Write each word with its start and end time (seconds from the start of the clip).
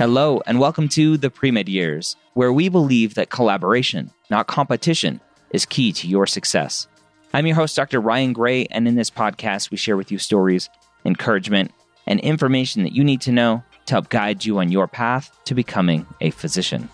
Hello, 0.00 0.40
and 0.46 0.58
welcome 0.58 0.88
to 0.88 1.18
the 1.18 1.28
Pre-Med 1.28 1.68
Years, 1.68 2.16
where 2.32 2.54
we 2.54 2.70
believe 2.70 3.16
that 3.16 3.28
collaboration, 3.28 4.10
not 4.30 4.46
competition, 4.46 5.20
is 5.50 5.66
key 5.66 5.92
to 5.92 6.08
your 6.08 6.26
success. 6.26 6.88
I'm 7.34 7.46
your 7.46 7.56
host, 7.56 7.76
Dr. 7.76 8.00
Ryan 8.00 8.32
Gray, 8.32 8.64
and 8.70 8.88
in 8.88 8.94
this 8.94 9.10
podcast, 9.10 9.70
we 9.70 9.76
share 9.76 9.98
with 9.98 10.10
you 10.10 10.16
stories, 10.16 10.70
encouragement, 11.04 11.72
and 12.06 12.18
information 12.20 12.82
that 12.84 12.94
you 12.94 13.04
need 13.04 13.20
to 13.20 13.30
know 13.30 13.62
to 13.84 13.92
help 13.92 14.08
guide 14.08 14.42
you 14.42 14.58
on 14.58 14.72
your 14.72 14.88
path 14.88 15.36
to 15.44 15.54
becoming 15.54 16.06
a 16.22 16.30
physician. 16.30 16.88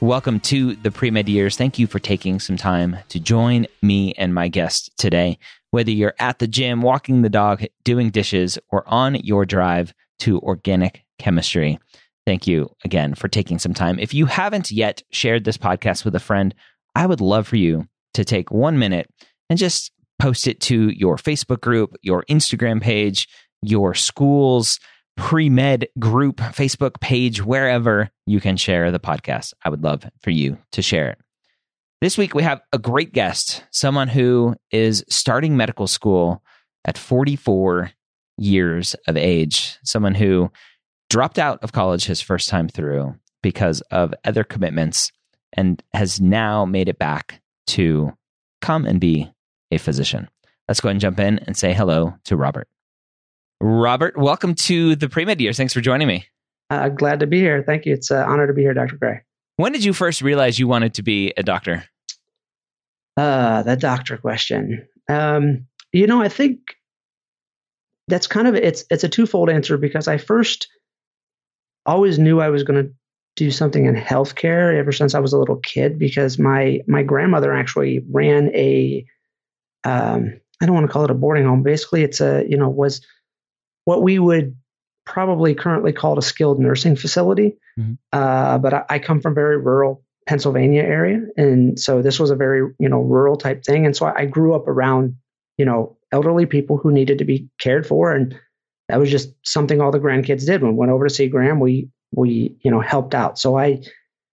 Welcome 0.00 0.40
to 0.40 0.74
the 0.74 0.90
Pre 0.90 1.10
Med 1.10 1.30
Years. 1.30 1.56
Thank 1.56 1.78
you 1.78 1.86
for 1.86 2.00
taking 2.00 2.38
some 2.38 2.58
time 2.58 2.98
to 3.08 3.18
join 3.18 3.66
me 3.80 4.12
and 4.18 4.34
my 4.34 4.48
guest 4.48 4.90
today. 4.98 5.38
Whether 5.70 5.92
you're 5.92 6.14
at 6.18 6.38
the 6.38 6.46
gym, 6.46 6.82
walking 6.82 7.22
the 7.22 7.30
dog, 7.30 7.64
doing 7.82 8.10
dishes, 8.10 8.58
or 8.68 8.86
on 8.86 9.14
your 9.14 9.46
drive 9.46 9.94
to 10.20 10.40
organic 10.40 11.04
chemistry, 11.18 11.78
thank 12.26 12.46
you 12.46 12.70
again 12.84 13.14
for 13.14 13.28
taking 13.28 13.58
some 13.58 13.74
time. 13.74 13.98
If 13.98 14.14
you 14.14 14.26
haven't 14.26 14.70
yet 14.70 15.02
shared 15.10 15.44
this 15.44 15.58
podcast 15.58 16.04
with 16.04 16.14
a 16.14 16.20
friend, 16.20 16.54
I 16.94 17.06
would 17.06 17.20
love 17.20 17.46
for 17.46 17.56
you 17.56 17.86
to 18.14 18.24
take 18.24 18.50
one 18.50 18.78
minute 18.78 19.08
and 19.48 19.58
just 19.58 19.92
post 20.18 20.46
it 20.46 20.60
to 20.62 20.88
your 20.88 21.16
Facebook 21.16 21.60
group, 21.60 21.94
your 22.02 22.24
Instagram 22.30 22.80
page, 22.80 23.28
your 23.62 23.94
school's 23.94 24.80
pre 25.16 25.48
med 25.48 25.88
group, 25.98 26.36
Facebook 26.36 27.00
page, 27.00 27.42
wherever 27.44 28.10
you 28.26 28.40
can 28.40 28.56
share 28.56 28.90
the 28.90 29.00
podcast. 29.00 29.54
I 29.64 29.70
would 29.70 29.82
love 29.82 30.04
for 30.22 30.30
you 30.30 30.58
to 30.72 30.82
share 30.82 31.10
it. 31.10 31.18
This 32.00 32.18
week, 32.18 32.34
we 32.34 32.42
have 32.42 32.60
a 32.72 32.78
great 32.78 33.12
guest, 33.12 33.64
someone 33.70 34.08
who 34.08 34.54
is 34.70 35.04
starting 35.08 35.56
medical 35.56 35.86
school 35.86 36.42
at 36.84 36.98
44 36.98 37.90
years 38.38 38.94
of 39.06 39.16
age, 39.16 39.78
someone 39.82 40.14
who 40.14 40.50
dropped 41.10 41.38
out 41.38 41.62
of 41.62 41.72
college 41.72 42.04
his 42.04 42.20
first 42.20 42.48
time 42.48 42.68
through 42.68 43.14
because 43.42 43.80
of 43.90 44.12
other 44.24 44.44
commitments 44.44 45.12
and 45.52 45.82
has 45.94 46.20
now 46.20 46.64
made 46.64 46.88
it 46.88 46.98
back 46.98 47.40
to 47.66 48.12
come 48.60 48.84
and 48.84 49.00
be 49.00 49.30
a 49.70 49.78
physician. 49.78 50.28
Let's 50.68 50.80
go 50.80 50.88
ahead 50.88 50.94
and 50.94 51.00
jump 51.00 51.20
in 51.20 51.38
and 51.40 51.56
say 51.56 51.72
hello 51.72 52.14
to 52.24 52.36
Robert. 52.36 52.68
Robert, 53.60 54.16
welcome 54.16 54.54
to 54.54 54.96
the 54.96 55.08
pre-med 55.08 55.40
years. 55.40 55.56
Thanks 55.56 55.72
for 55.72 55.80
joining 55.80 56.08
me. 56.08 56.26
Uh, 56.68 56.88
glad 56.88 57.20
to 57.20 57.26
be 57.26 57.38
here. 57.38 57.62
Thank 57.62 57.86
you. 57.86 57.94
It's 57.94 58.10
an 58.10 58.18
honor 58.18 58.46
to 58.46 58.52
be 58.52 58.62
here, 58.62 58.74
Dr. 58.74 58.96
Gray. 58.96 59.20
When 59.56 59.72
did 59.72 59.84
you 59.84 59.92
first 59.92 60.20
realize 60.20 60.58
you 60.58 60.68
wanted 60.68 60.94
to 60.94 61.02
be 61.02 61.32
a 61.36 61.42
doctor? 61.42 61.84
Uh, 63.16 63.62
the 63.62 63.76
doctor 63.76 64.18
question. 64.18 64.86
Um, 65.08 65.66
you 65.92 66.06
know, 66.06 66.20
I 66.20 66.28
think 66.28 66.58
that's 68.08 68.26
kind 68.26 68.46
of 68.46 68.54
it's 68.54 68.84
it's 68.90 69.04
a 69.04 69.08
twofold 69.08 69.50
answer 69.50 69.76
because 69.76 70.08
I 70.08 70.18
first 70.18 70.68
always 71.84 72.18
knew 72.18 72.40
I 72.40 72.50
was 72.50 72.62
going 72.62 72.84
to 72.84 72.92
do 73.36 73.50
something 73.50 73.84
in 73.84 73.94
healthcare 73.94 74.76
ever 74.76 74.92
since 74.92 75.14
I 75.14 75.20
was 75.20 75.32
a 75.32 75.38
little 75.38 75.56
kid 75.56 75.98
because 75.98 76.38
my 76.38 76.80
my 76.86 77.02
grandmother 77.02 77.52
actually 77.52 78.04
ran 78.10 78.54
a 78.54 79.06
um, 79.84 80.40
I 80.60 80.66
don't 80.66 80.74
want 80.74 80.86
to 80.86 80.92
call 80.92 81.04
it 81.04 81.10
a 81.10 81.14
boarding 81.14 81.44
home. 81.44 81.62
Basically, 81.62 82.02
it's 82.02 82.20
a 82.20 82.44
you 82.48 82.56
know 82.56 82.68
was 82.68 83.04
what 83.84 84.02
we 84.02 84.18
would 84.18 84.56
probably 85.04 85.54
currently 85.54 85.92
call 85.92 86.18
a 86.18 86.22
skilled 86.22 86.58
nursing 86.58 86.96
facility. 86.96 87.56
Mm-hmm. 87.78 87.94
Uh, 88.12 88.58
but 88.58 88.74
I, 88.74 88.84
I, 88.88 88.98
come 88.98 89.20
from 89.20 89.36
very 89.36 89.56
rural 89.56 90.02
Pennsylvania 90.26 90.82
area, 90.82 91.20
and 91.36 91.78
so 91.78 92.02
this 92.02 92.18
was 92.18 92.30
a 92.30 92.36
very 92.36 92.72
you 92.78 92.88
know 92.88 93.00
rural 93.00 93.36
type 93.36 93.64
thing. 93.64 93.86
And 93.86 93.96
so 93.96 94.06
I, 94.06 94.20
I 94.20 94.24
grew 94.24 94.54
up 94.54 94.66
around 94.66 95.16
you 95.58 95.66
know 95.66 95.95
elderly 96.12 96.46
people 96.46 96.76
who 96.76 96.90
needed 96.92 97.18
to 97.18 97.24
be 97.24 97.48
cared 97.58 97.86
for, 97.86 98.12
and 98.12 98.38
that 98.88 98.98
was 98.98 99.10
just 99.10 99.34
something 99.44 99.80
all 99.80 99.90
the 99.90 100.00
grandkids 100.00 100.46
did. 100.46 100.62
When 100.62 100.72
we 100.72 100.78
went 100.78 100.92
over 100.92 101.08
to 101.08 101.14
see 101.14 101.28
Graham, 101.28 101.60
we 101.60 101.90
we 102.12 102.56
you 102.62 102.70
know 102.70 102.80
helped 102.80 103.14
out. 103.14 103.38
So 103.38 103.58
I 103.58 103.82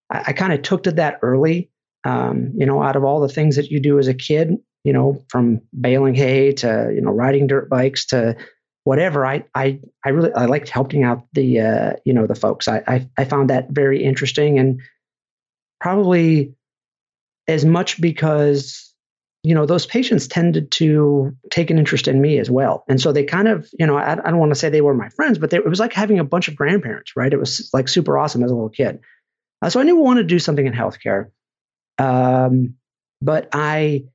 I, 0.09 0.33
kind 0.33 0.53
of 0.53 0.61
took 0.61 0.83
to 0.83 0.91
that 0.93 1.19
early. 1.21 1.71
Um, 2.03 2.51
you 2.55 2.65
know, 2.65 2.83
out 2.83 2.95
of 2.95 3.03
all 3.03 3.21
the 3.21 3.33
things 3.33 3.55
that 3.55 3.71
you 3.71 3.79
do 3.79 3.97
as 3.97 4.07
a 4.07 4.13
kid, 4.13 4.57
you 4.83 4.93
know, 4.93 5.23
from 5.29 5.61
baling 5.79 6.15
hay 6.15 6.51
to 6.53 6.91
you 6.93 7.01
know 7.01 7.11
riding 7.11 7.47
dirt 7.47 7.69
bikes 7.69 8.07
to 8.07 8.35
whatever. 8.83 9.25
I 9.25 9.45
I 9.55 9.79
I 10.05 10.09
really 10.09 10.33
I 10.33 10.45
liked 10.45 10.69
helping 10.69 11.03
out 11.03 11.25
the 11.33 11.59
uh, 11.61 11.93
you 12.05 12.13
know 12.13 12.27
the 12.27 12.35
folks. 12.35 12.67
I, 12.67 12.83
I 12.87 13.09
I 13.17 13.25
found 13.25 13.49
that 13.49 13.69
very 13.69 14.03
interesting 14.03 14.59
and 14.59 14.81
probably 15.79 16.55
as 17.47 17.65
much 17.65 17.99
because 17.99 18.92
you 19.43 19.53
know 19.53 19.65
those 19.65 19.85
patients 19.85 20.27
tended 20.27 20.71
to 20.71 21.35
take 21.51 21.69
an 21.69 21.77
interest 21.77 22.07
in 22.07 22.19
me 22.19 22.39
as 22.39 22.49
well. 22.49 22.83
And 22.87 22.99
so 22.99 23.11
they 23.11 23.23
kind 23.23 23.47
of 23.47 23.69
you 23.77 23.85
know 23.85 23.97
i, 23.97 24.13
I 24.13 24.15
don't 24.15 24.39
want 24.39 24.51
to 24.51 24.55
say 24.55 24.69
they 24.69 24.81
were 24.81 24.93
my 24.93 25.09
friends 25.09 25.37
but 25.37 25.49
they, 25.49 25.57
it 25.57 25.69
was 25.69 25.79
like 25.79 25.93
having 25.93 26.19
a 26.19 26.23
bunch 26.23 26.47
of 26.47 26.55
grandparents 26.55 27.13
right? 27.15 27.31
It 27.31 27.39
was 27.39 27.69
like 27.73 27.87
super 27.87 28.17
awesome 28.17 28.43
as 28.43 28.51
a 28.51 28.55
little 28.55 28.69
kid. 28.69 28.99
Uh, 29.61 29.69
so 29.69 29.79
i 29.79 29.83
knew 29.83 29.97
I 29.97 30.01
wanted 30.01 30.23
to 30.23 30.27
do 30.27 30.39
something 30.39 30.65
in 30.65 30.73
healthcare. 30.73 31.31
Um, 31.97 32.75
but 33.21 33.49
I, 33.53 34.05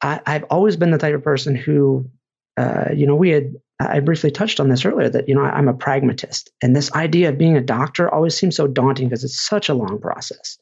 I 0.00 0.20
have 0.26 0.44
always 0.44 0.76
been 0.76 0.90
the 0.90 0.98
type 0.98 1.14
of 1.14 1.22
person 1.22 1.54
who 1.54 2.10
uh, 2.56 2.90
you 2.94 3.06
know 3.06 3.16
we 3.16 3.30
had 3.30 3.54
I 3.78 4.00
briefly 4.00 4.30
touched 4.30 4.60
on 4.60 4.68
this 4.68 4.84
earlier 4.84 5.08
that 5.08 5.28
you 5.28 5.34
know 5.34 5.42
I'm 5.42 5.68
a 5.68 5.74
pragmatist, 5.74 6.50
and 6.62 6.76
this 6.76 6.92
idea 6.92 7.30
of 7.30 7.38
being 7.38 7.56
a 7.56 7.62
doctor 7.62 8.12
always 8.12 8.36
seems 8.36 8.56
so 8.56 8.66
daunting 8.66 9.08
because 9.08 9.24
it's 9.24 9.40
such 9.40 9.68
a 9.68 9.74
long 9.74 10.00
process. 10.00 10.58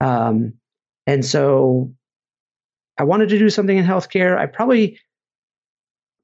Um, 0.00 0.54
and 1.06 1.24
so, 1.24 1.94
I 2.98 3.04
wanted 3.04 3.30
to 3.30 3.38
do 3.38 3.50
something 3.50 3.76
in 3.76 3.84
healthcare. 3.84 4.38
I 4.38 4.46
probably 4.46 5.00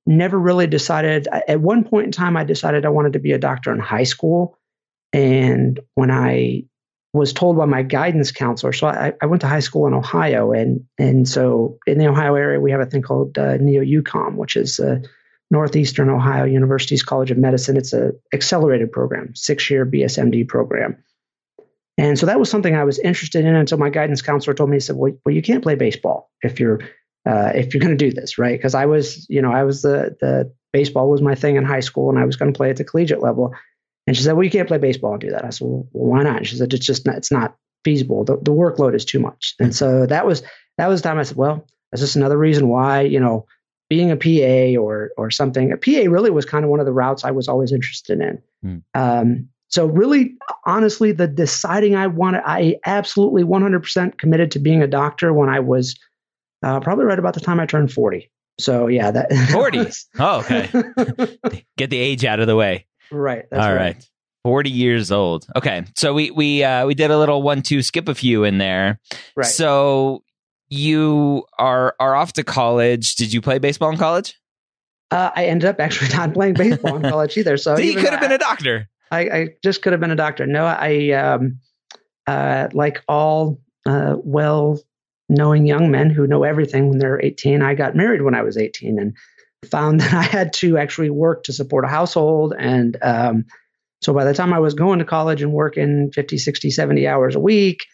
never 0.06 0.38
really 0.38 0.66
decided. 0.66 1.28
At 1.28 1.60
one 1.60 1.84
point 1.84 2.06
in 2.06 2.12
time, 2.12 2.36
I 2.36 2.44
decided 2.44 2.84
I 2.84 2.90
wanted 2.90 3.14
to 3.14 3.18
be 3.18 3.32
a 3.32 3.38
doctor 3.38 3.72
in 3.72 3.78
high 3.78 4.04
school, 4.04 4.58
and 5.12 5.80
when 5.94 6.10
I 6.10 6.64
was 7.12 7.32
told 7.32 7.56
by 7.56 7.64
my 7.64 7.82
guidance 7.82 8.30
counselor, 8.30 8.72
so 8.72 8.86
I, 8.86 9.12
I 9.20 9.26
went 9.26 9.40
to 9.42 9.48
high 9.48 9.60
school 9.60 9.86
in 9.86 9.94
Ohio, 9.94 10.52
and 10.52 10.84
and 10.98 11.28
so 11.28 11.78
in 11.86 11.98
the 11.98 12.08
Ohio 12.08 12.34
area 12.34 12.60
we 12.60 12.70
have 12.70 12.80
a 12.80 12.86
thing 12.86 13.02
called 13.02 13.36
uh, 13.38 13.56
Neo 13.56 13.82
UCOM, 13.82 14.36
which 14.36 14.56
is 14.56 14.78
uh, 14.78 15.00
Northeastern 15.50 16.08
Ohio 16.08 16.44
University's 16.44 17.02
College 17.02 17.30
of 17.30 17.38
Medicine. 17.38 17.76
It's 17.76 17.92
a 17.92 18.12
accelerated 18.32 18.92
program, 18.92 19.34
six 19.34 19.68
year 19.70 19.84
BSMD 19.84 20.46
program. 20.46 21.02
And 22.00 22.18
so 22.18 22.24
that 22.26 22.38
was 22.38 22.48
something 22.48 22.74
I 22.74 22.84
was 22.84 22.98
interested 22.98 23.44
in 23.44 23.54
until 23.54 23.76
my 23.76 23.90
guidance 23.90 24.22
counselor 24.22 24.54
told 24.54 24.70
me, 24.70 24.76
he 24.76 24.80
said, 24.80 24.96
well, 24.96 25.12
well 25.24 25.34
you 25.34 25.42
can't 25.42 25.62
play 25.62 25.74
baseball 25.74 26.30
if 26.40 26.58
you're, 26.58 26.80
uh, 27.28 27.52
if 27.54 27.74
you're 27.74 27.80
going 27.82 27.96
to 27.96 28.10
do 28.10 28.10
this, 28.10 28.38
right? 28.38 28.58
Because 28.58 28.74
I 28.74 28.86
was, 28.86 29.26
you 29.28 29.42
know, 29.42 29.52
I 29.52 29.64
was 29.64 29.82
the, 29.82 30.16
the, 30.18 30.52
baseball 30.72 31.10
was 31.10 31.20
my 31.20 31.34
thing 31.34 31.56
in 31.56 31.64
high 31.64 31.80
school 31.80 32.10
and 32.10 32.18
I 32.18 32.24
was 32.24 32.36
going 32.36 32.52
to 32.52 32.56
play 32.56 32.70
at 32.70 32.76
the 32.76 32.84
collegiate 32.84 33.20
level. 33.20 33.52
And 34.06 34.16
she 34.16 34.22
said, 34.22 34.32
well, 34.32 34.44
you 34.44 34.50
can't 34.50 34.68
play 34.68 34.78
baseball 34.78 35.12
and 35.12 35.20
do 35.20 35.30
that. 35.30 35.44
I 35.44 35.50
said, 35.50 35.66
well, 35.66 35.88
why 35.92 36.22
not? 36.22 36.38
And 36.38 36.46
she 36.46 36.56
said, 36.56 36.72
it's 36.72 36.86
just 36.86 37.04
not, 37.04 37.16
it's 37.16 37.32
not 37.32 37.56
feasible. 37.84 38.24
The, 38.24 38.36
the 38.36 38.52
workload 38.52 38.94
is 38.94 39.04
too 39.04 39.18
much. 39.18 39.56
And 39.58 39.74
so 39.74 40.06
that 40.06 40.24
was, 40.24 40.42
that 40.78 40.86
was 40.86 41.02
the 41.02 41.08
time 41.08 41.18
I 41.18 41.24
said, 41.24 41.36
well, 41.36 41.66
that's 41.90 42.00
just 42.02 42.16
another 42.16 42.38
reason 42.38 42.68
why, 42.68 43.00
you 43.02 43.20
know, 43.20 43.46
being 43.88 44.12
a 44.12 44.16
PA 44.16 44.80
or, 44.80 45.10
or 45.16 45.30
something, 45.30 45.72
a 45.72 45.76
PA 45.76 46.08
really 46.08 46.30
was 46.30 46.44
kind 46.44 46.64
of 46.64 46.70
one 46.70 46.78
of 46.80 46.86
the 46.86 46.92
routes 46.92 47.24
I 47.24 47.32
was 47.32 47.48
always 47.48 47.72
interested 47.72 48.20
in. 48.20 48.42
Mm. 48.64 48.82
Um, 48.94 49.48
so 49.70 49.86
really, 49.86 50.36
honestly, 50.64 51.12
the 51.12 51.28
deciding 51.28 51.94
I 51.94 52.08
wanted, 52.08 52.42
I 52.44 52.76
absolutely 52.86 53.44
100% 53.44 54.18
committed 54.18 54.50
to 54.52 54.58
being 54.58 54.82
a 54.82 54.88
doctor 54.88 55.32
when 55.32 55.48
I 55.48 55.60
was 55.60 55.98
uh, 56.62 56.80
probably 56.80 57.04
right 57.04 57.18
about 57.18 57.34
the 57.34 57.40
time 57.40 57.60
I 57.60 57.66
turned 57.66 57.92
40. 57.92 58.30
So 58.58 58.88
yeah, 58.88 59.12
that 59.12 59.32
40. 59.52 59.86
oh, 60.18 60.40
okay. 60.40 60.68
Get 61.78 61.90
the 61.90 61.98
age 61.98 62.24
out 62.24 62.40
of 62.40 62.48
the 62.48 62.56
way. 62.56 62.86
Right. 63.12 63.44
All 63.52 63.58
right. 63.58 63.74
right. 63.74 64.06
40 64.42 64.70
years 64.70 65.12
old. 65.12 65.46
Okay. 65.54 65.84
So 65.96 66.14
we 66.14 66.30
we 66.30 66.64
uh 66.64 66.86
we 66.86 66.94
did 66.94 67.10
a 67.10 67.18
little 67.18 67.42
one 67.42 67.62
two 67.62 67.82
skip 67.82 68.08
a 68.08 68.14
few 68.14 68.44
in 68.44 68.58
there. 68.58 68.98
Right. 69.36 69.46
So 69.46 70.24
you 70.68 71.44
are 71.58 71.94
are 72.00 72.14
off 72.14 72.32
to 72.34 72.44
college. 72.44 73.16
Did 73.16 73.32
you 73.32 73.40
play 73.40 73.58
baseball 73.58 73.90
in 73.90 73.98
college? 73.98 74.34
Uh, 75.10 75.30
I 75.34 75.46
ended 75.46 75.68
up 75.68 75.80
actually 75.80 76.16
not 76.16 76.32
playing 76.32 76.54
baseball 76.54 76.96
in 76.96 77.02
college 77.10 77.36
either. 77.36 77.56
So, 77.56 77.76
so 77.76 77.82
you 77.82 77.94
could 77.94 78.10
have 78.10 78.20
been 78.20 78.32
a 78.32 78.38
doctor. 78.38 78.88
I, 79.10 79.20
I, 79.20 79.48
just 79.62 79.82
could 79.82 79.92
have 79.92 80.00
been 80.00 80.10
a 80.10 80.16
doctor. 80.16 80.46
No, 80.46 80.64
I 80.64 81.10
um, 81.12 81.58
uh, 82.26 82.68
like 82.72 83.02
all 83.08 83.60
uh, 83.86 84.16
well 84.18 84.80
knowing 85.28 85.66
young 85.66 85.90
men 85.90 86.10
who 86.10 86.26
know 86.26 86.42
everything 86.42 86.88
when 86.88 86.98
they're 86.98 87.20
18. 87.22 87.62
I 87.62 87.74
got 87.74 87.94
married 87.94 88.22
when 88.22 88.34
I 88.34 88.42
was 88.42 88.56
18 88.56 88.98
and 88.98 89.16
found 89.70 90.00
that 90.00 90.12
I 90.12 90.22
had 90.22 90.52
to 90.54 90.76
actually 90.76 91.10
work 91.10 91.44
to 91.44 91.52
support 91.52 91.84
a 91.84 91.88
household. 91.88 92.54
And 92.58 92.96
um, 93.00 93.44
so 94.02 94.12
by 94.12 94.24
the 94.24 94.34
time 94.34 94.52
I 94.52 94.58
was 94.58 94.74
going 94.74 94.98
to 94.98 95.04
college 95.04 95.42
and 95.42 95.52
working 95.52 96.10
50, 96.12 96.38
60, 96.38 96.70
70 96.70 97.06
hours 97.06 97.36
a 97.36 97.40
week, 97.40 97.86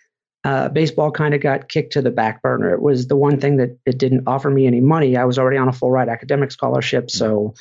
uh, 0.45 0.69
baseball 0.69 1.11
kind 1.11 1.35
of 1.35 1.41
got 1.41 1.69
kicked 1.69 1.95
to 1.95 2.03
the 2.03 2.11
back 2.11 2.41
burner. 2.41 2.73
It 2.73 2.81
was 2.81 3.09
the 3.09 3.17
one 3.17 3.41
thing 3.41 3.57
that 3.57 3.79
it 3.85 3.99
didn't 3.99 4.29
offer 4.29 4.49
me 4.49 4.67
any 4.67 4.81
money. 4.81 5.17
I 5.17 5.25
was 5.25 5.39
already 5.39 5.59
on 5.59 5.69
a 5.69 5.73
full 5.73 5.91
ride 5.91 6.09
academic 6.09 6.53
scholarship, 6.53 7.11
so 7.11 7.55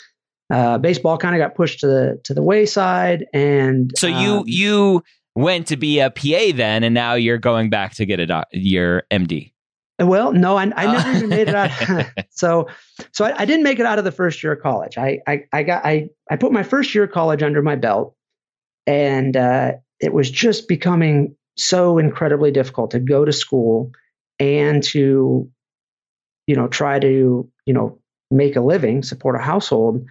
uh, 0.49 0.77
baseball 0.77 1.17
kind 1.17 1.35
of 1.35 1.39
got 1.39 1.55
pushed 1.55 1.79
to 1.79 1.87
the 1.87 2.21
to 2.25 2.33
the 2.33 2.43
wayside. 2.43 3.25
And 3.33 3.91
so 3.97 4.07
you 4.07 4.37
um, 4.37 4.43
you 4.47 5.03
went 5.35 5.67
to 5.67 5.77
be 5.77 5.99
a 5.99 6.09
PA 6.09 6.55
then, 6.55 6.83
and 6.83 6.93
now 6.93 7.13
you're 7.13 7.37
going 7.37 7.69
back 7.69 7.95
to 7.95 8.05
get 8.05 8.19
a 8.19 8.25
doc- 8.25 8.47
your 8.51 9.03
MD. 9.11 9.51
Well, 9.99 10.33
no, 10.33 10.57
I, 10.57 10.63
I 10.75 10.91
never 10.91 11.11
even 11.17 11.29
made 11.29 11.47
it 11.47 11.55
out. 11.55 11.71
so, 12.29 12.67
so 13.13 13.25
I, 13.25 13.41
I, 13.41 13.45
didn't 13.45 13.63
make 13.63 13.79
it 13.79 13.85
out 13.85 13.97
of 13.97 14.03
the 14.03 14.11
first 14.11 14.43
year 14.43 14.51
of 14.51 14.61
college. 14.61 14.97
I, 14.97 15.19
I, 15.25 15.45
I 15.53 15.63
got, 15.63 15.85
I, 15.85 16.09
I 16.29 16.35
put 16.35 16.51
my 16.51 16.63
first 16.63 16.93
year 16.93 17.05
of 17.05 17.11
college 17.11 17.41
under 17.41 17.61
my 17.61 17.77
belt, 17.77 18.13
and 18.85 19.37
uh, 19.37 19.73
it 20.01 20.13
was 20.13 20.29
just 20.29 20.67
becoming 20.67 21.35
so 21.57 21.97
incredibly 21.97 22.51
difficult 22.51 22.91
to 22.91 22.99
go 22.99 23.23
to 23.23 23.31
school 23.31 23.91
and 24.37 24.83
to, 24.83 25.49
you 26.47 26.55
know, 26.55 26.67
try 26.67 26.99
to, 26.99 27.49
you 27.65 27.73
know, 27.73 27.99
make 28.29 28.57
a 28.57 28.61
living, 28.61 29.01
support 29.01 29.35
a 29.35 29.39
household. 29.39 30.05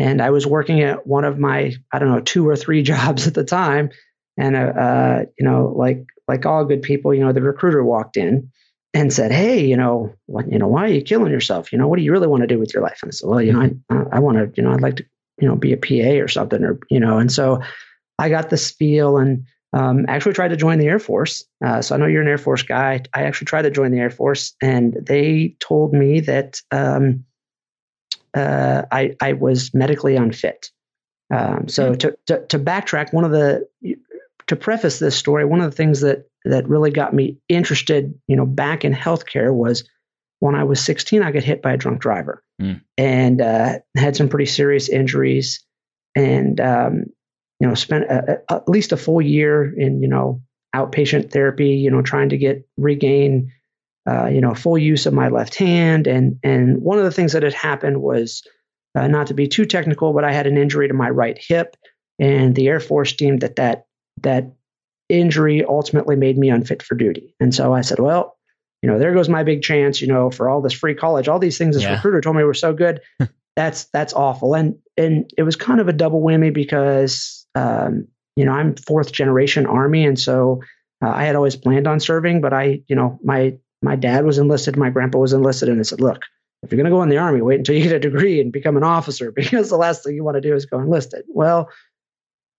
And 0.00 0.22
I 0.22 0.30
was 0.30 0.46
working 0.46 0.80
at 0.80 1.06
one 1.06 1.24
of 1.24 1.38
my, 1.38 1.74
I 1.92 1.98
don't 1.98 2.08
know, 2.08 2.20
two 2.20 2.48
or 2.48 2.56
three 2.56 2.82
jobs 2.92 3.26
at 3.26 3.34
the 3.34 3.44
time, 3.44 3.90
and 4.36 4.56
uh, 4.56 4.60
uh 4.60 5.24
you 5.38 5.44
know, 5.44 5.72
like 5.76 6.04
like 6.26 6.46
all 6.46 6.64
good 6.64 6.82
people, 6.82 7.12
you 7.12 7.20
know, 7.20 7.32
the 7.32 7.42
recruiter 7.42 7.84
walked 7.84 8.16
in 8.16 8.50
and 8.94 9.12
said, 9.12 9.30
"Hey, 9.30 9.66
you 9.66 9.76
know, 9.76 10.14
what, 10.26 10.50
you 10.50 10.58
know, 10.58 10.68
why 10.68 10.84
are 10.84 10.92
you 10.92 11.02
killing 11.02 11.30
yourself? 11.30 11.72
You 11.72 11.78
know, 11.78 11.86
what 11.86 11.98
do 11.98 12.02
you 12.02 12.12
really 12.12 12.26
want 12.26 12.40
to 12.42 12.46
do 12.46 12.58
with 12.58 12.72
your 12.72 12.82
life?" 12.82 13.00
And 13.02 13.10
I 13.10 13.12
said, 13.12 13.28
"Well, 13.28 13.42
you 13.42 13.52
know, 13.52 13.70
I, 13.90 13.94
I 14.12 14.18
want 14.20 14.38
to, 14.38 14.50
you 14.56 14.62
know, 14.62 14.72
I'd 14.72 14.80
like 14.80 14.96
to, 14.96 15.04
you 15.38 15.48
know, 15.48 15.56
be 15.56 15.72
a 15.72 15.76
PA 15.76 16.22
or 16.22 16.28
something, 16.28 16.64
or 16.64 16.78
you 16.88 16.98
know." 16.98 17.18
And 17.18 17.30
so 17.30 17.60
I 18.18 18.30
got 18.30 18.48
the 18.48 18.56
spiel 18.56 19.18
and 19.18 19.44
um, 19.72 20.06
actually 20.08 20.32
tried 20.32 20.48
to 20.48 20.56
join 20.56 20.78
the 20.78 20.86
Air 20.86 20.98
Force. 20.98 21.44
Uh, 21.64 21.82
so 21.82 21.94
I 21.94 21.98
know 21.98 22.06
you're 22.06 22.22
an 22.22 22.28
Air 22.28 22.38
Force 22.38 22.62
guy. 22.62 23.02
I 23.14 23.24
actually 23.24 23.46
tried 23.46 23.62
to 23.62 23.70
join 23.70 23.92
the 23.92 23.98
Air 23.98 24.10
Force, 24.10 24.54
and 24.62 24.94
they 24.94 25.56
told 25.60 25.92
me 25.92 26.20
that 26.20 26.60
um, 26.70 27.24
uh, 28.34 28.82
I 28.90 29.16
I 29.20 29.34
was 29.34 29.74
medically 29.74 30.16
unfit. 30.16 30.70
Um, 31.32 31.68
so 31.68 31.92
mm-hmm. 31.92 31.98
to, 31.98 32.18
to 32.26 32.46
to 32.46 32.58
backtrack, 32.58 33.12
one 33.12 33.24
of 33.24 33.30
the 33.30 33.68
to 34.48 34.56
preface 34.56 34.98
this 34.98 35.16
story, 35.16 35.44
one 35.44 35.60
of 35.60 35.70
the 35.70 35.76
things 35.76 36.00
that 36.00 36.28
that 36.44 36.68
really 36.68 36.90
got 36.90 37.14
me 37.14 37.38
interested, 37.48 38.14
you 38.26 38.36
know, 38.36 38.46
back 38.46 38.84
in 38.84 38.92
healthcare 38.92 39.52
was 39.52 39.88
when 40.40 40.54
I 40.54 40.64
was 40.64 40.82
16, 40.82 41.22
I 41.22 41.32
got 41.32 41.44
hit 41.44 41.60
by 41.62 41.74
a 41.74 41.76
drunk 41.76 42.00
driver 42.00 42.42
mm. 42.60 42.80
and 42.96 43.40
uh, 43.40 43.78
had 43.94 44.16
some 44.16 44.28
pretty 44.28 44.46
serious 44.46 44.88
injuries, 44.88 45.64
and 46.16 46.60
um, 46.60 47.04
you 47.60 47.68
know, 47.68 47.74
spent 47.74 48.04
a, 48.04 48.40
a, 48.48 48.54
at 48.54 48.68
least 48.68 48.92
a 48.92 48.96
full 48.96 49.20
year 49.20 49.72
in 49.78 50.02
you 50.02 50.08
know 50.08 50.42
outpatient 50.74 51.30
therapy, 51.30 51.70
you 51.70 51.90
know, 51.90 52.02
trying 52.02 52.30
to 52.30 52.38
get 52.38 52.66
regain, 52.76 53.52
uh, 54.08 54.26
you 54.26 54.40
know, 54.40 54.54
full 54.54 54.78
use 54.78 55.06
of 55.06 55.12
my 55.12 55.28
left 55.28 55.54
hand, 55.54 56.06
and 56.06 56.38
and 56.42 56.80
one 56.80 56.98
of 56.98 57.04
the 57.04 57.12
things 57.12 57.32
that 57.32 57.42
had 57.42 57.54
happened 57.54 58.00
was. 58.00 58.42
Uh, 58.92 59.06
not 59.06 59.28
to 59.28 59.34
be 59.34 59.46
too 59.46 59.66
technical, 59.66 60.12
but 60.12 60.24
I 60.24 60.32
had 60.32 60.48
an 60.48 60.58
injury 60.58 60.88
to 60.88 60.94
my 60.94 61.08
right 61.08 61.38
hip, 61.40 61.76
and 62.18 62.56
the 62.56 62.66
Air 62.66 62.80
Force 62.80 63.12
deemed 63.12 63.42
that 63.42 63.54
that 63.54 63.84
that 64.22 64.50
injury 65.10 65.64
ultimately 65.64 66.16
made 66.16 66.38
me 66.38 66.50
unfit 66.50 66.82
for 66.82 66.94
duty. 66.94 67.34
And 67.40 67.54
so 67.54 67.74
I 67.74 67.82
said, 67.82 67.98
well, 67.98 68.36
you 68.82 68.88
know, 68.88 68.98
there 68.98 69.12
goes 69.12 69.28
my 69.28 69.42
big 69.42 69.62
chance, 69.62 70.00
you 70.00 70.08
know, 70.08 70.30
for 70.30 70.48
all 70.48 70.62
this 70.62 70.72
free 70.72 70.94
college, 70.94 71.28
all 71.28 71.38
these 71.38 71.58
things 71.58 71.74
this 71.74 71.84
yeah. 71.84 71.94
recruiter 71.94 72.20
told 72.20 72.36
me 72.36 72.44
were 72.44 72.54
so 72.54 72.72
good. 72.72 73.00
that's 73.56 73.84
that's 73.86 74.14
awful. 74.14 74.54
And 74.54 74.78
and 74.96 75.30
it 75.36 75.42
was 75.42 75.56
kind 75.56 75.80
of 75.80 75.88
a 75.88 75.92
double 75.92 76.22
whammy 76.22 76.52
because 76.52 77.46
um, 77.54 78.08
you 78.36 78.44
know, 78.44 78.52
I'm 78.52 78.76
fourth 78.76 79.12
generation 79.12 79.66
army 79.66 80.06
and 80.06 80.18
so 80.18 80.62
uh, 81.04 81.10
I 81.10 81.24
had 81.24 81.36
always 81.36 81.56
planned 81.56 81.86
on 81.86 82.00
serving, 82.00 82.40
but 82.40 82.52
I, 82.52 82.82
you 82.86 82.96
know, 82.96 83.18
my 83.22 83.58
my 83.82 83.96
dad 83.96 84.24
was 84.24 84.38
enlisted, 84.38 84.76
my 84.76 84.90
grandpa 84.90 85.18
was 85.18 85.32
enlisted 85.32 85.68
and 85.68 85.80
I 85.80 85.82
said, 85.82 86.00
look, 86.00 86.22
if 86.62 86.70
you're 86.70 86.76
going 86.76 86.90
to 86.90 86.96
go 86.96 87.02
in 87.02 87.08
the 87.08 87.18
army, 87.18 87.40
wait 87.40 87.58
until 87.58 87.74
you 87.74 87.84
get 87.84 87.92
a 87.92 87.98
degree 87.98 88.40
and 88.40 88.52
become 88.52 88.76
an 88.76 88.84
officer 88.84 89.32
because 89.36 89.70
the 89.70 89.76
last 89.76 90.04
thing 90.04 90.14
you 90.14 90.24
want 90.24 90.36
to 90.36 90.40
do 90.40 90.54
is 90.54 90.66
go 90.66 90.78
enlisted. 90.78 91.24
Well, 91.28 91.68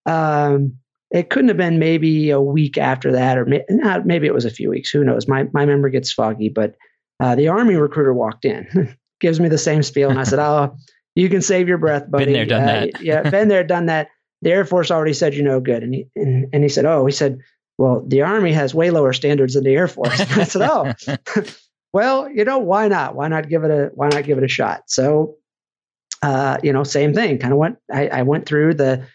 um, 0.05 0.77
it 1.11 1.29
couldn't 1.29 1.49
have 1.49 1.57
been 1.57 1.77
maybe 1.77 2.29
a 2.29 2.41
week 2.41 2.77
after 2.77 3.11
that, 3.11 3.37
or 3.37 3.45
may, 3.45 3.63
maybe 4.05 4.27
it 4.27 4.33
was 4.33 4.45
a 4.45 4.49
few 4.51 4.69
weeks. 4.69 4.89
Who 4.89 5.03
knows? 5.03 5.27
My 5.27 5.45
my 5.53 5.65
memory 5.65 5.91
gets 5.91 6.11
foggy. 6.11 6.49
But 6.49 6.75
uh, 7.19 7.35
the 7.35 7.49
army 7.49 7.75
recruiter 7.75 8.13
walked 8.13 8.45
in, 8.45 8.95
gives 9.19 9.39
me 9.39 9.49
the 9.49 9.57
same 9.57 9.83
spiel, 9.83 10.09
and 10.09 10.17
I 10.17 10.23
said, 10.23 10.39
"Oh, 10.39 10.77
you 11.15 11.27
can 11.27 11.41
save 11.41 11.67
your 11.67 11.77
breath, 11.77 12.09
buddy. 12.09 12.25
Been 12.25 12.33
there, 12.33 12.45
done 12.45 12.63
uh, 12.63 12.65
that. 12.65 13.01
yeah, 13.01 13.29
been 13.29 13.49
there, 13.49 13.63
done 13.65 13.87
that. 13.87 14.07
The 14.41 14.51
Air 14.51 14.65
Force 14.65 14.89
already 14.89 15.13
said 15.13 15.35
you 15.35 15.43
know 15.43 15.59
good." 15.59 15.83
And 15.83 15.93
he 15.93 16.07
and, 16.15 16.47
and 16.53 16.63
he 16.63 16.69
said, 16.69 16.85
"Oh, 16.85 17.05
he 17.05 17.11
said, 17.11 17.39
well, 17.77 18.03
the 18.05 18.21
Army 18.21 18.53
has 18.53 18.73
way 18.73 18.91
lower 18.91 19.13
standards 19.13 19.53
than 19.53 19.63
the 19.63 19.75
Air 19.75 19.87
Force." 19.87 20.19
I 20.19 20.43
said, 20.43 20.61
"Oh." 20.61 20.93
well, 21.93 22.29
you 22.29 22.45
know, 22.45 22.59
why 22.59 22.87
not? 22.87 23.15
Why 23.15 23.27
not 23.27 23.49
give 23.49 23.63
it 23.63 23.71
a 23.71 23.91
why 23.95 24.09
not 24.09 24.23
give 24.23 24.37
it 24.37 24.43
a 24.43 24.49
shot? 24.49 24.83
So, 24.87 25.35
uh, 26.21 26.57
you 26.63 26.73
know, 26.73 26.83
same 26.83 27.13
thing. 27.13 27.37
Kind 27.37 27.53
of 27.53 27.59
went. 27.59 27.77
I, 27.91 28.07
I 28.07 28.21
went 28.23 28.45
through 28.45 28.75
the 28.75 29.07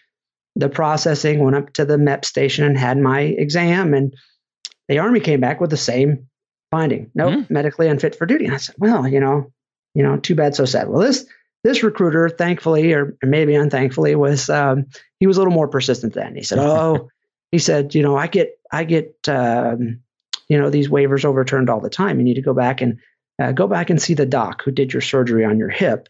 the 0.57 0.69
processing, 0.69 1.39
went 1.39 1.55
up 1.55 1.73
to 1.73 1.85
the 1.85 1.97
MEP 1.97 2.25
station 2.25 2.65
and 2.65 2.77
had 2.77 2.97
my 2.97 3.21
exam. 3.21 3.93
And 3.93 4.13
the 4.87 4.99
Army 4.99 5.19
came 5.19 5.39
back 5.39 5.61
with 5.61 5.69
the 5.69 5.77
same 5.77 6.27
finding. 6.71 7.11
No, 7.13 7.29
nope, 7.29 7.39
mm 7.41 7.49
medically 7.49 7.87
unfit 7.87 8.15
for 8.15 8.25
duty. 8.25 8.45
And 8.45 8.55
I 8.55 8.57
said, 8.57 8.75
well, 8.77 9.07
you 9.07 9.19
know, 9.19 9.51
you 9.93 10.03
know, 10.03 10.17
too 10.17 10.35
bad, 10.35 10.55
so 10.55 10.65
sad. 10.65 10.89
Well, 10.89 11.01
this 11.01 11.25
this 11.63 11.83
recruiter, 11.83 12.29
thankfully, 12.29 12.93
or 12.93 13.15
maybe 13.23 13.55
unthankfully, 13.55 14.15
was 14.15 14.49
um, 14.49 14.85
he 15.19 15.27
was 15.27 15.37
a 15.37 15.39
little 15.39 15.53
more 15.53 15.67
persistent 15.67 16.13
then. 16.13 16.35
He 16.35 16.43
said, 16.43 16.59
"Oh, 16.61 17.09
he 17.51 17.59
said, 17.59 17.95
you 17.95 18.03
know, 18.03 18.15
I 18.15 18.27
get 18.27 18.59
I 18.71 18.83
get 18.83 19.15
um, 19.27 20.01
you 20.49 20.57
know 20.57 20.69
these 20.69 20.89
waivers 20.89 21.25
overturned 21.25 21.69
all 21.69 21.79
the 21.79 21.89
time. 21.89 22.19
You 22.19 22.25
need 22.25 22.35
to 22.35 22.41
go 22.41 22.53
back 22.53 22.81
and 22.81 22.99
uh, 23.41 23.51
go 23.51 23.67
back 23.67 23.89
and 23.89 24.01
see 24.01 24.13
the 24.13 24.25
doc 24.25 24.63
who 24.63 24.71
did 24.71 24.93
your 24.93 25.01
surgery 25.01 25.45
on 25.45 25.57
your 25.57 25.69
hip, 25.69 26.09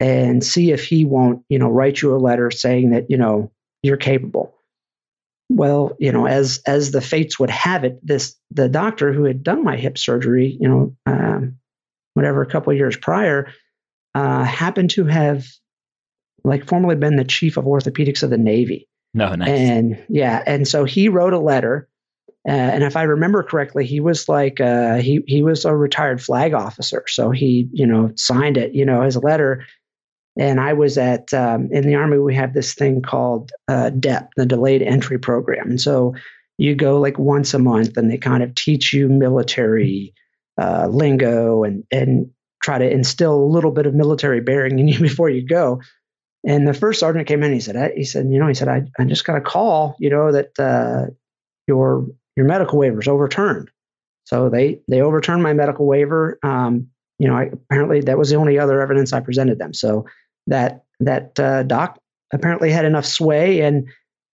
and 0.00 0.44
see 0.44 0.72
if 0.72 0.84
he 0.84 1.04
won't, 1.04 1.42
you 1.48 1.58
know, 1.58 1.68
write 1.68 2.00
you 2.00 2.14
a 2.14 2.18
letter 2.18 2.50
saying 2.50 2.90
that 2.90 3.10
you 3.10 3.16
know 3.16 3.50
you're 3.82 3.96
capable. 3.96 4.54
Well, 5.48 5.96
you 5.98 6.12
know, 6.12 6.26
as 6.26 6.60
as 6.66 6.90
the 6.90 7.00
fates 7.00 7.38
would 7.38 7.50
have 7.50 7.84
it, 7.84 7.98
this 8.02 8.36
the 8.50 8.68
doctor 8.68 9.12
who 9.12 9.24
had 9.24 9.42
done 9.42 9.64
my 9.64 9.76
hip 9.76 9.98
surgery, 9.98 10.56
you 10.60 10.68
know, 10.68 10.96
um, 11.06 11.58
whatever 12.14 12.42
a 12.42 12.50
couple 12.50 12.72
years 12.72 12.96
prior, 12.96 13.52
uh, 14.14 14.44
happened 14.44 14.90
to 14.90 15.04
have 15.04 15.46
like 16.42 16.66
formerly 16.66 16.96
been 16.96 17.16
the 17.16 17.24
chief 17.24 17.56
of 17.56 17.64
orthopedics 17.64 18.22
of 18.22 18.30
the 18.30 18.38
Navy. 18.38 18.88
No, 19.16 19.34
nice. 19.34 19.48
And 19.48 20.04
yeah, 20.08 20.42
and 20.46 20.68
so 20.68 20.84
he 20.84 21.08
wrote 21.08 21.32
a 21.32 21.38
letter, 21.38 21.88
uh, 22.46 22.52
and 22.52 22.84
if 22.84 22.96
I 22.96 23.02
remember 23.02 23.42
correctly, 23.42 23.86
he 23.86 24.00
was 24.00 24.28
like 24.28 24.60
uh, 24.60 24.96
he 24.96 25.22
he 25.26 25.42
was 25.42 25.64
a 25.64 25.74
retired 25.74 26.22
flag 26.22 26.54
officer, 26.54 27.04
so 27.08 27.30
he 27.30 27.68
you 27.72 27.86
know 27.86 28.12
signed 28.16 28.56
it, 28.56 28.74
you 28.74 28.84
know, 28.84 29.02
his 29.02 29.16
letter 29.16 29.64
and 30.36 30.60
I 30.60 30.74
was 30.74 30.98
at 30.98 31.32
um, 31.32 31.68
in 31.72 31.86
the 31.86 31.94
army. 31.94 32.18
We 32.18 32.34
have 32.34 32.52
this 32.52 32.74
thing 32.74 33.02
called 33.02 33.52
uh, 33.68 33.90
DEP, 33.90 34.30
the 34.36 34.46
Delayed 34.46 34.82
Entry 34.82 35.18
Program, 35.18 35.70
and 35.70 35.80
so 35.80 36.14
you 36.58 36.74
go 36.74 37.00
like 37.00 37.18
once 37.18 37.54
a 37.54 37.58
month, 37.58 37.96
and 37.96 38.10
they 38.10 38.18
kind 38.18 38.42
of 38.42 38.54
teach 38.54 38.92
you 38.92 39.08
military 39.08 40.14
uh, 40.60 40.88
lingo 40.90 41.64
and 41.64 41.84
and 41.90 42.30
try 42.62 42.78
to 42.78 42.90
instill 42.90 43.34
a 43.34 43.52
little 43.52 43.70
bit 43.70 43.86
of 43.86 43.94
military 43.94 44.40
bearing 44.40 44.78
in 44.78 44.88
you 44.88 44.98
before 45.00 45.30
you 45.30 45.46
go. 45.46 45.80
And 46.46 46.66
the 46.66 46.74
first 46.74 47.00
sergeant 47.00 47.26
came 47.26 47.42
in. 47.42 47.52
He 47.52 47.60
said, 47.60 47.92
he 47.96 48.04
said, 48.04 48.30
you 48.30 48.38
know, 48.38 48.46
he 48.46 48.54
said, 48.54 48.68
I, 48.68 48.84
I 48.98 49.04
just 49.04 49.24
got 49.24 49.36
a 49.36 49.40
call, 49.40 49.96
you 49.98 50.08
know, 50.08 50.30
that 50.30 50.58
uh, 50.58 51.10
your 51.66 52.06
your 52.36 52.46
medical 52.46 52.78
waiver 52.78 53.00
is 53.00 53.08
overturned. 53.08 53.68
So 54.24 54.48
they 54.48 54.80
they 54.88 55.00
overturned 55.00 55.42
my 55.42 55.52
medical 55.52 55.86
waiver. 55.86 56.38
Um, 56.44 56.88
you 57.18 57.28
know, 57.28 57.34
I, 57.34 57.50
apparently 57.52 58.00
that 58.02 58.16
was 58.16 58.30
the 58.30 58.36
only 58.36 58.58
other 58.58 58.80
evidence 58.80 59.12
I 59.12 59.20
presented 59.20 59.58
them. 59.58 59.74
So 59.74 60.06
that 60.46 60.84
that 61.00 61.38
uh, 61.40 61.64
doc 61.64 61.98
apparently 62.32 62.70
had 62.70 62.84
enough 62.84 63.06
sway, 63.06 63.60
and 63.60 63.88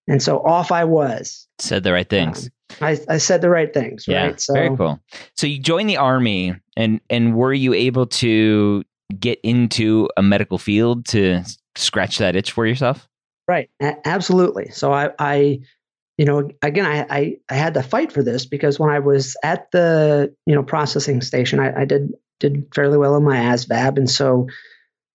and 0.07 0.23
so 0.23 0.38
off 0.40 0.71
I 0.71 0.85
was. 0.85 1.47
Said 1.59 1.83
the 1.83 1.92
right 1.92 2.09
things. 2.09 2.45
Um, 2.45 2.88
I, 2.88 3.00
I 3.09 3.19
said 3.19 3.40
the 3.40 3.50
right 3.50 3.73
things. 3.73 4.07
Yeah, 4.07 4.26
right? 4.26 4.40
so, 4.40 4.52
very 4.52 4.76
cool. 4.76 5.00
So 5.37 5.47
you 5.47 5.59
joined 5.59 5.88
the 5.88 5.97
army, 5.97 6.57
and 6.76 7.00
and 7.09 7.37
were 7.37 7.54
you 7.54 7.73
able 7.73 8.07
to 8.07 8.83
get 9.19 9.38
into 9.42 10.09
a 10.16 10.23
medical 10.23 10.59
field 10.59 11.07
to 11.07 11.45
scratch 11.76 12.18
that 12.18 12.36
itch 12.36 12.52
for 12.52 12.66
yourself? 12.66 13.08
Right, 13.48 13.70
a- 13.80 14.06
absolutely. 14.06 14.70
So 14.70 14.92
I, 14.92 15.10
I, 15.18 15.60
you 16.18 16.24
know, 16.24 16.50
again, 16.62 16.86
I, 16.86 17.06
I, 17.08 17.36
I 17.48 17.54
had 17.54 17.74
to 17.74 17.82
fight 17.82 18.12
for 18.12 18.22
this 18.22 18.46
because 18.46 18.78
when 18.78 18.90
I 18.90 19.00
was 19.00 19.36
at 19.42 19.70
the 19.72 20.34
you 20.46 20.54
know 20.54 20.62
processing 20.62 21.20
station, 21.22 21.58
I, 21.58 21.82
I 21.82 21.84
did 21.84 22.12
did 22.40 22.68
fairly 22.74 22.98
well 22.98 23.16
in 23.16 23.24
my 23.24 23.36
ASVAB, 23.36 23.98
and 23.98 24.10
so 24.10 24.48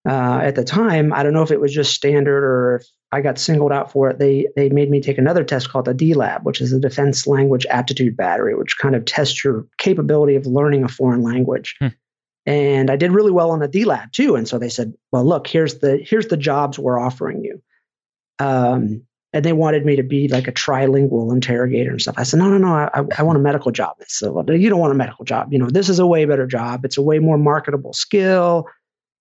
uh, 0.07 0.39
at 0.41 0.55
the 0.55 0.63
time, 0.63 1.11
I 1.13 1.23
don't 1.23 1.33
know 1.33 1.41
if 1.41 1.51
it 1.51 1.59
was 1.59 1.73
just 1.73 1.93
standard 1.93 2.43
or 2.43 2.75
if 2.77 2.87
I 3.11 3.21
got 3.21 3.37
singled 3.37 3.71
out 3.71 3.91
for 3.91 4.09
it. 4.09 4.19
They 4.19 4.47
they 4.55 4.69
made 4.69 4.89
me 4.89 5.01
take 5.01 5.17
another 5.17 5.43
test 5.43 5.69
called 5.69 5.85
the 5.85 5.93
DLAB, 5.93 6.43
which 6.43 6.61
is 6.61 6.71
a 6.71 6.79
Defense 6.79 7.27
Language 7.27 7.65
Aptitude 7.69 8.15
Battery, 8.15 8.55
which 8.55 8.77
kind 8.77 8.95
of 8.95 9.05
tests 9.05 9.43
your 9.43 9.67
capability 9.77 10.35
of 10.35 10.45
learning 10.45 10.83
a 10.83 10.87
foreign 10.87 11.21
language. 11.21 11.75
Hmm. 11.79 11.87
And 12.47 12.89
I 12.89 12.95
did 12.95 13.11
really 13.11 13.31
well 13.31 13.51
on 13.51 13.59
the 13.59 13.69
DLAB 13.69 14.11
too. 14.13 14.35
And 14.35 14.47
so 14.47 14.57
they 14.57 14.69
said, 14.69 14.93
"Well, 15.11 15.25
look, 15.25 15.45
here's 15.45 15.79
the 15.79 15.97
here's 16.03 16.27
the 16.27 16.37
jobs 16.37 16.79
we're 16.79 16.99
offering 16.99 17.43
you." 17.43 17.61
Um, 18.39 19.03
and 19.33 19.45
they 19.45 19.53
wanted 19.53 19.85
me 19.85 19.97
to 19.97 20.03
be 20.03 20.29
like 20.29 20.47
a 20.47 20.51
trilingual 20.51 21.31
interrogator 21.31 21.91
and 21.91 22.01
stuff. 22.01 22.15
I 22.17 22.23
said, 22.23 22.39
"No, 22.39 22.49
no, 22.49 22.57
no, 22.57 22.73
I, 22.73 23.03
I 23.17 23.23
want 23.23 23.37
a 23.37 23.41
medical 23.41 23.71
job." 23.71 23.97
So 24.07 24.31
well, 24.31 24.49
you 24.51 24.69
don't 24.69 24.79
want 24.79 24.93
a 24.93 24.97
medical 24.97 25.25
job. 25.25 25.51
You 25.51 25.59
know, 25.59 25.69
this 25.69 25.89
is 25.89 25.99
a 25.99 26.07
way 26.07 26.25
better 26.25 26.47
job. 26.47 26.85
It's 26.85 26.97
a 26.97 27.01
way 27.03 27.19
more 27.19 27.37
marketable 27.37 27.93
skill 27.93 28.65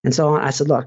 and 0.07 0.15
so 0.15 0.29
on. 0.29 0.41
I 0.41 0.51
said, 0.51 0.69
look, 0.69 0.87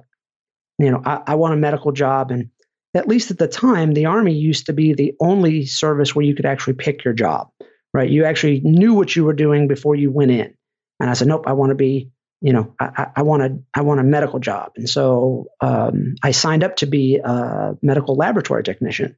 you 0.79 0.89
know, 0.89 1.01
I, 1.05 1.22
I 1.27 1.36
want 1.36 1.53
a 1.53 1.58
medical 1.58 1.91
job. 1.91 2.31
And 2.31 2.50
at 2.96 3.08
least 3.08 3.29
at 3.29 3.38
the 3.38 3.48
time, 3.48 3.93
the 3.93 4.05
Army 4.05 4.34
used 4.34 4.65
to 4.65 4.74
be 4.74 4.93
the 4.93 5.13
only 5.19 5.65
service 5.65 6.15
where 6.15 6.25
you 6.25 6.34
could 6.34 6.46
actually 6.46 6.74
pick 6.74 7.03
your 7.03 7.13
job, 7.13 7.50
right? 7.93 8.10
You 8.10 8.25
actually 8.25 8.62
knew 8.62 8.93
what 8.93 9.15
you 9.15 9.25
were 9.25 9.34
doing 9.34 9.67
before 9.67 9.96
you 9.96 10.10
went 10.10 10.31
in. 10.31 10.55
And 11.00 11.10
I 11.10 11.13
said, 11.13 11.27
nope, 11.27 11.43
I 11.46 11.53
want 11.53 11.69
to 11.69 11.75
be, 11.75 12.10
you 12.41 12.53
know, 12.53 12.74
I, 12.79 13.08
I 13.17 13.22
want 13.24 13.43
a, 13.43 13.60
I 13.74 13.81
want 13.81 14.00
a 14.00 14.03
medical 14.03 14.39
job. 14.39 14.72
And 14.77 14.89
so 14.89 15.48
um, 15.62 16.15
I 16.24 16.31
signed 16.31 16.63
up 16.63 16.77
to 16.77 16.86
be 16.86 17.19
a 17.24 17.75
medical 17.81 18.15
laboratory 18.15 18.63
technician 18.63 19.17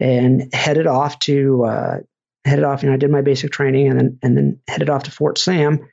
and 0.00 0.54
headed 0.54 0.86
off 0.86 1.18
to, 1.20 1.64
uh, 1.64 1.96
headed 2.44 2.64
off, 2.64 2.82
you 2.82 2.88
know, 2.88 2.94
I 2.94 2.98
did 2.98 3.10
my 3.10 3.22
basic 3.22 3.50
training 3.50 3.88
and 3.88 3.98
then, 3.98 4.18
and 4.22 4.36
then 4.36 4.60
headed 4.68 4.88
off 4.88 5.04
to 5.04 5.10
Fort 5.10 5.38
Sam 5.38 5.88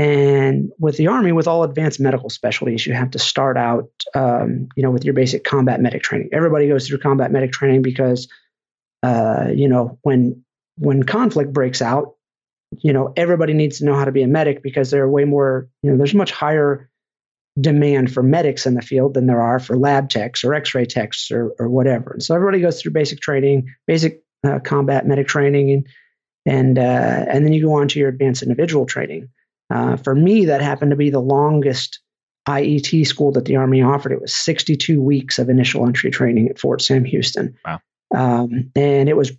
and 0.00 0.72
with 0.78 0.96
the 0.96 1.08
Army, 1.08 1.32
with 1.32 1.46
all 1.46 1.62
advanced 1.62 2.00
medical 2.00 2.30
specialties, 2.30 2.86
you 2.86 2.94
have 2.94 3.10
to 3.10 3.18
start 3.18 3.58
out, 3.58 3.90
um, 4.14 4.68
you 4.74 4.82
know, 4.82 4.90
with 4.90 5.04
your 5.04 5.12
basic 5.12 5.44
combat 5.44 5.78
medic 5.78 6.02
training. 6.02 6.30
Everybody 6.32 6.68
goes 6.68 6.88
through 6.88 7.00
combat 7.00 7.30
medic 7.30 7.52
training 7.52 7.82
because, 7.82 8.26
uh, 9.02 9.48
you 9.54 9.68
know, 9.68 9.98
when 10.00 10.42
when 10.78 11.02
conflict 11.02 11.52
breaks 11.52 11.82
out, 11.82 12.14
you 12.78 12.92
know, 12.92 13.12
everybody 13.16 13.52
needs 13.52 13.78
to 13.78 13.84
know 13.84 13.94
how 13.94 14.04
to 14.04 14.12
be 14.12 14.22
a 14.22 14.28
medic 14.28 14.62
because 14.62 14.90
there 14.90 15.02
are 15.02 15.10
way 15.10 15.24
more, 15.24 15.68
you 15.82 15.90
know, 15.90 15.96
there's 15.96 16.14
much 16.14 16.30
higher 16.30 16.88
demand 17.60 18.12
for 18.12 18.22
medics 18.22 18.66
in 18.66 18.74
the 18.74 18.82
field 18.82 19.14
than 19.14 19.26
there 19.26 19.42
are 19.42 19.58
for 19.58 19.76
lab 19.76 20.08
techs 20.08 20.44
or 20.44 20.54
X-ray 20.54 20.84
techs 20.84 21.30
or, 21.30 21.52
or 21.58 21.68
whatever. 21.68 22.12
And 22.12 22.22
so 22.22 22.34
everybody 22.34 22.60
goes 22.60 22.80
through 22.80 22.92
basic 22.92 23.20
training, 23.20 23.74
basic 23.86 24.22
uh, 24.46 24.60
combat 24.60 25.06
medic 25.06 25.26
training, 25.26 25.70
and 25.70 25.86
and 26.46 26.78
uh, 26.78 27.26
and 27.28 27.44
then 27.44 27.52
you 27.52 27.66
go 27.66 27.74
on 27.74 27.88
to 27.88 27.98
your 27.98 28.08
advanced 28.08 28.42
individual 28.42 28.86
training. 28.86 29.28
Uh, 29.68 29.96
for 29.96 30.14
me, 30.14 30.46
that 30.46 30.62
happened 30.62 30.90
to 30.90 30.96
be 30.96 31.10
the 31.10 31.20
longest 31.20 32.00
IET 32.48 33.06
school 33.06 33.32
that 33.32 33.44
the 33.44 33.56
Army 33.56 33.82
offered. 33.82 34.12
It 34.12 34.20
was 34.20 34.34
62 34.34 35.00
weeks 35.00 35.38
of 35.38 35.48
initial 35.48 35.86
entry 35.86 36.10
training 36.10 36.48
at 36.48 36.58
Fort 36.58 36.82
Sam 36.82 37.04
Houston. 37.04 37.56
Wow. 37.64 37.80
Um, 38.14 38.70
and 38.74 39.08
it 39.08 39.16
was 39.16 39.32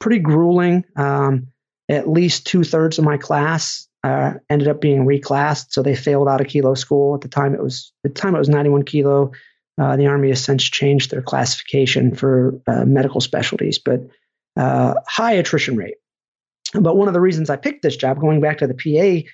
pretty 0.00 0.18
grueling. 0.18 0.84
Um, 0.96 1.48
at 1.90 2.08
least 2.08 2.46
two 2.46 2.62
thirds 2.62 2.98
of 2.98 3.04
my 3.04 3.16
class 3.16 3.88
uh, 4.04 4.34
ended 4.48 4.68
up 4.68 4.80
being 4.80 5.04
reclassed, 5.04 5.72
so 5.72 5.82
they 5.82 5.94
failed 5.94 6.28
out 6.28 6.40
of 6.40 6.46
kilo 6.46 6.74
school. 6.74 7.14
At 7.14 7.20
the 7.20 7.28
time, 7.28 7.54
it 7.54 7.62
was 7.62 7.92
the 8.04 8.08
time 8.08 8.34
it 8.34 8.38
was 8.38 8.48
91 8.48 8.84
kilo. 8.84 9.32
Uh, 9.78 9.96
the 9.96 10.06
Army 10.06 10.28
has 10.28 10.42
since 10.42 10.62
changed 10.64 11.10
their 11.10 11.22
classification 11.22 12.14
for 12.14 12.60
uh, 12.66 12.84
medical 12.84 13.20
specialties, 13.20 13.78
but 13.78 14.00
uh, 14.56 14.94
high 15.06 15.32
attrition 15.32 15.76
rate. 15.76 15.96
But 16.74 16.96
one 16.96 17.08
of 17.08 17.14
the 17.14 17.20
reasons 17.20 17.50
I 17.50 17.56
picked 17.56 17.82
this 17.82 17.96
job, 17.96 18.20
going 18.20 18.40
back 18.40 18.58
to 18.58 18.66
the 18.66 19.24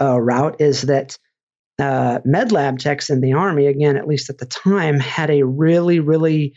PA 0.00 0.04
uh, 0.04 0.18
route 0.18 0.60
is 0.60 0.82
that 0.82 1.18
uh, 1.78 2.20
med 2.24 2.52
lab 2.52 2.78
techs 2.78 3.10
in 3.10 3.20
the 3.20 3.34
army, 3.34 3.66
again, 3.66 3.96
at 3.96 4.08
least 4.08 4.30
at 4.30 4.38
the 4.38 4.46
time, 4.46 4.98
had 4.98 5.30
a 5.30 5.44
really, 5.44 6.00
really 6.00 6.54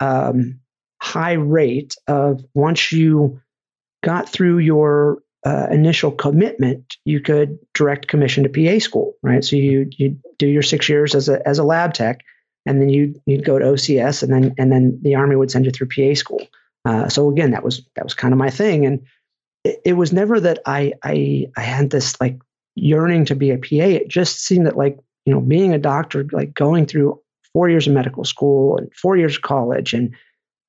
um, 0.00 0.60
high 1.00 1.34
rate 1.34 1.94
of 2.06 2.44
once 2.54 2.90
you 2.92 3.40
got 4.02 4.28
through 4.28 4.58
your 4.58 5.22
uh, 5.44 5.68
initial 5.70 6.10
commitment, 6.10 6.96
you 7.04 7.20
could 7.20 7.58
direct 7.74 8.08
commission 8.08 8.44
to 8.44 8.50
PA 8.50 8.78
school, 8.78 9.14
right? 9.22 9.44
So 9.44 9.56
you 9.56 9.88
you 9.92 10.18
do 10.38 10.46
your 10.46 10.62
six 10.62 10.88
years 10.88 11.14
as 11.14 11.28
a 11.28 11.46
as 11.46 11.58
a 11.58 11.64
lab 11.64 11.94
tech, 11.94 12.20
and 12.66 12.80
then 12.80 12.88
you 12.88 13.20
you'd 13.26 13.44
go 13.44 13.58
to 13.58 13.64
OCS, 13.64 14.22
and 14.22 14.32
then 14.32 14.54
and 14.58 14.72
then 14.72 14.98
the 15.02 15.14
army 15.14 15.36
would 15.36 15.50
send 15.50 15.64
you 15.64 15.70
through 15.70 15.88
PA 15.88 16.14
school. 16.14 16.46
Uh, 16.84 17.08
so 17.08 17.30
again, 17.30 17.52
that 17.52 17.64
was 17.64 17.86
that 17.94 18.04
was 18.04 18.14
kind 18.14 18.32
of 18.32 18.38
my 18.38 18.50
thing, 18.50 18.86
and 18.86 19.06
it, 19.64 19.80
it 19.84 19.92
was 19.94 20.12
never 20.12 20.40
that 20.40 20.60
I 20.66 20.94
I 21.02 21.46
I 21.56 21.60
had 21.60 21.90
this 21.90 22.20
like 22.20 22.38
yearning 22.74 23.26
to 23.26 23.34
be 23.34 23.50
a 23.50 23.58
PA. 23.58 23.86
It 23.86 24.08
just 24.08 24.40
seemed 24.40 24.66
that 24.66 24.76
like, 24.76 24.98
you 25.24 25.32
know, 25.32 25.40
being 25.40 25.74
a 25.74 25.78
doctor, 25.78 26.26
like 26.32 26.54
going 26.54 26.86
through 26.86 27.20
four 27.52 27.68
years 27.68 27.86
of 27.86 27.92
medical 27.92 28.24
school 28.24 28.76
and 28.76 28.92
four 28.94 29.16
years 29.16 29.36
of 29.36 29.42
college 29.42 29.94
and, 29.94 30.14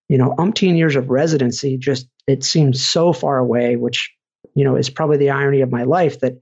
you 0.09 0.17
know, 0.17 0.35
umpteen 0.37 0.75
years 0.75 0.95
of 0.95 1.09
residency, 1.09 1.77
just 1.77 2.07
it 2.27 2.43
seemed 2.43 2.75
so 2.75 3.13
far 3.13 3.37
away, 3.37 3.75
which, 3.75 4.13
you 4.55 4.63
know, 4.63 4.75
is 4.75 4.89
probably 4.89 5.17
the 5.17 5.29
irony 5.29 5.61
of 5.61 5.71
my 5.71 5.83
life 5.83 6.19
that 6.19 6.39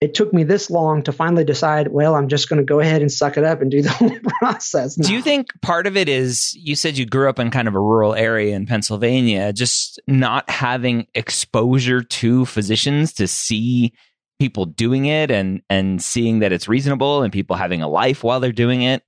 it 0.00 0.12
took 0.12 0.34
me 0.34 0.42
this 0.42 0.70
long 0.70 1.02
to 1.04 1.12
finally 1.12 1.44
decide, 1.44 1.88
well, 1.88 2.14
I'm 2.14 2.28
just 2.28 2.48
going 2.48 2.58
to 2.58 2.64
go 2.64 2.80
ahead 2.80 3.00
and 3.00 3.10
suck 3.10 3.38
it 3.38 3.44
up 3.44 3.62
and 3.62 3.70
do 3.70 3.80
the 3.80 3.88
whole 3.92 4.14
process. 4.40 4.98
Now. 4.98 5.06
Do 5.06 5.14
you 5.14 5.22
think 5.22 5.48
part 5.62 5.86
of 5.86 5.96
it 5.96 6.08
is 6.08 6.52
you 6.54 6.76
said 6.76 6.98
you 6.98 7.06
grew 7.06 7.28
up 7.28 7.38
in 7.38 7.50
kind 7.50 7.68
of 7.68 7.74
a 7.74 7.80
rural 7.80 8.14
area 8.14 8.54
in 8.54 8.66
Pennsylvania, 8.66 9.52
just 9.52 10.00
not 10.06 10.50
having 10.50 11.06
exposure 11.14 12.02
to 12.02 12.44
physicians 12.44 13.14
to 13.14 13.26
see 13.28 13.94
people 14.38 14.66
doing 14.66 15.06
it 15.06 15.30
and 15.30 15.62
and 15.70 16.02
seeing 16.02 16.40
that 16.40 16.52
it's 16.52 16.68
reasonable 16.68 17.22
and 17.22 17.32
people 17.32 17.54
having 17.56 17.82
a 17.82 17.88
life 17.88 18.24
while 18.24 18.40
they're 18.40 18.52
doing 18.52 18.82
it 18.82 19.02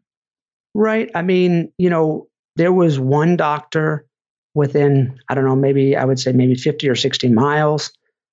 right 0.73 1.11
i 1.17 1.23
mean 1.23 1.73
you 1.79 1.91
know 1.91 2.29
there 2.57 2.73
was 2.73 2.99
one 2.99 3.37
doctor 3.37 4.07
within 4.55 5.19
i 5.29 5.35
don't 5.35 5.45
know 5.45 5.57
maybe 5.57 5.97
i 5.97 6.05
would 6.05 6.19
say 6.19 6.33
maybe 6.33 6.55
50 6.55 6.89
or 6.89 6.95
60 6.95 7.29
miles 7.29 7.93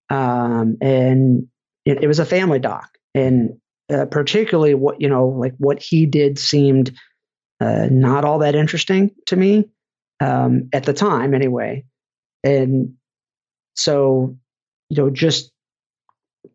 um, 0.09 0.77
and 0.81 1.47
it, 1.85 2.03
it, 2.03 2.07
was 2.07 2.19
a 2.19 2.25
family 2.25 2.59
doc. 2.59 2.89
And 3.15 3.59
uh, 3.91 4.05
particularly 4.05 4.73
what 4.73 5.01
you 5.01 5.09
know 5.09 5.27
like 5.27 5.53
what 5.57 5.81
he 5.81 6.05
did 6.05 6.39
seemed 6.39 6.91
uh, 7.59 7.87
not 7.91 8.23
all 8.23 8.39
that 8.39 8.55
interesting 8.55 9.11
to 9.25 9.35
me 9.35 9.69
um, 10.19 10.69
at 10.73 10.83
the 10.83 10.93
time 10.93 11.33
anyway. 11.33 11.85
And 12.43 12.93
so 13.75 14.37
you 14.89 14.97
know 14.97 15.09
just 15.09 15.51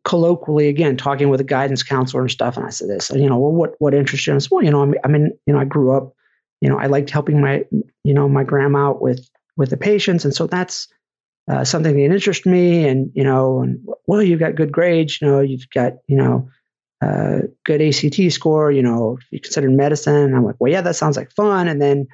colloquially 0.04 0.68
again 0.68 0.96
talking 0.96 1.28
with 1.28 1.40
a 1.40 1.44
guidance 1.44 1.82
counselor 1.82 2.22
and 2.22 2.30
stuff 2.30 2.56
and 2.56 2.66
i 2.66 2.68
said 2.68 2.88
this 2.88 3.10
you 3.10 3.28
know 3.28 3.38
well 3.38 3.52
what 3.52 3.74
what 3.78 3.94
interests 3.94 4.26
you? 4.26 4.38
Well 4.50 4.62
you 4.62 4.70
know 4.70 4.82
I'm, 4.82 4.94
i 5.02 5.08
mean 5.08 5.32
you 5.46 5.52
know 5.52 5.58
i 5.58 5.64
grew 5.64 5.96
up 5.96 6.14
you 6.60 6.68
know 6.68 6.78
i 6.78 6.86
liked 6.86 7.10
helping 7.10 7.40
my 7.40 7.64
you 8.04 8.14
know 8.14 8.28
my 8.28 8.44
grandma 8.44 8.90
out 8.90 9.02
with 9.02 9.28
with 9.58 9.68
the 9.70 9.76
patients. 9.76 10.24
And 10.24 10.34
so 10.34 10.46
that's 10.46 10.88
uh, 11.50 11.64
something 11.64 11.94
that 11.94 12.14
interests 12.14 12.46
me 12.46 12.86
and 12.86 13.10
you 13.14 13.24
know 13.24 13.60
and 13.60 13.86
well 14.06 14.22
you've 14.22 14.40
got 14.40 14.54
good 14.54 14.72
grades 14.72 15.20
you 15.20 15.26
know 15.26 15.40
you've 15.40 15.68
got 15.74 15.94
you 16.06 16.16
know 16.16 16.48
uh, 17.02 17.40
good 17.64 17.82
act 17.82 18.32
score 18.32 18.70
you 18.72 18.82
know 18.82 19.18
you 19.30 19.40
consider 19.40 19.68
medicine. 19.68 20.14
And 20.14 20.36
i'm 20.36 20.44
like 20.44 20.56
well 20.58 20.72
yeah 20.72 20.80
that 20.80 20.96
sounds 20.96 21.16
like 21.16 21.32
fun. 21.32 21.68
And 21.68 21.82
then 21.82 22.06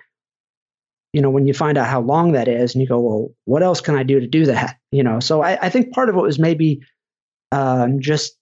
you 1.13 1.21
know 1.21 1.31
when 1.31 1.47
you 1.47 1.55
find 1.55 1.79
out 1.79 1.87
how 1.87 2.01
long 2.01 2.33
that 2.33 2.49
is 2.49 2.75
and 2.75 2.83
you 2.83 2.89
go 2.89 3.01
well 3.01 3.29
what 3.45 3.63
else 3.63 3.81
can 3.81 3.95
i 3.95 4.03
do 4.03 4.19
to 4.19 4.27
do 4.27 4.47
that? 4.47 4.79
You 4.91 5.05
know 5.05 5.21
so 5.21 5.43
i, 5.43 5.59
I 5.61 5.69
think 5.69 5.93
part 5.93 6.09
of 6.09 6.17
it 6.17 6.23
was 6.23 6.39
maybe 6.39 6.81
um, 7.53 8.01
just 8.01 8.37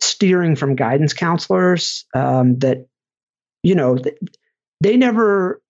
steering 0.00 0.54
from 0.54 0.76
guidance 0.76 1.14
counselors 1.14 2.04
um, 2.14 2.58
that 2.60 2.86
you 3.62 3.74
know 3.74 3.98
they 4.80 4.96
never 4.96 5.60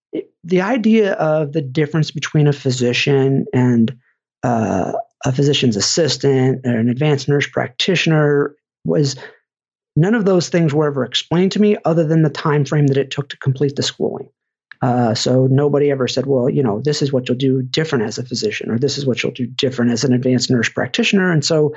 the 0.45 0.61
idea 0.63 1.13
of 1.15 1.53
the 1.53 1.61
difference 1.61 2.11
between 2.11 2.47
a 2.47 2.53
physician 2.53 3.47
and 3.53 3.99
uh, 4.43 4.93
a 5.25 5.33
physician's 5.33 5.77
assistant 5.77 6.65
or 6.65 6.79
an 6.79 6.89
advanced 6.89 7.29
nurse 7.29 7.47
practitioner 7.47 8.55
was 8.85 9.17
none 9.97 10.15
of 10.15 10.25
those 10.25 10.49
things 10.49 10.73
were 10.73 10.87
ever 10.87 11.05
explained 11.05 11.53
to 11.53 11.61
me 11.61 11.77
other 11.85 12.05
than 12.07 12.23
the 12.23 12.31
time 12.31 12.65
frame 12.65 12.87
that 12.87 12.97
it 12.97 13.11
took 13.11 13.29
to 13.31 13.37
complete 13.39 13.77
the 13.77 13.83
schooling. 13.83 14.31
Uh, 14.81 15.13
so 15.15 15.49
nobody 15.51 15.91
ever 15.91 16.07
said, 16.07 16.25
well, 16.25 16.49
you 16.49 16.63
know, 16.63 16.81
this 16.81 17.03
is 17.03 17.13
what 17.13 17.29
you'll 17.29 17.37
do 17.37 17.63
different 17.63 18.05
as 18.05 18.19
a 18.19 18.25
physician, 18.25 18.71
or 18.71 18.79
this 18.79 18.97
is 18.97 19.05
what 19.05 19.23
you'll 19.23 19.33
do 19.33 19.47
different 19.47 19.91
as 19.91 20.05
an 20.05 20.13
advanced 20.13 20.51
nurse 20.51 20.69
practitioner. 20.69 21.33
And 21.33 21.45
so, 21.45 21.75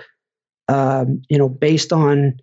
um, 0.68 1.24
you 1.28 1.40
know, 1.40 1.50
based 1.50 1.92
on 1.92 2.40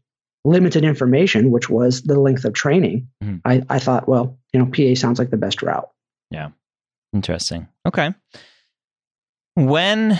limited 0.48 0.84
information, 0.84 1.50
which 1.50 1.68
was 1.68 2.02
the 2.02 2.18
length 2.18 2.44
of 2.44 2.54
training, 2.54 3.08
mm-hmm. 3.22 3.36
I, 3.44 3.62
I 3.68 3.78
thought, 3.78 4.08
well, 4.08 4.38
you 4.52 4.60
know, 4.60 4.66
PA 4.66 4.98
sounds 4.98 5.18
like 5.18 5.30
the 5.30 5.36
best 5.36 5.62
route. 5.62 5.88
Yeah. 6.30 6.48
Interesting. 7.12 7.68
Okay. 7.86 8.14
When 9.54 10.18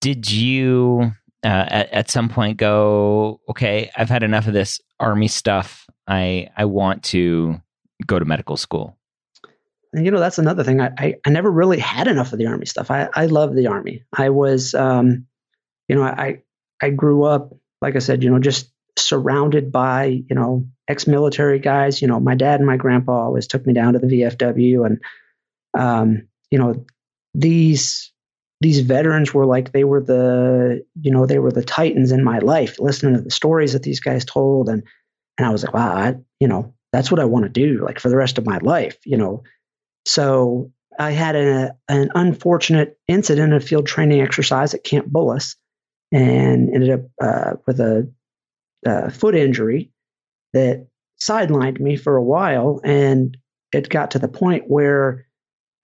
did 0.00 0.30
you 0.30 1.12
uh, 1.42 1.66
at, 1.68 1.92
at 1.92 2.10
some 2.10 2.28
point 2.28 2.58
go, 2.58 3.40
okay, 3.48 3.90
I've 3.96 4.08
had 4.08 4.22
enough 4.22 4.46
of 4.46 4.52
this 4.52 4.80
army 4.98 5.28
stuff. 5.28 5.86
I 6.06 6.48
I 6.56 6.66
want 6.66 7.02
to 7.04 7.60
go 8.06 8.18
to 8.18 8.24
medical 8.24 8.56
school. 8.56 8.98
And 9.92 10.04
you 10.04 10.10
know, 10.10 10.20
that's 10.20 10.38
another 10.38 10.64
thing. 10.64 10.80
I, 10.80 10.90
I, 10.98 11.14
I 11.26 11.30
never 11.30 11.50
really 11.50 11.78
had 11.78 12.06
enough 12.06 12.32
of 12.32 12.38
the 12.38 12.46
army 12.46 12.66
stuff. 12.66 12.90
I, 12.90 13.08
I 13.12 13.26
love 13.26 13.54
the 13.54 13.66
army. 13.66 14.04
I 14.16 14.30
was, 14.30 14.74
um, 14.74 15.26
you 15.88 15.96
know, 15.96 16.02
I, 16.02 16.42
I 16.80 16.90
grew 16.90 17.24
up, 17.24 17.52
like 17.82 17.96
I 17.96 17.98
said, 17.98 18.22
you 18.22 18.30
know, 18.30 18.38
just 18.38 18.70
surrounded 18.96 19.72
by, 19.72 20.04
you 20.04 20.34
know, 20.34 20.66
ex-military 20.88 21.58
guys. 21.58 22.00
You 22.02 22.08
know, 22.08 22.20
my 22.20 22.34
dad 22.34 22.60
and 22.60 22.66
my 22.66 22.76
grandpa 22.76 23.24
always 23.24 23.46
took 23.46 23.66
me 23.66 23.72
down 23.72 23.92
to 23.94 23.98
the 23.98 24.06
VFW 24.06 24.86
and, 24.86 25.00
um, 25.78 26.28
you 26.50 26.58
know, 26.58 26.84
these, 27.34 28.12
these 28.60 28.80
veterans 28.80 29.32
were 29.32 29.46
like, 29.46 29.72
they 29.72 29.84
were 29.84 30.02
the, 30.02 30.84
you 31.00 31.10
know, 31.10 31.26
they 31.26 31.38
were 31.38 31.52
the 31.52 31.64
titans 31.64 32.12
in 32.12 32.24
my 32.24 32.38
life, 32.40 32.78
listening 32.78 33.14
to 33.14 33.22
the 33.22 33.30
stories 33.30 33.72
that 33.72 33.82
these 33.82 34.00
guys 34.00 34.24
told. 34.24 34.68
And, 34.68 34.82
and 35.38 35.46
I 35.46 35.50
was 35.50 35.64
like, 35.64 35.72
wow, 35.72 35.92
I, 35.94 36.16
you 36.40 36.48
know, 36.48 36.74
that's 36.92 37.10
what 37.10 37.20
I 37.20 37.24
want 37.24 37.44
to 37.44 37.48
do, 37.48 37.84
like 37.84 38.00
for 38.00 38.08
the 38.08 38.16
rest 38.16 38.36
of 38.36 38.46
my 38.46 38.58
life, 38.58 38.98
you 39.04 39.16
know. 39.16 39.44
So 40.06 40.72
I 40.98 41.12
had 41.12 41.36
a, 41.36 41.74
an 41.88 42.10
unfortunate 42.14 42.98
incident, 43.06 43.54
a 43.54 43.60
field 43.60 43.86
training 43.86 44.20
exercise 44.20 44.74
at 44.74 44.84
Camp 44.84 45.06
Bullis, 45.06 45.56
and 46.12 46.74
ended 46.74 46.90
up 46.90 47.00
uh, 47.22 47.52
with 47.66 47.80
a, 47.80 48.12
a 48.84 49.10
foot 49.10 49.34
injury 49.34 49.90
that 50.52 50.86
sidelined 51.20 51.80
me 51.80 51.96
for 51.96 52.16
a 52.16 52.22
while. 52.22 52.80
And 52.84 53.36
it 53.72 53.88
got 53.88 54.12
to 54.12 54.18
the 54.18 54.28
point 54.28 54.64
where 54.66 55.26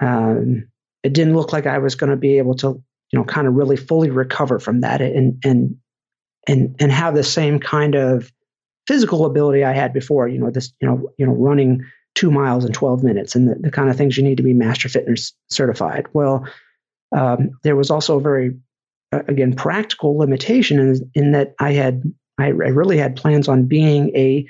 um, 0.00 0.68
it 1.02 1.12
didn't 1.12 1.36
look 1.36 1.52
like 1.52 1.66
I 1.66 1.78
was 1.78 1.94
going 1.94 2.10
to 2.10 2.16
be 2.16 2.38
able 2.38 2.54
to, 2.56 2.82
you 3.12 3.18
know, 3.18 3.24
kind 3.24 3.46
of 3.46 3.54
really 3.54 3.76
fully 3.76 4.10
recover 4.10 4.58
from 4.58 4.80
that 4.80 5.00
and 5.00 5.40
and 5.44 5.76
and 6.48 6.76
and 6.80 6.90
have 6.90 7.14
the 7.14 7.22
same 7.22 7.60
kind 7.60 7.94
of 7.94 8.32
physical 8.86 9.24
ability 9.26 9.64
I 9.64 9.72
had 9.72 9.92
before. 9.92 10.28
You 10.28 10.38
know, 10.38 10.50
this, 10.50 10.72
you 10.80 10.88
know, 10.88 11.10
you 11.18 11.26
know, 11.26 11.32
running 11.32 11.84
two 12.14 12.30
miles 12.30 12.64
in 12.64 12.72
12 12.72 13.04
minutes 13.04 13.36
and 13.36 13.48
the, 13.48 13.54
the 13.56 13.70
kind 13.70 13.90
of 13.90 13.96
things 13.96 14.16
you 14.16 14.24
need 14.24 14.38
to 14.38 14.42
be 14.42 14.54
master 14.54 14.88
fitness 14.88 15.34
certified. 15.50 16.06
Well, 16.12 16.48
um, 17.14 17.50
there 17.62 17.76
was 17.76 17.90
also 17.90 18.16
a 18.16 18.22
very, 18.22 18.56
uh, 19.12 19.22
again, 19.28 19.54
practical 19.54 20.16
limitation 20.18 20.80
in, 20.80 21.10
in 21.14 21.32
that 21.32 21.54
I 21.60 21.72
had, 21.72 22.02
I, 22.38 22.46
I, 22.46 22.48
really 22.48 22.98
had 22.98 23.16
plans 23.16 23.48
on 23.48 23.64
being 23.66 24.14
a, 24.14 24.46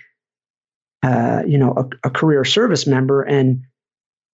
uh, 1.03 1.43
you 1.47 1.59
know, 1.59 1.73
a, 1.77 2.09
a, 2.09 2.11
career 2.11 2.45
service 2.45 2.87
member. 2.87 3.23
And 3.23 3.63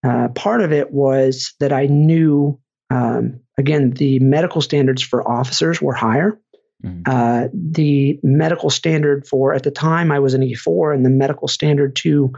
uh, 0.04 0.28
part 0.28 0.62
of 0.62 0.72
it 0.72 0.90
was 0.90 1.54
that 1.60 1.72
I 1.72 1.86
knew, 1.86 2.58
um, 2.90 3.40
again, 3.58 3.90
the 3.90 4.18
medical 4.20 4.60
standards 4.60 5.02
for 5.02 5.28
officers 5.28 5.80
were 5.82 5.94
higher. 5.94 6.40
Mm-hmm. 6.84 7.02
Uh, 7.06 7.48
the 7.52 8.18
medical 8.22 8.70
standard 8.70 9.26
for, 9.26 9.54
at 9.54 9.62
the 9.62 9.70
time, 9.70 10.10
I 10.10 10.18
was 10.18 10.34
an 10.34 10.42
E4, 10.42 10.94
and 10.94 11.04
the 11.04 11.10
medical 11.10 11.46
standard 11.46 11.96
to 11.96 12.32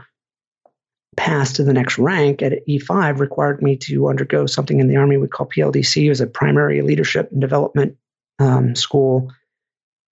pass 1.17 1.53
to 1.53 1.63
the 1.63 1.73
next 1.73 1.97
rank 1.97 2.41
at 2.41 2.67
E5 2.67 3.19
required 3.19 3.61
me 3.61 3.77
to 3.77 4.09
undergo 4.09 4.45
something 4.45 4.79
in 4.79 4.87
the 4.87 4.97
Army 4.97 5.17
we 5.17 5.27
call 5.27 5.47
PLDC, 5.47 6.11
as 6.11 6.21
a 6.21 6.27
primary 6.27 6.81
leadership 6.81 7.31
and 7.31 7.41
development 7.41 7.97
um, 8.39 8.75
school. 8.75 9.31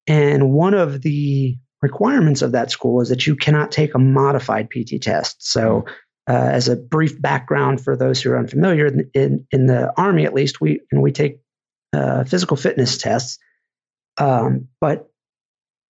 And 0.08 0.52
one 0.52 0.74
of 0.74 1.02
the 1.02 1.58
requirements 1.82 2.42
of 2.42 2.54
that 2.54 2.72
school 2.72 3.02
is 3.02 3.10
that 3.10 3.28
you 3.28 3.36
cannot 3.36 3.72
take 3.72 3.96
a 3.96 4.00
modified 4.00 4.70
PT 4.70 5.02
test. 5.02 5.38
So, 5.40 5.86
uh, 6.30 6.32
as 6.34 6.70
a 6.70 6.78
brief 6.78 7.22
background 7.22 7.84
for 7.84 7.98
those 7.98 8.22
who 8.22 8.32
are 8.32 8.40
unfamiliar, 8.40 8.88
in, 9.14 9.46
in 9.52 9.66
the 9.66 9.92
Army 9.98 10.26
at 10.26 10.34
least, 10.34 10.62
we, 10.62 10.80
and 10.90 11.02
we 11.02 11.12
take 11.12 11.42
uh, 11.92 12.24
physical 12.24 12.56
fitness 12.56 12.98
tests 12.98 13.38
um, 14.18 14.68
but 14.80 15.10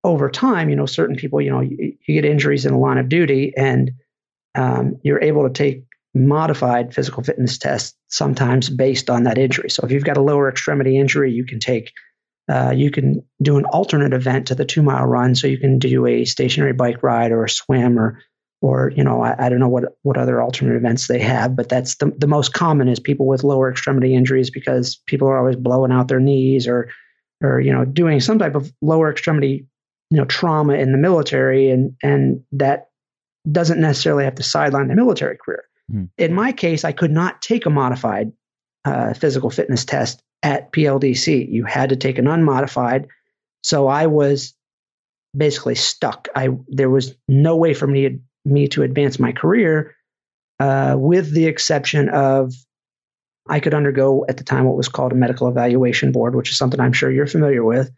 over 0.04 0.30
time, 0.30 0.70
you 0.70 0.76
know, 0.76 0.86
certain 0.86 1.16
people, 1.16 1.42
you 1.42 1.52
know, 1.52 1.62
you, 1.62 1.94
you 2.08 2.22
get 2.22 2.30
injuries 2.30 2.66
in 2.66 2.74
the 2.74 2.80
line 2.80 2.98
of 2.98 3.10
duty, 3.10 3.54
and 3.56 3.92
um, 4.56 5.00
you're 5.04 5.22
able 5.22 5.44
to 5.44 5.54
take 5.54 5.84
modified 6.14 6.94
physical 6.94 7.24
fitness 7.24 7.58
tests 7.58 7.98
sometimes 8.08 8.70
based 8.70 9.10
on 9.10 9.24
that 9.24 9.38
injury. 9.38 9.70
So 9.70 9.84
if 9.84 9.92
you've 9.92 10.04
got 10.04 10.18
a 10.18 10.22
lower 10.22 10.50
extremity 10.50 10.98
injury, 10.98 11.32
you 11.32 11.46
can 11.46 11.60
take 11.60 11.92
uh, 12.50 12.74
you 12.76 12.92
can 12.92 13.26
do 13.42 13.58
an 13.58 13.66
alternate 13.66 14.14
event 14.14 14.48
to 14.48 14.56
the 14.56 14.66
two 14.66 14.84
mile 14.84 15.06
run. 15.06 15.36
So 15.36 15.48
you 15.48 15.58
can 15.58 15.80
do 15.80 16.06
a 16.06 16.26
stationary 16.26 16.74
bike 16.74 17.02
ride 17.02 17.32
or 17.32 17.46
a 17.46 17.50
swim 17.50 17.98
or 17.98 18.20
or 18.62 18.92
you 18.96 19.04
know 19.04 19.22
I, 19.22 19.46
I, 19.46 19.50
don't 19.50 19.60
know 19.60 19.68
what 19.68 19.98
what 20.04 20.18
other 20.18 20.42
alternate 20.42 20.76
events 20.76 21.08
they 21.08 21.20
have, 21.20 21.56
but 21.56 21.70
that's 21.70 21.96
the 21.96 22.14
the 22.18 22.28
most 22.28 22.54
common 22.54 22.88
is 22.88 23.00
people 23.00 23.28
with 23.28 23.44
lower 23.44 23.70
extremity 23.72 24.14
injuries 24.14 24.50
because 24.50 24.96
people 25.06 25.28
are 25.28 25.38
always 25.38 25.56
blowing 25.56 25.92
out 25.92 26.08
their 26.08 26.20
knees 26.20 26.68
or 26.68 26.90
or 27.42 27.60
you 27.60 27.72
know 27.72 27.86
doing 27.86 28.20
some 28.20 28.40
type 28.40 28.56
of 28.56 28.72
lower 28.82 29.12
extremity 29.12 29.68
you 30.10 30.18
know 30.18 30.26
trauma 30.26 30.74
in 30.74 30.92
the 30.92 30.98
military 30.98 31.70
and 31.70 31.96
and 32.02 32.44
that 32.52 32.90
doesn't 33.52 33.82
necessarily 33.82 34.24
have 34.24 34.36
to 34.36 34.44
sideline 34.44 34.88
the 34.88 34.96
military 34.96 35.38
career 35.38 35.64
mm. 35.92 36.10
in 36.18 36.34
my 36.34 36.52
case 36.52 36.86
i 36.86 36.92
could 36.92 37.12
not 37.12 37.42
take 37.42 37.66
a 37.66 37.70
modified 37.70 38.32
uh, 38.86 39.14
physical 39.14 39.50
fitness 39.50 39.86
test 39.86 40.22
at 40.42 40.72
pldc 40.74 41.50
you 41.50 41.64
had 41.64 41.90
to 41.90 41.96
take 41.96 42.18
an 42.18 42.28
unmodified. 42.28 43.08
So 43.64 43.88
i 43.88 44.08
was 44.08 44.54
basically 45.36 45.76
stuck. 45.76 46.28
I 46.36 46.50
there 46.68 46.90
was 46.90 47.16
no 47.28 47.58
way 47.58 47.74
for 47.74 47.88
me 47.88 48.20
me 48.46 48.68
to 48.70 48.84
advance 48.84 49.20
my 49.20 49.32
career 49.32 49.96
uh, 50.60 50.96
with 50.98 51.34
the 51.34 51.46
exception 51.46 52.10
of 52.10 52.54
I 53.50 53.60
could 53.60 53.74
undergo 53.74 54.26
at 54.30 54.38
the 54.38 54.44
time 54.44 54.66
what 54.66 54.78
was 54.78 54.88
called 54.88 55.12
a 55.12 55.16
medical 55.16 55.48
evaluation 55.48 56.12
board, 56.12 56.36
which 56.36 56.52
is 56.52 56.58
something 56.58 56.80
I'm 56.80 56.94
sure 56.94 57.12
you're 57.12 57.28
familiar 57.28 57.64
with. 57.64 57.92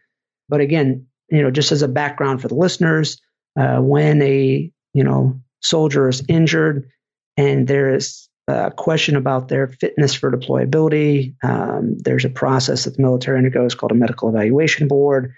But 0.48 0.60
again, 0.60 1.06
you 1.28 1.42
know, 1.42 1.50
just 1.50 1.72
as 1.72 1.82
a 1.82 1.88
background 1.88 2.42
for 2.42 2.48
the 2.48 2.54
listeners, 2.54 3.20
uh, 3.58 3.78
when 3.78 4.22
a 4.22 4.70
you 4.94 5.04
know 5.04 5.40
soldier 5.62 6.08
is 6.08 6.22
injured 6.28 6.88
and 7.36 7.68
there 7.68 7.94
is 7.94 8.25
a 8.48 8.70
question 8.70 9.16
about 9.16 9.48
their 9.48 9.68
fitness 9.68 10.14
for 10.14 10.30
deployability, 10.30 11.34
um, 11.42 11.98
there's 11.98 12.24
a 12.24 12.30
process 12.30 12.84
that 12.84 12.96
the 12.96 13.02
military 13.02 13.38
undergoes 13.38 13.74
called 13.74 13.92
a 13.92 13.96
medical 13.96 14.28
evaluation 14.28 14.88
board, 14.88 15.34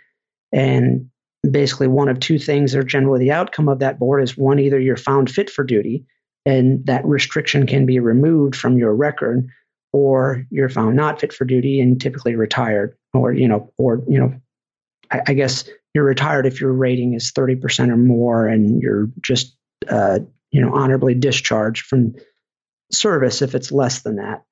and 0.52 1.08
basically 1.48 1.88
one 1.88 2.08
of 2.08 2.20
two 2.20 2.38
things 2.38 2.74
are 2.74 2.82
generally 2.82 3.20
the 3.20 3.32
outcome 3.32 3.68
of 3.68 3.78
that 3.78 3.98
board 3.98 4.22
is 4.22 4.36
one 4.36 4.58
either 4.58 4.78
you're 4.78 4.96
found 4.96 5.30
fit 5.30 5.48
for 5.48 5.62
duty 5.64 6.04
and 6.44 6.84
that 6.86 7.04
restriction 7.04 7.66
can 7.66 7.86
be 7.86 8.00
removed 8.00 8.56
from 8.56 8.76
your 8.76 8.94
record 8.94 9.48
or 9.92 10.46
you're 10.50 10.68
found 10.68 10.96
not 10.96 11.20
fit 11.20 11.32
for 11.32 11.44
duty 11.44 11.80
and 11.80 12.00
typically 12.00 12.36
retired, 12.36 12.96
or 13.14 13.32
you 13.32 13.48
know, 13.48 13.72
or 13.78 14.02
you 14.08 14.18
know, 14.18 14.34
I, 15.10 15.20
I 15.28 15.34
guess 15.34 15.68
you're 15.94 16.04
retired 16.04 16.46
if 16.46 16.60
your 16.60 16.72
rating 16.72 17.14
is 17.14 17.32
30% 17.32 17.90
or 17.90 17.96
more, 17.96 18.46
and 18.46 18.80
you're 18.82 19.08
just 19.20 19.56
uh, 19.88 20.18
you 20.50 20.60
know 20.60 20.74
honorably 20.74 21.14
discharged 21.14 21.86
from 21.86 22.14
service 22.92 23.42
if 23.42 23.54
it's 23.54 23.72
less 23.72 24.02
than 24.02 24.16
that. 24.16 24.44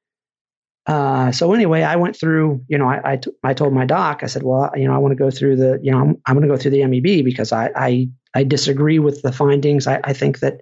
Uh, 0.87 1.33
so 1.33 1.53
anyway, 1.53 1.83
I 1.83 1.97
went 1.97 2.17
through, 2.17 2.65
you 2.69 2.79
know, 2.79 2.89
I, 2.89 3.13
I, 3.13 3.17
t- 3.17 3.33
I 3.43 3.55
told 3.55 3.73
my 3.73 3.87
doc, 3.87 4.21
I 4.23 4.27
said, 4.27 4.45
well, 4.45 4.71
you 4.77 4.87
know, 4.87 4.95
I 4.95 4.99
want 4.99 5.13
to 5.13 5.17
go 5.17 5.31
through 5.31 5.57
the, 5.57 5.81
you 5.83 5.91
know, 5.91 5.99
I'm, 5.99 6.23
I'm 6.25 6.37
going 6.37 6.49
to 6.49 6.55
go 6.55 6.57
through 6.57 6.71
the 6.71 6.87
MEB 6.87 7.25
because 7.25 7.51
I, 7.51 7.71
I, 7.75 8.09
I 8.35 8.45
disagree 8.45 9.01
with 9.01 9.23
the 9.23 9.33
findings. 9.33 9.89
I, 9.89 10.01
I 10.05 10.13
think 10.13 10.39
that 10.41 10.61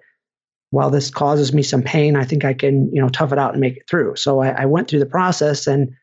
while 0.71 0.89
this 0.89 1.09
causes 1.09 1.53
me 1.53 1.63
some 1.63 1.83
pain, 1.83 2.15
I 2.15 2.25
think 2.25 2.43
I 2.43 2.53
can, 2.53 2.91
you 2.93 3.01
know, 3.01 3.09
tough 3.09 3.31
it 3.31 3.39
out 3.39 3.53
and 3.53 3.61
make 3.61 3.77
it 3.77 3.89
through. 3.89 4.15
So 4.15 4.41
I, 4.41 4.49
I 4.49 4.65
went 4.65 4.87
through 4.87 4.99
the 4.99 5.05
process, 5.05 5.67
and 5.67 5.93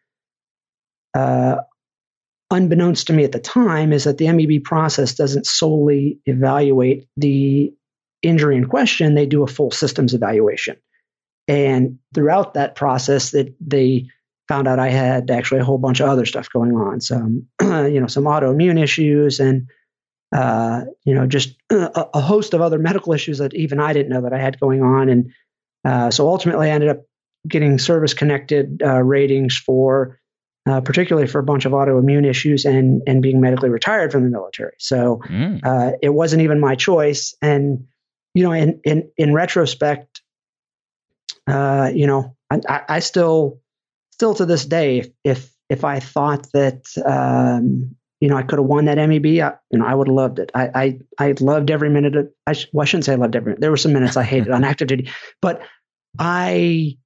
uh, 1.15 1.57
unbeknownst 2.51 3.09
to 3.09 3.13
me 3.13 3.25
at 3.25 3.33
the 3.33 3.41
time, 3.41 3.93
is 3.93 4.05
that 4.05 4.19
the 4.19 4.33
MEB 4.33 4.65
process 4.65 5.15
doesn't 5.15 5.47
solely 5.47 6.21
evaluate 6.27 7.07
the 7.17 7.75
injury 8.23 8.57
in 8.57 8.67
question; 8.67 9.15
they 9.15 9.27
do 9.27 9.43
a 9.43 9.49
full 9.49 9.73
systems 9.73 10.15
evaluation. 10.15 10.77
And 11.53 11.99
throughout 12.15 12.55
that 12.55 12.75
process, 12.75 13.31
that 13.33 13.55
they 13.61 14.09
found 14.49 14.67
out 14.67 14.79
I 14.79 14.89
had 14.89 15.31
actually 15.31 15.61
a 15.61 15.65
whole 15.65 15.79
bunch 15.79 16.01
of 16.01 16.09
other 16.09 16.25
stuff 16.25 16.49
going 16.51 16.73
on, 16.73 17.01
some, 17.01 17.47
you 17.61 18.01
know, 18.01 18.07
some 18.07 18.25
autoimmune 18.25 18.83
issues 18.83 19.39
and 19.39 19.69
uh, 20.35 20.85
you 21.05 21.15
know, 21.15 21.27
just 21.27 21.57
a, 21.71 22.07
a, 22.15 22.21
host 22.21 22.55
of 22.55 22.63
other 22.63 22.79
medical 22.79 23.13
issues 23.13 23.39
that 23.39 23.55
even 23.55 23.79
I 23.79 23.93
didn't 23.93 24.09
know 24.09 24.23
that 24.23 24.33
I 24.33 24.39
had 24.39 24.59
going 24.59 24.83
on. 24.83 25.11
And 25.11 25.33
uh, 25.85 26.11
so 26.11 26.27
ultimately, 26.27 26.71
I 26.71 26.75
ended 26.75 26.89
up 26.89 27.03
getting 27.47 27.79
service 27.79 28.15
connected 28.15 28.83
uh, 28.83 29.03
ratings 29.03 29.59
for 29.59 30.19
uh, 30.67 30.81
particularly 30.81 31.29
for 31.29 31.39
a 31.39 31.43
bunch 31.43 31.65
of 31.67 31.73
autoimmune 31.73 32.25
issues 32.25 32.65
and 32.65 33.03
and 33.07 33.21
being 33.21 33.41
medically 33.41 33.69
retired 33.69 34.11
from 34.11 34.25
the 34.25 34.31
military. 34.31 34.75
So 34.79 35.21
mm. 35.29 35.61
uh, 35.63 35.97
it 36.01 36.11
wasn't 36.11 36.43
even 36.43 36.61
my 36.61 36.77
choice. 36.77 37.35
And 37.43 37.89
you 38.33 38.45
know, 38.45 38.53
in 38.53 38.81
in 38.85 39.11
in 39.19 39.35
retrospect, 39.35 40.22
uh, 41.47 41.91
you 41.95 42.07
know, 42.07 42.37
I, 42.51 42.83
I, 42.89 42.99
still 43.01 43.61
still 44.13 44.35
to 44.35 44.47
this 44.47 44.65
day, 44.65 45.13
if 45.25 45.51
if, 45.69 45.85
I 45.85 46.01
thought 46.01 46.47
that 46.53 46.85
um, 47.05 47.97
you 48.21 48.29
know 48.29 48.37
I 48.37 48.43
could 48.43 48.59
have 48.59 48.69
won 48.69 48.85
that 48.85 48.97
MEB, 48.97 49.27
I, 49.41 49.55
you 49.71 49.79
know, 49.79 49.87
I 49.87 49.95
would 49.95 50.09
have 50.09 50.15
loved 50.15 50.39
it. 50.39 50.51
I 50.55 50.99
I, 51.19 51.29
I 51.29 51.35
loved 51.41 51.71
every 51.71 51.89
minute. 51.91 52.15
Of, 52.15 52.29
I, 52.47 52.53
sh- 52.53 52.69
well, 52.73 52.83
I 52.83 52.85
shouldn't 52.85 53.07
say 53.07 53.13
I 53.13 53.17
loved 53.17 53.35
every. 53.37 53.53
minute. 53.53 53.61
There 53.61 53.71
were 53.71 53.77
some 53.77 53.93
minutes 53.93 54.17
I 54.17 54.23
hated 54.23 54.51
on 54.51 54.65
active 54.73 54.89
duty, 54.89 55.11
but 55.41 55.63
I, 56.19 56.97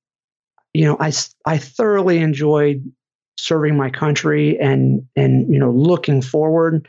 you 0.75 0.85
know, 0.85 0.97
I 0.99 1.13
I 1.45 1.59
thoroughly 1.59 2.19
enjoyed 2.19 2.93
serving 3.39 3.77
my 3.77 3.91
country 3.91 4.59
and 4.59 5.07
and 5.15 5.53
you 5.53 5.59
know 5.59 5.71
looking 5.71 6.23
forward 6.23 6.89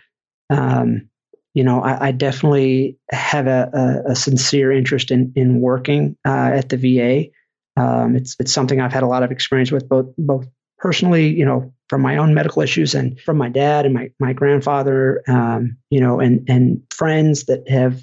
um, 0.49 1.09
you 1.53 1.63
know 1.63 1.81
I, 1.81 2.07
I 2.07 2.11
definitely 2.11 2.97
have 3.11 3.47
a, 3.47 3.69
a, 4.07 4.11
a, 4.11 4.15
sincere 4.15 4.71
interest 4.71 5.11
in 5.11 5.33
in 5.35 5.59
working 5.59 6.17
uh, 6.25 6.51
at 6.53 6.69
the 6.69 6.77
VA 6.77 7.29
um, 7.77 8.15
it's 8.15 8.35
it's 8.39 8.51
something 8.51 8.81
I've 8.81 8.93
had 8.93 9.03
a 9.03 9.07
lot 9.07 9.23
of 9.23 9.31
experience 9.31 9.71
with 9.71 9.87
both 9.87 10.07
both 10.17 10.47
personally 10.79 11.27
you 11.27 11.45
know 11.45 11.73
from 11.89 12.01
my 12.01 12.17
own 12.17 12.33
medical 12.33 12.61
issues 12.61 12.93
and 12.93 13.19
from 13.21 13.37
my 13.37 13.49
dad 13.49 13.85
and 13.85 13.93
my 13.93 14.11
my 14.19 14.33
grandfather 14.33 15.23
um, 15.27 15.77
you 15.89 16.01
know 16.01 16.19
and 16.19 16.49
and 16.49 16.81
friends 16.93 17.45
that 17.45 17.69
have 17.69 18.01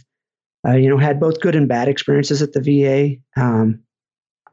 uh, 0.66 0.72
you 0.72 0.88
know 0.88 0.98
had 0.98 1.20
both 1.20 1.40
good 1.40 1.54
and 1.54 1.68
bad 1.68 1.88
experiences 1.88 2.40
at 2.40 2.52
the 2.52 2.60
VA 2.60 3.16
um, 3.40 3.80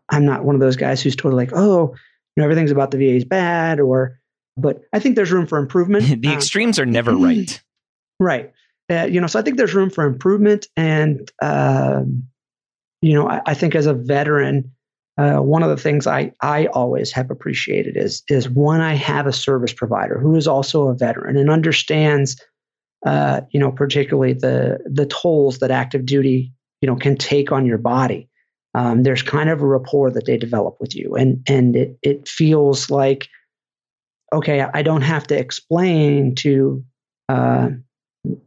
I'm 0.10 0.26
not 0.26 0.44
one 0.44 0.56
of 0.56 0.62
those 0.62 0.76
guys 0.76 1.02
who's 1.02 1.16
totally 1.16 1.46
like 1.46 1.54
oh 1.56 1.96
you 2.36 2.42
know 2.42 2.44
everything's 2.44 2.72
about 2.72 2.92
the 2.92 2.98
VA 2.98 3.16
is 3.16 3.26
bad 3.26 3.80
or 3.80 4.22
but 4.58 4.82
I 4.94 5.00
think 5.00 5.16
there's 5.16 5.32
room 5.32 5.48
for 5.48 5.58
improvement. 5.58 6.06
the 6.22 6.30
um, 6.30 6.34
extremes 6.34 6.80
are 6.80 6.86
never 6.86 7.16
right. 7.16 7.62
Right. 8.20 8.52
Uh, 8.90 9.06
you 9.06 9.22
know, 9.22 9.28
so 9.28 9.40
I 9.40 9.42
think 9.42 9.58
there's 9.58 9.74
room 9.74 9.90
for 9.90 10.04
improvement, 10.04 10.68
and 10.76 11.32
um, 11.42 12.24
you 13.02 13.14
know, 13.14 13.28
I, 13.28 13.42
I, 13.46 13.54
think 13.54 13.74
as 13.74 13.86
a 13.86 13.94
veteran, 13.94 14.74
uh, 15.22 15.42
one 15.42 15.64
of 15.64 15.70
the 15.70 15.78
things 15.78 16.08
I 16.08 16.32
I 16.42 16.68
always 16.68 17.12
have 17.12 17.30
appreciated 17.30 17.98
is 17.98 18.24
is 18.28 18.50
when 18.50 18.82
I 18.82 18.96
have 18.96 19.28
a 19.28 19.34
service 19.34 19.74
provider 19.74 20.20
who 20.20 20.36
is 20.36 20.48
also 20.48 20.88
a 20.88 20.96
veteran 20.96 21.38
and 21.38 21.50
understands, 21.50 22.42
uh, 23.06 23.42
you 23.52 23.60
know, 23.60 23.72
particularly 23.72 24.34
the 24.34 24.80
the 24.86 25.06
tolls 25.06 25.60
that 25.60 25.72
active 25.72 26.06
duty 26.06 26.54
you 26.82 26.88
know 26.88 26.96
can 26.96 27.16
take 27.16 27.52
on 27.52 27.66
your 27.66 27.78
body 27.78 28.30
um, 28.74 29.04
there's 29.04 29.22
kind 29.22 29.50
of 29.50 29.62
a 29.62 29.68
rapport 29.68 30.12
that 30.12 30.26
they 30.26 30.38
develop 30.38 30.78
with 30.80 30.96
you, 30.96 31.16
and 31.16 31.44
and 31.48 31.76
it 31.76 31.98
it 32.02 32.28
feels 32.28 32.90
like 32.90 33.28
okay, 34.34 34.62
I 34.62 34.82
don't 34.82 35.02
have 35.02 35.28
to 35.28 35.38
explain 35.38 36.36
to 36.36 36.86
uh, 37.28 37.72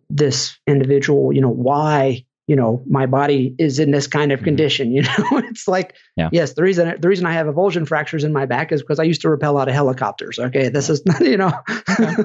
this 0.09 0.57
individual, 0.67 1.31
you 1.31 1.43
know, 1.43 1.51
why 1.51 2.25
you 2.47 2.57
know 2.57 2.83
my 2.89 3.07
body 3.07 3.55
is 3.59 3.79
in 3.79 3.91
this 3.91 4.07
kind 4.07 4.33
of 4.33 4.39
mm-hmm. 4.39 4.45
condition. 4.45 4.93
You 4.95 5.03
know, 5.03 5.39
it's 5.39 5.67
like 5.67 5.95
yeah. 6.17 6.29
yes, 6.33 6.55
the 6.55 6.63
reason 6.63 6.95
the 7.01 7.09
reason 7.09 7.27
I 7.27 7.33
have 7.33 7.47
avulsion 7.47 7.87
fractures 7.87 8.25
in 8.25 8.33
my 8.33 8.47
back 8.47 8.73
is 8.73 8.83
because 8.83 8.99
I 8.99 9.05
used 9.05 9.23
to 9.23 9.31
rappel 9.31 9.59
out 9.59 9.69
of 9.69 9.75
helicopters. 9.75 10.39
Okay, 10.39 10.69
this 10.69 10.89
is 10.89 11.03
you 11.21 11.37
know. 11.37 11.53
okay. 11.99 12.23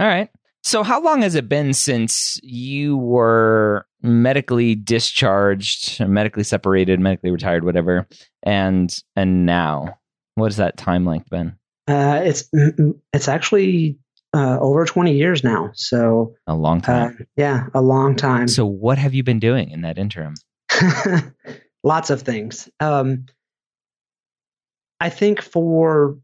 All 0.00 0.06
right. 0.06 0.30
So, 0.62 0.82
how 0.82 1.00
long 1.02 1.22
has 1.22 1.34
it 1.34 1.48
been 1.48 1.72
since 1.72 2.38
you 2.42 2.96
were 2.96 3.86
medically 4.02 4.74
discharged, 4.74 6.00
medically 6.06 6.44
separated, 6.44 7.00
medically 7.00 7.30
retired, 7.30 7.64
whatever, 7.64 8.06
and 8.42 8.94
and 9.16 9.46
now? 9.46 9.98
What 10.34 10.46
has 10.46 10.56
that 10.58 10.76
time 10.76 11.04
length 11.06 11.30
been? 11.30 11.56
Uh, 11.88 12.20
it's 12.24 12.48
it's 13.12 13.28
actually 13.28 13.98
uh, 14.34 14.58
over 14.60 14.84
twenty 14.84 15.16
years 15.16 15.42
now. 15.44 15.70
So 15.74 16.34
a 16.46 16.54
long 16.54 16.80
time. 16.80 17.16
Uh, 17.20 17.24
yeah, 17.36 17.66
a 17.74 17.82
long 17.82 18.16
time. 18.16 18.48
So, 18.48 18.66
what 18.66 18.98
have 18.98 19.14
you 19.14 19.22
been 19.22 19.40
doing 19.40 19.70
in 19.70 19.82
that 19.82 19.98
interim? 19.98 20.34
Lots 21.82 22.10
of 22.10 22.22
things. 22.22 22.68
Um, 22.78 23.26
I 25.00 25.08
think 25.08 25.40
for 25.40 26.18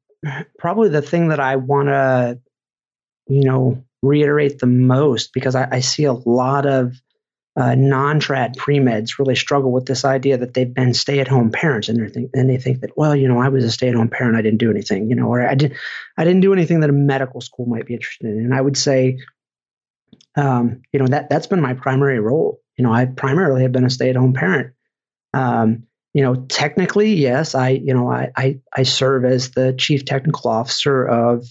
probably 0.59 0.91
the 0.91 1.03
thing 1.03 1.29
that 1.29 1.41
I 1.41 1.57
want 1.57 1.89
to, 1.89 2.39
you 3.29 3.45
know, 3.45 3.85
reiterate 4.03 4.59
the 4.59 4.67
most 4.67 5.33
because 5.33 5.55
I, 5.55 5.69
I 5.71 5.81
see 5.81 6.05
a 6.05 6.13
lot 6.13 6.67
of 6.67 7.01
uh, 7.57 7.75
non-trad 7.75 8.55
pre-meds 8.57 9.19
really 9.19 9.35
struggle 9.35 9.73
with 9.73 9.87
this 9.87 10.05
idea 10.05 10.37
that 10.37 10.53
they've 10.53 10.75
been 10.75 10.93
stay-at-home 10.93 11.51
parents 11.51 11.89
and 11.89 11.99
they 11.99 12.13
think 12.13 12.31
and 12.35 12.51
they 12.51 12.59
think 12.59 12.81
that 12.81 12.97
well 12.97 13.17
you 13.17 13.29
know 13.29 13.39
I 13.39 13.49
was 13.49 13.65
a 13.65 13.71
stay-at-home 13.71 14.11
parent 14.11 14.37
I 14.37 14.43
didn't 14.43 14.59
do 14.59 14.71
anything 14.71 15.09
you 15.09 15.17
know 15.17 15.29
or 15.29 15.47
I 15.47 15.55
did 15.55 15.75
I 16.19 16.25
didn't 16.25 16.43
do 16.43 16.53
anything 16.53 16.81
that 16.81 16.91
a 16.91 16.93
medical 16.93 17.41
school 17.41 17.67
might 17.67 17.87
be 17.87 17.95
interested 17.95 18.27
in. 18.27 18.39
And 18.39 18.55
I 18.55 18.61
would 18.61 18.77
say 18.77 19.19
um, 20.37 20.83
you 20.93 21.01
know 21.01 21.07
that 21.07 21.31
that's 21.31 21.47
been 21.47 21.63
my 21.63 21.73
primary 21.73 22.21
role. 22.21 22.61
You 22.77 22.85
know 22.85 22.93
I 22.93 23.07
primarily 23.07 23.63
have 23.63 23.73
been 23.73 23.87
a 23.87 23.91
stay-at-home 23.91 24.35
parent. 24.35 24.75
Um, 25.33 25.85
you 26.13 26.23
know 26.23 26.35
technically 26.35 27.15
yes 27.15 27.55
I 27.55 27.71
you 27.71 27.95
know 27.95 28.11
I, 28.11 28.33
I 28.37 28.61
I 28.75 28.83
serve 28.83 29.25
as 29.25 29.53
the 29.53 29.73
chief 29.73 30.05
technical 30.05 30.51
officer 30.51 31.07
of 31.07 31.47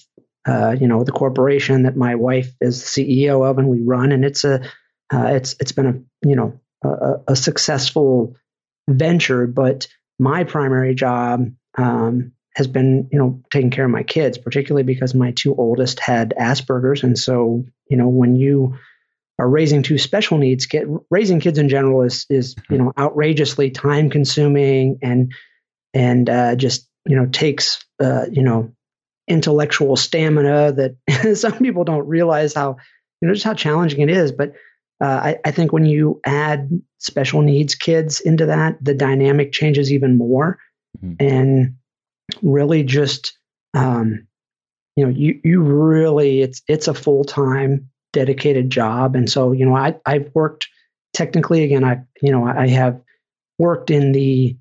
uh, 0.48 0.76
you 0.80 0.88
know, 0.88 1.04
the 1.04 1.12
corporation 1.12 1.84
that 1.84 1.98
my 1.98 2.14
wife 2.14 2.54
is 2.62 2.80
the 2.94 3.02
CEO 3.02 3.50
of, 3.50 3.58
and 3.58 3.68
we 3.68 3.82
run, 3.82 4.12
and 4.12 4.24
it's 4.24 4.44
a, 4.44 4.62
uh, 5.14 5.28
it's 5.32 5.56
it's 5.60 5.72
been 5.72 5.86
a 5.86 6.28
you 6.28 6.36
know 6.36 6.60
a, 6.84 7.16
a, 7.30 7.36
successful 7.36 8.36
venture. 8.90 9.48
But 9.48 9.88
my 10.20 10.44
primary 10.44 10.96
job 10.96 11.52
um, 11.78 12.32
has 12.56 12.68
been 12.68 13.10
you 13.12 13.20
know 13.20 13.42
taking 13.52 13.72
care 13.72 13.86
of 13.86 13.92
my 13.92 14.04
kids, 14.04 14.38
particularly 14.38 14.84
because 14.84 15.14
my 15.14 15.32
two 15.32 15.56
oldest 15.56 16.00
had 16.00 16.34
Asperger's, 16.40 17.04
and 17.04 17.18
so 17.18 17.66
you 17.88 17.98
know 17.98 18.08
when 18.08 18.36
you 18.36 18.78
are 19.38 19.50
raising 19.50 19.84
two 19.84 19.98
special 19.98 20.38
needs 20.38 20.66
kid 20.66 20.88
raising 21.10 21.42
kids 21.42 21.60
in 21.60 21.68
general 21.68 22.04
is 22.04 22.26
is 22.30 22.56
you 22.70 22.78
know 22.78 22.94
outrageously 22.98 23.72
time 23.72 24.10
consuming 24.10 25.00
and 25.02 25.34
and 25.94 26.30
uh, 26.30 26.56
just 26.56 26.90
you 27.06 27.16
know 27.16 27.26
takes 27.26 27.84
uh, 28.02 28.26
you 28.32 28.44
know 28.44 28.74
intellectual 29.28 29.96
stamina 29.96 30.72
that 30.74 31.36
some 31.38 31.58
people 31.60 31.84
don't 31.84 32.08
realize 32.08 32.54
how 32.54 32.78
you 33.22 33.28
know 33.28 33.34
just 33.34 33.46
how 33.46 33.54
challenging 33.54 34.02
it 34.02 34.10
is. 34.10 34.32
But 34.32 34.54
uh, 35.06 35.22
I, 35.24 35.38
I, 35.46 35.52
think 35.52 35.72
when 35.72 35.86
you 35.86 36.20
add 36.26 36.70
special 36.98 37.44
needs 37.44 37.76
kids 37.76 38.20
into 38.22 38.48
that, 38.48 38.84
the 38.84 38.96
dynamic 38.96 39.52
changes 39.52 39.92
even 39.92 40.18
more, 40.18 40.58
mm-hmm. 40.98 41.14
and 41.20 41.76
really 42.42 42.84
just 42.84 43.38
um, 43.76 44.26
you 44.96 45.06
know 45.06 45.12
you 45.12 45.40
you 45.44 45.62
really 45.62 46.42
it's 46.42 46.64
it's 46.68 46.88
a 46.88 46.94
full 46.94 47.24
time 47.24 47.90
dedicated 48.14 48.72
job, 48.72 49.16
and 49.16 49.30
so 49.30 49.52
you 49.52 49.66
know 49.66 49.76
I 49.76 49.96
I've 50.08 50.32
worked 50.34 50.68
technically 51.14 51.64
again 51.64 51.84
I 51.84 52.02
you 52.22 52.32
know 52.32 52.48
I 52.48 52.68
have 52.70 53.00
worked 53.60 53.92
in 53.92 54.12
the 54.12 54.58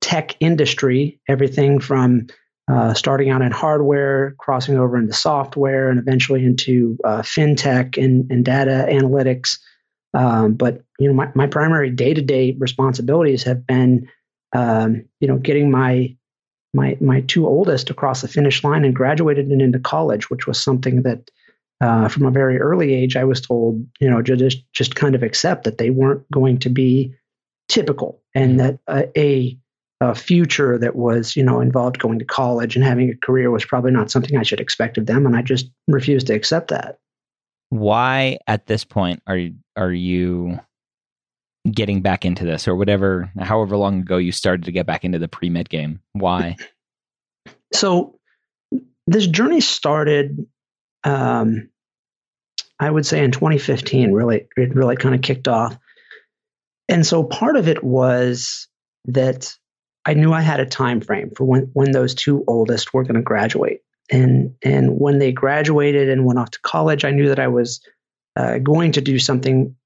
tech 0.00 0.36
industry, 0.38 1.20
everything 1.28 1.80
from 1.80 2.28
uh, 2.70 2.94
starting 2.94 3.30
out 3.30 3.42
in 3.42 3.50
hardware, 3.50 4.34
crossing 4.38 4.78
over 4.78 4.96
into 4.96 5.12
software, 5.12 5.90
and 5.90 5.98
eventually 5.98 6.44
into 6.44 6.98
uh, 7.04 7.22
fintech 7.22 8.02
and, 8.02 8.30
and, 8.30 8.44
data 8.44 8.86
analytics. 8.90 9.58
Um, 10.14 10.54
but 10.54 10.82
you 10.98 11.08
know, 11.08 11.14
my, 11.14 11.30
my 11.34 11.46
primary 11.46 11.90
day-to-day 11.90 12.56
responsibilities 12.58 13.42
have 13.44 13.66
been, 13.66 14.08
um, 14.54 15.04
you 15.20 15.28
know, 15.28 15.36
getting 15.36 15.70
my 15.70 16.14
my 16.74 16.96
my 17.00 17.22
two 17.22 17.46
oldest 17.46 17.90
across 17.90 18.22
the 18.22 18.28
finish 18.28 18.62
line 18.62 18.84
and 18.84 18.94
graduated 18.94 19.46
and 19.48 19.62
into 19.62 19.78
college, 19.78 20.30
which 20.30 20.46
was 20.46 20.62
something 20.62 21.02
that 21.02 21.30
uh, 21.80 22.08
from 22.08 22.26
a 22.26 22.30
very 22.30 22.58
early 22.58 22.94
age 22.94 23.16
I 23.16 23.24
was 23.24 23.40
told, 23.40 23.86
you 24.00 24.10
know, 24.10 24.22
just 24.22 24.64
just 24.72 24.94
kind 24.94 25.14
of 25.14 25.22
accept 25.22 25.64
that 25.64 25.78
they 25.78 25.90
weren't 25.90 26.28
going 26.30 26.58
to 26.60 26.68
be 26.68 27.14
typical, 27.68 28.22
and 28.34 28.58
that 28.60 28.78
a 28.88 29.58
a 30.00 30.14
future 30.14 30.78
that 30.78 30.94
was, 30.94 31.36
you 31.36 31.42
know, 31.42 31.60
involved 31.60 31.98
going 31.98 32.18
to 32.20 32.24
college 32.24 32.76
and 32.76 32.84
having 32.84 33.10
a 33.10 33.16
career 33.16 33.50
was 33.50 33.64
probably 33.64 33.90
not 33.90 34.10
something 34.10 34.36
I 34.38 34.44
should 34.44 34.60
expect 34.60 34.96
of 34.96 35.06
them, 35.06 35.26
and 35.26 35.36
I 35.36 35.42
just 35.42 35.70
refused 35.86 36.28
to 36.28 36.34
accept 36.34 36.68
that. 36.68 36.98
Why, 37.70 38.38
at 38.46 38.66
this 38.66 38.84
point, 38.84 39.22
are 39.26 39.38
are 39.76 39.92
you 39.92 40.58
getting 41.70 42.00
back 42.00 42.24
into 42.24 42.44
this, 42.44 42.66
or 42.66 42.74
whatever? 42.74 43.30
However 43.38 43.76
long 43.76 44.00
ago 44.00 44.16
you 44.16 44.32
started 44.32 44.64
to 44.64 44.72
get 44.72 44.86
back 44.86 45.04
into 45.04 45.18
the 45.18 45.28
pre 45.28 45.50
med 45.50 45.68
game? 45.68 46.00
Why? 46.12 46.56
so, 47.72 48.18
this 49.06 49.26
journey 49.26 49.60
started, 49.60 50.46
um, 51.04 51.68
I 52.80 52.90
would 52.90 53.04
say, 53.04 53.22
in 53.22 53.32
2015. 53.32 54.12
Really, 54.12 54.46
it 54.56 54.74
really 54.74 54.96
kind 54.96 55.14
of 55.14 55.20
kicked 55.20 55.48
off, 55.48 55.78
and 56.88 57.06
so 57.06 57.22
part 57.22 57.56
of 57.56 57.68
it 57.68 57.84
was 57.84 58.68
that 59.06 59.54
I 60.04 60.14
knew 60.14 60.32
I 60.32 60.40
had 60.40 60.60
a 60.60 60.66
time 60.66 61.02
frame 61.02 61.32
for 61.36 61.44
when, 61.44 61.70
when 61.74 61.92
those 61.92 62.14
two 62.14 62.42
oldest 62.46 62.94
were 62.94 63.02
going 63.02 63.16
to 63.16 63.22
graduate. 63.22 63.80
And, 64.10 64.54
and 64.62 64.98
when 64.98 65.18
they 65.18 65.32
graduated 65.32 66.08
and 66.08 66.24
went 66.24 66.38
off 66.38 66.50
to 66.52 66.60
college, 66.60 67.04
I 67.04 67.10
knew 67.10 67.28
that 67.28 67.38
I 67.38 67.48
was 67.48 67.80
uh, 68.36 68.58
going 68.58 68.92
to 68.92 69.00
do 69.00 69.18
something, 69.18 69.76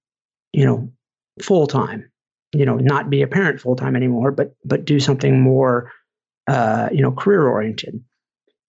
you 0.52 0.64
know, 0.64 0.92
full 1.40 1.66
time, 1.66 2.10
you 2.52 2.64
know, 2.66 2.76
not 2.76 3.10
be 3.10 3.22
a 3.22 3.26
parent 3.26 3.60
full 3.60 3.76
time 3.76 3.96
anymore, 3.96 4.30
but, 4.30 4.54
but 4.64 4.84
do 4.84 5.00
something 5.00 5.40
more, 5.40 5.90
uh, 6.46 6.88
you 6.92 7.02
know, 7.02 7.10
career 7.10 7.46
oriented. 7.48 8.02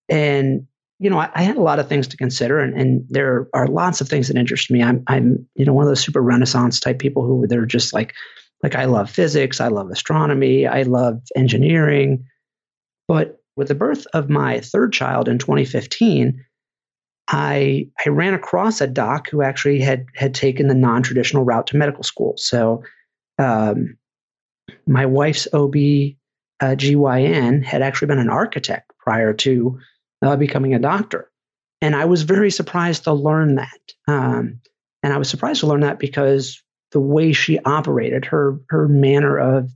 And, 0.10 0.68
you 1.00 1.10
know, 1.10 1.20
I, 1.20 1.30
I, 1.34 1.44
had 1.44 1.58
a 1.58 1.62
lot 1.62 1.80
of 1.80 1.90
things 1.90 2.08
to 2.10 2.18
consider, 2.18 2.60
and, 2.60 2.80
and 2.80 3.06
there 3.10 3.48
are 3.54 3.68
lots 3.68 4.00
of 4.00 4.08
things 4.08 4.28
that 4.28 4.38
interest 4.38 4.72
me. 4.72 4.82
I'm, 4.82 5.04
I'm, 5.08 5.48
you 5.56 5.66
know, 5.66 5.74
one 5.74 5.84
of 5.84 5.90
those 5.90 6.04
super 6.04 6.22
Renaissance 6.22 6.80
type 6.80 7.00
people 7.00 7.26
who 7.26 7.46
they're 7.48 7.66
just 7.66 7.94
like, 7.94 8.14
like 8.64 8.76
I 8.76 8.86
love 8.86 9.10
physics, 9.10 9.60
I 9.60 9.68
love 9.68 9.90
astronomy, 9.92 10.66
I 10.66 10.84
love 10.84 11.22
engineering. 11.36 12.26
But 13.08 13.43
with 13.56 13.68
the 13.68 13.76
birth 13.76 14.06
of 14.14 14.30
my 14.30 14.60
third 14.60 14.94
child 14.94 15.28
in 15.28 15.38
2015, 15.38 16.44
I 17.28 17.88
I 18.06 18.10
ran 18.10 18.34
across 18.34 18.82
a 18.82 18.88
doc 18.88 19.30
who 19.30 19.42
actually 19.42 19.80
had 19.80 20.06
had 20.16 20.34
taken 20.34 20.68
the 20.68 20.76
non-traditional 20.76 21.44
route 21.44 21.68
to 21.68 21.78
medical 21.78 22.04
school. 22.04 22.34
So, 22.38 22.84
um, 23.40 23.98
my 24.86 25.06
wife's 25.06 25.48
OB 25.54 25.76
uh, 26.60 26.76
GYN 26.76 27.64
had 27.64 27.82
actually 27.82 28.08
been 28.08 28.20
an 28.20 28.30
architect 28.30 28.92
prior 29.00 29.34
to 29.34 29.80
uh, 30.22 30.36
becoming 30.36 30.74
a 30.74 30.80
doctor. 30.80 31.30
And 31.82 31.96
I 31.96 32.06
was 32.06 32.24
very 32.24 32.52
surprised 32.52 33.04
to 33.06 33.14
learn 33.14 33.56
that. 33.56 33.94
Um, 34.08 34.62
and 35.02 35.12
I 35.12 35.18
was 35.18 35.30
surprised 35.30 35.60
to 35.62 35.68
learn 35.68 35.82
that 35.82 36.00
because 36.00 36.62
the 36.92 37.00
way 37.00 37.34
she 37.34 37.60
operated, 37.60 38.26
her 38.26 38.60
her 38.70 38.88
manner 38.88 39.38
of 39.38 39.70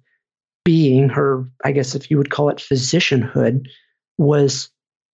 being, 0.68 1.08
her 1.08 1.50
I 1.64 1.72
guess 1.72 1.96
if 1.96 2.12
you 2.12 2.18
would 2.18 2.30
call 2.30 2.50
it 2.50 2.58
physicianhood, 2.58 3.68
was 4.18 4.70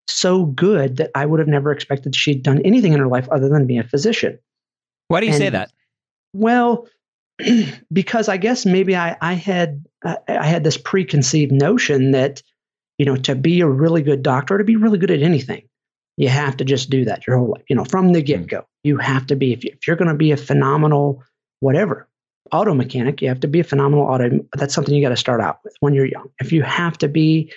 so 0.08 0.46
good 0.46 0.98
that 0.98 1.12
I 1.14 1.28
would 1.28 1.40
have 1.40 1.48
never 1.48 1.72
expected 1.72 2.16
she'd 2.16 2.42
done 2.42 2.62
anything 2.66 2.94
in 2.94 3.00
her 3.00 3.08
life 3.08 3.30
other 3.30 3.50
than 3.50 3.68
be 3.68 3.78
a 3.78 3.84
physician. 3.84 4.40
Why 5.10 5.20
do 5.20 5.28
you 5.28 5.34
and, 5.34 5.40
say 5.40 5.50
that? 5.50 5.72
Well, 6.34 6.88
because 7.94 8.30
I 8.30 8.38
guess 8.38 8.66
maybe 8.66 8.96
I, 8.96 9.16
I 9.22 9.34
had 9.34 9.86
uh, 10.04 10.16
I 10.28 10.48
had 10.48 10.64
this 10.64 10.78
preconceived 10.78 11.52
notion 11.52 12.12
that 12.12 12.42
you 12.98 13.06
know, 13.06 13.16
to 13.16 13.36
be 13.36 13.62
a 13.62 13.68
really 13.68 14.02
good 14.02 14.24
doctor, 14.24 14.58
to 14.58 14.64
be 14.64 14.76
really 14.76 14.98
good 14.98 15.12
at 15.12 15.22
anything, 15.22 15.64
you 16.18 16.30
have 16.30 16.58
to 16.58 16.66
just 16.66 16.90
do 16.90 17.06
that 17.06 17.26
your 17.26 17.38
whole 17.38 17.50
life. 17.50 17.64
You 17.70 17.76
know, 17.76 17.86
from 17.86 18.14
the 18.14 18.20
hmm. 18.20 18.26
get 18.26 18.48
go, 18.48 18.66
you 18.84 18.98
have 18.98 19.28
to 19.28 19.36
be, 19.36 19.54
if, 19.54 19.64
you, 19.64 19.72
if 19.74 19.88
you're 19.88 19.96
going 19.96 20.10
to 20.10 20.14
be 20.16 20.32
a 20.32 20.38
phenomenal, 20.38 21.24
whatever, 21.60 22.08
auto 22.52 22.74
mechanic, 22.74 23.22
you 23.22 23.30
have 23.30 23.40
to 23.42 23.48
be 23.48 23.60
a 23.60 23.64
phenomenal 23.64 24.06
auto. 24.06 24.46
That's 24.54 24.74
something 24.74 24.94
you 24.94 25.02
got 25.02 25.10
to 25.10 25.18
start 25.18 25.42
out 25.42 25.60
with 25.64 25.76
when 25.80 25.94
you're 25.94 26.06
young. 26.06 26.30
If 26.40 26.52
you 26.52 26.62
have 26.64 26.98
to 27.00 27.08
be, 27.08 27.52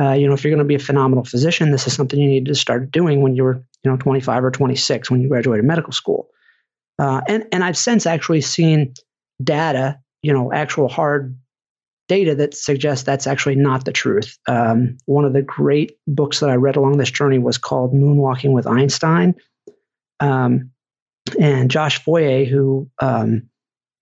uh, 0.00 0.12
you 0.12 0.26
know, 0.26 0.34
if 0.34 0.44
you're 0.44 0.50
going 0.50 0.58
to 0.58 0.68
be 0.68 0.74
a 0.74 0.80
phenomenal 0.80 1.24
physician, 1.24 1.70
this 1.70 1.86
is 1.86 1.94
something 1.94 2.18
you 2.18 2.28
need 2.28 2.46
to 2.46 2.54
start 2.54 2.90
doing 2.90 3.22
when 3.22 3.36
you 3.36 3.44
were, 3.44 3.64
you 3.82 3.90
know, 3.90 3.96
25 3.96 4.44
or 4.44 4.50
26 4.50 5.10
when 5.10 5.20
you 5.20 5.28
graduated 5.28 5.64
medical 5.64 5.92
school. 5.92 6.28
Uh, 6.98 7.20
and 7.28 7.46
and 7.52 7.64
I've 7.64 7.76
since 7.76 8.06
actually 8.06 8.40
seen 8.40 8.94
data, 9.42 9.98
you 10.22 10.32
know, 10.32 10.52
actual 10.52 10.88
hard 10.88 11.36
data 12.08 12.34
that 12.34 12.54
suggests 12.54 13.04
that's 13.04 13.26
actually 13.26 13.56
not 13.56 13.84
the 13.84 13.92
truth. 13.92 14.38
Um, 14.46 14.98
one 15.06 15.24
of 15.24 15.32
the 15.32 15.42
great 15.42 15.98
books 16.06 16.40
that 16.40 16.50
I 16.50 16.54
read 16.54 16.76
along 16.76 16.98
this 16.98 17.10
journey 17.10 17.38
was 17.38 17.58
called 17.58 17.94
Moonwalking 17.94 18.52
with 18.52 18.66
Einstein. 18.66 19.34
Um, 20.20 20.70
and 21.40 21.70
Josh 21.70 22.02
Foer, 22.02 22.44
who 22.44 22.90
um, 23.00 23.48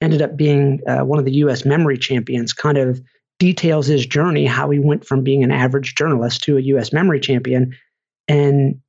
ended 0.02 0.20
up 0.20 0.36
being 0.36 0.80
uh, 0.86 1.00
one 1.00 1.18
of 1.18 1.24
the 1.24 1.32
US 1.32 1.64
memory 1.64 1.96
champions, 1.96 2.52
kind 2.52 2.76
of 2.76 3.00
details 3.38 3.86
his 3.86 4.04
journey, 4.04 4.44
how 4.44 4.70
he 4.70 4.78
went 4.78 5.06
from 5.06 5.22
being 5.22 5.42
an 5.42 5.50
average 5.50 5.94
journalist 5.94 6.42
to 6.44 6.58
a 6.58 6.60
US 6.60 6.92
memory 6.92 7.20
champion. 7.20 7.74
And 8.28 8.80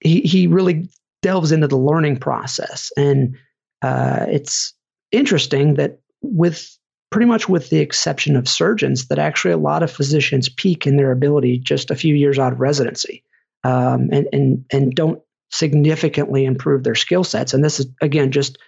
he, 0.00 0.20
he 0.20 0.46
really 0.46 0.88
delves 1.22 1.52
into 1.52 1.68
the 1.68 1.76
learning 1.76 2.18
process. 2.18 2.90
And 2.96 3.36
uh, 3.82 4.26
it's 4.28 4.74
interesting 5.10 5.74
that 5.74 6.00
with 6.22 6.76
pretty 7.10 7.26
much 7.26 7.48
with 7.48 7.68
the 7.68 7.78
exception 7.78 8.36
of 8.36 8.48
surgeons, 8.48 9.08
that 9.08 9.18
actually 9.18 9.52
a 9.52 9.58
lot 9.58 9.82
of 9.82 9.90
physicians 9.90 10.48
peak 10.48 10.86
in 10.86 10.96
their 10.96 11.12
ability 11.12 11.58
just 11.58 11.90
a 11.90 11.96
few 11.96 12.14
years 12.14 12.38
out 12.38 12.52
of 12.52 12.60
residency 12.60 13.22
um, 13.64 14.08
and, 14.10 14.28
and, 14.32 14.64
and 14.72 14.94
don't 14.94 15.20
significantly 15.50 16.44
improve 16.44 16.82
their 16.82 16.94
skill 16.94 17.22
sets. 17.22 17.54
And 17.54 17.62
this 17.62 17.80
is, 17.80 17.86
again, 18.00 18.32
just, 18.32 18.58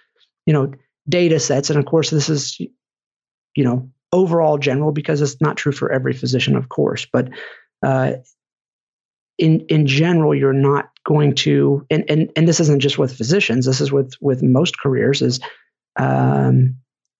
you 0.45 0.53
know, 0.53 0.71
data 1.07 1.39
sets. 1.39 1.69
And 1.69 1.79
of 1.79 1.85
course, 1.85 2.09
this 2.09 2.29
is, 2.29 2.59
you 2.59 3.63
know, 3.63 3.89
overall 4.11 4.57
general 4.57 4.91
because 4.91 5.21
it's 5.21 5.41
not 5.41 5.57
true 5.57 5.71
for 5.71 5.91
every 5.91 6.13
physician, 6.13 6.55
of 6.55 6.69
course. 6.69 7.05
But 7.11 7.29
uh, 7.83 8.13
in 9.37 9.61
in 9.67 9.85
general, 9.87 10.33
you're 10.33 10.53
not 10.53 10.89
going 11.05 11.35
to, 11.35 11.85
and, 11.89 12.09
and 12.09 12.31
and 12.35 12.47
this 12.47 12.59
isn't 12.59 12.79
just 12.79 12.97
with 12.97 13.15
physicians. 13.15 13.65
This 13.65 13.81
is 13.81 13.91
with 13.91 14.13
with 14.21 14.41
most 14.41 14.79
careers. 14.79 15.21
Is 15.21 15.39
um, 15.97 16.77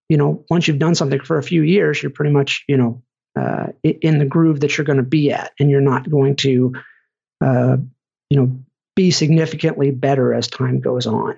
you 0.10 0.17
know, 0.17 0.45
once 0.50 0.67
you've 0.67 0.80
done 0.80 0.95
something 0.95 1.19
for 1.19 1.38
a 1.38 1.43
few 1.43 1.63
years, 1.63 2.02
you're 2.02 2.12
pretty 2.12 2.32
much, 2.32 2.63
you 2.67 2.78
know, 2.78 3.02
uh, 3.38 3.67
in 3.84 4.19
the 4.19 4.26
groove 4.26 4.62
that 4.62 4.78
you're 4.78 4.86
going 4.86 4.98
to 4.98 5.04
be 5.04 5.32
at, 5.32 5.52
and 5.60 5.69
you're 5.69 5.82
not 5.82 6.10
going 6.10 6.36
to, 6.38 6.74
uh, 7.41 7.78
you 8.30 8.38
know, 8.38 8.60
be 8.95 9.12
significantly 9.12 9.91
better 9.91 10.34
as 10.34 10.48
time 10.48 10.80
goes 10.80 11.06
on. 11.06 11.38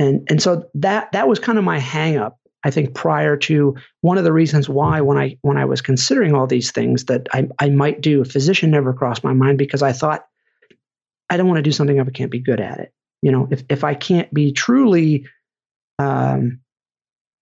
And 0.00 0.26
and 0.30 0.42
so 0.42 0.64
that 0.74 1.12
that 1.12 1.28
was 1.28 1.38
kind 1.38 1.58
of 1.58 1.64
my 1.64 1.78
hangup. 1.78 2.32
I 2.64 2.70
think 2.70 2.94
prior 2.94 3.36
to 3.36 3.76
one 4.00 4.18
of 4.18 4.24
the 4.24 4.32
reasons 4.32 4.68
why 4.68 5.02
when 5.02 5.18
I 5.18 5.36
when 5.42 5.58
I 5.58 5.66
was 5.66 5.82
considering 5.82 6.34
all 6.34 6.46
these 6.46 6.72
things 6.72 7.04
that 7.04 7.28
I, 7.32 7.48
I 7.58 7.68
might 7.68 8.00
do, 8.00 8.22
a 8.22 8.24
physician 8.24 8.70
never 8.70 8.92
crossed 8.94 9.22
my 9.22 9.34
mind 9.34 9.58
because 9.58 9.82
I 9.82 9.92
thought 9.92 10.24
I 11.28 11.36
don't 11.36 11.46
want 11.46 11.58
to 11.58 11.62
do 11.62 11.72
something 11.72 11.98
if 11.98 12.08
I 12.08 12.10
can't 12.10 12.30
be 12.30 12.40
good 12.40 12.60
at 12.60 12.80
it. 12.80 12.92
You 13.22 13.30
know, 13.30 13.48
if 13.50 13.62
if 13.68 13.84
I 13.84 13.94
can't 13.94 14.32
be 14.32 14.52
truly 14.52 15.26
um, 15.98 16.60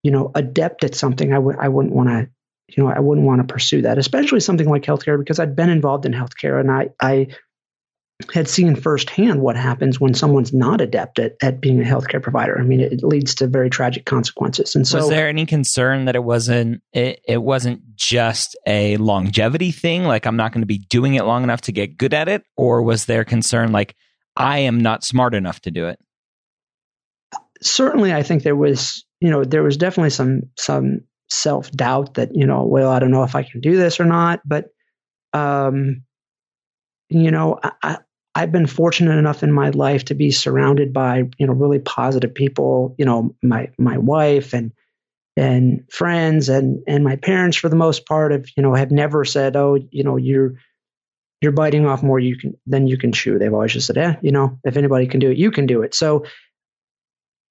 you 0.02 0.10
know, 0.10 0.32
adept 0.34 0.82
at 0.82 0.94
something, 0.96 1.32
I 1.32 1.38
would 1.38 1.56
I 1.58 1.68
wouldn't 1.68 1.94
want 1.94 2.08
to, 2.08 2.28
you 2.76 2.82
know, 2.82 2.90
I 2.90 2.98
wouldn't 2.98 3.26
want 3.26 3.46
to 3.46 3.52
pursue 3.52 3.82
that, 3.82 3.98
especially 3.98 4.40
something 4.40 4.68
like 4.68 4.82
healthcare 4.82 5.18
because 5.18 5.38
I'd 5.38 5.54
been 5.54 5.70
involved 5.70 6.06
in 6.06 6.12
healthcare 6.12 6.58
and 6.58 6.70
I 6.70 6.90
I 7.00 7.28
had 8.34 8.48
seen 8.48 8.74
firsthand 8.74 9.40
what 9.40 9.56
happens 9.56 10.00
when 10.00 10.12
someone's 10.12 10.52
not 10.52 10.80
adept 10.80 11.20
at, 11.20 11.36
at 11.40 11.60
being 11.60 11.80
a 11.80 11.84
healthcare 11.84 12.20
provider. 12.20 12.58
I 12.58 12.64
mean, 12.64 12.80
it, 12.80 12.92
it 12.92 13.04
leads 13.04 13.36
to 13.36 13.46
very 13.46 13.70
tragic 13.70 14.06
consequences. 14.06 14.74
And 14.74 14.86
so, 14.86 14.98
was 14.98 15.08
there 15.08 15.28
any 15.28 15.46
concern 15.46 16.06
that 16.06 16.16
it 16.16 16.24
wasn't 16.24 16.82
it, 16.92 17.20
it 17.26 17.42
wasn't 17.42 17.94
just 17.94 18.56
a 18.66 18.96
longevity 18.96 19.70
thing, 19.70 20.04
like 20.04 20.26
I'm 20.26 20.36
not 20.36 20.52
going 20.52 20.62
to 20.62 20.66
be 20.66 20.78
doing 20.78 21.14
it 21.14 21.24
long 21.24 21.44
enough 21.44 21.60
to 21.62 21.72
get 21.72 21.96
good 21.96 22.12
at 22.12 22.28
it, 22.28 22.42
or 22.56 22.82
was 22.82 23.06
there 23.06 23.24
concern 23.24 23.70
like 23.70 23.94
I 24.36 24.60
am 24.60 24.80
not 24.80 25.04
smart 25.04 25.34
enough 25.34 25.60
to 25.60 25.70
do 25.70 25.86
it? 25.86 26.00
Certainly, 27.62 28.12
I 28.12 28.24
think 28.24 28.42
there 28.42 28.56
was 28.56 29.04
you 29.20 29.30
know, 29.30 29.44
there 29.44 29.62
was 29.62 29.76
definitely 29.76 30.10
some 30.10 30.42
some 30.56 31.02
self 31.30 31.70
doubt 31.70 32.14
that 32.14 32.30
you 32.34 32.46
know, 32.46 32.64
well, 32.64 32.90
I 32.90 32.98
don't 32.98 33.10
know 33.10 33.24
if 33.24 33.34
I 33.34 33.42
can 33.42 33.60
do 33.60 33.76
this 33.76 34.00
or 34.00 34.04
not. 34.04 34.40
But 34.44 34.66
um, 35.32 36.02
you 37.08 37.30
know, 37.30 37.58
I, 37.82 37.98
I've 38.38 38.52
been 38.52 38.68
fortunate 38.68 39.18
enough 39.18 39.42
in 39.42 39.50
my 39.50 39.70
life 39.70 40.04
to 40.04 40.14
be 40.14 40.30
surrounded 40.30 40.92
by 40.92 41.24
you 41.38 41.46
know 41.48 41.52
really 41.52 41.80
positive 41.80 42.32
people. 42.32 42.94
You 42.96 43.04
know, 43.04 43.34
my 43.42 43.68
my 43.78 43.98
wife 43.98 44.54
and 44.54 44.70
and 45.36 45.82
friends 45.90 46.48
and 46.48 46.80
and 46.86 47.02
my 47.02 47.16
parents 47.16 47.56
for 47.56 47.68
the 47.68 47.74
most 47.74 48.06
part 48.06 48.30
have 48.30 48.46
you 48.56 48.62
know 48.62 48.74
have 48.74 48.92
never 48.92 49.24
said, 49.24 49.56
oh, 49.56 49.76
you 49.90 50.04
know, 50.04 50.16
you're 50.16 50.54
you're 51.40 51.50
biting 51.50 51.84
off 51.84 52.04
more 52.04 52.20
you 52.20 52.36
can 52.36 52.56
than 52.64 52.86
you 52.86 52.96
can 52.96 53.10
chew. 53.10 53.40
They've 53.40 53.52
always 53.52 53.72
just 53.72 53.88
said, 53.88 53.98
eh, 53.98 54.14
you 54.22 54.30
know, 54.30 54.56
if 54.62 54.76
anybody 54.76 55.08
can 55.08 55.18
do 55.18 55.32
it, 55.32 55.36
you 55.36 55.50
can 55.50 55.66
do 55.66 55.82
it. 55.82 55.92
So 55.92 56.24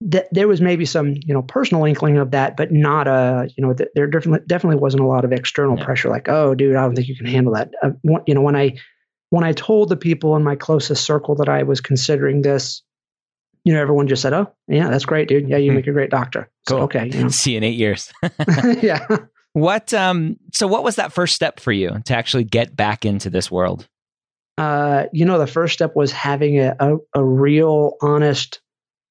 th- 0.09 0.27
there 0.31 0.47
was 0.47 0.61
maybe 0.61 0.85
some 0.85 1.15
you 1.15 1.33
know 1.33 1.41
personal 1.41 1.83
inkling 1.83 2.17
of 2.17 2.31
that, 2.31 2.55
but 2.55 2.71
not 2.71 3.09
a 3.09 3.49
you 3.57 3.61
know 3.61 3.73
th- 3.73 3.89
there 3.93 4.07
definitely 4.07 4.47
definitely 4.47 4.79
wasn't 4.79 5.03
a 5.03 5.07
lot 5.07 5.25
of 5.25 5.33
external 5.33 5.77
yeah. 5.77 5.83
pressure 5.83 6.07
like 6.07 6.29
oh 6.29 6.55
dude 6.55 6.77
I 6.77 6.83
don't 6.83 6.95
think 6.95 7.09
you 7.09 7.17
can 7.17 7.25
handle 7.25 7.55
that. 7.55 7.71
Uh, 7.83 7.89
you 8.25 8.33
know 8.33 8.41
when 8.41 8.55
I 8.55 8.77
when 9.29 9.43
I 9.43 9.51
told 9.53 9.89
the 9.89 9.97
people 9.97 10.35
in 10.35 10.43
my 10.43 10.55
closest 10.55 11.03
circle 11.03 11.35
that 11.35 11.49
I 11.49 11.63
was 11.63 11.81
considering 11.81 12.41
this, 12.41 12.81
you 13.63 13.73
know 13.73 13.81
everyone 13.81 14.07
just 14.07 14.21
said 14.21 14.31
oh 14.31 14.53
yeah 14.69 14.89
that's 14.89 15.03
great 15.03 15.27
dude 15.27 15.49
yeah 15.49 15.57
you 15.57 15.71
hmm. 15.71 15.75
make 15.75 15.87
a 15.87 15.91
great 15.91 16.09
doctor. 16.09 16.49
Cool. 16.67 16.77
So, 16.77 16.83
okay, 16.83 17.07
you 17.07 17.23
know. 17.23 17.29
see 17.29 17.51
you 17.51 17.57
in 17.57 17.63
eight 17.63 17.75
years. 17.75 18.13
yeah. 18.81 19.05
What 19.53 19.93
um 19.93 20.37
so 20.53 20.67
what 20.67 20.83
was 20.83 20.95
that 20.95 21.11
first 21.11 21.35
step 21.35 21.59
for 21.59 21.71
you 21.71 22.01
to 22.05 22.15
actually 22.15 22.45
get 22.45 22.75
back 22.75 23.05
into 23.05 23.29
this 23.29 23.51
world? 23.51 23.87
Uh, 24.57 25.05
you 25.13 25.25
know, 25.25 25.37
the 25.37 25.47
first 25.47 25.73
step 25.73 25.95
was 25.95 26.11
having 26.11 26.59
a, 26.59 26.75
a, 26.79 26.97
a 27.13 27.23
real, 27.23 27.93
honest 28.01 28.59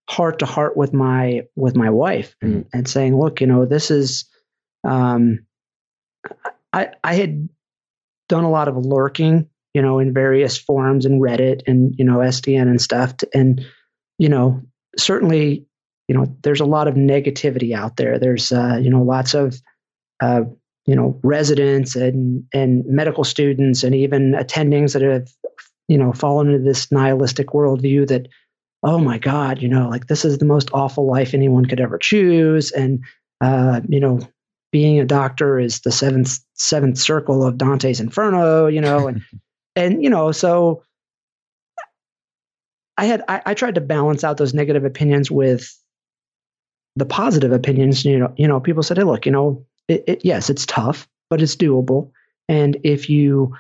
heart 0.08 0.40
to 0.40 0.46
heart 0.46 0.76
with 0.76 0.92
my 0.92 1.42
with 1.54 1.76
my 1.76 1.90
wife 1.90 2.34
and, 2.40 2.64
mm. 2.64 2.68
and 2.72 2.88
saying, 2.88 3.18
look, 3.18 3.40
you 3.40 3.46
know, 3.46 3.64
this 3.64 3.90
is 3.90 4.24
um, 4.84 5.46
I 6.72 6.90
I 7.02 7.14
had 7.14 7.48
done 8.28 8.44
a 8.44 8.50
lot 8.50 8.66
of 8.68 8.76
lurking, 8.76 9.48
you 9.76 9.82
know, 9.82 9.98
in 9.98 10.14
various 10.14 10.56
forums 10.56 11.04
and 11.04 11.20
Reddit 11.20 11.64
and 11.66 11.94
you 11.98 12.06
know 12.06 12.16
SDN 12.16 12.62
and 12.62 12.80
stuff, 12.80 13.12
and 13.34 13.62
you 14.16 14.30
know 14.30 14.62
certainly 14.96 15.66
you 16.08 16.14
know 16.16 16.34
there's 16.42 16.62
a 16.62 16.64
lot 16.64 16.88
of 16.88 16.94
negativity 16.94 17.74
out 17.74 17.94
there. 17.98 18.18
There's 18.18 18.52
uh, 18.52 18.78
you 18.80 18.88
know 18.88 19.02
lots 19.02 19.34
of 19.34 19.60
uh, 20.22 20.44
you 20.86 20.96
know 20.96 21.20
residents 21.22 21.94
and 21.94 22.44
and 22.54 22.86
medical 22.86 23.22
students 23.22 23.84
and 23.84 23.94
even 23.94 24.32
attendings 24.32 24.94
that 24.94 25.02
have 25.02 25.28
you 25.88 25.98
know 25.98 26.14
fallen 26.14 26.48
into 26.48 26.64
this 26.64 26.90
nihilistic 26.90 27.48
worldview 27.48 28.08
that 28.08 28.28
oh 28.82 28.98
my 28.98 29.18
God, 29.18 29.60
you 29.60 29.68
know, 29.68 29.90
like 29.90 30.06
this 30.06 30.24
is 30.24 30.38
the 30.38 30.46
most 30.46 30.70
awful 30.72 31.06
life 31.06 31.34
anyone 31.34 31.66
could 31.66 31.80
ever 31.80 31.98
choose. 31.98 32.72
And, 32.72 33.04
uh, 33.42 33.82
you 33.86 34.00
know, 34.00 34.20
being 34.70 35.00
a 35.00 35.04
doctor 35.04 35.58
is 35.58 35.80
the 35.80 35.90
seventh, 35.90 36.38
seventh 36.54 36.96
circle 36.96 37.44
of 37.44 37.58
Dante's 37.58 38.00
Inferno, 38.00 38.68
you 38.68 38.80
know, 38.80 39.08
and, 39.08 39.22
and, 39.76 40.02
you 40.02 40.10
know, 40.10 40.32
so 40.32 40.82
I 42.96 43.04
had 43.04 43.22
I, 43.28 43.42
I 43.46 43.54
tried 43.54 43.74
to 43.74 43.80
balance 43.80 44.24
out 44.24 44.38
those 44.38 44.54
negative 44.54 44.84
opinions 44.84 45.30
with 45.30 45.78
the 46.96 47.04
positive 47.04 47.52
opinions. 47.52 48.04
You 48.04 48.18
know, 48.18 48.32
you 48.36 48.48
know, 48.48 48.58
people 48.58 48.82
said, 48.82 48.96
"Hey, 48.96 49.04
look, 49.04 49.26
you 49.26 49.32
know, 49.32 49.66
it, 49.88 50.04
it, 50.06 50.24
yes, 50.24 50.48
it's 50.50 50.66
tough, 50.66 51.06
but 51.28 51.42
it's 51.42 51.56
doable." 51.56 52.10
And 52.48 52.76
if 52.84 53.10
you 53.10 53.54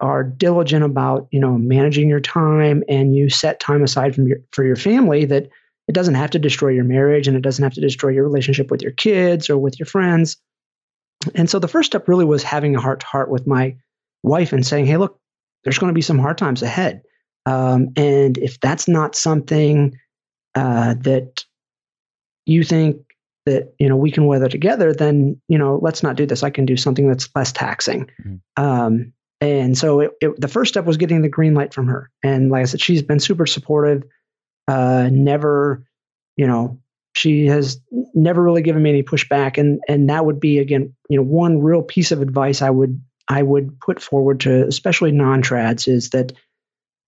are 0.00 0.22
diligent 0.22 0.84
about 0.84 1.28
you 1.30 1.40
know 1.40 1.58
managing 1.58 2.08
your 2.08 2.20
time 2.20 2.82
and 2.88 3.14
you 3.14 3.28
set 3.28 3.60
time 3.60 3.82
aside 3.82 4.14
from 4.14 4.26
your 4.26 4.38
for 4.52 4.64
your 4.64 4.76
family 4.76 5.24
that 5.24 5.48
it 5.88 5.92
doesn't 5.92 6.14
have 6.14 6.30
to 6.30 6.38
destroy 6.38 6.68
your 6.68 6.84
marriage 6.84 7.26
and 7.26 7.36
it 7.36 7.42
doesn't 7.42 7.64
have 7.64 7.74
to 7.74 7.80
destroy 7.80 8.10
your 8.10 8.24
relationship 8.24 8.70
with 8.70 8.80
your 8.80 8.92
kids 8.92 9.50
or 9.50 9.58
with 9.58 9.78
your 9.78 9.86
friends 9.86 10.36
and 11.34 11.50
so 11.50 11.58
the 11.58 11.66
first 11.66 11.88
step 11.88 12.06
really 12.06 12.24
was 12.24 12.44
having 12.44 12.76
a 12.76 12.80
heart 12.80 13.00
to 13.00 13.06
heart 13.06 13.28
with 13.28 13.44
my 13.44 13.74
wife 14.22 14.52
and 14.52 14.64
saying 14.64 14.86
hey 14.86 14.96
look 14.96 15.18
there's 15.68 15.78
going 15.78 15.92
to 15.92 15.94
be 15.94 16.02
some 16.02 16.18
hard 16.18 16.38
times 16.38 16.62
ahead 16.62 17.02
um, 17.46 17.90
and 17.96 18.38
if 18.38 18.60
that's 18.60 18.88
not 18.88 19.14
something 19.14 19.98
uh, 20.54 20.94
that 21.00 21.44
you 22.46 22.64
think 22.64 23.02
that 23.46 23.74
you 23.78 23.88
know 23.88 23.96
we 23.96 24.10
can 24.10 24.26
weather 24.26 24.48
together 24.48 24.92
then 24.92 25.40
you 25.48 25.58
know 25.58 25.78
let's 25.82 26.02
not 26.02 26.16
do 26.16 26.26
this 26.26 26.42
i 26.42 26.50
can 26.50 26.66
do 26.66 26.76
something 26.76 27.08
that's 27.08 27.28
less 27.34 27.52
taxing 27.52 28.10
mm-hmm. 28.20 28.62
um, 28.62 29.12
and 29.40 29.78
so 29.78 30.00
it, 30.00 30.10
it, 30.20 30.40
the 30.40 30.48
first 30.48 30.72
step 30.72 30.84
was 30.84 30.96
getting 30.96 31.22
the 31.22 31.28
green 31.28 31.54
light 31.54 31.72
from 31.72 31.86
her. 31.86 32.10
And 32.24 32.50
like 32.50 32.62
I 32.62 32.64
said, 32.64 32.80
she's 32.80 33.02
been 33.02 33.20
super 33.20 33.46
supportive. 33.46 34.02
Uh, 34.66 35.08
never, 35.12 35.84
you 36.36 36.46
know, 36.46 36.80
she 37.14 37.46
has 37.46 37.80
never 38.14 38.42
really 38.42 38.62
given 38.62 38.82
me 38.82 38.90
any 38.90 39.02
pushback. 39.02 39.56
And 39.58 39.80
and 39.88 40.10
that 40.10 40.26
would 40.26 40.40
be 40.40 40.58
again, 40.58 40.94
you 41.08 41.16
know, 41.16 41.22
one 41.22 41.60
real 41.60 41.82
piece 41.82 42.10
of 42.12 42.20
advice 42.20 42.62
I 42.62 42.70
would 42.70 43.00
I 43.28 43.42
would 43.42 43.80
put 43.80 44.00
forward 44.00 44.40
to 44.40 44.66
especially 44.66 45.12
non-trads 45.12 45.86
is 45.88 46.10
that 46.10 46.32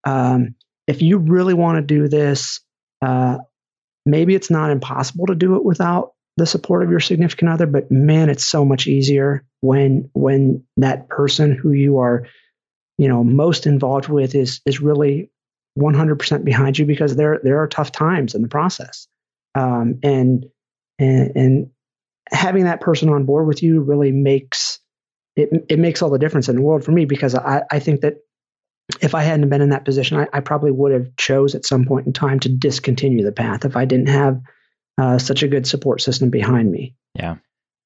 um, 0.04 0.54
if 0.86 1.02
you 1.02 1.18
really 1.18 1.54
want 1.54 1.76
to 1.76 1.82
do 1.82 2.08
this, 2.08 2.60
uh, 3.02 3.38
maybe 4.04 4.34
it's 4.34 4.50
not 4.50 4.70
impossible 4.70 5.26
to 5.26 5.34
do 5.34 5.56
it 5.56 5.64
without 5.64 6.12
the 6.36 6.46
support 6.46 6.82
of 6.82 6.90
your 6.90 7.00
significant 7.00 7.50
other 7.50 7.66
but 7.66 7.90
man 7.90 8.30
it's 8.30 8.44
so 8.44 8.64
much 8.64 8.86
easier 8.86 9.44
when 9.60 10.08
when 10.14 10.64
that 10.78 11.08
person 11.08 11.52
who 11.52 11.72
you 11.72 11.98
are 11.98 12.26
you 12.96 13.08
know 13.08 13.22
most 13.22 13.66
involved 13.66 14.08
with 14.08 14.34
is 14.34 14.60
is 14.64 14.80
really 14.80 15.30
100% 15.78 16.44
behind 16.44 16.78
you 16.78 16.86
because 16.86 17.16
there 17.16 17.40
there 17.42 17.62
are 17.62 17.66
tough 17.66 17.92
times 17.92 18.34
in 18.34 18.42
the 18.42 18.48
process. 18.48 19.06
Um, 19.54 19.98
and 20.02 20.46
and 20.98 21.32
and 21.36 21.70
having 22.28 22.64
that 22.64 22.80
person 22.80 23.08
on 23.08 23.24
board 23.24 23.46
with 23.46 23.62
you 23.62 23.80
really 23.80 24.12
makes 24.12 24.69
it 25.40 25.66
it 25.68 25.78
makes 25.78 26.02
all 26.02 26.10
the 26.10 26.18
difference 26.18 26.48
in 26.48 26.56
the 26.56 26.62
world 26.62 26.84
for 26.84 26.92
me 26.92 27.04
because 27.04 27.34
I, 27.34 27.62
I 27.70 27.78
think 27.78 28.00
that 28.02 28.18
if 29.00 29.14
I 29.14 29.22
hadn't 29.22 29.48
been 29.48 29.62
in 29.62 29.70
that 29.70 29.84
position, 29.84 30.18
I, 30.18 30.26
I 30.32 30.40
probably 30.40 30.70
would 30.70 30.92
have 30.92 31.14
chose 31.16 31.54
at 31.54 31.64
some 31.64 31.84
point 31.84 32.06
in 32.06 32.12
time 32.12 32.40
to 32.40 32.48
discontinue 32.48 33.24
the 33.24 33.32
path 33.32 33.64
if 33.64 33.76
I 33.76 33.84
didn't 33.84 34.08
have 34.08 34.40
uh, 34.98 35.18
such 35.18 35.42
a 35.42 35.48
good 35.48 35.66
support 35.66 36.00
system 36.00 36.30
behind 36.30 36.70
me. 36.70 36.94
Yeah. 37.14 37.36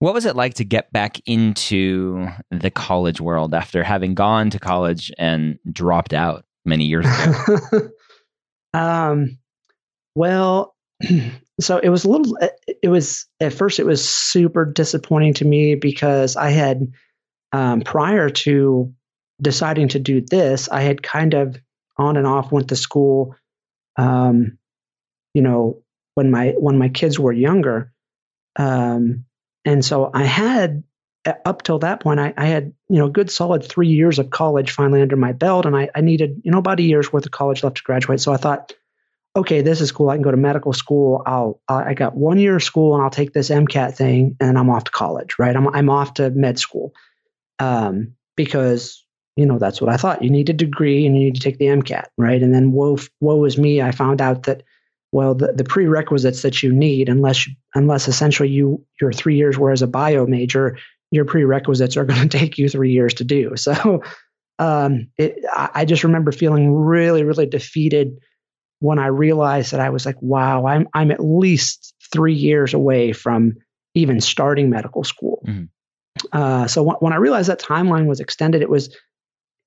What 0.00 0.14
was 0.14 0.26
it 0.26 0.36
like 0.36 0.54
to 0.54 0.64
get 0.64 0.92
back 0.92 1.20
into 1.26 2.26
the 2.50 2.70
college 2.70 3.20
world 3.20 3.54
after 3.54 3.82
having 3.82 4.14
gone 4.14 4.50
to 4.50 4.58
college 4.58 5.12
and 5.18 5.58
dropped 5.70 6.12
out 6.12 6.44
many 6.64 6.84
years 6.84 7.06
ago? 7.06 7.90
um, 8.74 9.38
well, 10.14 10.74
so 11.60 11.78
it 11.78 11.88
was 11.88 12.04
a 12.04 12.10
little, 12.10 12.36
it 12.82 12.88
was 12.88 13.26
at 13.40 13.54
first, 13.54 13.78
it 13.78 13.86
was 13.86 14.06
super 14.06 14.64
disappointing 14.64 15.34
to 15.34 15.44
me 15.44 15.74
because 15.76 16.36
I 16.36 16.50
had, 16.50 16.92
um, 17.54 17.82
prior 17.82 18.30
to 18.30 18.92
deciding 19.40 19.88
to 19.90 20.00
do 20.00 20.20
this, 20.20 20.68
I 20.68 20.80
had 20.80 21.04
kind 21.04 21.34
of 21.34 21.56
on 21.96 22.16
and 22.16 22.26
off 22.26 22.50
went 22.50 22.68
to 22.68 22.76
school, 22.76 23.36
um, 23.96 24.58
you 25.34 25.42
know, 25.42 25.84
when 26.16 26.32
my 26.32 26.54
when 26.58 26.78
my 26.78 26.88
kids 26.88 27.16
were 27.16 27.32
younger. 27.32 27.92
Um, 28.56 29.26
and 29.64 29.84
so 29.84 30.10
I 30.12 30.24
had 30.24 30.82
up 31.44 31.62
till 31.62 31.78
that 31.78 32.00
point, 32.00 32.18
I, 32.18 32.34
I, 32.36 32.46
had 32.46 32.72
you 32.88 32.98
know 32.98 33.08
good 33.08 33.30
solid 33.30 33.62
three 33.64 33.88
years 33.88 34.18
of 34.18 34.30
college 34.30 34.72
finally 34.72 35.00
under 35.00 35.16
my 35.16 35.30
belt, 35.30 35.64
and 35.64 35.76
I, 35.76 35.88
I 35.94 36.00
needed 36.00 36.42
you 36.44 36.50
know 36.50 36.58
about 36.58 36.80
a 36.80 36.82
year's 36.82 37.12
worth 37.12 37.24
of 37.24 37.30
college 37.30 37.62
left 37.62 37.76
to 37.76 37.82
graduate. 37.84 38.18
So 38.18 38.32
I 38.32 38.36
thought, 38.36 38.72
okay, 39.36 39.62
this 39.62 39.80
is 39.80 39.92
cool. 39.92 40.10
I 40.10 40.16
can 40.16 40.22
go 40.22 40.32
to 40.32 40.36
medical 40.36 40.72
school. 40.72 41.22
I'll 41.24 41.60
I 41.68 41.94
got 41.94 42.16
one 42.16 42.38
year 42.38 42.56
of 42.56 42.64
school, 42.64 42.96
and 42.96 43.04
I'll 43.04 43.10
take 43.10 43.32
this 43.32 43.50
MCAT 43.50 43.94
thing, 43.94 44.36
and 44.40 44.58
I'm 44.58 44.70
off 44.70 44.84
to 44.84 44.90
college. 44.90 45.36
Right, 45.38 45.54
I'm 45.54 45.68
I'm 45.68 45.88
off 45.88 46.14
to 46.14 46.30
med 46.30 46.58
school, 46.58 46.92
um, 47.64 48.14
because 48.36 49.04
you 49.36 49.46
know 49.46 49.58
that's 49.58 49.80
what 49.80 49.92
I 49.92 49.96
thought. 49.96 50.22
You 50.22 50.30
need 50.30 50.48
a 50.48 50.54
degree, 50.54 51.06
and 51.06 51.16
you 51.16 51.24
need 51.24 51.34
to 51.36 51.40
take 51.40 51.58
the 51.58 51.66
MCAT, 51.66 52.06
right? 52.18 52.42
And 52.42 52.54
then 52.54 52.72
woe 52.72 52.98
woe 53.20 53.44
is 53.44 53.58
me. 53.58 53.82
I 53.82 53.90
found 53.90 54.20
out 54.20 54.44
that 54.44 54.62
well 55.14 55.34
the, 55.34 55.52
the 55.52 55.64
prerequisites 55.64 56.42
that 56.42 56.62
you 56.62 56.72
need 56.72 57.08
unless 57.08 57.48
unless 57.74 58.08
essentially 58.08 58.50
you 58.50 58.84
your 59.00 59.12
three 59.12 59.36
years 59.36 59.56
were 59.56 59.70
as 59.70 59.80
a 59.80 59.86
bio 59.86 60.26
major 60.26 60.76
your 61.10 61.24
prerequisites 61.24 61.96
are 61.96 62.04
going 62.10 62.28
to 62.28 62.38
take 62.38 62.58
you 62.58 62.68
three 62.68 62.92
years 62.92 63.14
to 63.14 63.24
do 63.24 63.56
so 63.56 64.02
um, 64.58 65.08
it, 65.18 65.36
I 65.56 65.84
just 65.84 66.04
remember 66.04 66.32
feeling 66.32 66.74
really 66.74 67.22
really 67.22 67.46
defeated 67.46 68.18
when 68.80 68.98
I 68.98 69.06
realized 69.06 69.72
that 69.72 69.80
I 69.80 69.90
was 69.90 70.04
like 70.04 70.20
wow 70.20 70.66
I'm 70.66 70.88
I'm 70.92 71.12
at 71.12 71.24
least 71.24 71.94
three 72.12 72.34
years 72.34 72.74
away 72.74 73.12
from 73.12 73.54
even 73.94 74.20
starting 74.20 74.68
medical 74.68 75.04
school 75.04 75.44
mm-hmm. 75.46 75.64
Uh, 76.32 76.66
so 76.66 76.82
when, 76.82 76.96
when 76.96 77.12
I 77.12 77.16
realized 77.16 77.48
that 77.48 77.60
timeline 77.60 78.06
was 78.06 78.20
extended 78.20 78.62
it 78.62 78.70
was 78.70 78.96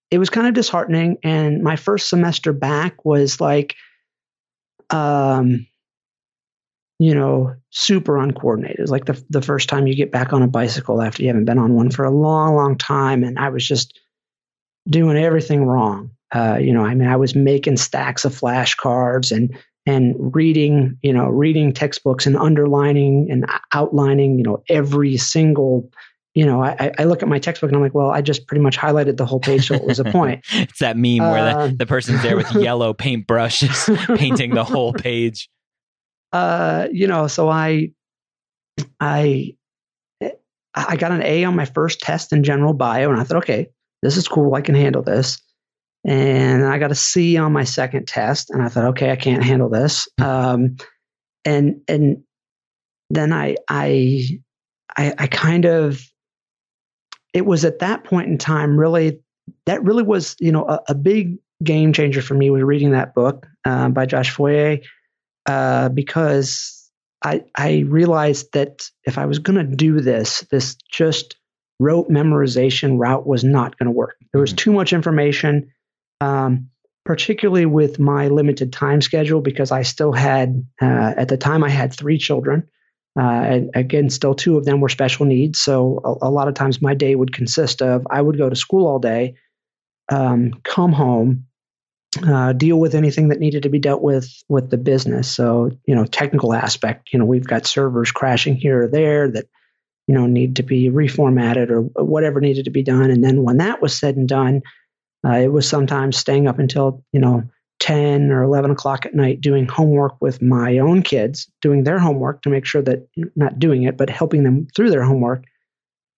it 0.09 0.19
was 0.19 0.29
kind 0.29 0.47
of 0.47 0.53
disheartening 0.53 1.17
and 1.23 1.61
my 1.61 1.75
first 1.75 2.09
semester 2.09 2.53
back 2.53 3.03
was 3.05 3.41
like 3.41 3.75
um, 4.89 5.67
you 6.99 7.13
know, 7.13 7.53
super 7.69 8.17
uncoordinated. 8.17 8.79
It's 8.79 8.91
like 8.91 9.05
the 9.05 9.23
the 9.29 9.41
first 9.41 9.69
time 9.69 9.87
you 9.87 9.95
get 9.95 10.11
back 10.11 10.33
on 10.33 10.41
a 10.41 10.47
bicycle 10.47 11.01
after 11.01 11.21
you 11.21 11.29
haven't 11.29 11.45
been 11.45 11.59
on 11.59 11.73
one 11.73 11.91
for 11.91 12.05
a 12.05 12.11
long, 12.11 12.55
long 12.55 12.77
time, 12.77 13.23
and 13.23 13.37
I 13.37 13.49
was 13.49 13.67
just 13.67 13.99
doing 14.89 15.17
everything 15.17 15.65
wrong. 15.65 16.11
Uh, 16.33 16.57
you 16.59 16.73
know, 16.73 16.83
I 16.83 16.95
mean, 16.95 17.07
I 17.07 17.15
was 17.15 17.35
making 17.35 17.77
stacks 17.77 18.25
of 18.25 18.33
flashcards 18.33 19.35
and 19.35 19.55
and 19.85 20.15
reading, 20.35 20.97
you 21.01 21.13
know, 21.13 21.27
reading 21.27 21.71
textbooks 21.71 22.25
and 22.25 22.35
underlining 22.35 23.27
and 23.29 23.45
outlining, 23.73 24.37
you 24.37 24.43
know, 24.43 24.63
every 24.67 25.17
single 25.17 25.89
you 26.37 26.45
know, 26.45 26.63
I, 26.63 26.91
I, 26.99 27.05
look 27.05 27.23
at 27.23 27.27
my 27.27 27.39
textbook 27.39 27.69
and 27.69 27.75
I'm 27.75 27.81
like, 27.81 27.95
well, 27.95 28.11
I 28.11 28.21
just 28.21 28.45
pretty 28.45 28.61
much 28.61 28.77
highlighted 28.77 29.17
the 29.17 29.25
whole 29.25 29.39
page, 29.39 29.69
so 29.69 29.73
it 29.73 29.83
was 29.83 29.97
a 29.99 30.03
point. 30.11 30.45
it's 30.51 30.77
that 30.77 30.95
meme 30.95 31.19
uh, 31.19 31.31
where 31.31 31.43
the, 31.43 31.59
um, 31.59 31.77
the 31.77 31.87
person's 31.87 32.21
there 32.21 32.37
with 32.37 32.51
yellow 32.53 32.93
paintbrush 32.93 33.63
painting 34.15 34.53
the 34.53 34.63
whole 34.63 34.93
page. 34.93 35.49
Uh, 36.31 36.89
you 36.91 37.07
know, 37.07 37.25
so 37.25 37.49
I, 37.49 37.89
I, 38.99 39.55
I 40.75 40.95
got 40.95 41.11
an 41.11 41.23
A 41.23 41.43
on 41.43 41.55
my 41.55 41.65
first 41.65 42.01
test 42.01 42.31
in 42.31 42.43
general 42.43 42.73
bio, 42.73 43.09
and 43.09 43.19
I 43.19 43.23
thought, 43.23 43.37
okay, 43.37 43.69
this 44.03 44.15
is 44.15 44.27
cool. 44.27 44.53
I 44.53 44.61
can 44.61 44.75
handle 44.75 45.01
this. 45.01 45.41
And 46.05 46.63
I 46.65 46.77
got 46.77 46.91
a 46.91 46.95
C 46.95 47.37
on 47.37 47.51
my 47.51 47.63
second 47.63 48.07
test, 48.07 48.51
and 48.51 48.61
I 48.61 48.69
thought, 48.69 48.89
okay, 48.89 49.09
I 49.09 49.15
can't 49.15 49.43
handle 49.43 49.69
this. 49.69 50.07
Um, 50.21 50.77
and 51.43 51.81
and 51.87 52.21
then 53.09 53.33
I 53.33 53.55
I 53.67 54.39
I, 54.95 55.15
I 55.17 55.25
kind 55.25 55.65
of 55.65 55.99
it 57.37 57.45
was 57.45 57.63
at 57.63 57.79
that 57.79 58.03
point 58.03 58.27
in 58.27 58.37
time 58.37 58.79
really 58.79 59.19
that 59.67 59.83
really 59.83 60.03
was 60.03 60.35
you 60.39 60.51
know 60.51 60.65
a, 60.67 60.79
a 60.89 60.95
big 60.95 61.37
game 61.63 61.93
changer 61.93 62.21
for 62.21 62.33
me 62.33 62.49
was 62.49 62.63
reading 62.63 62.91
that 62.91 63.13
book 63.15 63.47
uh, 63.65 63.89
by 63.89 64.05
Josh 64.05 64.31
Foer 64.31 64.77
uh, 65.45 65.89
because 65.89 66.89
I 67.23 67.43
I 67.55 67.85
realized 67.87 68.53
that 68.53 68.89
if 69.05 69.17
I 69.17 69.25
was 69.25 69.39
going 69.39 69.57
to 69.57 69.75
do 69.75 69.99
this, 70.01 70.41
this 70.51 70.75
just 70.91 71.35
rote 71.79 72.09
memorization 72.09 72.97
route 72.97 73.27
was 73.27 73.43
not 73.43 73.77
going 73.77 73.85
to 73.85 73.91
work. 73.91 74.17
There 74.31 74.41
was 74.41 74.51
mm-hmm. 74.51 74.57
too 74.57 74.73
much 74.73 74.93
information, 74.93 75.71
um, 76.21 76.69
particularly 77.05 77.67
with 77.67 77.99
my 77.99 78.27
limited 78.29 78.73
time 78.73 79.01
schedule 79.01 79.41
because 79.41 79.71
I 79.71 79.83
still 79.83 80.11
had 80.11 80.65
uh, 80.81 81.13
at 81.17 81.27
the 81.27 81.37
time 81.37 81.63
I 81.63 81.69
had 81.69 81.93
three 81.93 82.17
children. 82.17 82.67
Uh, 83.17 83.21
and 83.21 83.71
again, 83.73 84.09
still 84.09 84.35
two 84.35 84.57
of 84.57 84.65
them 84.65 84.79
were 84.79 84.89
special 84.89 85.25
needs. 85.25 85.59
So 85.59 86.01
a, 86.03 86.27
a, 86.27 86.29
lot 86.29 86.47
of 86.47 86.53
times 86.53 86.81
my 86.81 86.93
day 86.93 87.15
would 87.15 87.33
consist 87.33 87.81
of 87.81 88.05
I 88.11 88.21
would 88.21 88.37
go 88.37 88.47
to 88.47 88.55
school 88.55 88.85
all 88.85 88.99
day, 88.99 89.35
um, 90.09 90.53
come 90.63 90.93
home, 90.93 91.47
uh, 92.23 92.53
deal 92.53 92.79
with 92.79 92.93
anything 92.93 93.29
that 93.29 93.39
needed 93.39 93.63
to 93.63 93.69
be 93.69 93.79
dealt 93.79 94.03
with 94.03 94.31
with 94.47 94.69
the 94.69 94.77
business. 94.77 95.33
So 95.33 95.71
you 95.87 95.95
know, 95.95 96.05
technical 96.05 96.53
aspect. 96.53 97.09
You 97.11 97.19
know, 97.19 97.25
we've 97.25 97.47
got 97.47 97.65
servers 97.65 98.11
crashing 98.11 98.55
here 98.55 98.83
or 98.83 98.87
there 98.87 99.31
that 99.31 99.45
you 100.07 100.13
know 100.13 100.27
need 100.27 100.57
to 100.57 100.63
be 100.63 100.89
reformatted 100.89 101.71
or 101.71 101.81
whatever 102.03 102.39
needed 102.39 102.65
to 102.65 102.71
be 102.71 102.83
done. 102.83 103.09
And 103.09 103.23
then 103.23 103.41
when 103.41 103.57
that 103.57 103.81
was 103.81 103.97
said 103.97 104.15
and 104.15 104.29
done, 104.29 104.61
uh, 105.25 105.37
it 105.37 105.51
was 105.51 105.67
sometimes 105.67 106.17
staying 106.17 106.47
up 106.47 106.59
until 106.59 107.03
you 107.11 107.19
know 107.19 107.49
10 107.79 108.31
or 108.31 108.43
11 108.43 108.71
o'clock 108.71 109.05
at 109.05 109.13
night 109.13 109.41
doing 109.41 109.67
homework 109.67 110.15
with 110.19 110.41
my 110.41 110.79
own 110.79 111.01
kids, 111.01 111.49
doing 111.61 111.83
their 111.83 111.99
homework 111.99 112.41
to 112.41 112.49
make 112.49 112.65
sure 112.65 112.81
that, 112.81 113.07
not 113.35 113.59
doing 113.59 113.83
it, 113.83 113.97
but 113.97 114.09
helping 114.09 114.43
them 114.43 114.67
through 114.75 114.89
their 114.89 115.03
homework, 115.03 115.45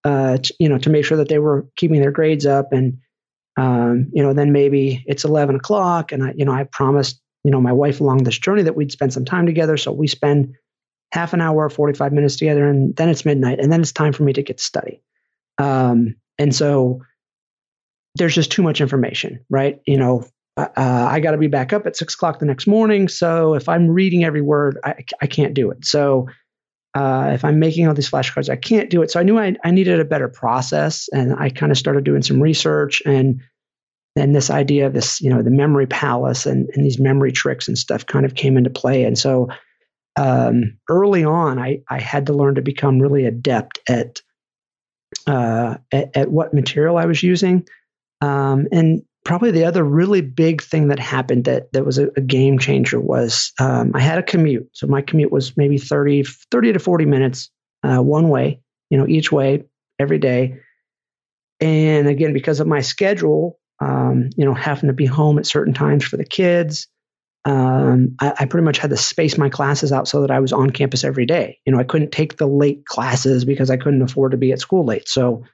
uh, 0.05 0.39
you 0.59 0.69
know, 0.69 0.79
to 0.79 0.91
make 0.91 1.05
sure 1.05 1.19
that 1.19 1.29
they 1.29 1.39
were 1.39 1.67
keeping 1.77 2.01
their 2.01 2.13
grades 2.13 2.47
up. 2.47 2.73
And, 2.73 2.99
um, 3.57 4.11
you 4.13 4.23
know, 4.23 4.33
then 4.33 4.53
maybe 4.53 5.05
it's 5.07 5.25
11 5.25 5.57
o'clock 5.57 6.13
and 6.13 6.23
I, 6.23 6.35
you 6.37 6.45
know, 6.45 6.53
I 6.53 6.65
promised, 6.65 7.21
you 7.43 7.51
know, 7.51 7.61
my 7.61 7.73
wife 7.73 8.01
along 8.01 8.19
this 8.19 8.39
journey 8.39 8.63
that 8.63 8.77
we'd 8.77 8.93
spend 8.93 9.13
some 9.13 9.25
time 9.25 9.47
together. 9.47 9.77
So 9.77 9.91
we 9.91 10.07
spend 10.07 10.55
half 11.13 11.33
an 11.33 11.41
hour, 11.41 11.69
45 11.69 12.13
minutes 12.13 12.37
together, 12.37 12.69
and 12.69 12.95
then 12.95 13.09
it's 13.09 13.25
midnight, 13.25 13.61
and 13.61 13.73
then 13.73 13.81
it's 13.81 13.93
time 13.93 14.13
for 14.13 14.23
me 14.23 14.33
to 14.35 14.43
get 14.43 14.59
to 14.59 14.65
study. 14.65 15.03
Um, 15.57 16.17
and 16.39 16.55
so 16.55 17.03
there's 18.15 18.35
just 18.35 18.53
too 18.53 18.63
much 18.63 18.81
information, 18.81 19.45
right? 19.49 19.81
You 19.87 19.97
know, 19.97 20.27
uh, 20.59 21.09
I 21.11 21.21
got 21.21 21.33
to 21.33 21.39
be 21.39 21.47
back 21.47 21.73
up 21.73 21.87
at 21.87 21.97
six 21.97 22.15
o'clock 22.15 22.39
the 22.39 22.47
next 22.47 22.67
morning. 22.67 23.09
So 23.09 23.55
if 23.55 23.69
I'm 23.69 23.89
reading 23.89 24.25
every 24.25 24.43
word, 24.43 24.79
I, 24.85 25.05
I 25.21 25.27
can't 25.27 25.55
do 25.55 25.71
it. 25.71 25.85
So 25.85 26.29
uh, 26.95 27.31
if 27.33 27.45
I'm 27.45 27.59
making 27.59 27.87
all 27.87 27.95
these 27.95 28.11
flashcards, 28.11 28.49
I 28.49 28.57
can't 28.57 28.91
do 28.91 29.03
it. 29.03 29.11
So 29.11 29.21
I 29.21 29.23
knew 29.23 29.39
I, 29.39 29.55
I 29.65 29.71
needed 29.71 30.01
a 30.01 30.05
better 30.05 30.29
process, 30.29 31.09
and 31.13 31.35
I 31.35 31.51
kind 31.51 31.71
of 31.71 31.79
started 31.79 32.05
doing 32.05 32.23
some 32.23 32.43
research 32.43 33.03
and 33.07 33.41
then 34.17 34.33
this 34.33 34.51
idea 34.51 34.87
of 34.87 34.95
this, 34.95 35.21
you 35.21 35.31
know, 35.31 35.43
the 35.43 35.51
memory 35.51 35.87
palace 35.87 36.45
and, 36.45 36.69
and 36.75 36.85
these 36.85 36.99
memory 36.99 37.31
tricks 37.31 37.69
and 37.69 37.79
stuff 37.79 38.05
kind 38.05 38.27
of 38.27 38.35
came 38.35 38.57
into 38.57 38.71
play. 38.71 39.05
And 39.05 39.17
so 39.17 39.49
um, 40.17 40.77
early 40.89 41.25
on, 41.25 41.61
I, 41.61 41.83
I 41.89 42.01
had 42.01 42.27
to 42.27 42.33
learn 42.33 42.57
to 42.57 42.63
become 42.63 42.99
really 42.99 43.27
adept 43.27 43.79
at, 43.89 44.21
uh, 45.29 45.77
at, 45.93 46.17
at 46.17 46.31
what 46.31 46.53
material 46.53 46.97
I 46.97 47.07
was 47.07 47.23
using. 47.23 47.69
Um, 48.21 48.67
and 48.73 49.03
probably 49.29 49.51
the 49.51 49.67
other 49.67 49.85
really 49.85 50.23
big 50.23 50.63
thing 50.63 50.89
that 50.89 50.99
happened 50.99 51.45
that, 51.45 51.71
that 51.75 51.85
was 51.85 51.99
a, 51.99 52.09
a 52.17 52.21
game 52.23 52.59
changer 52.59 52.99
was 52.99 53.53
um, 53.61 53.93
I 53.95 54.01
had 54.01 54.19
a 54.19 54.23
commute. 54.23 54.71
So 54.73 54.87
my 54.87 55.03
commute 55.03 55.31
was 55.31 55.55
maybe 55.55 55.77
30, 55.77 56.25
30 56.51 56.73
to 56.73 56.79
40 56.79 57.05
minutes 57.05 57.51
uh, 57.83 57.99
one 57.99 58.31
way, 58.31 58.63
you 58.89 58.97
know, 58.97 59.07
each 59.07 59.31
way 59.31 59.65
every 59.99 60.19
day. 60.19 60.61
And 61.61 62.09
again, 62.09 62.33
because 62.33 62.61
of 62.61 62.67
my 62.67 62.81
schedule, 62.81 63.61
um, 63.81 64.31
you 64.35 64.47
know, 64.47 64.55
having 64.55 64.89
to 64.89 64.95
be 64.95 65.05
home 65.05 65.39
at 65.39 65.45
certain 65.45 65.75
times 65.75 66.05
for 66.05 66.17
the 66.17 66.25
kids. 66.25 66.89
Um, 67.45 68.17
I, 68.21 68.33
I, 68.41 68.45
pretty 68.47 68.65
much 68.65 68.79
had 68.79 68.91
to 68.91 68.97
space 68.97 69.39
my 69.39 69.49
classes 69.49 69.93
out 69.93 70.09
so 70.09 70.23
that 70.23 70.31
I 70.31 70.41
was 70.41 70.53
on 70.53 70.71
campus 70.71 71.05
every 71.05 71.25
day. 71.25 71.59
You 71.65 71.73
know, 71.73 71.79
I 71.79 71.85
couldn't 71.85 72.13
take 72.13 72.37
the 72.37 72.49
late 72.49 72.85
classes 72.85 73.45
because 73.45 73.71
I 73.71 73.77
couldn't 73.77 74.03
afford 74.03 74.33
to 74.33 74.37
be 74.37 74.53
at 74.53 74.61
school 74.61 74.85
late. 74.85 75.09
So 75.09 75.45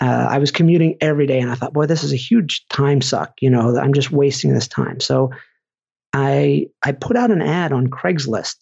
uh, 0.00 0.26
I 0.30 0.38
was 0.38 0.50
commuting 0.50 0.96
every 1.00 1.26
day, 1.26 1.40
and 1.40 1.50
I 1.50 1.54
thought, 1.54 1.72
boy, 1.72 1.86
this 1.86 2.04
is 2.04 2.12
a 2.12 2.16
huge 2.16 2.66
time 2.68 3.00
suck. 3.00 3.34
You 3.40 3.50
know, 3.50 3.76
I'm 3.76 3.92
just 3.92 4.10
wasting 4.12 4.54
this 4.54 4.68
time. 4.68 5.00
So 5.00 5.30
I 6.12 6.68
I 6.84 6.92
put 6.92 7.16
out 7.16 7.30
an 7.30 7.42
ad 7.42 7.72
on 7.72 7.88
Craigslist 7.88 8.56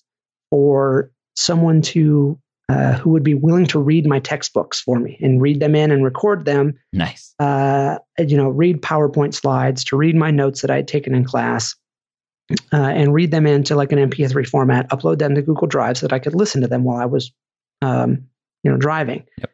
for 0.51 1.11
someone 1.35 1.83
to 1.83 2.39
uh, 2.69 2.95
who 2.95 3.11
would 3.11 3.23
be 3.23 3.35
willing 3.35 3.67
to 3.67 3.79
read 3.79 4.07
my 4.07 4.19
textbooks 4.19 4.81
for 4.81 4.99
me 4.99 5.17
and 5.21 5.41
read 5.41 5.61
them 5.61 5.75
in 5.75 5.93
and 5.93 6.03
record 6.03 6.45
them. 6.45 6.75
Nice. 6.93 7.33
Uh, 7.39 7.99
you 8.19 8.37
know, 8.37 8.49
read 8.49 8.83
PowerPoint 8.83 9.35
slides, 9.35 9.85
to 9.85 9.97
read 9.97 10.17
my 10.17 10.33
notes 10.33 10.63
that 10.63 10.71
I 10.71 10.77
had 10.77 10.89
taken 10.89 11.15
in 11.15 11.23
class, 11.23 11.77
uh, 12.73 12.77
and 12.77 13.15
read 13.15 13.31
them 13.31 13.47
into 13.47 13.77
like 13.77 13.93
an 13.93 13.99
MP3 13.99 14.47
format, 14.49 14.89
upload 14.91 15.19
them 15.19 15.35
to 15.37 15.43
Google 15.43 15.69
Drive 15.69 15.99
so 15.99 16.09
that 16.09 16.15
I 16.15 16.19
could 16.19 16.35
listen 16.35 16.63
to 16.63 16.69
them 16.69 16.83
while 16.83 16.97
I 16.97 17.07
was, 17.07 17.31
um, 17.83 18.25
you 18.65 18.71
know, 18.71 18.77
driving. 18.77 19.25
Yep. 19.39 19.51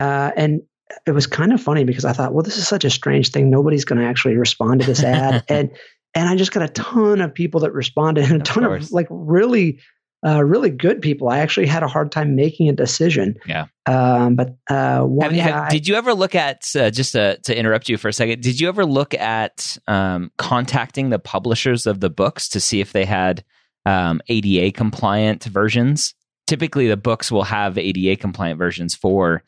Uh, 0.00 0.30
and 0.36 0.62
it 1.06 1.12
was 1.12 1.26
kind 1.26 1.52
of 1.52 1.60
funny 1.60 1.84
because 1.84 2.04
I 2.04 2.12
thought, 2.12 2.32
well, 2.32 2.42
this 2.42 2.56
is 2.56 2.66
such 2.66 2.84
a 2.84 2.90
strange 2.90 3.30
thing. 3.30 3.50
Nobody's 3.50 3.84
going 3.84 4.00
to 4.00 4.06
actually 4.06 4.36
respond 4.36 4.80
to 4.80 4.86
this 4.86 5.02
ad, 5.02 5.44
and 5.48 5.70
and 6.14 6.28
I 6.28 6.36
just 6.36 6.52
got 6.52 6.62
a 6.62 6.68
ton 6.68 7.20
of 7.20 7.32
people 7.34 7.60
that 7.60 7.72
responded, 7.72 8.30
and 8.30 8.40
a 8.40 8.44
ton 8.44 8.64
of, 8.64 8.72
of 8.72 8.92
like 8.92 9.06
really 9.10 9.80
uh, 10.26 10.42
really 10.44 10.70
good 10.70 11.00
people. 11.00 11.28
I 11.28 11.38
actually 11.38 11.66
had 11.66 11.82
a 11.82 11.88
hard 11.88 12.12
time 12.12 12.36
making 12.36 12.68
a 12.68 12.72
decision. 12.72 13.36
Yeah. 13.46 13.66
Um, 13.86 14.36
but 14.36 14.56
uh, 14.68 15.02
one 15.02 15.34
guy, 15.34 15.68
did 15.70 15.88
you 15.88 15.94
ever 15.94 16.12
look 16.12 16.34
at 16.34 16.64
uh, 16.76 16.90
just 16.90 17.12
to, 17.12 17.38
to 17.44 17.58
interrupt 17.58 17.88
you 17.88 17.96
for 17.96 18.08
a 18.08 18.12
second? 18.12 18.42
Did 18.42 18.60
you 18.60 18.68
ever 18.68 18.84
look 18.84 19.14
at 19.14 19.78
um, 19.88 20.30
contacting 20.36 21.10
the 21.10 21.18
publishers 21.18 21.86
of 21.86 22.00
the 22.00 22.10
books 22.10 22.48
to 22.50 22.60
see 22.60 22.80
if 22.80 22.92
they 22.92 23.04
had 23.04 23.44
um, 23.86 24.20
ADA 24.28 24.72
compliant 24.72 25.44
versions? 25.44 26.14
Typically, 26.46 26.88
the 26.88 26.96
books 26.96 27.30
will 27.32 27.44
have 27.44 27.78
ADA 27.78 28.16
compliant 28.16 28.58
versions 28.58 28.94
for 28.94 29.42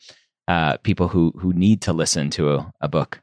uh, 0.47 0.77
people 0.77 1.07
who 1.07 1.33
who 1.37 1.53
need 1.53 1.81
to 1.81 1.93
listen 1.93 2.29
to 2.31 2.53
a, 2.53 2.73
a 2.81 2.87
book. 2.87 3.21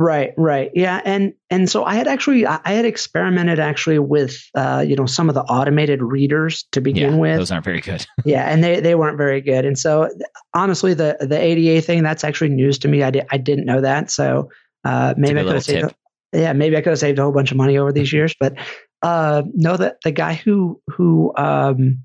Right, 0.00 0.32
right, 0.36 0.70
yeah, 0.74 1.00
and 1.04 1.34
and 1.50 1.68
so 1.68 1.84
I 1.84 1.94
had 1.94 2.06
actually 2.06 2.46
I 2.46 2.60
had 2.64 2.84
experimented 2.84 3.58
actually 3.58 3.98
with 3.98 4.40
uh, 4.54 4.84
you 4.86 4.94
know 4.94 5.06
some 5.06 5.28
of 5.28 5.34
the 5.34 5.42
automated 5.42 6.00
readers 6.00 6.64
to 6.70 6.80
begin 6.80 7.14
yeah, 7.14 7.18
with. 7.18 7.36
Those 7.38 7.50
aren't 7.50 7.64
very 7.64 7.80
good. 7.80 8.06
yeah, 8.24 8.48
and 8.48 8.62
they 8.62 8.78
they 8.78 8.94
weren't 8.94 9.18
very 9.18 9.40
good, 9.40 9.64
and 9.64 9.76
so 9.76 10.08
honestly, 10.54 10.94
the 10.94 11.16
the 11.20 11.36
ADA 11.36 11.82
thing 11.82 12.04
that's 12.04 12.22
actually 12.22 12.50
news 12.50 12.78
to 12.78 12.88
me. 12.88 13.02
I 13.02 13.10
did 13.10 13.26
I 13.32 13.38
didn't 13.38 13.64
know 13.64 13.80
that, 13.80 14.12
so 14.12 14.50
uh, 14.84 15.14
maybe 15.16 15.40
I 15.40 15.42
could 15.42 15.54
have 15.54 15.64
saved. 15.64 15.92
A, 16.32 16.38
yeah, 16.38 16.52
maybe 16.52 16.76
I 16.76 16.80
could 16.80 16.90
have 16.90 17.00
saved 17.00 17.18
a 17.18 17.22
whole 17.22 17.32
bunch 17.32 17.50
of 17.50 17.56
money 17.56 17.76
over 17.76 17.90
these 17.90 18.12
years, 18.18 18.36
but 18.38 18.54
uh, 19.02 19.42
know 19.52 19.76
that 19.76 19.96
the 20.04 20.12
guy 20.12 20.34
who 20.34 20.80
who 20.86 21.32
um, 21.36 22.04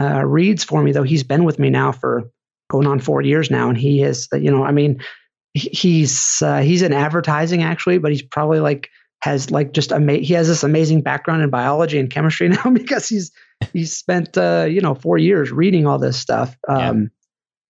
uh, 0.00 0.24
reads 0.24 0.62
for 0.62 0.80
me 0.80 0.92
though 0.92 1.02
he's 1.02 1.24
been 1.24 1.42
with 1.42 1.58
me 1.58 1.70
now 1.70 1.90
for 1.90 2.30
going 2.68 2.86
on 2.86 3.00
four 3.00 3.22
years 3.22 3.50
now, 3.50 3.68
and 3.68 3.78
he 3.78 4.02
is 4.02 4.28
you 4.32 4.50
know 4.50 4.64
I 4.64 4.72
mean 4.72 5.00
he's 5.54 6.42
uh, 6.42 6.60
he's 6.60 6.82
in 6.82 6.92
advertising 6.92 7.62
actually, 7.62 7.98
but 7.98 8.12
he's 8.12 8.22
probably 8.22 8.60
like 8.60 8.88
has 9.20 9.50
like 9.50 9.72
just 9.72 9.92
ama- 9.92 10.14
he 10.14 10.34
has 10.34 10.46
this 10.46 10.62
amazing 10.62 11.02
background 11.02 11.42
in 11.42 11.50
biology 11.50 11.98
and 11.98 12.10
chemistry 12.10 12.48
now 12.64 12.70
because 12.70 13.08
he's 13.08 13.32
he's 13.72 13.96
spent 13.96 14.36
uh, 14.38 14.66
you 14.68 14.80
know 14.80 14.94
four 14.94 15.18
years 15.18 15.50
reading 15.50 15.86
all 15.86 15.98
this 15.98 16.18
stuff 16.18 16.56
um, 16.68 16.78
yeah. 16.78 17.08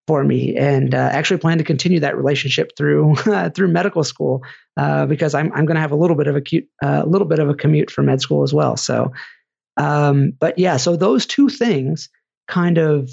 for 0.07 0.23
me, 0.23 0.55
and 0.55 0.93
uh, 0.93 1.09
actually 1.11 1.39
plan 1.39 1.57
to 1.57 1.63
continue 1.63 1.99
that 2.01 2.17
relationship 2.17 2.71
through 2.77 3.15
through 3.55 3.67
medical 3.67 4.03
school 4.03 4.43
uh, 4.77 5.05
because 5.05 5.33
I'm 5.33 5.51
I'm 5.53 5.65
going 5.65 5.75
to 5.75 5.81
have 5.81 5.91
a 5.91 5.97
little 5.97 6.15
bit 6.15 6.27
of 6.27 6.35
a 6.35 6.41
cute 6.41 6.67
a 6.83 7.01
uh, 7.01 7.03
little 7.05 7.27
bit 7.27 7.39
of 7.39 7.49
a 7.49 7.55
commute 7.55 7.91
for 7.91 8.03
med 8.03 8.21
school 8.21 8.43
as 8.43 8.53
well. 8.53 8.77
So, 8.77 9.13
um, 9.77 10.33
but 10.39 10.59
yeah, 10.59 10.77
so 10.77 10.95
those 10.95 11.25
two 11.25 11.49
things 11.49 12.09
kind 12.47 12.77
of 12.77 13.09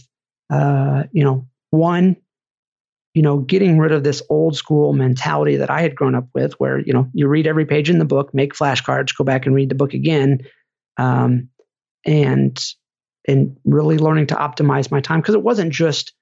uh, 0.51 1.05
you 1.13 1.25
know 1.25 1.47
one 1.71 2.17
you 3.17 3.23
know, 3.23 3.39
getting 3.39 3.79
rid 3.79 3.93
of 3.93 4.05
this 4.05 4.23
old 4.29 4.57
school 4.57 4.93
mentality 4.93 5.57
that 5.57 5.71
I 5.71 5.81
had 5.81 5.95
grown 5.97 6.15
up 6.15 6.29
with, 6.35 6.53
where 6.61 6.79
you 6.79 6.93
know 6.93 7.09
you 7.15 7.27
read 7.29 7.47
every 7.47 7.65
page 7.65 7.89
in 7.89 7.99
the 7.99 8.05
book, 8.05 8.35
make 8.35 8.53
flashcards, 8.53 9.17
go 9.17 9.25
back 9.25 9.47
and 9.47 9.55
read 9.55 9.71
the 9.71 9.75
book 9.75 9.95
again, 9.95 10.41
um, 10.99 11.49
and 12.05 12.63
and 13.27 13.57
really 13.65 13.97
learning 13.97 14.27
to 14.27 14.35
optimize 14.35 14.91
my 14.91 15.01
time 15.01 15.23
because 15.23 15.35
it 15.35 15.43
wasn't 15.43 15.73
just 15.73 16.13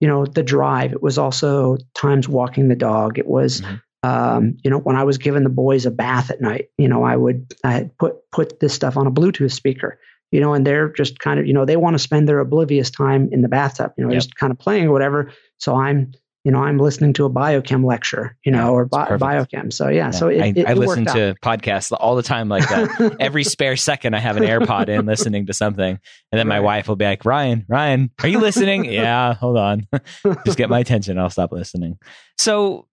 you 0.00 0.06
know 0.06 0.26
the 0.26 0.42
drive; 0.42 0.92
it 0.92 1.02
was 1.02 1.16
also 1.16 1.78
times 1.94 2.28
walking 2.28 2.68
the 2.68 2.76
dog. 2.76 3.18
It 3.18 3.26
was 3.26 3.62
mm-hmm. 3.62 3.76
um, 4.06 4.58
you 4.62 4.70
know 4.70 4.80
when 4.80 4.96
I 4.96 5.04
was 5.04 5.16
giving 5.16 5.44
the 5.44 5.48
boys 5.48 5.86
a 5.86 5.90
bath 5.90 6.30
at 6.30 6.42
night, 6.42 6.66
you 6.76 6.88
know 6.88 7.04
I 7.04 7.16
would 7.16 7.54
I 7.64 7.72
had 7.72 7.96
put 7.96 8.16
put 8.32 8.60
this 8.60 8.74
stuff 8.74 8.98
on 8.98 9.06
a 9.06 9.10
Bluetooth 9.10 9.52
speaker 9.52 9.98
you 10.34 10.40
know, 10.40 10.52
and 10.52 10.66
they're 10.66 10.88
just 10.88 11.20
kind 11.20 11.38
of, 11.38 11.46
you 11.46 11.52
know, 11.52 11.64
they 11.64 11.76
want 11.76 11.94
to 11.94 11.98
spend 12.00 12.28
their 12.28 12.40
oblivious 12.40 12.90
time 12.90 13.28
in 13.30 13.40
the 13.40 13.48
bathtub, 13.48 13.92
you 13.96 14.04
know, 14.04 14.10
yep. 14.10 14.20
just 14.20 14.34
kind 14.34 14.50
of 14.50 14.58
playing 14.58 14.88
or 14.88 14.92
whatever. 14.92 15.32
So 15.58 15.76
I'm 15.76 16.12
you 16.42 16.52
know, 16.52 16.58
I'm 16.58 16.76
listening 16.76 17.14
to 17.14 17.24
a 17.24 17.30
biochem 17.30 17.86
lecture, 17.86 18.36
you 18.44 18.52
know, 18.52 18.74
or 18.74 18.84
bi- 18.84 19.08
biochem. 19.08 19.72
So 19.72 19.88
yeah, 19.88 19.96
yeah. 19.96 20.10
so 20.10 20.28
it, 20.28 20.42
I, 20.42 20.52
it, 20.54 20.66
I 20.66 20.74
listen 20.74 21.06
to 21.06 21.30
out. 21.30 21.40
podcasts 21.40 21.96
all 21.98 22.16
the 22.16 22.22
time 22.22 22.50
like 22.50 22.68
that. 22.68 23.00
Uh, 23.00 23.16
every 23.20 23.44
spare 23.44 23.76
second, 23.76 24.14
I 24.14 24.18
have 24.18 24.36
an 24.36 24.42
AirPod 24.42 24.88
in 24.88 25.06
listening 25.06 25.46
to 25.46 25.54
something, 25.54 25.98
and 26.32 26.38
then 26.38 26.46
right. 26.46 26.56
my 26.56 26.60
wife 26.60 26.86
will 26.86 26.96
be 26.96 27.06
like, 27.06 27.24
"Ryan, 27.24 27.64
Ryan, 27.66 28.10
are 28.22 28.28
you 28.28 28.40
listening?" 28.40 28.84
yeah, 28.92 29.32
hold 29.32 29.56
on, 29.56 29.88
just 30.44 30.58
get 30.58 30.68
my 30.68 30.80
attention. 30.80 31.18
I'll 31.18 31.30
stop 31.30 31.50
listening. 31.50 31.98
So, 32.36 32.88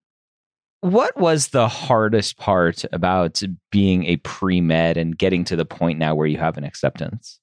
what 0.82 1.16
was 1.16 1.50
the 1.50 1.68
hardest 1.68 2.38
part 2.38 2.84
about 2.92 3.42
being 3.72 4.06
a 4.06 4.18
pre 4.18 4.62
med 4.62 4.98
and 4.98 5.18
getting 5.18 5.44
to 5.46 5.56
the 5.56 5.66
point 5.66 6.00
now 6.00 6.16
where 6.16 6.28
you 6.28 6.38
have 6.38 6.58
an 6.58 6.64
acceptance? 6.64 7.40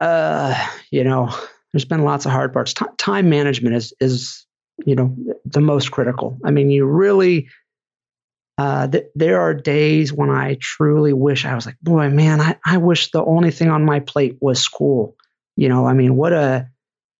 Uh, 0.00 0.54
you 0.90 1.04
know, 1.04 1.32
there's 1.72 1.84
been 1.84 2.02
lots 2.02 2.26
of 2.26 2.32
hard 2.32 2.52
parts. 2.52 2.74
T- 2.74 2.84
time 2.98 3.30
management 3.30 3.76
is 3.76 3.94
is 4.00 4.44
you 4.84 4.96
know 4.96 5.16
the 5.44 5.60
most 5.60 5.92
critical. 5.92 6.36
I 6.44 6.50
mean, 6.50 6.70
you 6.70 6.84
really 6.84 7.48
uh, 8.58 8.88
th- 8.88 9.06
there 9.14 9.40
are 9.40 9.54
days 9.54 10.12
when 10.12 10.30
I 10.30 10.58
truly 10.60 11.12
wish 11.12 11.44
I 11.44 11.54
was 11.54 11.64
like, 11.64 11.78
boy, 11.80 12.10
man, 12.10 12.40
I, 12.40 12.58
I 12.64 12.76
wish 12.78 13.10
the 13.10 13.24
only 13.24 13.50
thing 13.50 13.68
on 13.68 13.84
my 13.84 14.00
plate 14.00 14.36
was 14.40 14.60
school. 14.60 15.16
You 15.56 15.68
know, 15.68 15.86
I 15.86 15.94
mean, 15.94 16.16
what 16.16 16.32
a 16.32 16.68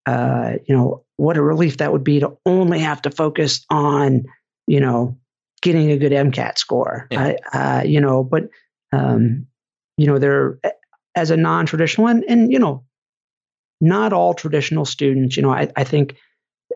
uh, 0.05 0.53
you 0.67 0.75
know 0.75 1.02
what 1.17 1.37
a 1.37 1.41
relief 1.41 1.77
that 1.77 1.91
would 1.91 2.03
be 2.03 2.19
to 2.19 2.37
only 2.45 2.79
have 2.79 3.01
to 3.03 3.11
focus 3.11 3.65
on 3.69 4.23
you 4.67 4.79
know 4.79 5.17
getting 5.63 5.91
a 5.91 5.97
good 5.97 6.11
MCAT 6.11 6.57
score. 6.57 7.07
Yeah. 7.09 7.35
I, 7.53 7.57
uh, 7.57 7.83
you 7.83 8.01
know, 8.01 8.23
but 8.23 8.49
um, 8.91 9.47
you 9.97 10.05
know, 10.05 10.19
there 10.19 10.59
as 11.15 11.31
a 11.31 11.37
non-traditional 11.37 12.07
and 12.07 12.23
and 12.27 12.51
you 12.51 12.59
know 12.59 12.83
not 13.81 14.13
all 14.13 14.33
traditional 14.33 14.85
students. 14.85 15.35
You 15.35 15.43
know, 15.43 15.51
I, 15.51 15.69
I 15.75 15.83
think 15.83 16.15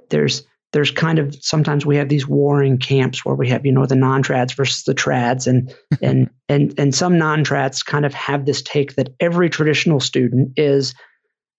there's 0.09 0.43
there's 0.73 0.91
kind 0.91 1.19
of 1.19 1.35
sometimes 1.41 1.85
we 1.85 1.97
have 1.97 2.09
these 2.09 2.27
warring 2.27 2.77
camps 2.77 3.23
where 3.23 3.35
we 3.35 3.49
have 3.49 3.65
you 3.65 3.71
know 3.71 3.85
the 3.85 3.95
non-trads 3.95 4.55
versus 4.55 4.83
the 4.83 4.95
trads 4.95 5.47
and 5.47 5.73
and 6.01 6.29
and 6.49 6.73
and 6.77 6.95
some 6.95 7.17
non-trads 7.17 7.85
kind 7.85 8.05
of 8.05 8.13
have 8.13 8.45
this 8.45 8.61
take 8.61 8.95
that 8.95 9.09
every 9.19 9.49
traditional 9.49 9.99
student 9.99 10.53
is 10.57 10.95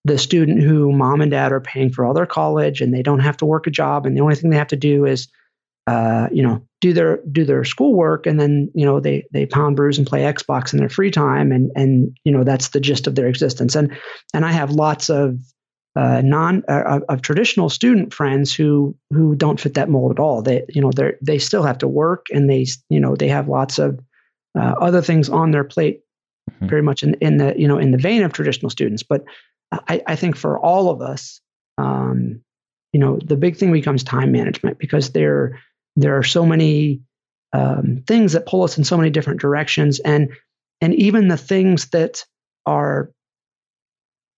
the 0.05 0.19
student 0.19 0.63
who 0.63 0.93
mom 0.93 1.21
and 1.21 1.31
dad 1.31 1.53
are 1.53 1.61
paying 1.61 1.91
for 1.91 2.05
all 2.05 2.15
their 2.15 2.27
college 2.27 2.81
and 2.81 2.95
they 2.95 3.03
don't 3.03 3.21
have 3.21 3.37
to 3.37 3.47
work 3.47 3.67
a 3.67 3.71
job 3.71 4.07
and 4.07 4.17
the 4.17 4.21
only 4.21 4.35
thing 4.35 4.51
they 4.51 4.57
have 4.57 4.69
to 4.69 4.77
do 4.77 5.05
is 5.05 5.29
uh, 5.89 6.29
you 6.31 6.43
know, 6.43 6.63
do 6.83 6.93
their 6.93 7.21
do 7.33 7.47
their 7.47 7.65
schoolwork, 7.65 8.27
and 8.27 8.39
then 8.39 8.71
you 8.75 8.85
know 8.85 9.01
they 9.01 9.27
they 9.33 9.47
pound 9.47 9.75
brews 9.75 9.97
and 9.97 10.07
play 10.07 10.21
Xbox 10.21 10.75
in 10.75 10.79
their 10.79 10.91
free 10.91 11.11
time, 11.11 11.51
and 11.51 11.71
and 11.75 12.15
you 12.25 12.33
know 12.33 12.45
that's 12.45 12.69
the 12.69 12.81
gist 12.81 13.07
of 13.07 13.15
their 13.15 13.27
existence. 13.27 13.75
And 13.75 13.97
and 14.35 14.45
I 14.45 14.53
have 14.53 14.71
lots 14.71 15.09
of 15.09 15.39
uh, 15.97 16.21
non 16.23 16.63
uh, 16.69 17.01
of 17.09 17.23
traditional 17.23 17.71
student 17.71 18.13
friends 18.13 18.55
who 18.55 18.95
who 19.15 19.35
don't 19.35 19.59
fit 19.59 19.75
that 19.75 19.89
mold 19.89 20.13
at 20.13 20.21
all. 20.21 20.43
They 20.43 20.67
you 20.69 20.83
know 20.83 20.91
they 20.95 21.15
they 21.23 21.39
still 21.39 21.63
have 21.63 21.79
to 21.79 21.89
work, 21.89 22.27
and 22.35 22.51
they 22.51 22.67
you 22.91 23.01
know 23.01 23.17
they 23.17 23.29
have 23.29 23.49
lots 23.49 23.79
of 23.79 23.99
uh, 24.59 24.75
other 24.79 25.01
things 25.01 25.31
on 25.31 25.53
their 25.53 25.65
plate, 25.65 26.03
mm-hmm. 26.51 26.69
very 26.69 26.83
much 26.83 27.03
in 27.03 27.15
in 27.23 27.39
the 27.39 27.59
you 27.59 27.67
know 27.67 27.79
in 27.79 27.93
the 27.93 27.99
vein 27.99 28.25
of 28.25 28.35
traditional 28.35 28.69
students. 28.69 29.03
But 29.03 29.25
I, 29.71 30.03
I 30.07 30.17
think 30.17 30.37
for 30.37 30.59
all 30.59 30.91
of 30.91 31.03
us, 31.03 31.41
um, 31.77 32.43
you 32.93 33.01
know, 33.01 33.19
the 33.23 33.37
big 33.37 33.57
thing 33.57 33.73
becomes 33.73 34.05
time 34.05 34.33
management 34.33 34.79
because 34.79 35.11
there 35.13 35.61
there 35.97 36.17
are 36.17 36.23
so 36.23 36.47
many 36.47 37.03
um, 37.53 38.05
things 38.07 38.33
that 38.33 38.47
pull 38.47 38.63
us 38.63 38.79
in 38.79 38.85
so 38.85 38.97
many 38.97 39.11
different 39.11 39.41
directions, 39.41 40.01
and 40.01 40.31
and 40.81 40.95
even 40.95 41.29
the 41.29 41.37
things 41.37 41.89
that 41.91 42.25
are 42.67 43.11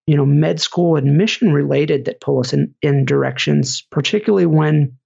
you 0.06 0.16
know 0.16 0.26
med 0.26 0.60
school 0.60 0.96
admission 0.96 1.52
related 1.52 2.06
that 2.06 2.20
pull 2.20 2.40
us 2.40 2.52
in 2.52 2.74
in 2.82 3.04
directions, 3.04 3.82
particularly 3.90 4.46
when 4.46 4.98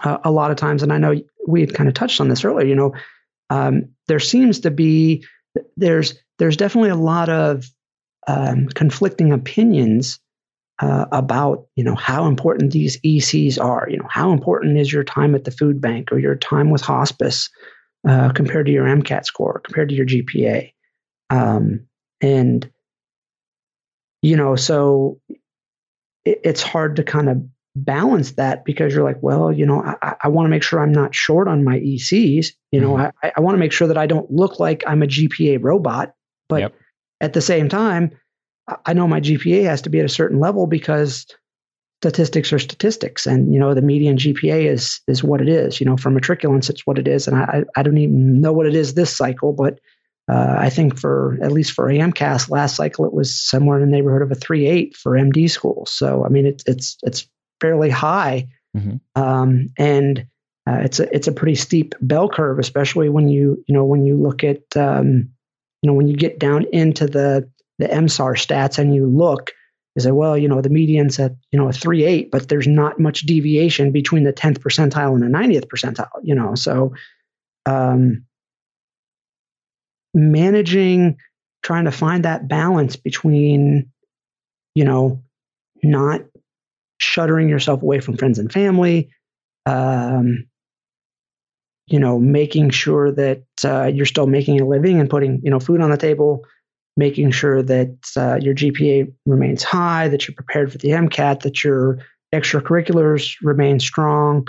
uh, 0.00 0.18
a 0.24 0.30
lot 0.30 0.50
of 0.50 0.56
times, 0.56 0.82
and 0.82 0.92
I 0.92 0.98
know 0.98 1.14
we 1.46 1.60
had 1.60 1.74
kind 1.74 1.88
of 1.88 1.94
touched 1.94 2.20
on 2.20 2.28
this 2.28 2.44
earlier. 2.44 2.66
You 2.66 2.74
know, 2.74 2.94
um, 3.50 3.90
there 4.08 4.20
seems 4.20 4.60
to 4.60 4.70
be 4.70 5.24
there's 5.76 6.14
there's 6.38 6.56
definitely 6.56 6.90
a 6.90 6.96
lot 6.96 7.28
of 7.28 7.64
um, 8.26 8.68
conflicting 8.68 9.32
opinions 9.32 10.20
uh, 10.80 11.06
about 11.12 11.66
you 11.76 11.84
know 11.84 11.94
how 11.94 12.26
important 12.26 12.72
these 12.72 13.00
ECs 13.00 13.60
are. 13.60 13.86
You 13.88 13.98
know 13.98 14.08
how 14.10 14.32
important 14.32 14.78
is 14.78 14.92
your 14.92 15.04
time 15.04 15.34
at 15.34 15.44
the 15.44 15.50
food 15.50 15.80
bank 15.80 16.12
or 16.12 16.18
your 16.18 16.36
time 16.36 16.70
with 16.70 16.82
hospice 16.82 17.50
uh, 18.06 18.32
compared 18.32 18.66
to 18.66 18.72
your 18.72 18.86
MCAT 18.86 19.24
score, 19.24 19.60
compared 19.64 19.90
to 19.90 19.94
your 19.94 20.06
GPA, 20.06 20.72
um, 21.30 21.86
and 22.20 22.70
you 24.22 24.36
know 24.36 24.56
so 24.56 25.20
it, 26.24 26.40
it's 26.44 26.62
hard 26.62 26.96
to 26.96 27.04
kind 27.04 27.28
of 27.28 27.42
balance 27.74 28.32
that 28.32 28.64
because 28.64 28.94
you're 28.94 29.04
like, 29.04 29.22
well, 29.22 29.50
you 29.50 29.64
know, 29.64 29.82
I, 29.82 30.14
I 30.24 30.28
want 30.28 30.46
to 30.46 30.50
make 30.50 30.62
sure 30.62 30.80
I'm 30.80 30.92
not 30.92 31.14
short 31.14 31.48
on 31.48 31.64
my 31.64 31.78
ECs. 31.78 32.48
You 32.70 32.80
know, 32.80 32.94
mm-hmm. 32.94 33.16
I, 33.22 33.32
I 33.36 33.40
want 33.40 33.54
to 33.54 33.58
make 33.58 33.72
sure 33.72 33.88
that 33.88 33.98
I 33.98 34.06
don't 34.06 34.30
look 34.30 34.60
like 34.60 34.84
I'm 34.86 35.02
a 35.02 35.06
GPA 35.06 35.58
robot, 35.62 36.14
but 36.48 36.60
yep. 36.60 36.74
At 37.22 37.32
the 37.32 37.40
same 37.40 37.68
time, 37.68 38.10
I 38.84 38.92
know 38.92 39.08
my 39.08 39.20
GPA 39.20 39.64
has 39.64 39.80
to 39.82 39.90
be 39.90 40.00
at 40.00 40.04
a 40.04 40.10
certain 40.10 40.40
level 40.40 40.66
because 40.66 41.26
statistics 42.00 42.52
are 42.52 42.58
statistics, 42.58 43.26
and 43.26 43.54
you 43.54 43.58
know 43.60 43.74
the 43.74 43.80
median 43.82 44.16
GPA 44.16 44.66
is 44.66 45.00
is 45.06 45.24
what 45.24 45.40
it 45.40 45.48
is. 45.48 45.80
You 45.80 45.86
know, 45.86 45.96
for 45.96 46.10
matriculants, 46.10 46.68
it's 46.68 46.86
what 46.86 46.98
it 46.98 47.08
is, 47.08 47.26
and 47.26 47.36
I 47.36 47.64
I 47.76 47.82
don't 47.82 47.96
even 47.96 48.40
know 48.40 48.52
what 48.52 48.66
it 48.66 48.74
is 48.74 48.94
this 48.94 49.16
cycle, 49.16 49.52
but 49.52 49.78
uh, 50.30 50.56
I 50.58 50.68
think 50.68 50.98
for 50.98 51.38
at 51.42 51.52
least 51.52 51.72
for 51.72 51.86
AMCAS 51.86 52.50
last 52.50 52.76
cycle, 52.76 53.04
it 53.04 53.12
was 53.12 53.40
somewhere 53.40 53.78
in 53.80 53.84
the 53.84 53.90
neighborhood 53.90 54.22
of 54.22 54.30
a 54.30 54.36
three 54.36 54.66
eight 54.66 54.96
for 54.96 55.12
MD 55.12 55.48
schools. 55.48 55.92
So 55.92 56.24
I 56.24 56.28
mean, 56.28 56.46
it's 56.46 56.64
it's 56.66 56.96
it's 57.02 57.28
fairly 57.60 57.90
high, 57.90 58.48
mm-hmm. 58.76 58.96
um, 59.20 59.68
and 59.78 60.26
uh, 60.68 60.78
it's 60.82 61.00
a 61.00 61.14
it's 61.14 61.28
a 61.28 61.32
pretty 61.32 61.54
steep 61.54 61.94
bell 62.00 62.28
curve, 62.28 62.58
especially 62.58 63.08
when 63.08 63.28
you 63.28 63.62
you 63.66 63.74
know 63.74 63.84
when 63.84 64.04
you 64.04 64.16
look 64.16 64.42
at 64.42 64.76
um, 64.76 65.30
you 65.82 65.88
know 65.88 65.94
when 65.94 66.08
you 66.08 66.16
get 66.16 66.38
down 66.38 66.66
into 66.72 67.06
the 67.06 67.48
the 67.78 67.88
MSAR 67.88 68.36
stats 68.36 68.78
and 68.78 68.94
you 68.94 69.06
look, 69.06 69.52
you 69.96 70.02
say, 70.02 70.12
well, 70.12 70.38
you 70.38 70.48
know, 70.48 70.60
the 70.60 70.70
median's 70.70 71.18
at, 71.18 71.32
you 71.50 71.58
know, 71.58 71.68
a 71.68 71.72
3 71.72 72.04
8, 72.04 72.30
but 72.30 72.48
there's 72.48 72.66
not 72.66 73.00
much 73.00 73.22
deviation 73.22 73.92
between 73.92 74.24
the 74.24 74.32
10th 74.32 74.58
percentile 74.58 75.14
and 75.14 75.22
the 75.22 75.26
90th 75.26 75.66
percentile, 75.66 76.20
you 76.22 76.34
know. 76.34 76.54
So, 76.54 76.94
um, 77.66 78.24
managing, 80.14 81.18
trying 81.62 81.84
to 81.84 81.92
find 81.92 82.24
that 82.24 82.48
balance 82.48 82.96
between, 82.96 83.90
you 84.74 84.84
know, 84.84 85.22
not 85.82 86.22
shuttering 86.98 87.48
yourself 87.48 87.82
away 87.82 88.00
from 88.00 88.16
friends 88.16 88.38
and 88.38 88.52
family, 88.52 89.10
um, 89.66 90.46
you 91.92 92.00
know, 92.00 92.18
making 92.18 92.70
sure 92.70 93.12
that 93.12 93.44
uh, 93.66 93.84
you're 93.84 94.06
still 94.06 94.26
making 94.26 94.58
a 94.58 94.66
living 94.66 94.98
and 94.98 95.10
putting, 95.10 95.42
you 95.44 95.50
know, 95.50 95.60
food 95.60 95.82
on 95.82 95.90
the 95.90 95.98
table, 95.98 96.42
making 96.96 97.30
sure 97.30 97.62
that 97.62 97.94
uh, 98.16 98.36
your 98.40 98.54
GPA 98.54 99.12
remains 99.26 99.62
high, 99.62 100.08
that 100.08 100.26
you're 100.26 100.34
prepared 100.34 100.72
for 100.72 100.78
the 100.78 100.88
MCAT, 100.88 101.40
that 101.42 101.62
your 101.62 101.98
extracurriculars 102.34 103.36
remain 103.42 103.78
strong, 103.78 104.48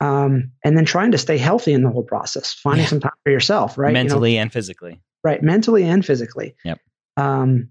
um, 0.00 0.52
and 0.62 0.76
then 0.76 0.84
trying 0.84 1.12
to 1.12 1.18
stay 1.18 1.38
healthy 1.38 1.72
in 1.72 1.82
the 1.82 1.88
whole 1.88 2.02
process, 2.02 2.52
finding 2.52 2.82
yeah. 2.82 2.90
some 2.90 3.00
time 3.00 3.12
for 3.24 3.32
yourself, 3.32 3.78
right? 3.78 3.94
Mentally 3.94 4.32
you 4.32 4.36
know, 4.36 4.42
and 4.42 4.52
physically. 4.52 5.00
Right, 5.24 5.42
mentally 5.42 5.84
and 5.84 6.04
physically. 6.04 6.54
Yep. 6.62 6.78
Um, 7.16 7.70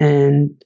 and 0.00 0.60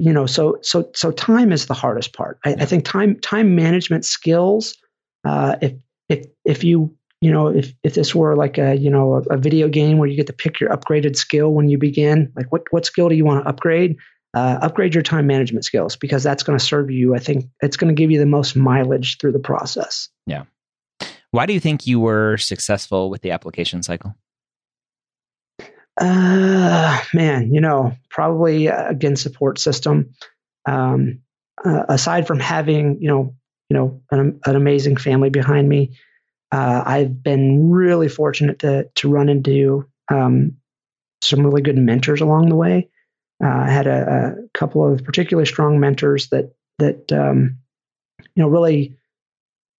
you 0.00 0.12
know, 0.12 0.26
so 0.26 0.58
so 0.62 0.90
so 0.96 1.12
time 1.12 1.52
is 1.52 1.66
the 1.66 1.74
hardest 1.74 2.12
part. 2.12 2.40
I, 2.44 2.54
I 2.54 2.64
think 2.64 2.84
time 2.84 3.20
time 3.20 3.54
management 3.54 4.04
skills. 4.04 4.76
Uh, 5.24 5.54
if 5.62 5.74
if 6.12 6.26
if 6.44 6.64
you 6.64 6.96
you 7.22 7.30
know, 7.30 7.46
if, 7.46 7.72
if 7.84 7.94
this 7.94 8.16
were 8.16 8.34
like 8.34 8.58
a, 8.58 8.74
you 8.74 8.90
know, 8.90 9.14
a, 9.14 9.34
a, 9.34 9.36
video 9.36 9.68
game 9.68 9.98
where 9.98 10.08
you 10.08 10.16
get 10.16 10.26
to 10.26 10.32
pick 10.32 10.58
your 10.58 10.70
upgraded 10.70 11.14
skill 11.14 11.52
when 11.52 11.68
you 11.68 11.78
begin, 11.78 12.32
like 12.34 12.50
what, 12.50 12.62
what 12.72 12.84
skill 12.84 13.08
do 13.08 13.14
you 13.14 13.24
want 13.24 13.44
to 13.44 13.48
upgrade? 13.48 13.96
Uh, 14.34 14.58
upgrade 14.60 14.92
your 14.92 15.04
time 15.04 15.24
management 15.24 15.64
skills 15.64 15.94
because 15.94 16.24
that's 16.24 16.42
going 16.42 16.58
to 16.58 16.64
serve 16.64 16.90
you. 16.90 17.14
I 17.14 17.20
think 17.20 17.44
it's 17.60 17.76
going 17.76 17.94
to 17.94 17.98
give 17.98 18.10
you 18.10 18.18
the 18.18 18.26
most 18.26 18.56
mileage 18.56 19.18
through 19.18 19.32
the 19.32 19.38
process. 19.38 20.08
Yeah. 20.26 20.44
Why 21.30 21.46
do 21.46 21.52
you 21.52 21.60
think 21.60 21.86
you 21.86 22.00
were 22.00 22.38
successful 22.38 23.08
with 23.08 23.22
the 23.22 23.30
application 23.30 23.84
cycle? 23.84 24.16
Uh, 26.00 27.00
man, 27.14 27.54
you 27.54 27.60
know, 27.60 27.92
probably 28.10 28.68
uh, 28.68 28.88
again 28.88 29.14
support 29.14 29.60
system. 29.60 30.14
Um, 30.66 31.20
uh, 31.64 31.84
aside 31.88 32.26
from 32.26 32.40
having, 32.40 33.00
you 33.00 33.08
know, 33.08 33.36
you 33.72 33.78
know, 33.78 34.02
an, 34.10 34.38
an 34.44 34.54
amazing 34.54 34.98
family 34.98 35.30
behind 35.30 35.66
me, 35.66 35.96
uh, 36.52 36.82
I've 36.84 37.22
been 37.22 37.70
really 37.70 38.10
fortunate 38.10 38.58
to 38.58 38.90
to 38.96 39.08
run 39.08 39.30
into 39.30 39.88
um, 40.10 40.58
some 41.22 41.40
really 41.40 41.62
good 41.62 41.78
mentors 41.78 42.20
along 42.20 42.50
the 42.50 42.54
way. 42.54 42.90
Uh, 43.42 43.48
I 43.48 43.70
had 43.70 43.86
a, 43.86 44.36
a, 44.36 44.48
couple 44.52 44.86
of 44.86 45.02
particularly 45.04 45.46
strong 45.46 45.80
mentors 45.80 46.28
that 46.28 46.54
that 46.80 47.10
um, 47.12 47.60
you 48.34 48.42
know 48.42 48.48
really 48.48 48.98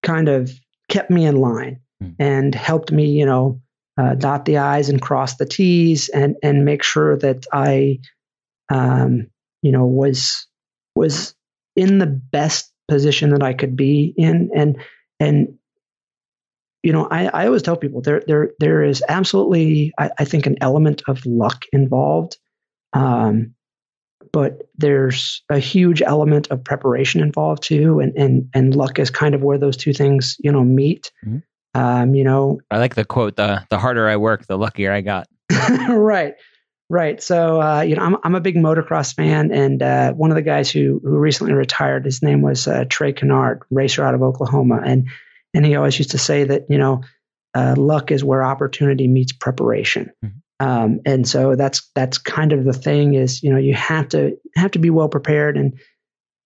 kind 0.01 0.27
of 0.27 0.51
kept 0.89 1.11
me 1.11 1.27
in 1.27 1.35
line 1.35 1.81
mm. 2.03 2.15
and 2.17 2.55
helped 2.55 2.91
me, 2.91 3.11
you 3.11 3.27
know, 3.27 3.61
uh, 3.95 4.15
dot 4.15 4.45
the 4.45 4.57
i's 4.57 4.89
and 4.89 4.99
cross 4.99 5.35
the 5.35 5.45
t's 5.45 6.09
and 6.09 6.35
and 6.41 6.65
make 6.65 6.81
sure 6.81 7.15
that 7.15 7.45
I, 7.53 7.99
um, 8.71 9.27
you 9.61 9.71
know, 9.71 9.85
was 9.85 10.47
was 10.95 11.35
in 11.75 11.99
the 11.99 12.07
best 12.07 12.72
position 12.88 13.31
that 13.31 13.43
I 13.43 13.53
could 13.53 13.75
be 13.75 14.13
in 14.17 14.49
and 14.55 14.77
and 15.19 15.57
you 16.84 16.91
know, 16.91 17.07
I, 17.09 17.27
I 17.27 17.45
always 17.45 17.61
tell 17.61 17.77
people 17.77 18.01
there 18.01 18.21
there 18.27 18.51
there 18.59 18.84
is 18.84 19.01
absolutely 19.07 19.93
I, 19.97 20.11
I 20.19 20.25
think 20.25 20.45
an 20.45 20.57
element 20.61 21.01
of 21.07 21.25
luck 21.25 21.65
involved. 21.71 22.38
Um, 22.91 23.55
but 24.31 24.63
there's 24.75 25.43
a 25.49 25.59
huge 25.59 26.01
element 26.01 26.47
of 26.49 26.63
preparation 26.63 27.21
involved 27.21 27.63
too, 27.63 27.99
and 27.99 28.13
and 28.17 28.49
and 28.53 28.75
luck 28.75 28.99
is 28.99 29.09
kind 29.09 29.34
of 29.34 29.41
where 29.41 29.57
those 29.57 29.77
two 29.77 29.93
things 29.93 30.36
you 30.39 30.51
know 30.51 30.63
meet. 30.63 31.11
Mm-hmm. 31.25 31.39
Um, 31.75 32.13
you 32.15 32.23
know, 32.23 32.59
I 32.69 32.79
like 32.79 32.95
the 32.95 33.05
quote: 33.05 33.38
"the 33.38 33.65
the 33.69 33.79
harder 33.79 34.07
I 34.09 34.17
work, 34.17 34.45
the 34.47 34.57
luckier 34.57 34.91
I 34.91 35.01
got." 35.01 35.27
right, 35.89 36.34
right. 36.89 37.21
So 37.21 37.61
uh, 37.61 37.81
you 37.81 37.95
know, 37.95 38.03
I'm 38.03 38.17
I'm 38.23 38.36
a 38.36 38.41
big 38.41 38.55
motocross 38.55 39.15
fan, 39.15 39.51
and 39.51 39.81
uh, 39.81 40.13
one 40.13 40.31
of 40.31 40.36
the 40.36 40.41
guys 40.41 40.69
who 40.71 41.01
who 41.03 41.17
recently 41.17 41.53
retired, 41.53 42.05
his 42.05 42.21
name 42.21 42.41
was 42.41 42.67
uh, 42.67 42.86
Trey 42.89 43.13
Canard, 43.13 43.61
racer 43.69 44.03
out 44.03 44.15
of 44.15 44.21
Oklahoma, 44.21 44.81
and 44.84 45.07
and 45.53 45.65
he 45.65 45.75
always 45.75 45.97
used 45.97 46.11
to 46.11 46.17
say 46.17 46.43
that, 46.45 46.65
you 46.69 46.77
know, 46.77 47.03
uh, 47.53 47.75
luck 47.77 48.11
is 48.11 48.23
where 48.23 48.43
opportunity 48.43 49.07
meets 49.07 49.34
preparation. 49.34 50.11
Mm-hmm. 50.23 50.38
Um, 50.59 51.01
and 51.05 51.27
so 51.27 51.55
that's 51.55 51.89
that's 51.93 52.17
kind 52.17 52.53
of 52.53 52.63
the 52.63 52.73
thing 52.73 53.15
is 53.15 53.43
you 53.43 53.51
know 53.51 53.57
you 53.57 53.73
have 53.73 54.09
to 54.09 54.38
have 54.55 54.71
to 54.71 54.79
be 54.79 54.89
well 54.89 55.09
prepared 55.09 55.57
and 55.57 55.79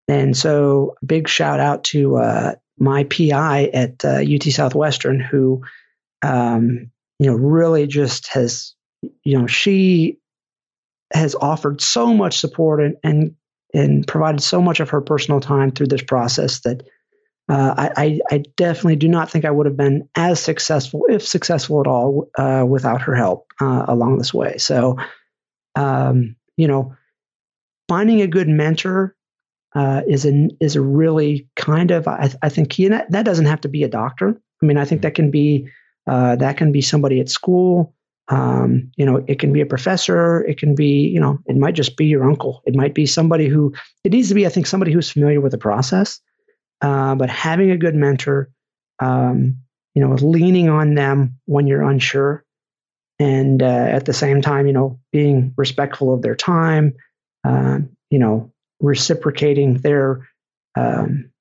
and 0.07 0.35
so 0.35 0.95
big 1.05 1.27
shout 1.27 1.59
out 1.59 1.83
to 1.85 2.15
uh, 2.17 2.55
my 2.79 3.03
PI 3.03 3.65
at 3.73 4.03
uh, 4.03 4.21
UT 4.23 4.43
Southwestern 4.43 5.19
who 5.19 5.61
um, 6.23 6.89
you 7.19 7.29
know 7.29 7.35
really 7.35 7.85
just 7.85 8.29
has 8.29 8.73
you 9.23 9.37
know 9.37 9.45
she 9.45 10.19
has 11.13 11.35
offered 11.35 11.81
so 11.81 12.13
much 12.13 12.39
support 12.39 12.81
and 12.81 12.95
and 13.03 13.35
and 13.73 14.07
provided 14.07 14.41
so 14.41 14.61
much 14.61 14.79
of 14.79 14.89
her 14.89 15.01
personal 15.01 15.39
time 15.39 15.71
through 15.71 15.87
this 15.87 16.03
process 16.03 16.61
that 16.61 16.83
uh, 17.49 17.91
I, 17.95 18.19
I, 18.29 18.43
definitely 18.57 18.97
do 18.97 19.07
not 19.07 19.31
think 19.31 19.45
I 19.45 19.51
would 19.51 19.67
have 19.67 19.77
been 19.77 20.09
as 20.15 20.41
successful, 20.41 21.05
if 21.07 21.25
successful 21.25 21.79
at 21.79 21.87
all, 21.87 22.29
uh, 22.37 22.65
without 22.67 23.03
her 23.03 23.15
help 23.15 23.53
uh, 23.61 23.85
along 23.87 24.17
this 24.17 24.33
way. 24.33 24.57
So, 24.57 24.97
um, 25.75 26.35
you 26.57 26.67
know, 26.67 26.95
finding 27.87 28.21
a 28.21 28.27
good 28.27 28.49
mentor 28.49 29.15
uh, 29.73 30.01
is 30.07 30.25
a 30.25 30.49
is 30.59 30.75
a 30.75 30.81
really 30.81 31.47
kind 31.55 31.91
of 31.91 32.07
I, 32.07 32.31
I 32.41 32.49
think 32.49 32.69
key, 32.69 32.85
and 32.85 32.93
that, 32.93 33.11
that 33.11 33.23
doesn't 33.23 33.45
have 33.45 33.61
to 33.61 33.69
be 33.69 33.83
a 33.83 33.89
doctor. 33.89 34.41
I 34.61 34.65
mean, 34.65 34.77
I 34.77 34.83
think 34.83 35.03
that 35.03 35.15
can 35.15 35.31
be 35.31 35.69
uh, 36.05 36.35
that 36.37 36.57
can 36.57 36.73
be 36.73 36.81
somebody 36.81 37.21
at 37.21 37.29
school. 37.29 37.95
Um, 38.29 38.91
you 38.97 39.05
know, 39.05 39.23
it 39.27 39.39
can 39.39 39.53
be 39.53 39.61
a 39.61 39.65
professor. 39.65 40.43
It 40.43 40.59
can 40.59 40.75
be, 40.75 41.07
you 41.07 41.19
know, 41.19 41.39
it 41.45 41.55
might 41.55 41.75
just 41.75 41.95
be 41.95 42.07
your 42.07 42.29
uncle. 42.29 42.61
It 42.65 42.75
might 42.75 42.93
be 42.93 43.05
somebody 43.05 43.47
who, 43.47 43.73
it 44.03 44.11
needs 44.11 44.27
to 44.29 44.35
be, 44.35 44.45
I 44.45 44.49
think, 44.49 44.67
somebody 44.67 44.91
who's 44.91 45.09
familiar 45.09 45.39
with 45.39 45.53
the 45.53 45.57
process. 45.57 46.19
Uh, 46.81 47.15
but 47.15 47.29
having 47.29 47.71
a 47.71 47.77
good 47.77 47.95
mentor, 47.95 48.49
um, 48.99 49.57
you 49.95 50.01
know, 50.05 50.13
leaning 50.13 50.69
on 50.69 50.93
them 50.93 51.39
when 51.45 51.67
you're 51.67 51.89
unsure, 51.89 52.43
and 53.19 53.63
uh, 53.63 53.65
at 53.65 54.05
the 54.05 54.13
same 54.13 54.41
time, 54.41 54.67
you 54.67 54.73
know, 54.73 54.99
being 55.11 55.53
respectful 55.57 56.13
of 56.13 56.21
their 56.21 56.35
time, 56.35 56.93
uh, 57.43 57.79
you 58.11 58.19
know, 58.19 58.51
reciprocating 58.79 59.75
their, 59.79 60.27
um, 60.75 61.31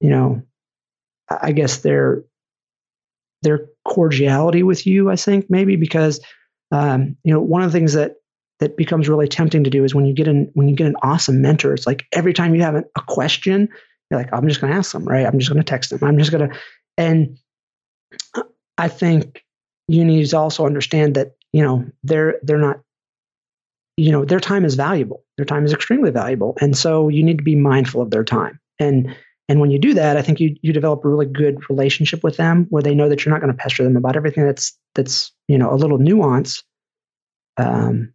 you 0.00 0.08
know, 0.08 0.42
I 1.28 1.52
guess 1.52 1.78
their 1.78 2.24
their 3.42 3.68
cordiality 3.86 4.62
with 4.62 4.86
you. 4.86 5.10
I 5.10 5.16
think 5.16 5.46
maybe 5.48 5.76
because 5.76 6.20
um, 6.72 7.16
you 7.24 7.32
know 7.32 7.40
one 7.40 7.62
of 7.62 7.72
the 7.72 7.78
things 7.78 7.94
that 7.94 8.16
that 8.60 8.76
becomes 8.76 9.08
really 9.08 9.28
tempting 9.28 9.64
to 9.64 9.70
do 9.70 9.84
is 9.84 9.94
when 9.94 10.06
you 10.06 10.14
get 10.14 10.28
an 10.28 10.50
when 10.54 10.68
you 10.68 10.74
get 10.74 10.86
an 10.86 10.96
awesome 11.02 11.40
mentor, 11.40 11.74
it's 11.74 11.86
like 11.86 12.06
every 12.12 12.32
time 12.32 12.54
you 12.54 12.62
have 12.62 12.74
a 12.74 12.84
question, 13.06 13.68
you're 14.10 14.20
like, 14.20 14.32
I'm 14.32 14.48
just 14.48 14.60
going 14.60 14.72
to 14.72 14.78
ask 14.78 14.92
them, 14.92 15.04
right? 15.04 15.26
I'm 15.26 15.38
just 15.38 15.50
going 15.50 15.62
to 15.62 15.68
text 15.68 15.90
them. 15.90 16.02
I'm 16.02 16.18
just 16.18 16.30
going 16.30 16.48
to, 16.48 16.56
and 16.96 17.38
I 18.78 18.88
think 18.88 19.44
you 19.88 20.04
need 20.04 20.26
to 20.26 20.38
also 20.38 20.66
understand 20.66 21.14
that 21.14 21.32
you 21.52 21.62
know 21.62 21.84
they're 22.02 22.38
they're 22.42 22.58
not 22.58 22.80
you 23.96 24.12
know 24.12 24.24
their 24.24 24.40
time 24.40 24.64
is 24.64 24.74
valuable 24.74 25.24
their 25.36 25.46
time 25.46 25.64
is 25.64 25.72
extremely 25.72 26.10
valuable 26.10 26.56
and 26.60 26.76
so 26.76 27.08
you 27.08 27.22
need 27.22 27.38
to 27.38 27.44
be 27.44 27.54
mindful 27.54 28.02
of 28.02 28.10
their 28.10 28.24
time 28.24 28.60
and 28.78 29.14
and 29.48 29.60
when 29.60 29.70
you 29.70 29.78
do 29.78 29.94
that, 29.94 30.16
I 30.16 30.22
think 30.22 30.40
you 30.40 30.56
you 30.60 30.72
develop 30.72 31.04
a 31.04 31.08
really 31.08 31.26
good 31.26 31.68
relationship 31.70 32.24
with 32.24 32.36
them 32.36 32.66
where 32.68 32.82
they 32.82 32.94
know 32.94 33.08
that 33.08 33.24
you're 33.24 33.32
not 33.32 33.40
going 33.40 33.52
to 33.52 33.58
pester 33.58 33.84
them 33.84 33.96
about 33.96 34.16
everything 34.16 34.44
that's 34.44 34.76
that's 34.94 35.32
you 35.46 35.58
know 35.58 35.72
a 35.72 35.76
little 35.76 35.98
nuance. 35.98 36.64
Um, 37.56 38.12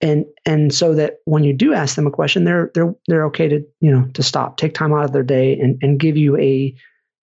and 0.00 0.26
and 0.46 0.72
so 0.72 0.94
that 0.94 1.16
when 1.24 1.42
you 1.42 1.52
do 1.52 1.74
ask 1.74 1.96
them 1.96 2.06
a 2.06 2.12
question, 2.12 2.44
they're 2.44 2.70
they're 2.74 2.94
they're 3.08 3.26
okay 3.26 3.48
to 3.48 3.66
you 3.80 3.90
know 3.90 4.06
to 4.14 4.22
stop, 4.22 4.56
take 4.56 4.74
time 4.74 4.92
out 4.92 5.04
of 5.04 5.12
their 5.12 5.24
day, 5.24 5.58
and 5.58 5.78
and 5.82 5.98
give 5.98 6.16
you 6.16 6.36
a 6.38 6.74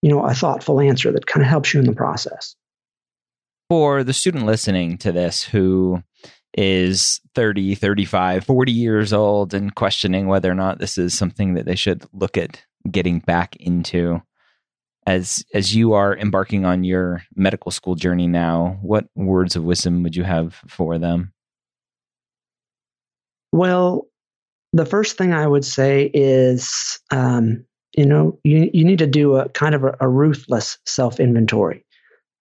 you 0.02 0.10
know 0.10 0.26
a 0.26 0.34
thoughtful 0.34 0.82
answer 0.82 1.14
that 1.14 1.26
kind 1.26 1.44
of 1.44 1.50
helps 1.50 1.74
you 1.74 1.80
in 1.80 1.86
the 1.86 1.94
process. 1.94 2.56
For 3.70 4.04
the 4.04 4.14
student 4.14 4.46
listening 4.46 4.98
to 5.00 5.14
this 5.14 5.44
who 5.44 6.04
is 6.58 7.22
30, 7.36 7.76
35, 7.76 8.46
40 8.46 8.72
years 8.72 9.14
old 9.14 9.54
and 9.54 9.76
questioning 9.76 10.28
whether 10.28 10.50
or 10.50 10.56
not 10.56 10.80
this 10.80 10.98
is 10.98 11.18
something 11.18 11.54
that 11.56 11.66
they 11.66 11.76
should 11.76 12.06
look 12.14 12.38
at 12.38 12.64
getting 12.90 13.20
back 13.20 13.56
into. 13.58 14.22
As 15.08 15.46
as 15.54 15.76
you 15.76 15.94
are 15.94 16.18
embarking 16.18 16.66
on 16.66 16.84
your 16.84 17.22
medical 17.36 17.70
school 17.70 17.94
journey 17.94 18.26
now, 18.26 18.80
what 18.82 19.06
words 19.16 19.56
of 19.56 19.64
wisdom 19.64 20.02
would 20.02 20.16
you 20.16 20.24
have 20.24 20.56
for 20.68 20.98
them? 20.98 21.32
Well, 23.52 24.08
the 24.74 24.86
first 24.86 25.16
thing 25.16 25.32
I 25.32 25.46
would 25.46 25.64
say 25.64 26.10
is, 26.12 27.00
um, 27.12 27.66
you 27.96 28.08
know, 28.08 28.40
you 28.44 28.70
you 28.74 28.84
need 28.84 28.98
to 29.00 29.08
do 29.08 29.36
a 29.36 29.48
kind 29.50 29.76
of 29.76 29.84
a, 29.84 29.96
a 30.00 30.10
ruthless 30.10 30.80
self 30.88 31.20
inventory. 31.20 31.86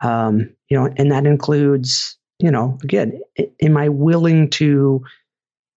Um, 0.01 0.55
you 0.71 0.79
know, 0.79 0.89
and 0.97 1.13
that 1.13 1.27
includes 1.27 2.19
you 2.39 2.51
know, 2.51 2.79
again, 2.83 3.21
am 3.63 3.77
I 3.77 3.89
willing 3.89 4.51
to 4.51 5.05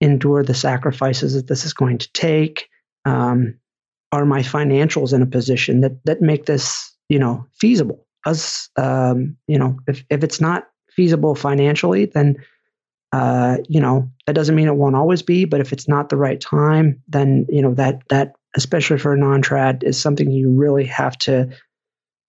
endure 0.01 0.43
the 0.43 0.53
sacrifices 0.53 1.33
that 1.33 1.47
this 1.47 1.65
is 1.65 1.73
going 1.73 1.97
to 1.99 2.11
take? 2.13 2.69
Um, 3.05 3.55
are 4.11 4.25
my 4.25 4.41
financials 4.41 5.13
in 5.13 5.21
a 5.21 5.27
position 5.27 5.81
that 5.81 6.03
that 6.05 6.21
make 6.21 6.45
this, 6.45 6.93
you 7.09 7.19
know, 7.19 7.45
feasible? 7.59 8.05
Us, 8.25 8.69
um, 8.77 9.37
you 9.47 9.57
know, 9.57 9.77
if 9.87 10.03
if 10.09 10.23
it's 10.23 10.41
not 10.41 10.67
feasible 10.95 11.35
financially, 11.35 12.05
then 12.05 12.37
uh, 13.11 13.57
you 13.69 13.79
know 13.79 14.09
that 14.25 14.33
doesn't 14.33 14.55
mean 14.55 14.67
it 14.67 14.75
won't 14.75 14.95
always 14.95 15.21
be. 15.21 15.45
But 15.45 15.61
if 15.61 15.71
it's 15.71 15.87
not 15.87 16.09
the 16.09 16.17
right 16.17 16.39
time, 16.39 17.01
then 17.07 17.45
you 17.49 17.61
know 17.61 17.73
that 17.75 18.01
that 18.09 18.33
especially 18.55 18.97
for 18.97 19.13
a 19.13 19.17
non-trad 19.17 19.83
is 19.83 19.99
something 19.99 20.31
you 20.31 20.49
really 20.49 20.85
have 20.85 21.17
to. 21.19 21.49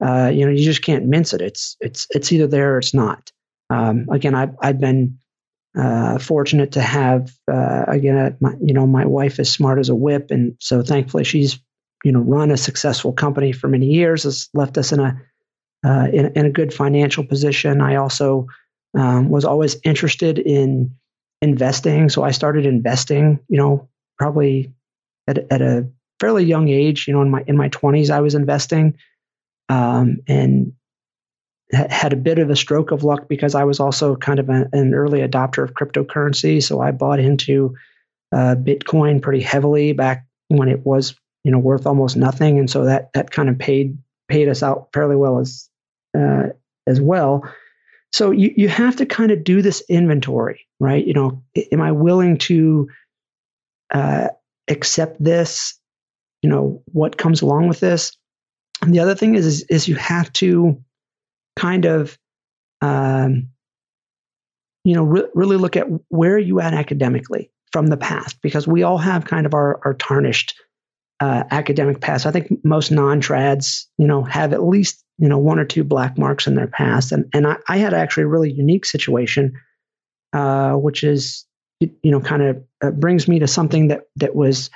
Uh, 0.01 0.31
you 0.33 0.45
know, 0.45 0.53
you 0.53 0.65
just 0.65 0.83
can't 0.83 1.07
mince 1.07 1.33
it. 1.33 1.41
It's 1.41 1.77
it's 1.81 2.07
it's 2.11 2.31
either 2.31 2.47
there 2.47 2.75
or 2.75 2.79
it's 2.79 2.95
not. 2.95 3.33
Um, 3.71 4.07
again, 4.11 4.35
I've, 4.35 4.55
I've 4.61 4.81
been 4.81 5.19
uh, 5.79 6.19
fortunate 6.19 6.73
to 6.73 6.81
have 6.81 7.31
uh, 7.51 7.85
again, 7.87 8.17
uh, 8.17 8.31
my, 8.41 8.55
you 8.61 8.75
know, 8.75 8.87
my 8.87 9.07
wife 9.07 9.39
is 9.39 9.53
smart 9.53 9.79
as 9.79 9.89
a 9.89 9.95
whip, 9.95 10.31
and 10.31 10.57
so 10.61 10.83
thankfully 10.83 11.25
she's 11.25 11.59
you 12.05 12.13
know 12.13 12.21
run 12.21 12.51
a 12.51 12.57
successful 12.57 13.13
company 13.13 13.53
for 13.53 13.69
many 13.69 13.87
years, 13.87 14.23
has 14.25 14.49
left 14.55 14.79
us 14.79 14.93
in 14.93 15.01
a 15.01 15.21
uh, 15.87 16.07
in, 16.13 16.33
in, 16.35 16.47
a 16.47 16.51
good 16.51 16.75
financial 16.75 17.25
position. 17.25 17.81
I 17.81 17.97
also 17.97 18.49
um, 18.97 19.29
was 19.29 19.45
always 19.45 19.77
interested 19.85 20.39
in 20.39 20.97
investing, 21.41 22.09
so 22.09 22.25
I 22.25 22.33
started 22.33 22.67
investing. 22.67 23.41
You 23.49 23.59
know, 23.59 23.89
probably 24.19 24.73
at, 25.29 25.39
at 25.53 25.63
a 25.63 25.89
fairly 26.19 26.45
young 26.45 26.69
age. 26.69 27.07
You 27.07 27.15
know, 27.15 27.23
in 27.23 27.31
my 27.31 27.45
in 27.47 27.57
my 27.57 27.69
twenties, 27.69 28.11
I 28.11 28.21
was 28.21 28.35
investing, 28.35 28.97
um, 29.69 30.19
and 30.27 30.73
had 31.73 32.13
a 32.13 32.17
bit 32.17 32.39
of 32.39 32.51
a 32.51 32.57
stroke 32.57 32.93
of 32.93 33.05
luck 33.05 33.29
because 33.29 33.55
I 33.55 33.65
was 33.65 33.81
also 33.81 34.17
kind 34.17 34.41
of 34.41 34.49
a, 34.49 34.69
an 34.73 34.95
early 34.95 35.21
adopter 35.21 35.63
of 35.63 35.75
cryptocurrency. 35.75 36.63
So 36.63 36.81
I 36.81 36.93
bought 36.93 37.21
into 37.21 37.75
uh, 38.33 38.55
Bitcoin 38.57 39.21
pretty 39.21 39.43
heavily 39.43 39.93
back 39.93 40.27
when 40.49 40.69
it 40.69 40.85
was, 40.85 41.15
you 41.45 41.53
know, 41.53 41.59
worth 41.59 41.87
almost 41.87 42.17
nothing, 42.17 42.59
and 42.59 42.71
so 42.71 42.85
that 42.85 43.13
that 43.13 43.31
kind 43.31 43.49
of 43.49 43.59
paid 43.59 43.99
paid 44.29 44.49
us 44.49 44.63
out 44.63 44.89
fairly 44.93 45.17
well 45.17 45.39
as 45.39 45.69
uh, 46.17 46.49
as 46.87 47.01
well. 47.01 47.45
So 48.13 48.31
you 48.31 48.53
you 48.57 48.69
have 48.69 48.97
to 48.97 49.07
kind 49.07 49.31
of 49.31 49.45
do 49.45 49.61
this 49.61 49.83
inventory, 49.89 50.67
right? 50.81 51.07
You 51.07 51.15
know, 51.15 51.43
am 51.73 51.83
I 51.83 51.93
willing 51.93 52.39
to 52.39 52.89
uh, 53.91 54.29
accept 54.69 55.23
this? 55.23 55.79
You 56.43 56.51
know, 56.51 56.83
what 56.93 57.19
comes 57.19 57.43
along 57.43 57.69
with 57.69 57.81
this? 57.81 58.17
And 58.81 58.95
the 58.95 59.01
other 59.01 59.15
thing 59.15 59.35
is, 59.35 59.45
is, 59.45 59.63
is 59.63 59.89
you 59.89 59.97
have 59.97 60.33
to 60.35 60.83
kind 61.59 61.85
of 61.85 62.17
um, 62.81 63.49
you 64.85 64.95
know 64.95 65.03
re- 65.03 65.29
really 65.35 65.57
look 65.57 65.77
at 65.77 65.87
where 66.09 66.35
are 66.35 66.39
you 66.39 66.61
at 66.61 66.73
academically 66.73 67.51
from 67.73 67.89
the 67.89 67.97
past 67.97 68.41
because 68.41 68.67
we 68.67 68.83
all 68.83 68.99
have 68.99 69.27
kind 69.27 69.45
of 69.45 69.53
our, 69.53 69.81
our 69.85 69.95
tarnished 69.95 70.55
uh, 71.21 71.43
academic 71.51 72.01
past. 72.01 72.25
I 72.25 72.31
think 72.31 72.65
most 72.65 72.91
non-trads 72.91 73.87
you 73.99 74.07
know 74.07 74.23
have 74.23 74.53
at 74.53 74.63
least 74.63 75.05
you 75.19 75.29
know 75.29 75.39
one 75.39 75.59
or 75.59 75.65
two 75.65 75.85
black 75.85 76.17
marks 76.17 76.47
in 76.47 76.55
their 76.55 76.69
past. 76.69 77.13
And 77.13 77.27
and 77.35 77.47
i, 77.47 77.57
I 77.69 77.79
had 77.79 77.93
actually 77.93 78.25
a 78.25 78.29
really 78.29 78.53
unique 78.53 78.87
situation 78.87 79.55
uh, 80.33 80.73
which 80.75 81.03
is 81.03 81.45
you 81.81 82.11
know 82.11 82.21
kind 82.21 82.43
of 82.43 82.65
uh, 82.83 82.91
brings 82.93 83.27
me 83.27 83.41
to 83.41 83.47
something 83.47 83.89
that 83.89 84.03
that 84.17 84.35
was 84.35 84.71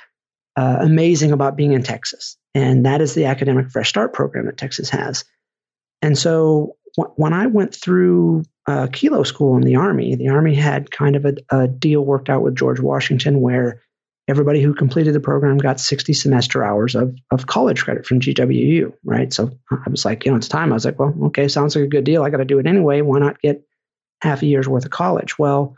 uh, 0.57 0.77
amazing 0.81 1.31
about 1.31 1.55
being 1.55 1.71
in 1.71 1.83
texas. 1.83 2.37
And 2.55 2.85
that 2.85 3.01
is 3.01 3.13
the 3.15 3.25
academic 3.25 3.71
fresh 3.71 3.89
start 3.89 4.13
program 4.13 4.45
that 4.47 4.57
texas 4.57 4.89
has 4.89 5.23
and 6.03 6.17
so 6.17 6.75
when 7.15 7.33
I 7.33 7.47
went 7.47 7.73
through 7.73 8.43
uh, 8.67 8.87
Kilo 8.91 9.23
school 9.23 9.55
in 9.55 9.63
the 9.63 9.77
Army, 9.77 10.15
the 10.15 10.29
Army 10.29 10.53
had 10.53 10.91
kind 10.91 11.15
of 11.15 11.25
a, 11.25 11.35
a, 11.49 11.67
deal 11.67 12.03
worked 12.03 12.29
out 12.29 12.41
with 12.41 12.55
George 12.55 12.79
Washington 12.79 13.41
where 13.41 13.81
everybody 14.27 14.61
who 14.61 14.73
completed 14.73 15.13
the 15.13 15.19
program 15.21 15.57
got 15.57 15.79
60 15.79 16.13
semester 16.13 16.63
hours 16.63 16.95
of, 16.95 17.15
of 17.31 17.47
college 17.47 17.83
credit 17.83 18.05
from 18.05 18.19
GWU, 18.19 18.93
right? 19.03 19.33
So 19.33 19.51
I 19.71 19.89
was 19.89 20.05
like, 20.05 20.25
you 20.25 20.31
know, 20.31 20.37
it's 20.37 20.47
time. 20.47 20.71
I 20.71 20.75
was 20.75 20.85
like, 20.85 20.99
well, 20.99 21.13
okay, 21.25 21.47
sounds 21.47 21.75
like 21.75 21.85
a 21.85 21.89
good 21.89 22.03
deal. 22.03 22.23
I 22.23 22.29
got 22.29 22.37
to 22.37 22.45
do 22.45 22.59
it 22.59 22.67
anyway. 22.67 23.01
Why 23.01 23.19
not 23.19 23.41
get 23.41 23.65
half 24.21 24.41
a 24.41 24.45
year's 24.45 24.67
worth 24.67 24.85
of 24.85 24.91
college? 24.91 25.39
Well, 25.39 25.75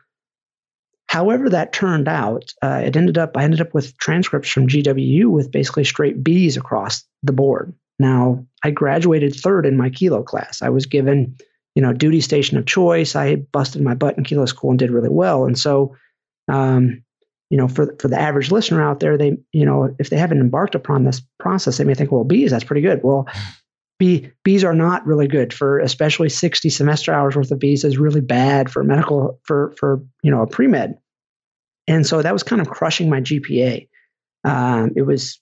however 1.07 1.51
that 1.51 1.71
turned 1.71 2.07
out, 2.07 2.51
uh, 2.63 2.81
it 2.83 2.97
ended 2.97 3.17
up, 3.17 3.37
I 3.37 3.43
ended 3.43 3.61
up 3.61 3.73
with 3.75 3.97
transcripts 3.97 4.49
from 4.49 4.67
GWU 4.67 5.27
with 5.27 5.51
basically 5.51 5.85
straight 5.85 6.23
B's 6.23 6.57
across 6.57 7.03
the 7.23 7.33
board. 7.33 7.73
Now, 7.99 8.45
I 8.63 8.71
graduated 8.71 9.35
third 9.35 9.65
in 9.65 9.77
my 9.77 9.89
kilo 9.89 10.23
class. 10.23 10.61
I 10.61 10.69
was 10.69 10.85
given, 10.85 11.37
you 11.75 11.81
know, 11.81 11.93
duty 11.93 12.21
station 12.21 12.57
of 12.57 12.65
choice. 12.65 13.15
I 13.15 13.35
busted 13.35 13.81
my 13.81 13.95
butt 13.95 14.17
in 14.17 14.23
kilo 14.23 14.45
school 14.45 14.71
and 14.71 14.79
did 14.79 14.91
really 14.91 15.09
well. 15.09 15.45
And 15.45 15.57
so, 15.57 15.95
um, 16.51 17.03
you 17.49 17.57
know, 17.57 17.67
for 17.67 17.95
for 17.99 18.07
the 18.07 18.19
average 18.19 18.51
listener 18.51 18.83
out 18.83 18.99
there, 18.99 19.17
they, 19.17 19.37
you 19.53 19.65
know, 19.65 19.95
if 19.99 20.09
they 20.09 20.17
haven't 20.17 20.41
embarked 20.41 20.75
upon 20.75 21.03
this 21.03 21.21
process, 21.39 21.77
they 21.77 21.83
may 21.83 21.93
think, 21.93 22.11
well, 22.11 22.23
B's 22.23 22.51
that's 22.51 22.63
pretty 22.63 22.81
good. 22.81 23.01
Well, 23.03 23.27
B 23.99 24.29
B's 24.43 24.65
are 24.65 24.75
not 24.75 25.05
really 25.05 25.27
good 25.27 25.53
for 25.53 25.79
especially 25.79 26.27
60 26.27 26.69
semester 26.69 27.13
hours 27.13 27.35
worth 27.35 27.51
of 27.51 27.59
B's 27.59 27.85
is 27.85 27.97
really 27.97 28.19
bad 28.19 28.69
for 28.69 28.83
medical 28.83 29.39
for 29.43 29.73
for 29.77 30.03
you 30.21 30.31
know 30.31 30.41
a 30.41 30.47
pre 30.47 30.67
med. 30.67 30.97
And 31.87 32.05
so 32.05 32.21
that 32.21 32.33
was 32.33 32.43
kind 32.43 32.61
of 32.61 32.69
crushing 32.69 33.09
my 33.09 33.21
GPA. 33.21 33.87
Um, 34.43 34.91
it 34.95 35.03
was 35.03 35.39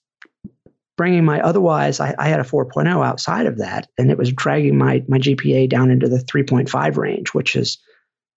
bringing 0.96 1.24
my 1.24 1.40
otherwise 1.40 2.00
I, 2.00 2.14
I, 2.18 2.28
had 2.28 2.40
a 2.40 2.44
4.0 2.44 3.04
outside 3.04 3.46
of 3.46 3.58
that 3.58 3.88
and 3.98 4.10
it 4.10 4.18
was 4.18 4.32
dragging 4.32 4.78
my 4.78 5.02
my 5.08 5.18
gpa 5.18 5.68
down 5.68 5.90
into 5.90 6.08
the 6.08 6.18
3.5 6.18 6.96
range 6.96 7.34
which 7.34 7.56
is 7.56 7.78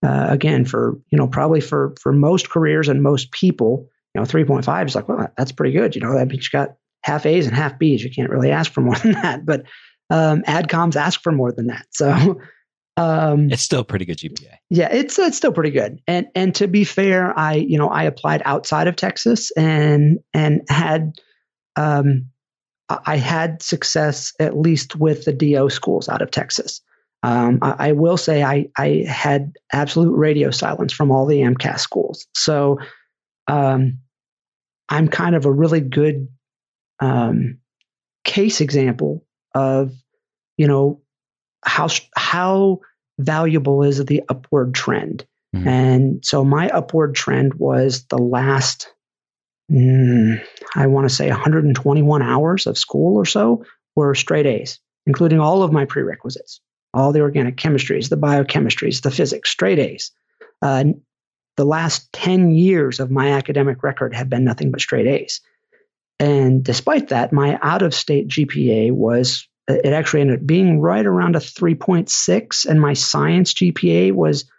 uh, 0.03 0.28
again 0.30 0.66
for 0.66 0.97
you 1.12 1.18
know 1.18 1.28
probably 1.28 1.62
for 1.62 1.93
for 2.01 2.12
most 2.12 2.49
careers 2.49 2.88
and 2.88 3.03
most 3.03 3.32
people 3.32 3.89
you 4.18 4.22
know, 4.22 4.26
3.5 4.26 4.86
is 4.88 4.95
like, 4.95 5.08
well, 5.08 5.32
that's 5.38 5.51
pretty 5.51 5.74
good. 5.74 5.95
You 5.95 6.01
know, 6.01 6.16
that 6.16 6.28
means 6.28 6.45
you 6.45 6.49
got 6.51 6.76
half 7.03 7.26
A's 7.28 7.45
and 7.45 7.55
half 7.55 7.78
B's. 7.78 8.03
You 8.03 8.10
can't 8.10 8.32
really 8.32 8.51
ask 8.51 8.72
for 8.72 8.82
more 8.82 8.95
than 9.03 9.12
that. 9.14 9.45
But 9.45 9.64
um, 10.10 10.41
adcoms 10.43 10.95
ask 10.95 11.22
for 11.22 11.32
more 11.32 11.51
than 11.51 11.68
that. 11.68 11.86
So 11.91 12.41
um, 12.97 13.51
it's 13.51 13.62
still 13.62 13.84
pretty 13.84 14.05
good 14.05 14.18
GPA. 14.18 14.55
Yeah, 14.70 14.89
it's 14.91 15.20
it's 15.20 15.38
still 15.38 15.51
pretty 15.51 15.70
good. 15.72 15.99
And 16.08 16.28
and 16.34 16.55
to 16.55 16.68
be 16.68 16.84
fair, 16.84 17.38
I 17.38 17.55
you 17.55 17.78
know 17.78 17.89
I 17.89 18.03
applied 18.03 18.41
outside 18.45 18.88
of 18.88 18.95
Texas 18.95 19.51
and 19.51 20.20
and 20.34 20.62
had 20.68 21.20
um, 21.76 22.30
I 22.90 23.18
had 23.18 23.62
success 23.62 24.34
at 24.40 24.58
least 24.58 24.96
with 24.96 25.26
the 25.26 25.34
DO 25.34 25.70
schools 25.70 26.08
out 26.08 26.22
of 26.22 26.32
Texas. 26.32 26.82
Um, 27.24 27.60
I, 27.62 27.90
I, 27.90 27.92
will 27.94 28.16
say 28.16 28.44
I, 28.44 28.70
I 28.78 29.04
had 29.08 29.58
absolute 29.74 30.16
radio 30.16 30.52
silence 30.52 30.94
from 30.94 31.12
all 31.12 31.26
the 31.26 31.40
AMCAS 31.40 31.80
schools. 31.80 32.28
So 32.36 32.80
um, 33.48 34.00
I'm 34.88 35.08
kind 35.08 35.36
of 35.36 35.46
a 35.46 35.52
really 35.52 35.82
good 35.82 36.28
um, 37.00 37.58
case 38.24 38.62
example 38.62 39.26
of, 39.54 39.92
you 40.58 40.68
know, 40.68 41.02
how 41.66 41.88
how 42.16 42.80
valuable 43.20 43.84
is 43.84 44.04
the 44.06 44.24
upward 44.30 44.74
trend. 44.74 45.26
Mm-hmm. 45.56 45.68
And 45.68 46.26
so 46.26 46.44
my 46.44 46.70
upward 46.70 47.16
trend 47.16 47.56
was 47.56 48.06
the 48.06 48.18
last, 48.18 48.90
mm, 49.72 50.43
I 50.76 50.88
want 50.88 51.09
to 51.09 51.13
say 51.13 51.30
121 51.30 52.22
hours 52.22 52.68
of 52.68 52.78
school 52.78 53.18
or 53.18 53.26
so 53.26 53.65
were 53.95 54.15
straight 54.15 54.45
A's, 54.45 54.80
including 55.05 55.39
all 55.39 55.63
of 55.63 55.72
my 55.72 55.86
prerequisites, 55.86 56.61
all 56.93 57.11
the 57.11 57.22
organic 57.22 57.57
chemistries, 57.57 58.09
the 58.09 58.18
biochemistries, 58.18 59.01
the 59.01 59.11
physics, 59.11 59.49
straight 59.49 59.80
A's. 59.80 60.11
Uh, 60.61 60.86
the 61.57 61.65
last 61.65 62.13
10 62.13 62.51
years 62.51 62.99
of 62.99 63.11
my 63.11 63.32
academic 63.32 63.84
record 63.84 64.15
have 64.15 64.30
been 64.30 64.43
nothing 64.43 64.72
but 64.72 64.82
straight 64.82 65.07
A's. 65.07 65.41
And 66.20 66.63
despite 66.63 67.09
that, 67.09 67.34
my 67.34 67.59
out 67.61 67.82
of 67.82 67.93
state 67.93 68.28
GPA 68.28 68.91
was, 68.91 69.47
it 69.68 69.93
actually 69.93 70.22
ended 70.22 70.39
up 70.39 70.47
being 70.47 70.80
right 70.80 71.05
around 71.05 71.36
a 71.36 71.39
3.6, 71.39 72.65
and 72.65 72.82
my 72.82 72.93
science 72.93 73.53
GPA 73.53 74.13
was 74.13 74.49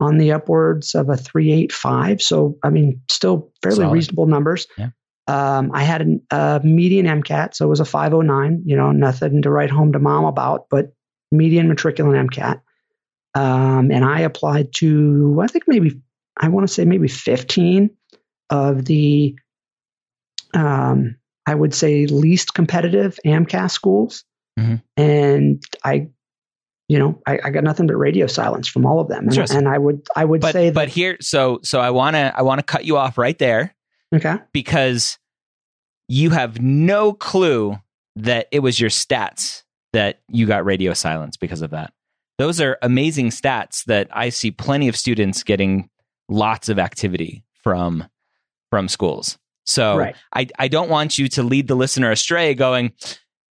on 0.00 0.18
the 0.18 0.32
upwards 0.32 0.94
of 0.94 1.08
a 1.08 1.16
385. 1.16 2.22
So, 2.22 2.58
I 2.62 2.70
mean, 2.70 3.02
still 3.10 3.52
fairly 3.62 3.76
Solid. 3.76 3.92
reasonable 3.92 4.26
numbers. 4.26 4.66
Yeah. 4.76 4.90
Um, 5.28 5.70
I 5.72 5.84
had 5.84 6.02
a, 6.02 6.36
a 6.36 6.60
median 6.64 7.06
MCAT, 7.06 7.54
so 7.54 7.64
it 7.66 7.68
was 7.68 7.80
a 7.80 7.84
509, 7.84 8.62
you 8.66 8.76
know, 8.76 8.90
nothing 8.90 9.42
to 9.42 9.50
write 9.50 9.70
home 9.70 9.92
to 9.92 10.00
mom 10.00 10.24
about, 10.24 10.66
but 10.68 10.92
median 11.30 11.72
matriculant 11.72 12.28
MCAT. 12.28 12.60
Um, 13.34 13.90
and 13.90 14.04
I 14.04 14.20
applied 14.20 14.72
to, 14.74 15.38
I 15.40 15.46
think 15.46 15.64
maybe, 15.68 16.00
I 16.36 16.48
want 16.48 16.66
to 16.66 16.72
say 16.72 16.84
maybe 16.84 17.08
15 17.08 17.90
of 18.50 18.84
the 18.84 19.36
um, 20.54 21.16
I 21.46 21.54
would 21.54 21.74
say, 21.74 22.06
least 22.06 22.54
competitive 22.54 23.18
AMCAS 23.24 23.72
schools. 23.72 24.24
Mm-hmm. 24.58 24.76
And 24.96 25.62
I, 25.84 26.08
you 26.92 26.98
know, 26.98 27.18
I, 27.26 27.40
I, 27.44 27.50
got 27.50 27.64
nothing 27.64 27.86
but 27.86 27.96
radio 27.96 28.26
silence 28.26 28.68
from 28.68 28.84
all 28.84 29.00
of 29.00 29.08
them. 29.08 29.26
And, 29.26 29.50
and 29.50 29.66
I 29.66 29.78
would, 29.78 30.06
I 30.14 30.26
would 30.26 30.42
but, 30.42 30.52
say, 30.52 30.66
that, 30.66 30.74
but 30.74 30.88
here, 30.88 31.16
so, 31.22 31.58
so 31.62 31.80
I 31.80 31.88
want 31.88 32.16
to, 32.16 32.34
I 32.36 32.42
want 32.42 32.58
to 32.58 32.62
cut 32.62 32.84
you 32.84 32.98
off 32.98 33.16
right 33.16 33.38
there. 33.38 33.74
Okay. 34.14 34.36
Because 34.52 35.18
you 36.06 36.28
have 36.28 36.60
no 36.60 37.14
clue 37.14 37.78
that 38.16 38.46
it 38.52 38.58
was 38.58 38.78
your 38.78 38.90
stats 38.90 39.62
that 39.94 40.20
you 40.28 40.44
got 40.44 40.66
radio 40.66 40.92
silence 40.92 41.38
because 41.38 41.62
of 41.62 41.70
that. 41.70 41.94
Those 42.36 42.60
are 42.60 42.76
amazing 42.82 43.30
stats 43.30 43.84
that 43.86 44.08
I 44.12 44.28
see 44.28 44.50
plenty 44.50 44.88
of 44.88 44.94
students 44.96 45.42
getting 45.44 45.88
lots 46.28 46.68
of 46.68 46.78
activity 46.78 47.42
from 47.54 48.06
from 48.70 48.88
schools. 48.88 49.38
So 49.64 49.96
right. 49.96 50.16
I, 50.34 50.46
I 50.58 50.68
don't 50.68 50.90
want 50.90 51.18
you 51.18 51.28
to 51.28 51.42
lead 51.42 51.68
the 51.68 51.74
listener 51.74 52.10
astray 52.10 52.52
going, 52.52 52.92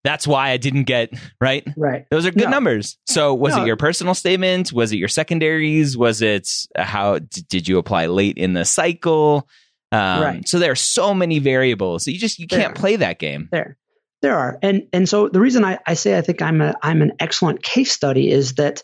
that's 0.03 0.25
why 0.25 0.49
I 0.49 0.57
didn't 0.57 0.83
get 0.83 1.13
right. 1.39 1.67
Right. 1.77 2.05
Those 2.09 2.25
are 2.25 2.31
good 2.31 2.45
no. 2.45 2.49
numbers. 2.49 2.97
So 3.07 3.33
was 3.33 3.55
no. 3.55 3.63
it 3.63 3.67
your 3.67 3.77
personal 3.77 4.13
statement? 4.13 4.73
Was 4.73 4.91
it 4.91 4.97
your 4.97 5.07
secondaries? 5.07 5.97
Was 5.97 6.21
it 6.21 6.49
how 6.75 7.19
did 7.19 7.67
you 7.67 7.77
apply 7.77 8.07
late 8.07 8.37
in 8.37 8.53
the 8.53 8.65
cycle? 8.65 9.47
Um, 9.91 10.21
right. 10.21 10.47
So 10.47 10.57
there 10.57 10.71
are 10.71 10.75
so 10.75 11.13
many 11.13 11.39
variables. 11.39 12.07
you 12.07 12.17
just 12.17 12.39
you 12.39 12.47
can't 12.47 12.75
play 12.75 12.95
that 12.95 13.19
game. 13.19 13.49
There, 13.51 13.77
there 14.21 14.37
are, 14.37 14.57
and 14.61 14.87
and 14.93 15.07
so 15.07 15.27
the 15.29 15.39
reason 15.39 15.65
I, 15.65 15.79
I 15.85 15.95
say 15.95 16.17
I 16.17 16.21
think 16.21 16.41
I'm 16.41 16.61
a 16.61 16.75
I'm 16.81 17.01
an 17.01 17.13
excellent 17.19 17.61
case 17.61 17.91
study 17.91 18.31
is 18.31 18.53
that 18.53 18.83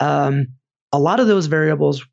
um, 0.00 0.48
a 0.92 0.98
lot 0.98 1.20
of 1.20 1.26
those 1.26 1.46
variables 1.46 2.06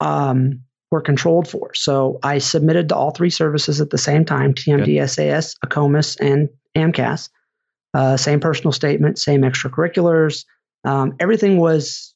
um, 0.00 0.62
were 0.90 1.02
controlled 1.02 1.48
for. 1.48 1.74
So 1.74 2.18
I 2.22 2.38
submitted 2.38 2.88
to 2.88 2.96
all 2.96 3.10
three 3.10 3.30
services 3.30 3.80
at 3.80 3.90
the 3.90 3.98
same 3.98 4.24
time 4.24 4.54
TMDSAS, 4.54 5.56
AACOMAS, 5.64 6.16
and 6.20 6.48
AMCAS. 6.76 7.28
Uh, 7.94 8.16
same 8.16 8.40
personal 8.40 8.72
statement, 8.72 9.18
same 9.18 9.42
extracurriculars. 9.42 10.44
Um, 10.84 11.14
everything 11.20 11.58
was 11.58 12.14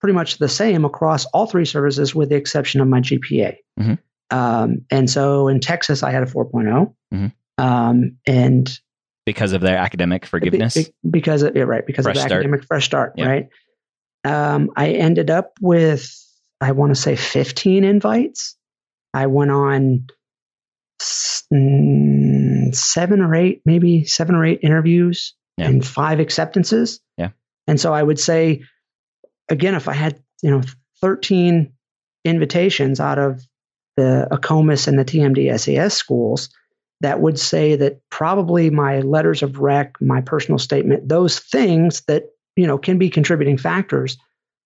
pretty 0.00 0.14
much 0.14 0.38
the 0.38 0.48
same 0.48 0.84
across 0.84 1.26
all 1.26 1.46
three 1.46 1.64
services 1.64 2.14
with 2.14 2.30
the 2.30 2.36
exception 2.36 2.80
of 2.80 2.88
my 2.88 3.00
GPA. 3.00 3.56
Mm-hmm. 3.78 3.94
Um, 4.36 4.84
and 4.90 5.10
so 5.10 5.48
in 5.48 5.60
Texas, 5.60 6.02
I 6.02 6.10
had 6.10 6.22
a 6.22 6.26
4.0. 6.26 6.94
Mm-hmm. 7.12 7.26
Um, 7.64 8.16
and 8.26 8.80
because 9.26 9.52
of 9.52 9.60
their 9.60 9.76
academic 9.76 10.24
forgiveness? 10.24 10.74
Be, 10.74 10.84
be, 10.84 10.90
because 11.10 11.42
of, 11.42 11.54
yeah, 11.54 11.64
right, 11.64 11.84
because 11.86 12.04
fresh 12.04 12.16
of 12.16 12.24
academic 12.24 12.64
fresh 12.64 12.84
start, 12.84 13.12
yeah. 13.16 13.26
right? 13.26 13.48
Um, 14.24 14.70
I 14.74 14.92
ended 14.92 15.30
up 15.30 15.52
with 15.60 16.18
I 16.60 16.72
want 16.72 16.94
to 16.94 17.00
say 17.00 17.14
15 17.16 17.84
invites. 17.84 18.56
I 19.14 19.26
went 19.26 19.50
on 19.50 20.06
seven 21.00 23.20
or 23.20 23.34
eight, 23.34 23.62
maybe 23.64 24.04
seven 24.04 24.34
or 24.34 24.44
eight 24.44 24.60
interviews 24.62 25.34
yeah. 25.56 25.66
and 25.66 25.86
five 25.86 26.20
acceptances. 26.20 27.00
Yeah. 27.16 27.30
And 27.66 27.80
so 27.80 27.92
I 27.92 28.02
would 28.02 28.18
say, 28.18 28.64
again, 29.48 29.74
if 29.74 29.88
I 29.88 29.94
had, 29.94 30.22
you 30.42 30.50
know, 30.50 30.62
13 31.00 31.72
invitations 32.24 33.00
out 33.00 33.18
of 33.18 33.42
the 33.96 34.28
AACOMAS 34.30 34.88
and 34.88 34.98
the 34.98 35.04
TMDSAS 35.04 35.92
schools, 35.92 36.50
that 37.00 37.20
would 37.20 37.38
say 37.38 37.76
that 37.76 38.00
probably 38.10 38.70
my 38.70 39.00
letters 39.00 39.42
of 39.42 39.58
rec, 39.58 39.94
my 40.00 40.20
personal 40.20 40.58
statement, 40.58 41.08
those 41.08 41.38
things 41.38 42.02
that, 42.08 42.24
you 42.56 42.66
know, 42.66 42.78
can 42.78 42.98
be 42.98 43.08
contributing 43.08 43.56
factors 43.56 44.18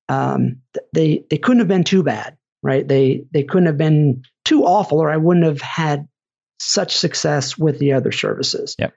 um, 0.09 0.61
they 0.93 1.25
they 1.31 1.39
couldn't 1.39 1.61
have 1.61 1.69
been 1.69 1.85
too 1.85 2.03
bad, 2.03 2.37
right? 2.63 2.87
They 2.87 3.25
they 3.33 3.43
couldn't 3.43 3.67
have 3.67 3.79
been 3.79 4.23
too 4.45 4.65
awful, 4.65 4.99
or 4.99 5.11
I 5.11 5.17
wouldn't 5.17 5.47
have 5.47 5.61
had 5.61 6.09
such 6.63 6.97
success 6.97 7.59
with 7.59 7.79
the 7.79 7.93
other 7.93 8.13
services. 8.13 8.77
Yep. 8.79 8.95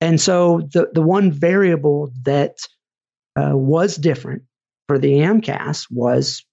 And 0.00 0.20
so 0.20 0.60
the 0.72 0.90
the 0.92 1.02
one 1.02 1.32
variable 1.32 2.12
that 2.22 2.58
uh, 3.36 3.56
was 3.56 3.96
different 3.96 4.42
for 4.86 4.98
the 4.98 5.14
AMCAS 5.14 5.86
was 5.90 6.44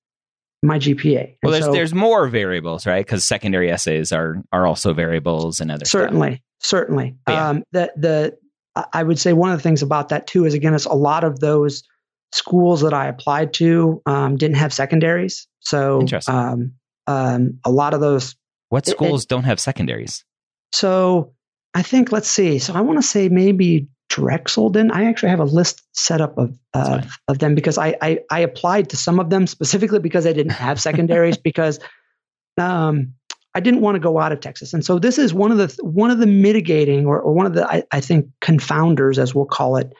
my 0.64 0.80
GPA. 0.80 1.22
And 1.22 1.38
well, 1.44 1.52
there's 1.52 1.66
so, 1.66 1.72
there's 1.72 1.94
more 1.94 2.28
variables, 2.28 2.88
right? 2.88 3.06
Because 3.06 3.24
secondary 3.24 3.72
essays 3.72 4.12
are 4.12 4.42
are 4.52 4.66
also 4.66 4.94
variables 4.94 5.62
and 5.62 5.72
other 5.72 5.86
certainly, 5.86 6.30
stuff. 6.30 6.42
certainly. 6.62 7.16
Yeah. 7.28 7.50
Um, 7.50 7.64
the 7.72 7.94
the 7.96 8.38
I 8.92 9.04
would 9.04 9.20
say 9.20 9.34
one 9.34 9.52
of 9.52 9.60
the 9.60 9.64
things 9.64 9.84
about 9.84 10.10
that 10.10 10.28
too 10.28 10.46
is 10.46 10.54
again, 10.54 10.74
it's 10.74 10.86
a 10.86 10.94
lot 10.94 11.24
of 11.24 11.40
those 11.40 11.84
schools 12.32 12.82
that 12.82 12.94
I 12.94 13.08
applied 13.08 13.54
to 13.54 14.02
um, 14.06 14.36
didn't 14.36 14.58
have 14.58 14.74
secondaries. 14.74 15.48
So 15.60 16.06
um, 16.28 16.74
um, 17.08 17.60
a 17.64 17.72
lot 17.72 17.94
of 17.94 18.02
those. 18.02 18.36
What 18.70 18.86
schools 18.86 19.22
it, 19.22 19.26
it, 19.26 19.30
don't 19.30 19.44
have 19.44 19.60
secondaries? 19.60 20.26
So 20.72 21.34
I 21.74 21.82
think 21.82 22.12
let's 22.12 22.30
see. 22.30 22.60
So 22.60 22.74
I 22.74 22.82
want 22.82 23.00
to 23.00 23.08
say 23.08 23.30
maybe 23.30 23.88
Drexel 24.10 24.70
didn't. 24.70 24.92
I 24.92 25.06
actually 25.06 25.30
have 25.30 25.40
a 25.40 25.46
list 25.46 25.82
set 25.94 26.22
up 26.22 26.38
of 26.38 26.58
uh, 26.74 27.02
of 27.28 27.40
them 27.40 27.56
because 27.56 27.78
I, 27.78 27.96
I, 28.02 28.20
I 28.32 28.40
applied 28.40 28.90
to 28.90 28.98
some 28.98 29.20
of 29.20 29.30
them 29.30 29.48
specifically 29.48 30.00
because 30.00 30.26
I 30.26 30.34
didn't 30.34 30.54
have 30.54 30.80
secondaries 30.80 31.38
because 31.44 31.80
um, 32.58 33.14
I 33.54 33.60
didn't 33.60 33.82
want 33.82 33.96
to 33.96 34.00
go 34.00 34.20
out 34.20 34.32
of 34.32 34.40
Texas. 34.42 34.74
And 34.74 34.86
so 34.86 35.00
this 35.00 35.18
is 35.18 35.34
one 35.34 35.52
of 35.52 35.58
the 35.58 35.84
one 35.84 36.12
of 36.12 36.20
the 36.20 36.28
mitigating 36.28 37.06
or, 37.06 37.20
or 37.20 37.34
one 37.34 37.46
of 37.46 37.54
the 37.54 37.70
I, 37.70 37.84
I 37.92 38.00
think 38.00 38.28
confounders 38.42 39.18
as 39.18 39.34
we'll 39.34 39.46
call 39.46 39.78
it 39.78 39.94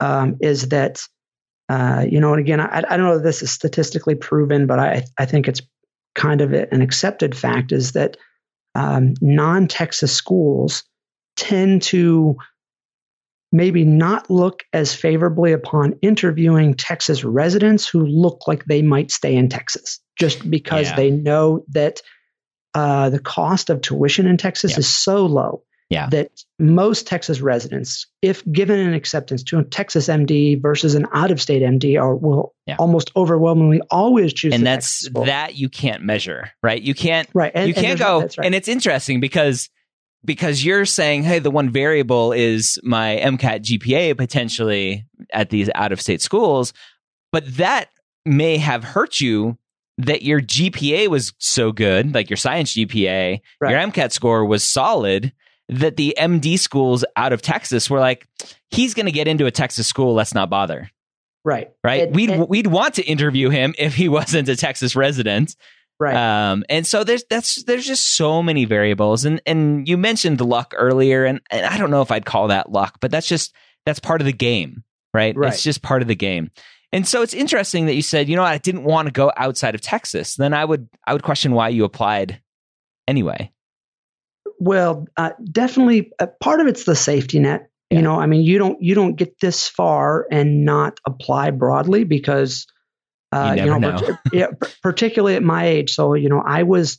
um, 0.00 0.36
is 0.40 0.68
that 0.68 1.06
uh, 1.68 2.04
you 2.08 2.20
know, 2.20 2.32
and 2.32 2.40
again, 2.40 2.60
I, 2.60 2.78
I, 2.78 2.96
don't 2.96 3.06
know 3.06 3.16
if 3.16 3.24
this 3.24 3.42
is 3.42 3.50
statistically 3.50 4.14
proven, 4.14 4.68
but 4.68 4.78
I, 4.78 5.04
I 5.18 5.26
think 5.26 5.48
it's 5.48 5.62
kind 6.14 6.40
of 6.40 6.52
an 6.52 6.80
accepted 6.80 7.36
fact 7.36 7.72
is 7.72 7.92
that 7.92 8.16
um, 8.76 9.14
non 9.20 9.66
Texas 9.68 10.12
schools 10.12 10.84
tend 11.36 11.82
to 11.82 12.36
maybe 13.50 13.84
not 13.84 14.30
look 14.30 14.64
as 14.72 14.94
favorably 14.94 15.52
upon 15.52 15.98
interviewing 16.02 16.74
Texas 16.74 17.24
residents 17.24 17.88
who 17.88 18.04
look 18.04 18.46
like 18.46 18.64
they 18.66 18.82
might 18.82 19.10
stay 19.10 19.34
in 19.34 19.48
Texas 19.48 20.00
just 20.18 20.48
because 20.48 20.88
yeah. 20.88 20.96
they 20.96 21.10
know 21.10 21.64
that 21.68 22.02
uh, 22.74 23.08
the 23.08 23.18
cost 23.18 23.70
of 23.70 23.80
tuition 23.80 24.26
in 24.26 24.36
Texas 24.36 24.76
is 24.76 24.86
so 24.86 25.24
low. 25.24 25.62
Yeah. 25.88 26.08
that 26.10 26.30
most 26.58 27.06
Texas 27.06 27.40
residents, 27.40 28.06
if 28.20 28.42
given 28.50 28.80
an 28.80 28.92
acceptance 28.92 29.42
to 29.44 29.58
a 29.60 29.62
Texas 29.64 30.08
MD 30.08 30.60
versus 30.60 30.96
an 30.96 31.06
out 31.12 31.30
of 31.30 31.40
state 31.40 31.62
MD, 31.62 31.96
are 32.00 32.16
will 32.16 32.54
Yeah. 32.66 32.74
almost 32.80 33.12
overwhelmingly 33.14 33.80
always 33.90 34.32
choose. 34.32 34.52
and 34.52 34.62
the 34.62 34.70
that's 34.70 35.08
that 35.26 35.54
you 35.56 35.68
can't 35.68 36.02
measure, 36.02 36.50
right? 36.62 36.82
You 36.82 36.92
can't 36.94 37.28
right. 37.34 37.52
And, 37.54 37.68
you 37.68 37.74
and 37.76 37.84
can't 37.86 37.98
go 38.00 38.20
right. 38.22 38.38
and 38.42 38.54
it's 38.54 38.66
interesting 38.68 39.20
because 39.20 39.68
because 40.24 40.64
you're 40.64 40.86
saying 40.86 41.22
hey 41.22 41.38
the 41.38 41.52
one 41.52 41.70
variable 41.70 42.32
is 42.32 42.80
my 42.82 43.20
mcat 43.22 43.60
gpa 43.62 44.16
potentially 44.16 45.06
at 45.32 45.50
these 45.50 45.70
out 45.76 45.92
of 45.92 46.00
state 46.00 46.20
schools 46.20 46.72
but 47.30 47.44
that 47.58 47.90
may 48.24 48.56
have 48.56 48.82
hurt 48.82 49.20
you 49.20 49.56
that 49.98 50.22
your 50.22 50.40
gpa 50.40 51.06
was 51.06 51.32
so 51.38 51.70
good 51.70 52.12
like 52.12 52.28
your 52.28 52.36
science 52.38 52.74
gpa 52.74 53.40
Right. 53.60 53.70
your 53.70 53.78
mcat 53.80 54.10
score 54.10 54.44
was 54.44 54.64
solid 54.64 55.32
that 55.68 55.96
the 55.96 56.14
md 56.18 56.58
schools 56.58 57.04
out 57.16 57.32
of 57.32 57.42
texas 57.42 57.90
were 57.90 58.00
like 58.00 58.26
he's 58.70 58.94
going 58.94 59.06
to 59.06 59.12
get 59.12 59.28
into 59.28 59.46
a 59.46 59.50
texas 59.50 59.86
school 59.86 60.14
let's 60.14 60.34
not 60.34 60.48
bother 60.48 60.90
right. 61.44 61.70
right 61.84 62.04
And- 62.04 62.14
we'd 62.14 62.30
and- 62.30 62.48
we'd 62.48 62.66
want 62.68 62.94
to 62.94 63.02
interview 63.04 63.50
him 63.50 63.74
if 63.78 63.94
he 63.94 64.08
wasn't 64.18 64.48
a 64.48 64.56
texas 64.56 64.94
resident 64.94 65.56
right. 65.98 66.14
um, 66.14 66.64
and 66.68 66.86
so 66.86 67.04
there's 67.04 67.24
that's 67.28 67.62
there's 67.64 67.86
just 67.86 68.16
so 68.16 68.42
many 68.42 68.64
variables, 68.66 69.24
and 69.24 69.40
and 69.46 69.88
you 69.88 69.96
mentioned 69.96 70.40
luck 70.40 70.74
earlier, 70.76 71.24
and, 71.24 71.40
and 71.50 71.64
I 71.64 71.78
don't 71.78 71.90
know 71.90 72.02
if 72.02 72.10
I'd 72.10 72.26
call 72.26 72.48
that 72.48 72.70
luck, 72.70 72.98
but 73.00 73.10
that's 73.10 73.26
just 73.26 73.54
that's 73.86 73.98
part 73.98 74.20
of 74.20 74.26
the 74.26 74.32
game, 74.32 74.84
right? 75.14 75.34
Right. 75.34 75.52
It's 75.52 75.62
just 75.62 75.80
part 75.80 76.02
of 76.02 76.08
the 76.08 76.14
game. 76.14 76.50
And 76.92 77.08
so 77.08 77.22
it's 77.22 77.32
interesting 77.34 77.86
that 77.86 77.94
you 77.94 78.02
said, 78.02 78.28
you 78.28 78.36
know, 78.36 78.44
I 78.44 78.58
didn't 78.58 78.84
want 78.84 79.06
to 79.06 79.12
go 79.12 79.32
outside 79.36 79.74
of 79.74 79.80
Texas. 79.80 80.34
Then 80.36 80.52
I 80.52 80.64
would 80.64 80.88
I 81.06 81.12
would 81.14 81.22
question 81.22 81.52
why 81.52 81.70
you 81.70 81.84
applied 81.84 82.40
anyway. 83.08 83.50
Well, 84.58 85.06
uh, 85.16 85.30
definitely 85.50 86.12
uh, 86.18 86.26
part 86.40 86.60
of 86.60 86.66
it's 86.66 86.84
the 86.84 86.96
safety 86.96 87.38
net. 87.38 87.68
Yeah. 87.90 87.98
You 87.98 88.02
know, 88.02 88.18
I 88.18 88.26
mean, 88.26 88.42
you 88.42 88.58
don't 88.58 88.82
you 88.82 88.94
don't 88.94 89.14
get 89.14 89.38
this 89.40 89.68
far 89.68 90.26
and 90.30 90.64
not 90.64 90.98
apply 91.06 91.52
broadly 91.52 92.04
because 92.04 92.66
uh, 93.32 93.54
You 93.56 93.66
never 93.66 93.78
know, 93.80 93.96
know. 93.96 94.18
yeah, 94.32 94.46
particularly 94.82 95.36
at 95.36 95.42
my 95.42 95.66
age. 95.66 95.94
So 95.94 96.14
you 96.14 96.28
know, 96.28 96.42
I 96.44 96.62
was 96.62 96.98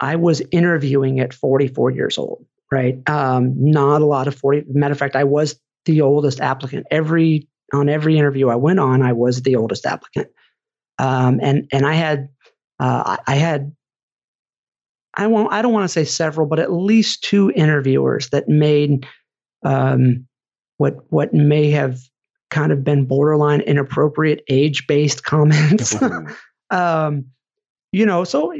I 0.00 0.16
was 0.16 0.42
interviewing 0.50 1.20
at 1.20 1.34
44 1.34 1.90
years 1.90 2.18
old, 2.18 2.46
right? 2.70 2.98
Um, 3.08 3.70
not 3.70 4.02
a 4.02 4.06
lot 4.06 4.28
of 4.28 4.34
40. 4.34 4.64
Matter 4.68 4.92
of 4.92 4.98
fact, 4.98 5.16
I 5.16 5.24
was 5.24 5.58
the 5.84 6.02
oldest 6.02 6.40
applicant. 6.40 6.86
Every 6.90 7.48
on 7.72 7.88
every 7.88 8.18
interview 8.18 8.48
I 8.48 8.56
went 8.56 8.78
on, 8.78 9.02
I 9.02 9.12
was 9.12 9.42
the 9.42 9.56
oldest 9.56 9.84
applicant, 9.84 10.28
um, 10.98 11.40
and 11.42 11.68
and 11.72 11.84
I 11.84 11.94
had 11.94 12.28
uh, 12.78 13.16
I 13.26 13.34
had 13.34 13.74
I 15.16 15.26
won't. 15.26 15.52
I 15.52 15.62
don't 15.62 15.72
want 15.72 15.84
to 15.84 15.92
say 15.92 16.04
several, 16.04 16.46
but 16.46 16.58
at 16.58 16.72
least 16.72 17.22
two 17.22 17.50
interviewers 17.50 18.30
that 18.30 18.48
made 18.48 19.06
um, 19.64 20.26
what 20.76 20.96
what 21.10 21.32
may 21.32 21.70
have 21.70 21.98
kind 22.50 22.72
of 22.72 22.84
been 22.84 23.06
borderline 23.06 23.60
inappropriate 23.60 24.42
age 24.48 24.86
based 24.86 25.24
comments. 25.24 25.96
um, 26.70 27.26
you 27.92 28.06
know, 28.06 28.24
so 28.24 28.52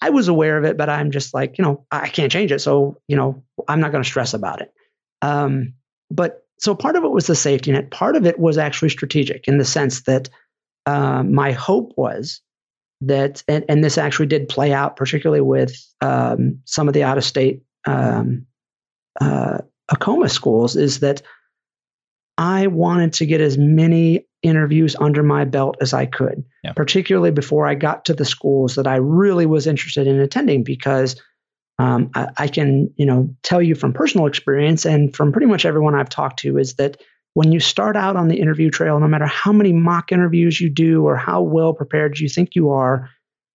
I 0.00 0.10
was 0.10 0.28
aware 0.28 0.58
of 0.58 0.64
it, 0.64 0.76
but 0.76 0.88
I'm 0.88 1.10
just 1.10 1.32
like, 1.32 1.58
you 1.58 1.64
know, 1.64 1.86
I 1.90 2.08
can't 2.08 2.32
change 2.32 2.52
it, 2.52 2.60
so 2.60 3.00
you 3.08 3.16
know, 3.16 3.42
I'm 3.68 3.80
not 3.80 3.92
going 3.92 4.02
to 4.02 4.08
stress 4.08 4.34
about 4.34 4.62
it. 4.62 4.72
Um, 5.22 5.74
but 6.10 6.44
so 6.58 6.74
part 6.74 6.96
of 6.96 7.04
it 7.04 7.10
was 7.10 7.26
the 7.26 7.34
safety 7.34 7.72
net. 7.72 7.90
Part 7.90 8.16
of 8.16 8.26
it 8.26 8.38
was 8.38 8.58
actually 8.58 8.90
strategic 8.90 9.46
in 9.48 9.58
the 9.58 9.64
sense 9.64 10.02
that 10.02 10.28
um, 10.86 11.32
my 11.32 11.52
hope 11.52 11.92
was 11.96 12.40
that, 13.02 13.42
and, 13.48 13.64
and 13.68 13.82
this 13.82 13.98
actually 13.98 14.26
did 14.26 14.48
play 14.48 14.72
out, 14.72 14.96
particularly 14.96 15.40
with 15.40 15.74
um, 16.00 16.60
some 16.64 16.88
of 16.88 16.94
the 16.94 17.02
out 17.02 17.18
of 17.18 17.24
state 17.24 17.62
um, 17.86 18.46
uh, 19.20 19.58
Acoma 19.88 20.28
schools, 20.28 20.76
is 20.76 21.00
that 21.00 21.22
I 22.38 22.68
wanted 22.68 23.14
to 23.14 23.26
get 23.26 23.40
as 23.40 23.58
many 23.58 24.26
interviews 24.42 24.96
under 24.98 25.22
my 25.22 25.44
belt 25.44 25.76
as 25.80 25.92
I 25.92 26.06
could, 26.06 26.44
Yeah. 26.64 26.72
particularly 26.72 27.30
before 27.30 27.66
I 27.66 27.74
got 27.74 28.06
to 28.06 28.14
the 28.14 28.24
schools 28.24 28.76
that 28.76 28.86
I 28.86 28.96
really 28.96 29.46
was 29.46 29.66
interested 29.66 30.06
in 30.06 30.18
attending, 30.20 30.64
because 30.64 31.20
um, 31.78 32.10
I, 32.14 32.28
I 32.36 32.48
can, 32.48 32.92
you 32.96 33.06
know, 33.06 33.34
tell 33.42 33.60
you 33.60 33.74
from 33.74 33.92
personal 33.92 34.26
experience 34.26 34.84
and 34.86 35.14
from 35.14 35.32
pretty 35.32 35.46
much 35.46 35.64
everyone 35.64 35.94
I've 35.94 36.08
talked 36.08 36.40
to 36.40 36.58
is 36.58 36.74
that 36.74 37.00
when 37.34 37.52
you 37.52 37.60
start 37.60 37.96
out 37.96 38.16
on 38.16 38.28
the 38.28 38.40
interview 38.40 38.70
trail, 38.70 38.98
no 38.98 39.06
matter 39.06 39.26
how 39.26 39.52
many 39.52 39.72
mock 39.72 40.12
interviews 40.12 40.60
you 40.60 40.68
do 40.68 41.04
or 41.06 41.16
how 41.16 41.40
well 41.42 41.72
prepared 41.72 42.18
you 42.18 42.28
think 42.28 42.54
you 42.54 42.70
are, 42.70 43.08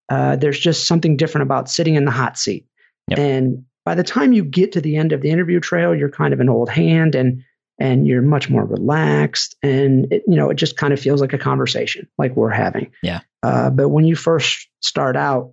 uh, 0.09 0.37
there's 0.37 0.59
just 0.59 0.87
something 0.87 1.17
different 1.17 1.43
about 1.43 1.69
sitting 1.69 1.95
in 1.95 2.05
the 2.05 2.11
hot 2.11 2.39
seat. 2.39 2.67
Yep. 3.09 3.19
And 3.19 3.65
by 3.85 3.95
the 3.95 4.05
time 4.05 4.33
you 4.33 4.45
get 4.45 4.73
to 4.73 4.81
the 4.81 4.97
end 4.97 5.13
of 5.13 5.21
the 5.21 5.31
interview 5.31 5.61
trail, 5.61 5.95
you're 5.95 6.11
kind 6.11 6.33
of 6.33 6.41
an 6.41 6.49
old 6.49 6.69
hand 6.69 7.15
and 7.15 7.43
and 7.81 8.07
you're 8.07 8.23
much 8.23 8.49
more 8.49 8.65
relaxed 8.65 9.57
and 9.61 10.07
it, 10.13 10.23
you 10.29 10.37
know 10.37 10.49
it 10.49 10.55
just 10.55 10.77
kind 10.77 10.93
of 10.93 11.01
feels 11.01 11.21
like 11.21 11.33
a 11.33 11.39
conversation 11.39 12.09
like 12.19 12.37
we're 12.37 12.51
having. 12.51 12.91
Yeah. 13.03 13.21
Uh, 13.43 13.71
but 13.71 13.89
when 13.89 14.05
you 14.05 14.15
first 14.15 14.69
start 14.81 15.17
out, 15.17 15.53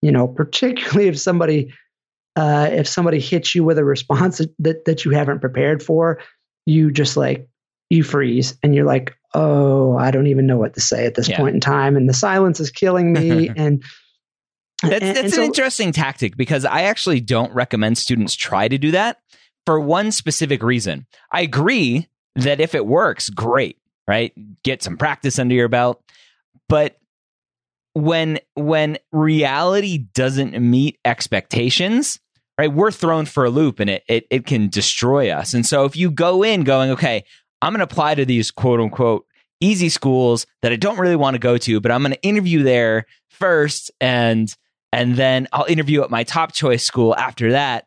you 0.00 0.12
know, 0.12 0.28
particularly 0.28 1.08
if 1.08 1.18
somebody 1.18 1.74
uh, 2.36 2.68
if 2.70 2.86
somebody 2.86 3.18
hits 3.18 3.54
you 3.54 3.64
with 3.64 3.78
a 3.78 3.84
response 3.84 4.40
that 4.60 4.84
that 4.84 5.04
you 5.04 5.10
haven't 5.10 5.40
prepared 5.40 5.82
for, 5.82 6.20
you 6.66 6.92
just 6.92 7.16
like 7.16 7.48
you 7.90 8.02
freeze 8.02 8.56
and 8.62 8.74
you're 8.74 8.84
like, 8.86 9.16
oh, 9.34 9.96
I 9.96 10.10
don't 10.10 10.26
even 10.28 10.46
know 10.46 10.56
what 10.56 10.74
to 10.74 10.80
say 10.80 11.06
at 11.06 11.14
this 11.14 11.28
Yeah. 11.28 11.36
point 11.36 11.54
in 11.54 11.60
time, 11.60 11.96
and 11.96 12.08
the 12.08 12.14
silence 12.14 12.58
is 12.60 12.70
killing 12.70 13.12
me. 13.12 13.48
and 13.56 13.82
That's 14.82 15.04
and- 15.04 15.16
that's 15.16 15.32
and 15.32 15.42
an 15.42 15.44
interesting 15.44 15.92
tactic 15.92 16.36
because 16.36 16.64
I 16.64 16.82
actually 16.82 17.20
don't 17.20 17.52
recommend 17.52 17.98
students 17.98 18.34
try 18.34 18.68
to 18.68 18.78
do 18.78 18.90
that 18.92 19.18
for 19.64 19.78
one 19.80 20.12
specific 20.12 20.62
reason. 20.62 21.06
I 21.32 21.40
agree 21.42 22.08
that 22.36 22.60
if 22.60 22.74
it 22.74 22.86
works, 22.86 23.28
great, 23.30 23.78
right? 24.06 24.32
Get 24.62 24.82
some 24.82 24.96
practice 24.96 25.38
under 25.38 25.54
your 25.54 25.68
belt. 25.68 26.02
But 26.68 26.96
when 27.94 28.38
when 28.54 28.98
reality 29.12 29.98
doesn't 29.98 30.58
meet 30.60 30.98
expectations, 31.04 32.20
right, 32.58 32.72
we're 32.72 32.90
thrown 32.90 33.24
for 33.26 33.44
a 33.44 33.50
loop 33.50 33.80
and 33.80 33.88
it 33.90 34.02
it, 34.08 34.26
it 34.30 34.46
can 34.46 34.68
destroy 34.68 35.30
us. 35.30 35.54
And 35.54 35.64
so 35.64 35.84
if 35.84 35.96
you 35.96 36.10
go 36.10 36.42
in 36.42 36.62
going, 36.64 36.90
okay, 36.90 37.24
I'm 37.62 37.72
going 37.72 37.78
to 37.78 37.84
apply 37.84 38.14
to 38.16 38.24
these 38.24 38.50
quote 38.50 38.80
unquote 38.80 39.26
easy 39.60 39.88
schools 39.88 40.46
that 40.62 40.72
I 40.72 40.76
don't 40.76 40.98
really 40.98 41.16
want 41.16 41.34
to 41.34 41.38
go 41.38 41.56
to, 41.58 41.80
but 41.80 41.90
I'm 41.90 42.02
going 42.02 42.12
to 42.12 42.22
interview 42.22 42.62
there 42.62 43.06
first 43.30 43.90
and 44.00 44.54
and 44.92 45.16
then 45.16 45.48
I'll 45.52 45.64
interview 45.66 46.02
at 46.02 46.10
my 46.10 46.24
top 46.24 46.52
choice 46.52 46.84
school 46.84 47.14
after 47.16 47.52
that. 47.52 47.86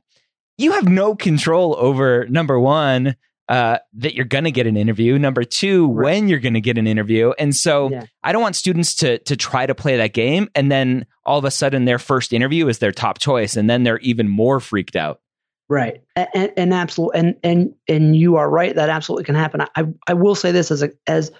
You 0.57 0.73
have 0.73 0.87
no 0.89 1.15
control 1.15 1.75
over 1.79 2.27
number 2.27 2.59
one, 2.59 3.15
uh, 3.47 3.79
that 3.93 4.13
you're 4.13 4.25
going 4.25 4.43
to 4.43 4.51
get 4.51 4.67
an 4.67 4.77
interview. 4.77 5.17
Number 5.17 5.43
two, 5.43 5.87
Right. 5.91 6.03
when 6.05 6.27
you're 6.27 6.39
going 6.39 6.53
to 6.53 6.61
get 6.61 6.77
an 6.77 6.85
interview. 6.85 7.31
And 7.39 7.55
so 7.55 7.89
Yeah. 7.89 8.03
I 8.23 8.31
don't 8.31 8.41
want 8.43 8.55
students 8.55 8.93
to 8.95 9.17
to 9.19 9.35
try 9.35 9.65
to 9.65 9.73
play 9.73 9.97
that 9.97 10.13
game 10.13 10.49
and 10.55 10.71
then 10.71 11.05
all 11.25 11.39
of 11.39 11.45
a 11.45 11.51
sudden 11.51 11.85
their 11.85 11.99
first 11.99 12.33
interview 12.33 12.67
is 12.67 12.79
their 12.79 12.91
top 12.91 13.17
choice 13.19 13.55
and 13.55 13.69
then 13.69 13.83
they're 13.83 13.99
even 13.99 14.27
more 14.27 14.59
freaked 14.59 14.95
out. 14.95 15.19
Right, 15.69 16.01
and, 16.15 16.51
and, 16.57 16.73
absolutely, 16.73 17.19
and 17.19 17.35
and 17.43 17.75
and 17.87 18.15
you 18.15 18.37
are 18.37 18.49
right. 18.49 18.73
That 18.73 18.89
absolutely 18.89 19.25
can 19.25 19.35
happen. 19.35 19.61
I 19.75 19.85
I 20.07 20.13
will 20.13 20.33
say 20.33 20.51
this 20.51 20.71
as 20.71 20.81
a 20.81 20.91
as 21.05 21.31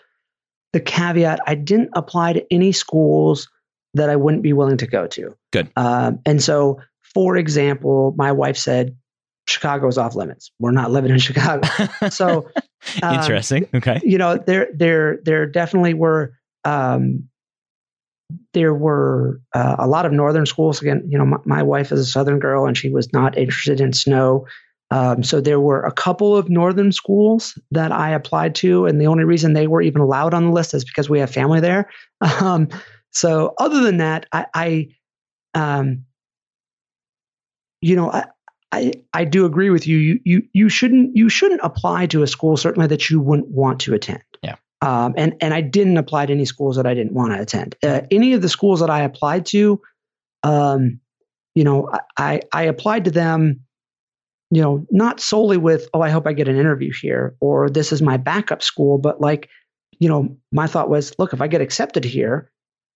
the 0.72 0.80
caveat: 0.80 1.40
I 1.48 1.56
didn't 1.56 1.90
apply 1.94 2.34
to 2.34 2.54
any 2.54 2.72
schools 2.72 3.50
that 3.96 4.10
I 4.10 4.16
wouldn't 4.16 4.44
be 4.44 4.54
willing 4.54 4.78
to 4.78 4.88
go 4.88 5.08
to. 5.08 5.36
Good. 5.52 5.72
Um, 5.76 6.20
and 6.26 6.42
so, 6.44 6.80
for 7.14 7.38
example, 7.38 8.14
my 8.18 8.32
wife 8.32 8.58
said 8.58 8.96
Chicago's 9.48 9.98
off 9.98 10.16
limits. 10.16 10.52
We're 10.60 10.72
not 10.72 10.92
living 10.92 11.12
in 11.12 11.20
Chicago. 11.20 11.68
So 12.12 12.50
um, 13.04 13.16
Interesting. 13.16 13.68
Okay. 13.74 14.00
you 14.04 14.18
know 14.18 14.38
there 14.38 14.68
there 14.74 15.20
there 15.24 15.46
definitely 15.46 15.94
were 15.94 16.34
um 16.66 17.29
there 18.54 18.74
were 18.74 19.42
uh, 19.54 19.76
a 19.80 19.88
lot 19.88 20.06
of 20.06 20.12
northern 20.12 20.46
schools 20.46 20.82
again 20.82 21.04
you 21.08 21.18
know 21.18 21.26
my, 21.26 21.38
my 21.46 21.64
wife 21.64 21.92
is 21.92 22.00
a 22.00 22.06
southern 22.06 22.40
girl 22.40 22.66
and 22.66 22.78
she 22.78 22.90
was 22.90 23.12
not 23.14 23.38
interested 23.38 23.82
in 23.82 23.94
snow 23.94 24.46
um, 24.92 25.22
so 25.22 25.40
there 25.40 25.60
were 25.60 25.84
a 25.84 25.92
couple 25.92 26.36
of 26.36 26.50
northern 26.50 26.92
schools 26.92 27.58
that 27.72 27.92
i 27.92 28.10
applied 28.10 28.56
to 28.56 28.86
and 28.86 29.00
the 29.00 29.08
only 29.08 29.24
reason 29.24 29.54
they 29.54 29.68
were 29.68 29.82
even 29.82 30.02
allowed 30.02 30.34
on 30.34 30.46
the 30.46 30.52
list 30.52 30.74
is 30.74 30.84
because 30.86 31.10
we 31.10 31.20
have 31.20 31.32
family 31.32 31.60
there 31.60 31.90
um, 32.42 32.68
so 33.12 33.54
other 33.58 33.82
than 33.82 33.98
that 33.98 34.26
i, 34.32 34.46
I 34.54 34.88
um, 35.56 36.06
you 37.82 37.96
know 37.96 38.12
I, 38.12 38.26
I, 38.72 38.94
I 39.14 39.26
do 39.26 39.46
agree 39.46 39.70
with 39.70 39.88
you. 39.88 39.98
You 39.98 40.20
you 40.26 40.44
you 40.54 40.70
shouldn't 40.70 41.16
you 41.16 41.28
shouldn't 41.28 41.62
apply 41.64 42.06
to 42.08 42.22
a 42.22 42.28
school 42.28 42.56
certainly 42.56 42.88
that 42.88 43.10
you 43.10 43.20
wouldn't 43.20 43.50
want 43.50 43.80
to 43.82 43.94
attend. 43.94 44.22
Um, 44.82 45.14
and 45.18 45.36
and 45.42 45.54
I 45.54 45.62
didn't 45.62 45.98
apply 45.98 46.26
to 46.26 46.34
any 46.34 46.46
schools 46.46 46.78
that 46.78 46.88
I 46.88 46.94
didn't 46.94 47.14
want 47.14 47.34
to 47.34 47.42
attend. 47.42 47.76
Uh, 47.84 48.02
any 48.12 48.34
of 48.34 48.42
the 48.42 48.50
schools 48.50 48.80
that 48.80 48.90
I 48.90 49.02
applied 49.02 49.46
to, 49.48 49.82
um, 50.44 51.00
you 51.56 51.64
know, 51.64 51.90
I, 51.92 52.00
I 52.18 52.42
I 52.54 52.64
applied 52.64 53.06
to 53.06 53.12
them, 53.12 53.60
you 54.52 54.62
know, 54.62 54.86
not 54.90 55.20
solely 55.20 55.58
with 55.58 55.90
oh 55.94 56.02
I 56.02 56.10
hope 56.10 56.26
I 56.28 56.34
get 56.34 56.48
an 56.48 56.58
interview 56.58 56.94
here 56.94 57.36
or 57.42 57.70
this 57.70 57.92
is 57.92 58.02
my 58.02 58.16
backup 58.18 58.64
school, 58.64 58.98
but 58.98 59.20
like, 59.20 59.50
you 60.00 60.08
know, 60.08 60.38
my 60.52 60.66
thought 60.66 60.90
was 60.90 61.14
look 61.20 61.34
if 61.34 61.42
I 61.42 61.48
get 61.48 61.62
accepted 61.62 62.06
here, 62.06 62.50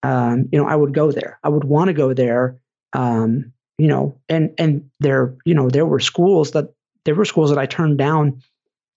um, 0.03 0.47
you 0.51 0.59
know, 0.59 0.67
I 0.67 0.75
would 0.75 0.93
go 0.93 1.11
there. 1.11 1.39
I 1.43 1.49
would 1.49 1.65
want 1.65 1.89
to 1.89 1.93
go 1.93 2.13
there. 2.13 2.57
Um, 2.93 3.51
you 3.77 3.87
know, 3.87 4.17
and 4.29 4.53
and 4.57 4.89
there, 4.99 5.35
you 5.45 5.53
know, 5.53 5.69
there 5.69 5.85
were 5.85 5.99
schools 5.99 6.51
that 6.51 6.73
there 7.05 7.15
were 7.15 7.25
schools 7.25 7.49
that 7.49 7.59
I 7.59 7.65
turned 7.65 7.97
down 7.97 8.41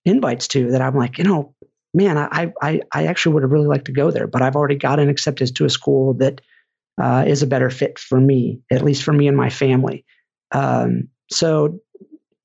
invites 0.05 0.47
to 0.49 0.71
that 0.71 0.83
I'm 0.83 0.95
like, 0.95 1.19
you 1.19 1.25
know, 1.25 1.55
man, 1.97 2.19
I 2.19 2.53
I 2.63 2.81
I 2.93 3.07
actually 3.07 3.35
would 3.35 3.43
have 3.43 3.51
really 3.51 3.67
liked 3.67 3.87
to 3.87 3.93
go 3.93 4.11
there, 4.11 4.27
but 4.27 4.43
I've 4.43 4.55
already 4.55 4.77
gotten 4.77 5.09
accepted 5.09 5.57
to 5.57 5.65
a 5.65 5.71
school 5.71 6.15
that 6.15 6.41
uh, 7.03 7.25
is 7.27 7.43
a 7.43 7.47
better 7.47 7.71
fit 7.71 7.99
for 7.99 8.21
me, 8.21 8.61
at 8.71 8.83
least 8.83 9.03
for 9.03 9.13
me 9.13 9.27
and 9.27 9.37
my 9.37 9.51
family. 9.51 10.05
Um, 10.53 11.09
so 11.31 11.81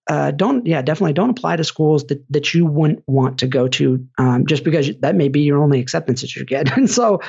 uh, 0.10 0.32
don't 0.32 0.66
yeah 0.66 0.82
definitely 0.82 1.14
don't 1.14 1.30
apply 1.30 1.58
to 1.58 1.64
schools 1.64 2.06
that, 2.08 2.24
that 2.30 2.54
you 2.54 2.66
wouldn't 2.66 3.04
want 3.08 3.38
to 3.40 3.48
go 3.48 3.68
to 3.68 4.06
um, 4.18 4.46
just 4.48 4.64
because 4.64 4.90
that 5.02 5.16
may 5.16 5.28
be 5.28 5.42
your 5.42 5.62
only 5.62 5.80
acceptance 5.80 6.22
that 6.22 6.36
you 6.36 6.44
get 6.44 6.76
and 6.78 6.90
so 6.90 7.20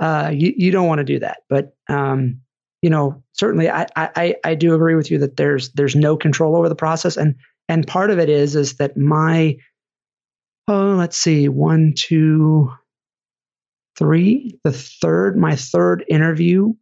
uh, 0.00 0.30
you, 0.32 0.52
you 0.56 0.70
don't 0.70 0.86
want 0.86 0.98
to 0.98 1.04
do 1.04 1.18
that. 1.18 1.38
But 1.48 1.74
um, 1.88 2.40
you 2.82 2.90
know 2.90 3.22
certainly 3.32 3.70
I, 3.70 3.86
I 3.96 4.36
I 4.44 4.54
do 4.54 4.74
agree 4.74 4.94
with 4.94 5.10
you 5.10 5.18
that 5.18 5.36
there's 5.36 5.70
there's 5.72 5.96
no 5.96 6.16
control 6.16 6.56
over 6.56 6.68
the 6.68 6.76
process. 6.76 7.16
And 7.16 7.34
and 7.68 7.86
part 7.86 8.10
of 8.10 8.18
it 8.18 8.28
is 8.28 8.56
is 8.56 8.74
that 8.76 8.96
my 8.96 9.56
oh 10.68 10.94
let's 10.96 11.16
see 11.16 11.48
one 11.48 11.92
two 11.96 12.72
three 13.96 14.58
the 14.64 14.72
third 14.72 15.36
my 15.36 15.56
third 15.56 16.04
interview 16.08 16.72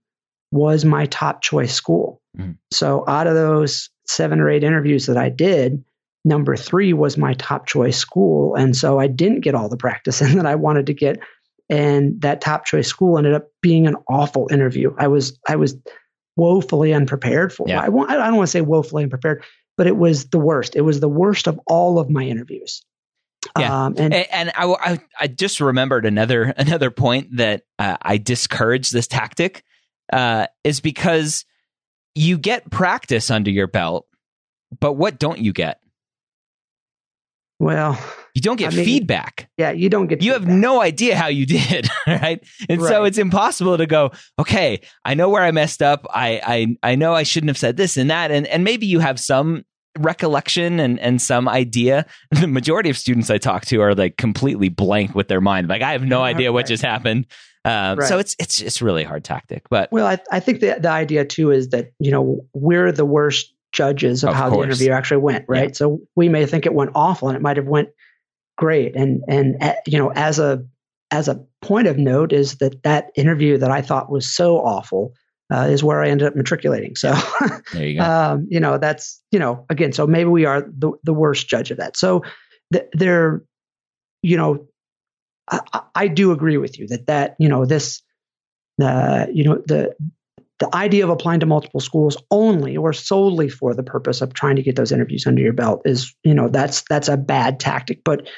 was 0.52 0.84
my 0.84 1.06
top 1.06 1.42
choice 1.42 1.74
school 1.74 2.20
mm-hmm. 2.38 2.52
so 2.70 3.04
out 3.08 3.26
of 3.26 3.34
those 3.34 3.90
seven 4.08 4.40
or 4.40 4.48
eight 4.48 4.64
interviews 4.64 5.06
that 5.06 5.16
I 5.16 5.28
did, 5.28 5.84
number 6.24 6.56
three 6.56 6.92
was 6.92 7.16
my 7.16 7.34
top 7.34 7.66
choice 7.66 7.98
school. 7.98 8.54
And 8.54 8.76
so 8.76 8.98
I 8.98 9.06
didn't 9.06 9.40
get 9.40 9.54
all 9.54 9.68
the 9.68 9.76
practice 9.76 10.22
in 10.22 10.36
that 10.36 10.46
I 10.46 10.54
wanted 10.54 10.86
to 10.86 10.94
get. 10.94 11.18
And 11.68 12.20
that 12.22 12.40
top 12.40 12.64
choice 12.64 12.86
school 12.86 13.18
ended 13.18 13.34
up 13.34 13.48
being 13.60 13.86
an 13.86 13.96
awful 14.08 14.48
interview. 14.52 14.94
I 14.98 15.08
was, 15.08 15.38
I 15.48 15.56
was 15.56 15.76
woefully 16.36 16.92
unprepared 16.92 17.52
for. 17.52 17.66
Yeah. 17.68 17.80
I, 17.80 17.86
I 17.86 17.88
don't 17.88 18.36
want 18.36 18.46
to 18.46 18.52
say 18.52 18.60
woefully 18.60 19.02
unprepared, 19.02 19.42
but 19.76 19.86
it 19.86 19.96
was 19.96 20.26
the 20.26 20.38
worst. 20.38 20.76
It 20.76 20.82
was 20.82 21.00
the 21.00 21.08
worst 21.08 21.48
of 21.48 21.58
all 21.66 21.98
of 21.98 22.08
my 22.08 22.22
interviews. 22.22 22.84
Yeah, 23.58 23.86
um, 23.86 23.94
and 23.98 24.14
and 24.14 24.52
I, 24.54 24.64
I, 24.66 25.00
I 25.20 25.26
just 25.26 25.60
remembered 25.60 26.06
another 26.06 26.42
another 26.56 26.90
point 26.90 27.36
that 27.36 27.62
uh, 27.78 27.96
I 28.00 28.18
discourage 28.18 28.90
this 28.90 29.06
tactic 29.06 29.64
uh, 30.12 30.46
is 30.64 30.80
because 30.80 31.44
you 32.14 32.38
get 32.38 32.70
practice 32.70 33.30
under 33.30 33.50
your 33.50 33.66
belt, 33.66 34.06
but 34.80 34.94
what 34.94 35.18
don't 35.18 35.38
you 35.38 35.52
get? 35.52 35.80
Well, 37.58 37.98
you 38.34 38.42
don't 38.42 38.56
get 38.56 38.74
I 38.74 38.76
mean, 38.76 38.84
feedback. 38.84 39.48
Yeah, 39.56 39.70
you 39.70 39.88
don't 39.88 40.08
get. 40.08 40.22
You 40.22 40.32
feedback. 40.32 40.48
have 40.48 40.58
no 40.58 40.82
idea 40.82 41.16
how 41.16 41.28
you 41.28 41.46
did, 41.46 41.88
right? 42.06 42.42
And 42.68 42.82
right. 42.82 42.88
so 42.88 43.04
it's 43.04 43.18
impossible 43.18 43.78
to 43.78 43.86
go. 43.86 44.10
Okay, 44.38 44.80
I 45.04 45.14
know 45.14 45.30
where 45.30 45.42
I 45.42 45.52
messed 45.52 45.82
up. 45.82 46.06
I 46.10 46.40
I 46.82 46.90
I 46.90 46.94
know 46.96 47.14
I 47.14 47.22
shouldn't 47.22 47.48
have 47.48 47.58
said 47.58 47.76
this 47.76 47.96
and 47.96 48.10
that, 48.10 48.30
and 48.30 48.46
and 48.46 48.62
maybe 48.62 48.86
you 48.86 49.00
have 49.00 49.18
some 49.18 49.64
recollection 49.98 50.80
and 50.80 50.98
and 51.00 51.20
some 51.20 51.48
idea. 51.48 52.06
The 52.40 52.46
majority 52.46 52.90
of 52.90 52.98
students 52.98 53.30
I 53.30 53.38
talk 53.38 53.64
to 53.66 53.80
are 53.80 53.94
like 53.94 54.16
completely 54.16 54.68
blank 54.68 55.14
with 55.14 55.28
their 55.28 55.40
mind. 55.40 55.68
Like 55.68 55.82
I 55.82 55.92
have 55.92 56.04
no 56.04 56.22
idea 56.22 56.52
what 56.52 56.66
just 56.66 56.82
happened. 56.82 57.26
Um, 57.64 57.98
right. 57.98 58.08
So 58.08 58.18
it's 58.18 58.36
it's 58.38 58.60
it's 58.60 58.80
really 58.80 59.04
hard 59.04 59.24
tactic. 59.24 59.68
But 59.68 59.90
well, 59.90 60.06
I, 60.06 60.18
I 60.30 60.38
think 60.40 60.60
the 60.60 60.76
the 60.78 60.90
idea 60.90 61.24
too 61.24 61.50
is 61.50 61.70
that 61.70 61.92
you 61.98 62.10
know 62.10 62.44
we're 62.52 62.92
the 62.92 63.04
worst 63.04 63.52
judges 63.72 64.22
of, 64.22 64.30
of 64.30 64.36
how 64.36 64.48
course. 64.48 64.58
the 64.58 64.64
interview 64.64 64.92
actually 64.92 65.16
went, 65.18 65.44
right? 65.48 65.70
Yeah. 65.70 65.74
So 65.74 66.00
we 66.14 66.28
may 66.28 66.46
think 66.46 66.66
it 66.66 66.74
went 66.74 66.92
awful, 66.94 67.28
and 67.28 67.36
it 67.36 67.42
might 67.42 67.56
have 67.56 67.66
went 67.66 67.88
great. 68.56 68.94
And 68.94 69.22
and 69.28 69.56
uh, 69.60 69.74
you 69.86 69.98
know, 69.98 70.12
as 70.12 70.38
a 70.38 70.64
as 71.10 71.28
a 71.28 71.44
point 71.60 71.88
of 71.88 71.98
note, 71.98 72.32
is 72.32 72.56
that 72.56 72.82
that 72.84 73.10
interview 73.16 73.58
that 73.58 73.70
I 73.70 73.82
thought 73.82 74.10
was 74.10 74.28
so 74.28 74.58
awful 74.58 75.12
uh, 75.52 75.68
is 75.70 75.84
where 75.84 76.02
I 76.02 76.08
ended 76.08 76.28
up 76.28 76.36
matriculating. 76.36 76.96
So 76.96 77.14
there 77.72 77.86
you 77.86 77.98
go. 77.98 78.04
um, 78.04 78.46
you 78.50 78.60
know, 78.60 78.78
that's 78.78 79.22
you 79.30 79.38
know, 79.38 79.64
again, 79.70 79.92
so 79.92 80.06
maybe 80.06 80.30
we 80.30 80.44
are 80.44 80.62
the 80.62 80.92
the 81.04 81.14
worst 81.14 81.48
judge 81.48 81.70
of 81.70 81.78
that. 81.78 81.96
So 81.96 82.22
th- 82.72 82.88
there, 82.92 83.42
you 84.22 84.36
know, 84.36 84.66
I, 85.50 85.82
I, 85.94 86.08
do 86.08 86.32
agree 86.32 86.56
with 86.56 86.78
you 86.78 86.88
that 86.88 87.06
that 87.06 87.36
you 87.38 87.48
know 87.48 87.64
this 87.64 88.02
uh, 88.82 89.26
you 89.32 89.44
know 89.44 89.62
the 89.66 89.94
the 90.58 90.74
idea 90.74 91.04
of 91.04 91.10
applying 91.10 91.40
to 91.40 91.46
multiple 91.46 91.80
schools 91.80 92.16
only 92.30 92.76
or 92.76 92.92
solely 92.92 93.48
for 93.48 93.74
the 93.74 93.82
purpose 93.82 94.22
of 94.22 94.32
trying 94.32 94.56
to 94.56 94.62
get 94.62 94.74
those 94.74 94.90
interviews 94.90 95.26
under 95.26 95.42
your 95.42 95.52
belt 95.52 95.82
is 95.84 96.14
you 96.24 96.34
know 96.34 96.48
that's 96.48 96.82
that's 96.88 97.08
a 97.08 97.16
bad 97.16 97.60
tactic 97.60 98.02
but 98.04 98.28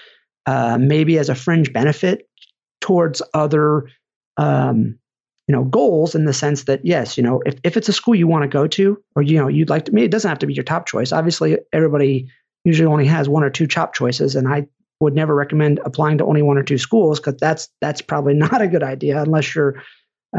uh, 0.46 0.78
maybe 0.78 1.18
as 1.18 1.28
a 1.28 1.34
fringe 1.34 1.72
benefit 1.72 2.28
towards 2.80 3.22
other 3.34 3.88
um, 4.36 4.98
you 5.48 5.54
know 5.54 5.64
goals 5.64 6.14
in 6.14 6.26
the 6.26 6.32
sense 6.32 6.64
that 6.64 6.84
yes 6.84 7.16
you 7.16 7.22
know 7.22 7.42
if, 7.44 7.58
if 7.64 7.76
it's 7.76 7.88
a 7.88 7.92
school 7.92 8.14
you 8.14 8.28
want 8.28 8.42
to 8.42 8.48
go 8.48 8.66
to 8.68 9.02
or 9.16 9.22
you 9.22 9.38
know 9.38 9.48
you'd 9.48 9.70
like 9.70 9.86
to 9.86 9.92
me 9.92 10.04
it 10.04 10.10
doesn't 10.10 10.28
have 10.28 10.38
to 10.38 10.46
be 10.46 10.54
your 10.54 10.64
top 10.64 10.86
choice. 10.86 11.10
Obviously 11.12 11.58
everybody 11.72 12.28
usually 12.64 12.86
only 12.86 13.06
has 13.06 13.28
one 13.28 13.42
or 13.42 13.50
two 13.50 13.66
top 13.66 13.94
choices 13.94 14.36
and 14.36 14.46
i 14.46 14.66
would 15.00 15.14
never 15.14 15.34
recommend 15.34 15.80
applying 15.84 16.18
to 16.18 16.24
only 16.24 16.42
one 16.42 16.58
or 16.58 16.62
two 16.62 16.78
schools 16.78 17.18
because 17.18 17.36
that's 17.40 17.68
that's 17.80 18.02
probably 18.02 18.34
not 18.46 18.62
a 18.62 18.68
good 18.68 18.82
idea 18.82 19.20
unless 19.20 19.54
you're 19.54 19.82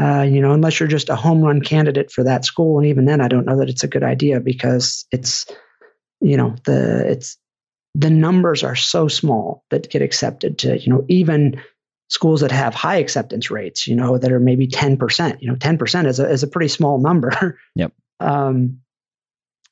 uh, 0.00 0.22
you 0.22 0.40
know 0.40 0.52
unless 0.52 0.78
you're 0.78 0.88
just 0.88 1.08
a 1.08 1.16
home 1.16 1.42
run 1.42 1.60
candidate 1.60 2.12
for 2.12 2.22
that 2.24 2.44
school 2.44 2.78
and 2.78 2.86
even 2.86 3.04
then 3.04 3.20
i 3.20 3.26
don't 3.26 3.46
know 3.46 3.58
that 3.58 3.68
it's 3.68 3.82
a 3.82 3.88
good 3.88 4.04
idea 4.04 4.38
because 4.38 5.06
it's 5.10 5.46
you 6.20 6.36
know 6.36 6.54
the 6.64 7.10
it's 7.10 7.36
the 7.96 8.10
numbers 8.10 8.62
are 8.62 8.76
so 8.76 9.08
small 9.08 9.64
that 9.70 9.90
get 9.90 10.02
accepted 10.02 10.58
to 10.58 10.78
you 10.78 10.92
know 10.92 11.04
even 11.08 11.60
schools 12.10 12.40
that 12.40 12.52
have 12.52 12.74
high 12.74 12.96
acceptance 12.96 13.50
rates 13.50 13.86
you 13.86 13.94
know 13.94 14.18
that 14.18 14.32
are 14.32 14.40
maybe 14.40 14.66
10% 14.66 15.40
you 15.40 15.48
know 15.48 15.56
10% 15.56 16.06
is 16.06 16.20
a, 16.20 16.28
is 16.28 16.42
a 16.42 16.48
pretty 16.48 16.68
small 16.68 17.00
number. 17.00 17.58
Yep. 17.76 17.92
Um 18.20 18.80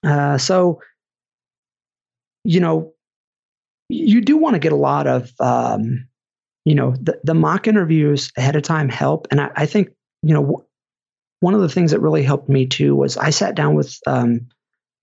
uh 0.05 0.39
so 0.39 0.81
you 2.45 2.61
know 2.61 2.95
you 3.89 4.21
do 4.21 4.37
want 4.37 4.55
to 4.55 4.61
get 4.61 4.73
a 4.73 4.77
lot 4.77 5.07
of 5.07 5.33
um, 5.41 6.09
you 6.65 6.75
know 6.75 6.95
the, 7.01 7.21
the 7.25 7.35
mock 7.35 7.67
interviews 7.67 8.33
ahead 8.37 8.57
of 8.57 8.63
time 8.63 8.89
help. 8.89 9.29
And 9.31 9.41
I, 9.41 9.51
I, 9.57 9.67
think 9.67 9.91
you 10.23 10.35
know 10.35 10.43
w- 10.43 10.65
one 11.41 11.55
of 11.55 11.61
the 11.61 11.69
things 11.69 11.93
that 11.93 12.01
really 12.01 12.23
helped 12.23 12.49
me 12.49 12.67
too 12.67 12.95
was 12.95 13.17
i 13.17 13.31
sat 13.31 13.55
down 13.55 13.75
with 13.75 13.99
um, 14.07 14.49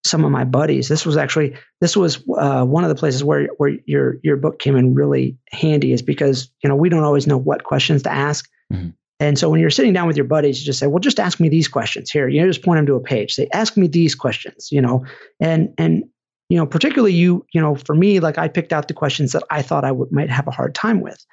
some 0.05 0.23
of 0.23 0.31
my 0.31 0.43
buddies. 0.43 0.87
This 0.87 1.05
was 1.05 1.17
actually 1.17 1.55
this 1.81 1.97
was 1.97 2.23
uh, 2.37 2.63
one 2.63 2.83
of 2.83 2.89
the 2.89 2.95
places 2.95 3.23
where 3.23 3.47
where 3.57 3.73
your 3.85 4.17
your 4.23 4.37
book 4.37 4.59
came 4.59 4.75
in 4.75 4.93
really 4.93 5.37
handy 5.51 5.91
is 5.91 6.01
because 6.01 6.49
you 6.63 6.69
know 6.69 6.75
we 6.75 6.89
don't 6.89 7.03
always 7.03 7.27
know 7.27 7.37
what 7.37 7.63
questions 7.63 8.03
to 8.03 8.11
ask. 8.11 8.49
Mm-hmm. 8.73 8.89
and 9.19 9.37
so 9.37 9.47
when 9.47 9.59
you're 9.59 9.69
sitting 9.69 9.93
down 9.93 10.07
with 10.07 10.17
your 10.17 10.25
buddies 10.25 10.59
you 10.59 10.65
just 10.65 10.79
say 10.79 10.87
well 10.87 10.97
just 10.97 11.19
ask 11.19 11.39
me 11.39 11.49
these 11.49 11.67
questions 11.67 12.09
here. 12.09 12.27
You 12.27 12.41
know 12.41 12.47
just 12.47 12.63
point 12.63 12.77
them 12.77 12.85
to 12.87 12.95
a 12.95 12.99
page. 12.99 13.33
Say 13.33 13.47
ask 13.53 13.77
me 13.77 13.87
these 13.87 14.15
questions 14.15 14.71
you 14.71 14.81
know? 14.81 15.05
And 15.39 15.73
and 15.77 16.05
you 16.49 16.57
know, 16.57 16.65
particularly 16.65 17.13
you, 17.13 17.45
you 17.53 17.61
know, 17.61 17.75
for 17.75 17.95
me, 17.95 18.19
like 18.19 18.37
I 18.37 18.47
picked 18.47 18.71
out 18.71 18.87
the 18.87 18.93
questions 18.93 19.31
that 19.31 19.43
I 19.49 19.61
thought 19.61 19.83
I 19.83 19.91
would, 19.91 20.11
might 20.11 20.29
have 20.29 20.47
a 20.47 20.51
hard 20.51 20.75
time 20.75 21.01
with, 21.01 21.25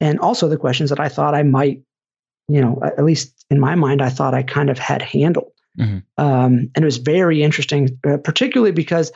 and 0.00 0.20
also 0.20 0.48
the 0.48 0.58
questions 0.58 0.90
that 0.90 1.00
I 1.00 1.08
thought 1.08 1.34
I 1.34 1.42
might, 1.42 1.82
you 2.48 2.60
know, 2.60 2.80
at 2.84 3.04
least 3.04 3.44
in 3.50 3.60
my 3.60 3.74
mind, 3.74 4.02
I 4.02 4.10
thought 4.10 4.34
I 4.34 4.42
kind 4.42 4.68
of 4.68 4.78
had 4.78 5.00
handled. 5.00 5.52
Mm-hmm. 5.78 5.98
Um, 6.22 6.70
and 6.74 6.76
it 6.76 6.84
was 6.84 6.98
very 6.98 7.42
interesting, 7.42 7.98
uh, 8.06 8.18
particularly 8.18 8.72
because, 8.72 9.12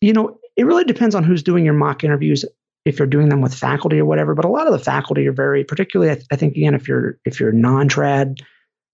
you 0.00 0.12
know, 0.12 0.38
it 0.56 0.64
really 0.64 0.84
depends 0.84 1.14
on 1.14 1.24
who's 1.24 1.42
doing 1.42 1.64
your 1.64 1.74
mock 1.74 2.04
interviews. 2.04 2.44
If 2.84 2.98
you're 2.98 3.08
doing 3.08 3.28
them 3.28 3.40
with 3.40 3.54
faculty 3.54 3.98
or 3.98 4.04
whatever, 4.04 4.34
but 4.34 4.44
a 4.44 4.48
lot 4.48 4.66
of 4.66 4.72
the 4.72 4.78
faculty 4.78 5.26
are 5.26 5.32
very, 5.32 5.64
particularly, 5.64 6.12
I, 6.12 6.14
th- 6.14 6.26
I 6.30 6.36
think 6.36 6.56
again, 6.56 6.74
if 6.74 6.88
you're 6.88 7.18
if 7.24 7.38
you're 7.38 7.52
non-trad, 7.52 8.38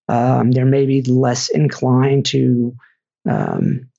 um, 0.09 0.51
they're 0.51 0.65
maybe 0.65 1.01
less 1.03 1.49
inclined 1.49 2.25
to 2.27 2.75
um, 3.27 3.89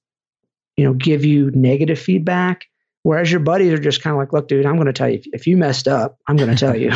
you 0.76 0.84
know, 0.84 0.92
give 0.92 1.24
you 1.24 1.50
negative 1.52 1.98
feedback. 1.98 2.66
Whereas 3.02 3.30
your 3.30 3.40
buddies 3.40 3.72
are 3.72 3.78
just 3.78 4.02
kind 4.02 4.14
of 4.14 4.18
like, 4.18 4.32
look, 4.32 4.48
dude, 4.48 4.66
I'm 4.66 4.74
going 4.74 4.86
to 4.86 4.92
tell 4.92 5.08
you 5.08 5.18
if, 5.18 5.26
if, 5.32 5.46
you 5.46 5.56
messed 5.56 5.86
up, 5.86 6.18
I'm 6.26 6.36
going 6.36 6.50
to 6.50 6.56
tell 6.56 6.76
you. 6.76 6.90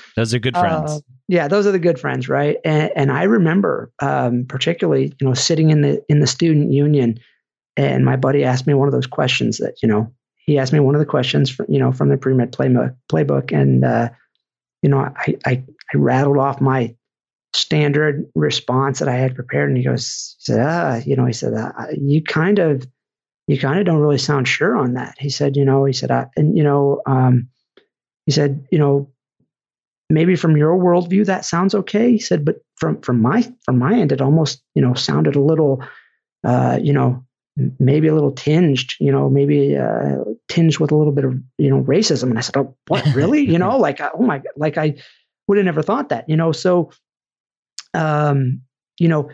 those 0.16 0.34
are 0.34 0.38
good 0.38 0.54
friends. 0.54 0.92
Uh, 0.92 1.00
yeah, 1.30 1.46
those 1.46 1.64
are 1.64 1.70
the 1.70 1.78
good 1.78 2.00
friends, 2.00 2.28
right? 2.28 2.56
And, 2.64 2.90
and 2.96 3.12
I 3.12 3.22
remember, 3.22 3.92
um, 4.02 4.46
particularly, 4.48 5.14
you 5.20 5.28
know, 5.28 5.32
sitting 5.32 5.70
in 5.70 5.80
the 5.80 6.04
in 6.08 6.18
the 6.18 6.26
student 6.26 6.72
union, 6.72 7.20
and 7.76 8.04
my 8.04 8.16
buddy 8.16 8.42
asked 8.42 8.66
me 8.66 8.74
one 8.74 8.88
of 8.88 8.92
those 8.92 9.06
questions 9.06 9.58
that, 9.58 9.74
you 9.80 9.88
know, 9.88 10.12
he 10.38 10.58
asked 10.58 10.72
me 10.72 10.80
one 10.80 10.96
of 10.96 10.98
the 10.98 11.06
questions, 11.06 11.48
from, 11.48 11.66
you 11.68 11.78
know, 11.78 11.92
from 11.92 12.08
the 12.08 12.16
pre 12.16 12.34
med 12.34 12.50
playbook, 12.52 13.52
and 13.52 13.84
uh, 13.84 14.08
you 14.82 14.90
know, 14.90 14.98
I, 14.98 15.38
I 15.46 15.62
I 15.94 15.96
rattled 15.96 16.36
off 16.36 16.60
my 16.60 16.96
standard 17.52 18.28
response 18.34 18.98
that 18.98 19.08
I 19.08 19.14
had 19.14 19.36
prepared, 19.36 19.68
and 19.68 19.78
he 19.78 19.84
goes, 19.84 20.34
he 20.40 20.52
said, 20.52 20.66
ah, 20.66 21.00
you 21.06 21.14
know, 21.14 21.26
he 21.26 21.32
said, 21.32 21.54
uh, 21.54 21.70
you 21.96 22.24
kind 22.24 22.58
of 22.58 22.84
you 23.46 23.56
kind 23.56 23.78
of 23.78 23.86
don't 23.86 24.00
really 24.00 24.18
sound 24.18 24.48
sure 24.48 24.76
on 24.76 24.94
that. 24.94 25.14
He 25.16 25.30
said, 25.30 25.56
you 25.56 25.64
know, 25.64 25.84
he 25.84 25.92
said, 25.92 26.10
I, 26.10 26.26
and 26.36 26.56
you 26.58 26.64
know, 26.64 27.02
um, 27.06 27.50
he 28.26 28.32
said, 28.32 28.66
you 28.72 28.80
know, 28.80 29.12
maybe 30.10 30.36
from 30.36 30.56
your 30.56 30.76
worldview 30.76 31.24
that 31.26 31.44
sounds 31.44 31.74
okay. 31.74 32.10
He 32.10 32.18
said, 32.18 32.44
but 32.44 32.56
from 32.76 33.00
from 33.00 33.22
my 33.22 33.50
from 33.64 33.78
my 33.78 33.94
end, 33.94 34.12
it 34.12 34.20
almost 34.20 34.62
you 34.74 34.82
know 34.82 34.94
sounded 34.94 35.36
a 35.36 35.40
little, 35.40 35.82
uh, 36.44 36.78
you 36.82 36.92
know, 36.92 37.24
maybe 37.78 38.08
a 38.08 38.14
little 38.14 38.32
tinged, 38.32 38.92
you 38.98 39.12
know, 39.12 39.30
maybe 39.30 39.76
uh, 39.76 40.16
tinged 40.48 40.78
with 40.78 40.90
a 40.90 40.96
little 40.96 41.12
bit 41.12 41.24
of 41.24 41.34
you 41.58 41.70
know 41.70 41.82
racism. 41.82 42.24
And 42.24 42.38
I 42.38 42.42
said, 42.42 42.56
oh, 42.56 42.76
what 42.88 43.06
really? 43.14 43.40
you 43.40 43.58
know, 43.58 43.78
like 43.78 44.00
oh 44.00 44.22
my, 44.22 44.42
like 44.56 44.76
I 44.76 44.96
would 45.46 45.56
have 45.56 45.66
never 45.66 45.82
thought 45.82 46.08
that. 46.10 46.28
You 46.28 46.36
know, 46.36 46.52
so, 46.52 46.90
um, 47.94 48.62
you 48.98 49.08
know, 49.08 49.30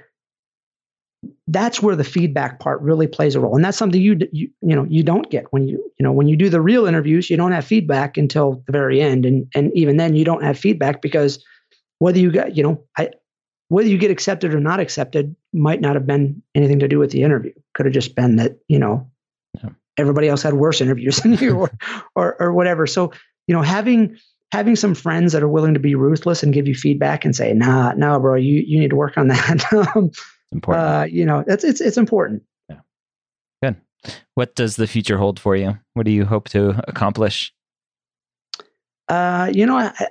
that's 1.48 1.80
where 1.80 1.94
the 1.94 2.04
feedback 2.04 2.58
part 2.58 2.80
really 2.80 3.06
plays 3.06 3.34
a 3.36 3.40
role. 3.40 3.54
And 3.54 3.64
that's 3.64 3.78
something 3.78 4.00
you, 4.00 4.18
you 4.32 4.50
you 4.62 4.74
know 4.74 4.84
you 4.84 5.02
don't 5.02 5.30
get 5.30 5.52
when 5.52 5.68
you 5.68 5.76
you 5.98 6.02
know 6.04 6.12
when 6.12 6.26
you 6.26 6.36
do 6.36 6.48
the 6.48 6.60
real 6.60 6.86
interviews 6.86 7.30
you 7.30 7.36
don't 7.36 7.52
have 7.52 7.64
feedback 7.64 8.16
until 8.16 8.62
the 8.66 8.72
very 8.72 9.00
end. 9.00 9.24
And 9.24 9.46
and 9.54 9.70
even 9.74 9.96
then 9.96 10.16
you 10.16 10.24
don't 10.24 10.42
have 10.42 10.58
feedback 10.58 11.02
because 11.02 11.44
whether 11.98 12.18
you 12.18 12.30
got 12.30 12.56
you 12.56 12.62
know 12.62 12.84
i 12.98 13.10
whether 13.68 13.88
you 13.88 13.98
get 13.98 14.10
accepted 14.10 14.54
or 14.54 14.60
not 14.60 14.80
accepted 14.80 15.34
might 15.52 15.80
not 15.80 15.94
have 15.94 16.06
been 16.06 16.42
anything 16.54 16.78
to 16.80 16.88
do 16.88 16.98
with 16.98 17.10
the 17.10 17.22
interview. 17.22 17.52
Could 17.74 17.86
have 17.86 17.94
just 17.94 18.14
been 18.14 18.36
that 18.36 18.58
you 18.68 18.78
know 18.78 19.10
yeah. 19.62 19.70
everybody 19.96 20.28
else 20.28 20.42
had 20.42 20.54
worse 20.54 20.80
interviews 20.80 21.18
than 21.18 21.34
you 21.34 21.56
or, 21.56 21.70
or 22.16 22.42
or 22.42 22.52
whatever. 22.52 22.86
So 22.86 23.12
you 23.46 23.54
know 23.54 23.62
having 23.62 24.16
having 24.52 24.76
some 24.76 24.94
friends 24.94 25.32
that 25.32 25.42
are 25.42 25.48
willing 25.48 25.74
to 25.74 25.80
be 25.80 25.94
ruthless 25.94 26.42
and 26.42 26.52
give 26.52 26.66
you 26.66 26.74
feedback 26.74 27.24
and 27.24 27.34
say 27.34 27.52
nah 27.52 27.92
no 27.92 28.18
bro 28.20 28.36
you 28.36 28.62
you 28.64 28.78
need 28.78 28.90
to 28.90 28.96
work 28.96 29.18
on 29.18 29.28
that 29.28 29.64
um, 29.96 30.10
important. 30.52 30.86
Uh, 30.86 31.06
you 31.10 31.24
know, 31.24 31.44
it's 31.46 31.64
it's 31.64 31.80
it's 31.80 31.96
important. 31.96 32.42
Yeah. 32.68 32.80
Good. 33.62 33.76
What 34.34 34.54
does 34.54 34.76
the 34.76 34.86
future 34.86 35.18
hold 35.18 35.40
for 35.40 35.56
you? 35.56 35.78
What 35.94 36.06
do 36.06 36.12
you 36.12 36.24
hope 36.24 36.48
to 36.50 36.82
accomplish? 36.88 37.52
Uh, 39.08 39.50
you 39.52 39.66
know, 39.66 39.76
I, 39.76 40.08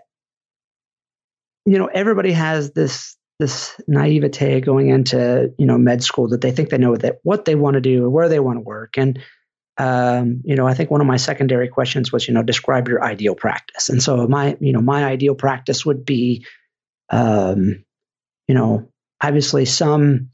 you 1.65 1.77
know, 1.77 1.87
everybody 1.87 2.31
has 2.31 2.71
this 2.71 3.17
this 3.39 3.79
naivete 3.87 4.61
going 4.61 4.89
into 4.89 5.53
you 5.57 5.65
know 5.65 5.77
med 5.77 6.03
school 6.03 6.29
that 6.29 6.41
they 6.41 6.51
think 6.51 6.69
they 6.69 6.77
know 6.77 6.95
that 6.95 7.19
what 7.23 7.45
they 7.45 7.55
want 7.55 7.75
to 7.75 7.81
do, 7.81 8.05
or 8.05 8.09
where 8.09 8.29
they 8.29 8.39
want 8.39 8.57
to 8.57 8.61
work, 8.61 8.97
and 8.97 9.19
um, 9.77 10.41
you 10.45 10.55
know, 10.55 10.67
I 10.67 10.73
think 10.73 10.89
one 10.89 11.01
of 11.01 11.07
my 11.07 11.17
secondary 11.17 11.67
questions 11.67 12.11
was, 12.11 12.27
you 12.27 12.33
know, 12.33 12.43
describe 12.43 12.87
your 12.87 13.03
ideal 13.03 13.35
practice. 13.35 13.89
And 13.89 14.01
so 14.01 14.27
my, 14.27 14.57
you 14.61 14.71
know, 14.71 14.81
my 14.81 15.03
ideal 15.03 15.35
practice 15.35 15.85
would 15.85 16.05
be, 16.05 16.45
um, 17.09 17.83
you 18.47 18.55
know, 18.55 18.89
obviously 19.21 19.65
some 19.65 20.29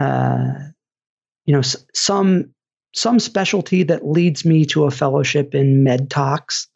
uh, 0.00 0.52
you 1.44 1.54
know 1.54 1.62
some 1.94 2.54
some 2.94 3.18
specialty 3.18 3.84
that 3.84 4.06
leads 4.06 4.44
me 4.44 4.66
to 4.66 4.84
a 4.84 4.90
fellowship 4.90 5.54
in 5.54 5.82
med 5.82 6.10
tox 6.10 6.68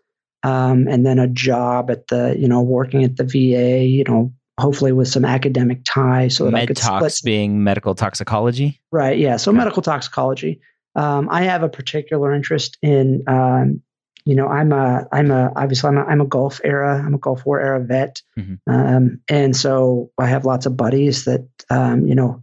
um, 0.42 0.86
and 0.88 1.04
then 1.04 1.18
a 1.18 1.28
job 1.28 1.90
at 1.90 2.08
the 2.08 2.36
you 2.38 2.48
know 2.48 2.62
working 2.62 3.04
at 3.04 3.16
the 3.16 3.24
VA 3.24 3.84
you 3.84 4.04
know 4.04 4.32
hopefully 4.58 4.92
with 4.92 5.08
some 5.08 5.24
academic 5.24 5.80
tie 5.84 6.28
so 6.28 6.44
that 6.44 6.52
med 6.52 6.62
I 6.62 6.66
could 6.66 6.76
tox 6.76 7.14
split. 7.16 7.24
being 7.24 7.62
medical 7.62 7.94
toxicology 7.94 8.80
right 8.90 9.18
yeah 9.18 9.36
so 9.36 9.50
okay. 9.50 9.58
medical 9.58 9.82
toxicology 9.82 10.60
um, 10.94 11.28
I 11.30 11.42
have 11.42 11.62
a 11.62 11.68
particular 11.68 12.32
interest 12.34 12.78
in 12.80 13.22
um, 13.26 13.82
you 14.26 14.34
know, 14.34 14.48
I'm 14.48 14.72
a, 14.72 15.06
I'm 15.12 15.30
a, 15.30 15.52
obviously 15.54 15.88
I'm 15.88 15.98
a, 15.98 16.02
I'm 16.02 16.20
a 16.20 16.26
Gulf 16.26 16.60
era, 16.64 17.00
I'm 17.00 17.14
a 17.14 17.18
Gulf 17.18 17.46
War 17.46 17.60
era 17.60 17.80
vet. 17.80 18.22
Mm-hmm. 18.36 18.54
Um, 18.70 19.20
and 19.28 19.56
so 19.56 20.10
I 20.18 20.26
have 20.26 20.44
lots 20.44 20.66
of 20.66 20.76
buddies 20.76 21.26
that, 21.26 21.48
um, 21.70 22.08
you 22.08 22.16
know, 22.16 22.42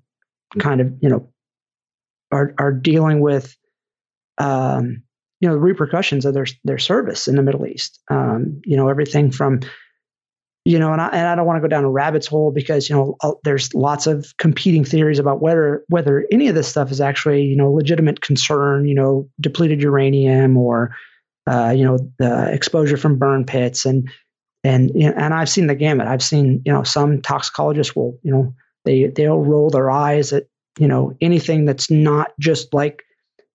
kind 0.58 0.80
of, 0.80 0.94
you 1.02 1.10
know, 1.10 1.30
are, 2.32 2.56
are 2.58 2.72
dealing 2.72 3.20
with, 3.20 3.58
um, 4.38 5.04
you 5.42 5.50
know, 5.50 5.56
the 5.56 5.60
repercussions 5.60 6.24
of 6.24 6.34
their, 6.34 6.46
their 6.64 6.78
service 6.78 7.28
in 7.28 7.36
the 7.36 7.44
Middle 7.44 7.68
East. 7.68 8.00
Um, 8.10 8.62
you 8.64 8.78
know, 8.78 8.88
everything 8.88 9.30
from, 9.32 9.60
you 10.64 10.80
know, 10.80 10.94
and 10.94 11.02
I, 11.02 11.08
and 11.10 11.28
I 11.28 11.36
don't 11.36 11.46
want 11.46 11.58
to 11.58 11.62
go 11.62 11.68
down 11.68 11.84
a 11.84 11.92
rabbit's 11.92 12.28
hole 12.28 12.52
because, 12.52 12.90
you 12.90 12.96
know, 12.96 13.40
there's 13.44 13.74
lots 13.74 14.08
of 14.08 14.34
competing 14.38 14.86
theories 14.86 15.20
about 15.20 15.42
whether, 15.42 15.84
whether 15.90 16.26
any 16.32 16.48
of 16.48 16.56
this 16.56 16.70
stuff 16.70 16.92
is 16.92 17.02
actually, 17.02 17.42
you 17.44 17.58
know, 17.58 17.74
legitimate 17.74 18.22
concern, 18.22 18.88
you 18.88 18.96
know, 18.96 19.30
depleted 19.42 19.82
uranium 19.82 20.56
or, 20.56 20.96
uh, 21.48 21.74
you 21.76 21.84
know, 21.84 21.98
the 22.20 22.54
exposure 22.54 22.98
from 22.98 23.18
burn 23.18 23.46
pits 23.46 23.86
and 23.86 24.10
and 24.64 24.92
you 24.96 25.10
know, 25.10 25.16
and 25.18 25.34
I've 25.34 25.50
seen 25.50 25.68
the 25.68 25.76
gamut. 25.76 26.08
I've 26.08 26.24
seen 26.24 26.62
you 26.66 26.72
know 26.72 26.84
some 26.84 27.22
toxicologists 27.22 27.96
will 27.96 28.18
you 28.24 28.32
know 28.32 28.56
they 28.86 29.08
they'll 29.08 29.40
roll 29.40 29.70
their 29.70 29.92
eyes 29.92 30.32
at 30.32 30.48
you 30.80 30.88
know 30.88 31.16
anything 31.22 31.66
that's 31.66 31.92
not 31.92 32.32
just 32.40 32.74
like 32.74 33.04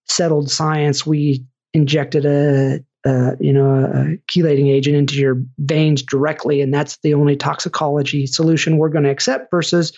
settled 0.07 0.51
science. 0.51 1.07
We 1.07 1.47
injected 1.73 2.27
a, 2.27 2.81
a 3.07 3.37
you 3.41 3.53
know 3.55 3.71
a 3.71 4.19
chelating 4.31 4.71
agent 4.71 4.97
into 4.97 5.17
your 5.17 5.43
veins 5.59 6.03
directly, 6.03 6.61
and 6.61 6.73
that's 6.75 6.99
the 7.03 7.15
only 7.15 7.37
toxicology 7.37 8.27
solution 8.27 8.77
we're 8.77 8.91
going 8.91 9.05
to 9.05 9.11
accept. 9.11 9.51
Versus 9.51 9.97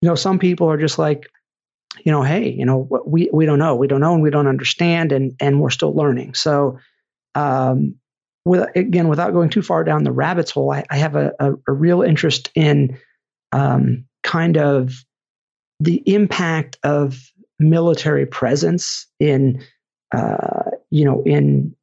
you 0.00 0.08
know 0.08 0.14
some 0.14 0.38
people 0.38 0.70
are 0.70 0.78
just 0.78 0.98
like 0.98 1.28
you 2.04 2.12
know 2.12 2.22
hey 2.22 2.48
you 2.48 2.64
know 2.64 2.88
we 3.06 3.28
we 3.32 3.44
don't 3.44 3.58
know 3.58 3.74
we 3.74 3.86
don't 3.86 4.00
know 4.00 4.14
and 4.14 4.22
we 4.22 4.30
don't 4.30 4.46
understand 4.46 5.12
and 5.12 5.34
and 5.40 5.60
we're 5.60 5.70
still 5.70 5.94
learning 5.94 6.34
so 6.34 6.78
um, 7.38 7.94
with, 8.44 8.68
again, 8.74 9.08
without 9.08 9.32
going 9.32 9.48
too 9.48 9.62
far 9.62 9.84
down 9.84 10.02
the 10.02 10.12
rabbit's 10.12 10.50
hole, 10.50 10.72
I, 10.72 10.84
I 10.90 10.96
have 10.96 11.14
a, 11.14 11.32
a, 11.38 11.52
a, 11.68 11.72
real 11.72 12.02
interest 12.02 12.50
in 12.54 12.98
um, 13.52 14.04
kind 14.24 14.56
of 14.56 15.04
the 15.78 16.02
impact 16.06 16.78
of 16.82 17.30
military 17.60 18.26
presence 18.26 19.06
in, 19.20 19.62
uh, 20.12 20.70
you 20.90 21.04
know, 21.04 21.22
in 21.24 21.76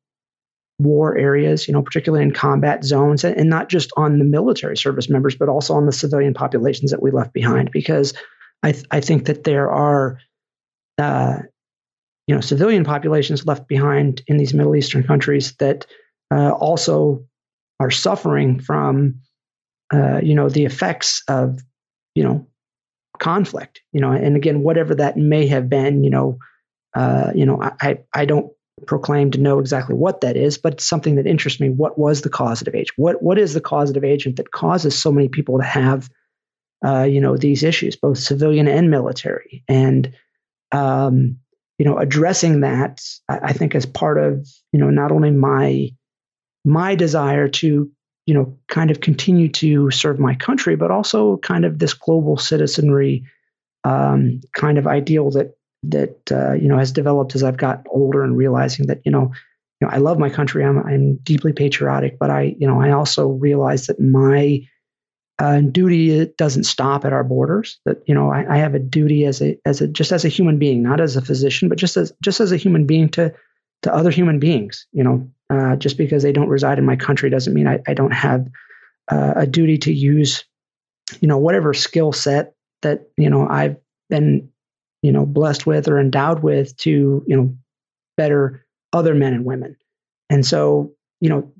war 0.79 1.17
areas, 1.17 1.69
you 1.69 1.73
know, 1.73 1.81
particularly 1.81 2.23
in 2.23 2.31
combat 2.31 2.83
zones, 2.83 3.23
and 3.23 3.49
not 3.49 3.69
just 3.69 3.91
on 3.95 4.19
the 4.19 4.25
military 4.25 4.75
service 4.75 5.09
members, 5.09 5.35
but 5.35 5.47
also 5.47 5.73
on 5.73 5.85
the 5.85 5.93
civilian 5.93 6.33
populations 6.33 6.91
that 6.91 7.01
we 7.01 7.11
left 7.11 7.31
behind. 7.31 7.71
Because 7.71 8.13
I, 8.61 8.73
th- 8.73 8.85
I 8.91 8.99
think 8.99 9.25
that 9.27 9.45
there 9.45 9.71
are, 9.71 10.19
uh, 10.97 11.39
you 12.27 12.35
know 12.35 12.41
civilian 12.41 12.83
populations 12.83 13.45
left 13.45 13.67
behind 13.67 14.21
in 14.27 14.37
these 14.37 14.53
Middle 14.53 14.75
Eastern 14.75 15.03
countries 15.03 15.53
that 15.59 15.85
uh, 16.31 16.51
also 16.51 17.25
are 17.79 17.91
suffering 17.91 18.59
from 18.59 19.21
uh, 19.93 20.19
you 20.21 20.35
know 20.35 20.49
the 20.49 20.65
effects 20.65 21.23
of 21.27 21.59
you 22.15 22.23
know 22.23 22.47
conflict 23.19 23.81
you 23.93 24.01
know 24.01 24.11
and 24.11 24.35
again 24.35 24.61
whatever 24.61 24.95
that 24.95 25.17
may 25.17 25.47
have 25.47 25.69
been 25.69 26.03
you 26.03 26.09
know 26.09 26.37
uh, 26.95 27.31
you 27.35 27.45
know 27.45 27.61
I 27.61 27.99
I 28.13 28.25
don't 28.25 28.51
proclaim 28.87 29.31
to 29.31 29.39
know 29.39 29.59
exactly 29.59 29.95
what 29.95 30.21
that 30.21 30.35
is 30.35 30.57
but 30.57 30.81
something 30.81 31.15
that 31.15 31.27
interests 31.27 31.61
me. 31.61 31.69
What 31.69 31.97
was 31.97 32.21
the 32.21 32.29
causative 32.29 32.75
agent 32.75 32.97
what 32.97 33.21
what 33.21 33.37
is 33.37 33.53
the 33.53 33.61
causative 33.61 34.03
agent 34.03 34.37
that 34.37 34.51
causes 34.51 34.99
so 34.99 35.11
many 35.11 35.29
people 35.29 35.59
to 35.59 35.63
have 35.63 36.09
uh, 36.85 37.03
you 37.03 37.21
know 37.21 37.37
these 37.37 37.63
issues 37.63 37.95
both 37.95 38.17
civilian 38.17 38.67
and 38.67 38.89
military? 38.89 39.63
And 39.67 40.13
um, 40.71 41.37
you 41.77 41.85
know, 41.85 41.97
addressing 41.97 42.61
that, 42.61 43.01
I, 43.27 43.51
think 43.53 43.75
as 43.75 43.85
part 43.85 44.17
of, 44.17 44.47
you 44.71 44.79
know, 44.79 44.89
not 44.89 45.11
only 45.11 45.31
my 45.31 45.89
my 46.63 46.95
desire 46.95 47.47
to, 47.47 47.91
you 48.25 48.33
know, 48.33 48.57
kind 48.67 48.91
of 48.91 49.01
continue 49.01 49.49
to 49.49 49.91
serve 49.91 50.19
my 50.19 50.35
country, 50.35 50.75
but 50.75 50.89
also 50.89 51.37
kind 51.37 51.65
of 51.65 51.77
this 51.77 51.93
global 51.93 52.37
citizenry 52.37 53.25
um, 53.83 54.41
kind 54.55 54.77
of 54.77 54.87
ideal 54.87 55.31
that 55.31 55.57
that 55.83 56.31
uh, 56.31 56.53
you 56.53 56.67
know 56.67 56.77
has 56.77 56.91
developed 56.91 57.35
as 57.35 57.43
I've 57.43 57.57
gotten 57.57 57.85
older 57.89 58.23
and 58.23 58.35
realizing 58.35 58.87
that 58.87 59.01
you 59.05 59.11
know, 59.11 59.31
you 59.79 59.87
know, 59.87 59.89
I 59.89 59.97
love 59.97 60.17
my 60.17 60.29
country. 60.29 60.63
I'm 60.63 60.79
I'm 60.79 61.17
deeply 61.17 61.53
patriotic, 61.53 62.17
but 62.19 62.29
I 62.29 62.55
you 62.57 62.67
know 62.67 62.81
I 62.81 62.91
also 62.91 63.27
realize 63.27 63.87
that 63.87 63.99
my 63.99 64.61
uh, 65.37 65.59
duty 65.59 66.25
doesn't 66.37 66.63
stop 66.63 67.03
at 67.03 67.13
our 67.13 67.23
borders. 67.23 67.79
That 67.85 68.03
you 68.07 68.15
know, 68.15 68.31
I, 68.31 68.55
I, 68.55 68.57
have 68.57 68.73
a 68.73 68.79
duty 68.79 69.25
as 69.25 69.41
a 69.41 69.59
as 69.65 69.81
a 69.81 69.87
just 69.87 70.11
as 70.11 70.23
a 70.23 70.29
human 70.29 70.59
being, 70.59 70.81
not 70.81 71.01
as 71.01 71.17
a 71.17 71.21
physician, 71.21 71.67
but 71.67 71.77
just 71.77 71.97
as 71.97 72.13
just 72.23 72.39
as 72.39 72.51
a 72.51 72.57
human 72.57 72.85
being 72.85 73.09
to 73.09 73.33
to 73.81 73.93
other 73.93 74.11
human 74.11 74.39
beings. 74.39 74.87
You 74.93 75.03
know, 75.03 75.31
uh, 75.49 75.75
just 75.75 75.97
because 75.97 76.23
they 76.23 76.31
don't 76.31 76.47
reside 76.47 76.79
in 76.79 76.85
my 76.85 76.95
country 76.95 77.29
doesn't 77.29 77.53
mean 77.53 77.67
I, 77.67 77.79
I 77.85 77.93
don't 77.93 78.13
have 78.13 78.47
uh, 79.11 79.33
a 79.35 79.47
duty 79.47 79.77
to 79.79 79.93
use, 79.93 80.45
you 81.19 81.27
know, 81.27 81.37
whatever 81.37 81.73
skill 81.73 82.13
set 82.13 82.53
that 82.81 83.09
you 83.17 83.29
know 83.29 83.45
I've 83.47 83.75
been, 84.09 84.51
you 85.01 85.11
know, 85.11 85.25
blessed 85.25 85.67
with 85.67 85.89
or 85.89 85.99
endowed 85.99 86.43
with 86.43 86.77
to 86.77 87.25
you 87.27 87.35
know 87.35 87.57
better 88.15 88.65
other 88.93 89.13
men 89.13 89.33
and 89.33 89.43
women. 89.43 89.75
And 90.29 90.45
so, 90.45 90.93
you 91.19 91.29
know, 91.29 91.51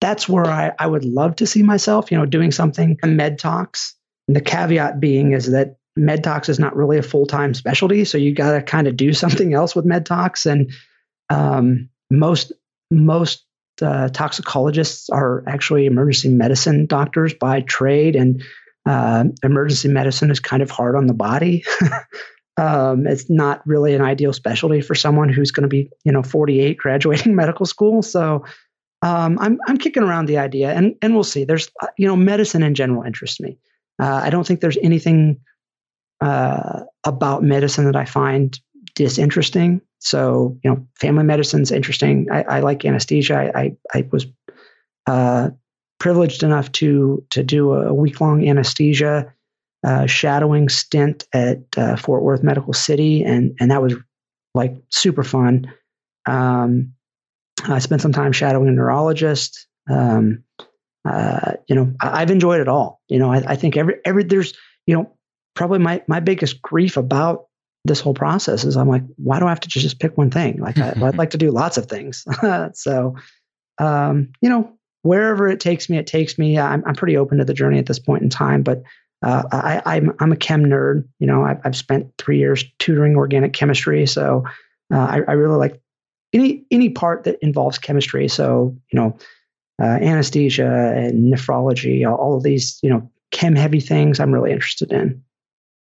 that's 0.00 0.28
where 0.28 0.46
I, 0.46 0.72
I 0.78 0.86
would 0.86 1.04
love 1.04 1.36
to 1.36 1.46
see 1.46 1.62
myself, 1.62 2.10
you 2.10 2.18
know, 2.18 2.26
doing 2.26 2.52
something 2.52 2.98
in 3.02 3.16
med 3.16 3.38
tox. 3.38 3.94
And 4.28 4.36
the 4.36 4.40
caveat 4.40 5.00
being 5.00 5.32
is 5.32 5.50
that 5.50 5.76
med 5.96 6.24
tox 6.24 6.48
is 6.48 6.58
not 6.58 6.76
really 6.76 6.98
a 6.98 7.02
full 7.02 7.26
time 7.26 7.54
specialty. 7.54 8.04
So 8.04 8.18
you 8.18 8.34
got 8.34 8.52
to 8.52 8.62
kind 8.62 8.86
of 8.86 8.96
do 8.96 9.12
something 9.12 9.52
else 9.54 9.76
with 9.76 9.84
med 9.84 10.06
tox. 10.06 10.46
And 10.46 10.72
um, 11.28 11.90
most, 12.10 12.52
most 12.90 13.44
uh, 13.80 14.08
toxicologists 14.08 15.10
are 15.10 15.44
actually 15.46 15.86
emergency 15.86 16.28
medicine 16.28 16.86
doctors 16.86 17.34
by 17.34 17.60
trade. 17.60 18.16
And 18.16 18.42
uh, 18.86 19.24
emergency 19.42 19.88
medicine 19.88 20.30
is 20.30 20.40
kind 20.40 20.62
of 20.62 20.70
hard 20.70 20.96
on 20.96 21.06
the 21.06 21.14
body. 21.14 21.64
um, 22.56 23.06
it's 23.06 23.28
not 23.28 23.66
really 23.66 23.94
an 23.94 24.02
ideal 24.02 24.32
specialty 24.32 24.80
for 24.80 24.94
someone 24.94 25.28
who's 25.28 25.50
going 25.50 25.62
to 25.62 25.68
be, 25.68 25.90
you 26.04 26.12
know, 26.12 26.22
48 26.22 26.78
graduating 26.78 27.34
medical 27.36 27.66
school. 27.66 28.02
So, 28.02 28.44
um, 29.02 29.38
I'm 29.38 29.58
I'm 29.66 29.78
kicking 29.78 30.02
around 30.02 30.26
the 30.26 30.38
idea, 30.38 30.72
and 30.72 30.94
and 31.02 31.14
we'll 31.14 31.24
see. 31.24 31.44
There's 31.44 31.70
uh, 31.82 31.88
you 31.96 32.06
know 32.06 32.16
medicine 32.16 32.62
in 32.62 32.74
general 32.74 33.02
interests 33.02 33.40
me. 33.40 33.58
Uh, 33.98 34.20
I 34.24 34.30
don't 34.30 34.46
think 34.46 34.60
there's 34.60 34.78
anything 34.82 35.40
uh, 36.20 36.84
about 37.04 37.42
medicine 37.42 37.86
that 37.86 37.96
I 37.96 38.04
find 38.04 38.58
disinteresting. 38.94 39.80
So 39.98 40.58
you 40.62 40.70
know, 40.70 40.86
family 40.98 41.24
medicine's 41.24 41.72
interesting. 41.72 42.28
I, 42.30 42.42
I 42.42 42.60
like 42.60 42.84
anesthesia. 42.84 43.36
I 43.36 43.60
I, 43.60 43.76
I 43.94 44.08
was 44.10 44.26
uh, 45.06 45.50
privileged 45.98 46.42
enough 46.42 46.70
to 46.72 47.24
to 47.30 47.42
do 47.42 47.72
a 47.72 47.94
week 47.94 48.20
long 48.20 48.46
anesthesia 48.46 49.32
uh, 49.82 50.06
shadowing 50.06 50.68
stint 50.68 51.26
at 51.32 51.60
uh, 51.76 51.96
Fort 51.96 52.22
Worth 52.22 52.42
Medical 52.42 52.72
City, 52.72 53.22
and 53.22 53.56
and 53.60 53.70
that 53.70 53.82
was 53.82 53.94
like 54.54 54.76
super 54.90 55.22
fun. 55.22 55.72
Um, 56.26 56.92
I 57.64 57.78
spent 57.78 58.02
some 58.02 58.12
time 58.12 58.32
shadowing 58.32 58.68
a 58.68 58.72
neurologist. 58.72 59.66
Um, 59.88 60.44
uh, 61.04 61.54
you 61.66 61.74
know, 61.74 61.94
I, 62.00 62.20
have 62.20 62.30
enjoyed 62.30 62.60
it 62.60 62.68
all. 62.68 63.00
You 63.08 63.18
know, 63.18 63.32
I, 63.32 63.42
I, 63.46 63.56
think 63.56 63.76
every 63.76 63.96
every 64.04 64.24
there's 64.24 64.54
you 64.86 64.94
know 64.94 65.16
probably 65.54 65.78
my 65.78 66.02
my 66.06 66.20
biggest 66.20 66.60
grief 66.60 66.96
about 66.96 67.46
this 67.84 68.00
whole 68.00 68.14
process 68.14 68.64
is 68.64 68.76
I'm 68.76 68.88
like, 68.88 69.02
why 69.16 69.38
do 69.38 69.46
I 69.46 69.48
have 69.48 69.60
to 69.60 69.68
just 69.68 69.98
pick 69.98 70.18
one 70.18 70.30
thing? 70.30 70.60
Like 70.60 70.78
I, 70.78 70.92
would 70.98 71.16
like 71.18 71.30
to 71.30 71.38
do 71.38 71.50
lots 71.50 71.78
of 71.78 71.86
things. 71.86 72.26
so, 72.74 73.16
um, 73.78 74.32
you 74.42 74.50
know, 74.50 74.72
wherever 75.02 75.48
it 75.48 75.60
takes 75.60 75.88
me, 75.88 75.96
it 75.96 76.06
takes 76.06 76.38
me. 76.38 76.58
I'm, 76.58 76.84
I'm 76.86 76.94
pretty 76.94 77.16
open 77.16 77.38
to 77.38 77.44
the 77.44 77.54
journey 77.54 77.78
at 77.78 77.86
this 77.86 77.98
point 77.98 78.22
in 78.22 78.28
time, 78.28 78.62
but 78.62 78.82
uh, 79.22 79.42
I, 79.52 79.82
I'm 79.84 80.12
I'm 80.18 80.32
a 80.32 80.36
chem 80.36 80.64
nerd. 80.64 81.06
You 81.18 81.26
know, 81.26 81.42
I've, 81.44 81.60
I've 81.64 81.76
spent 81.76 82.12
three 82.18 82.38
years 82.38 82.64
tutoring 82.78 83.16
organic 83.16 83.52
chemistry, 83.52 84.06
so 84.06 84.44
uh, 84.92 84.98
I, 84.98 85.20
I, 85.26 85.32
really 85.32 85.56
like 85.56 85.80
any 86.32 86.64
any 86.70 86.90
part 86.90 87.24
that 87.24 87.38
involves 87.42 87.78
chemistry. 87.78 88.28
So 88.28 88.76
you 88.92 88.98
know, 88.98 89.18
uh, 89.80 89.84
anesthesia 89.84 90.92
and 90.96 91.32
nephrology, 91.32 92.06
all, 92.06 92.36
of 92.36 92.42
these 92.42 92.78
you 92.82 92.90
know 92.90 93.10
chem 93.30 93.56
heavy 93.56 93.80
things, 93.80 94.20
I'm 94.20 94.32
really 94.32 94.52
interested 94.52 94.92
in. 94.92 95.22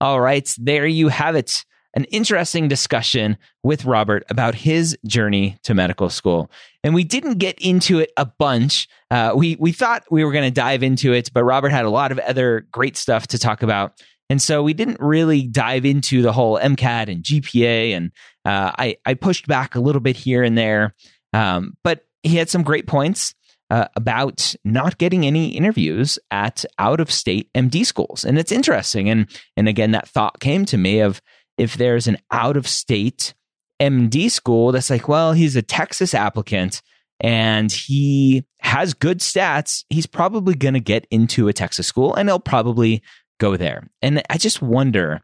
All 0.00 0.20
right, 0.20 0.52
there 0.58 0.86
you 0.86 1.08
have 1.08 1.36
it 1.36 1.64
an 1.94 2.04
interesting 2.04 2.68
discussion 2.68 3.36
with 3.62 3.84
Robert 3.84 4.24
about 4.30 4.54
his 4.54 4.96
journey 5.06 5.58
to 5.64 5.74
medical 5.74 6.08
school. 6.08 6.50
And 6.84 6.94
we 6.94 7.04
didn't 7.04 7.38
get 7.38 7.58
into 7.60 7.98
it 7.98 8.12
a 8.16 8.24
bunch. 8.24 8.88
Uh, 9.10 9.32
we, 9.34 9.56
we 9.56 9.72
thought 9.72 10.04
we 10.10 10.24
were 10.24 10.32
going 10.32 10.44
to 10.44 10.50
dive 10.52 10.82
into 10.82 11.12
it, 11.12 11.30
but 11.32 11.44
Robert 11.44 11.70
had 11.70 11.84
a 11.84 11.90
lot 11.90 12.12
of 12.12 12.18
other 12.20 12.66
great 12.70 12.96
stuff 12.96 13.26
to 13.28 13.38
talk 13.38 13.62
about. 13.62 14.00
And 14.30 14.40
so 14.40 14.62
we 14.62 14.72
didn't 14.72 15.00
really 15.00 15.46
dive 15.46 15.84
into 15.84 16.22
the 16.22 16.32
whole 16.32 16.58
MCAT 16.58 17.12
and 17.12 17.22
GPA. 17.22 17.94
And 17.94 18.12
uh, 18.46 18.72
I, 18.78 18.96
I 19.04 19.14
pushed 19.14 19.46
back 19.46 19.74
a 19.74 19.80
little 19.80 20.00
bit 20.00 20.16
here 20.16 20.42
and 20.42 20.56
there. 20.56 20.94
Um, 21.34 21.74
but 21.84 22.06
he 22.22 22.36
had 22.36 22.48
some 22.48 22.62
great 22.62 22.86
points. 22.86 23.34
Uh, 23.72 23.86
about 23.94 24.52
not 24.64 24.98
getting 24.98 25.24
any 25.24 25.50
interviews 25.50 26.18
at 26.32 26.64
out 26.80 26.98
of 26.98 27.08
state 27.08 27.48
MD 27.54 27.86
schools. 27.86 28.24
And 28.24 28.36
it's 28.36 28.50
interesting. 28.50 29.08
And, 29.08 29.28
and 29.56 29.68
again, 29.68 29.92
that 29.92 30.08
thought 30.08 30.40
came 30.40 30.64
to 30.64 30.76
me 30.76 30.98
of, 30.98 31.22
if 31.60 31.76
there's 31.76 32.06
an 32.06 32.16
out 32.30 32.56
of 32.56 32.66
state 32.66 33.34
MD 33.80 34.30
school 34.30 34.72
that's 34.72 34.90
like, 34.90 35.08
well, 35.08 35.34
he's 35.34 35.56
a 35.56 35.62
Texas 35.62 36.14
applicant 36.14 36.80
and 37.20 37.70
he 37.70 38.44
has 38.60 38.94
good 38.94 39.20
stats, 39.20 39.84
he's 39.90 40.06
probably 40.06 40.54
going 40.54 40.74
to 40.74 40.80
get 40.80 41.06
into 41.10 41.48
a 41.48 41.52
Texas 41.52 41.86
school 41.86 42.14
and 42.14 42.28
he'll 42.28 42.40
probably 42.40 43.02
go 43.40 43.56
there. 43.56 43.88
And 44.00 44.22
I 44.30 44.38
just 44.38 44.62
wonder 44.62 45.20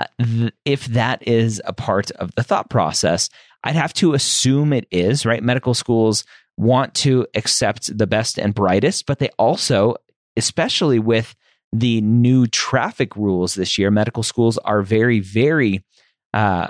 uh, 0.00 0.50
if 0.64 0.86
that 0.86 1.26
is 1.28 1.62
a 1.64 1.72
part 1.72 2.10
of 2.12 2.34
the 2.34 2.42
thought 2.42 2.70
process. 2.70 3.28
I'd 3.62 3.76
have 3.76 3.92
to 3.94 4.14
assume 4.14 4.72
it 4.72 4.88
is, 4.90 5.26
right? 5.26 5.42
Medical 5.42 5.74
schools 5.74 6.24
want 6.56 6.94
to 6.94 7.26
accept 7.34 7.96
the 7.96 8.06
best 8.06 8.38
and 8.38 8.54
brightest, 8.54 9.06
but 9.06 9.18
they 9.18 9.28
also, 9.38 9.96
especially 10.36 10.98
with 10.98 11.36
the 11.72 12.00
new 12.00 12.46
traffic 12.46 13.14
rules 13.14 13.54
this 13.54 13.78
year, 13.78 13.90
medical 13.90 14.22
schools 14.22 14.58
are 14.58 14.82
very, 14.82 15.20
very 15.20 15.84
uh, 16.34 16.68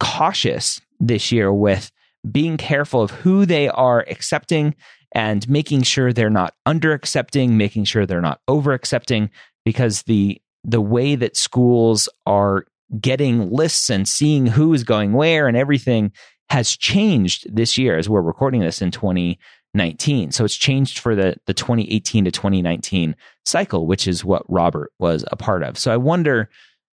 cautious 0.00 0.80
this 1.00 1.32
year 1.32 1.52
with 1.52 1.90
being 2.30 2.56
careful 2.56 3.02
of 3.02 3.10
who 3.10 3.46
they 3.46 3.68
are 3.68 4.04
accepting 4.08 4.74
and 5.12 5.48
making 5.48 5.82
sure 5.82 6.12
they're 6.12 6.30
not 6.30 6.54
under 6.66 6.92
accepting, 6.92 7.56
making 7.56 7.84
sure 7.84 8.04
they're 8.04 8.20
not 8.20 8.40
over 8.48 8.72
accepting, 8.72 9.30
because 9.64 10.02
the 10.02 10.40
the 10.64 10.80
way 10.80 11.14
that 11.14 11.36
schools 11.36 12.08
are 12.26 12.64
getting 13.00 13.50
lists 13.50 13.90
and 13.90 14.08
seeing 14.08 14.46
who 14.46 14.72
is 14.72 14.84
going 14.84 15.12
where 15.12 15.46
and 15.46 15.56
everything 15.56 16.12
has 16.50 16.76
changed 16.76 17.54
this 17.54 17.76
year 17.76 17.98
as 17.98 18.08
we're 18.08 18.22
recording 18.22 18.60
this 18.60 18.82
in 18.82 18.90
2019. 18.90 20.30
So 20.30 20.44
it's 20.44 20.56
changed 20.56 20.98
for 20.98 21.14
the, 21.14 21.36
the 21.46 21.54
2018 21.54 22.24
to 22.26 22.30
2019 22.30 23.16
cycle, 23.44 23.86
which 23.86 24.06
is 24.06 24.24
what 24.24 24.44
Robert 24.48 24.92
was 24.98 25.24
a 25.30 25.36
part 25.36 25.62
of. 25.62 25.78
So 25.78 25.92
I 25.92 25.96
wonder 25.96 26.48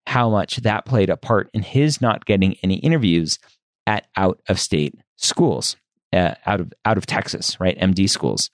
how 0.07 0.31
much 0.31 0.57
that 0.59 0.87
played 0.87 1.11
a 1.11 1.17
part 1.17 1.51
in 1.53 1.63
his 1.63 2.01
not 2.01 2.25
getting 2.25 2.57
any 2.63 2.77
interviews 2.77 3.39
at 3.87 4.07
out 4.17 4.41
of 4.49 4.61
state 4.61 4.95
schools, 5.17 5.77
uh, 6.13 6.35
out 6.47 6.61
of 6.61 6.73
out 6.85 6.99
of 6.99 7.07
Texas, 7.07 7.59
right? 7.61 7.79
MD 7.79 8.09
schools. 8.09 8.51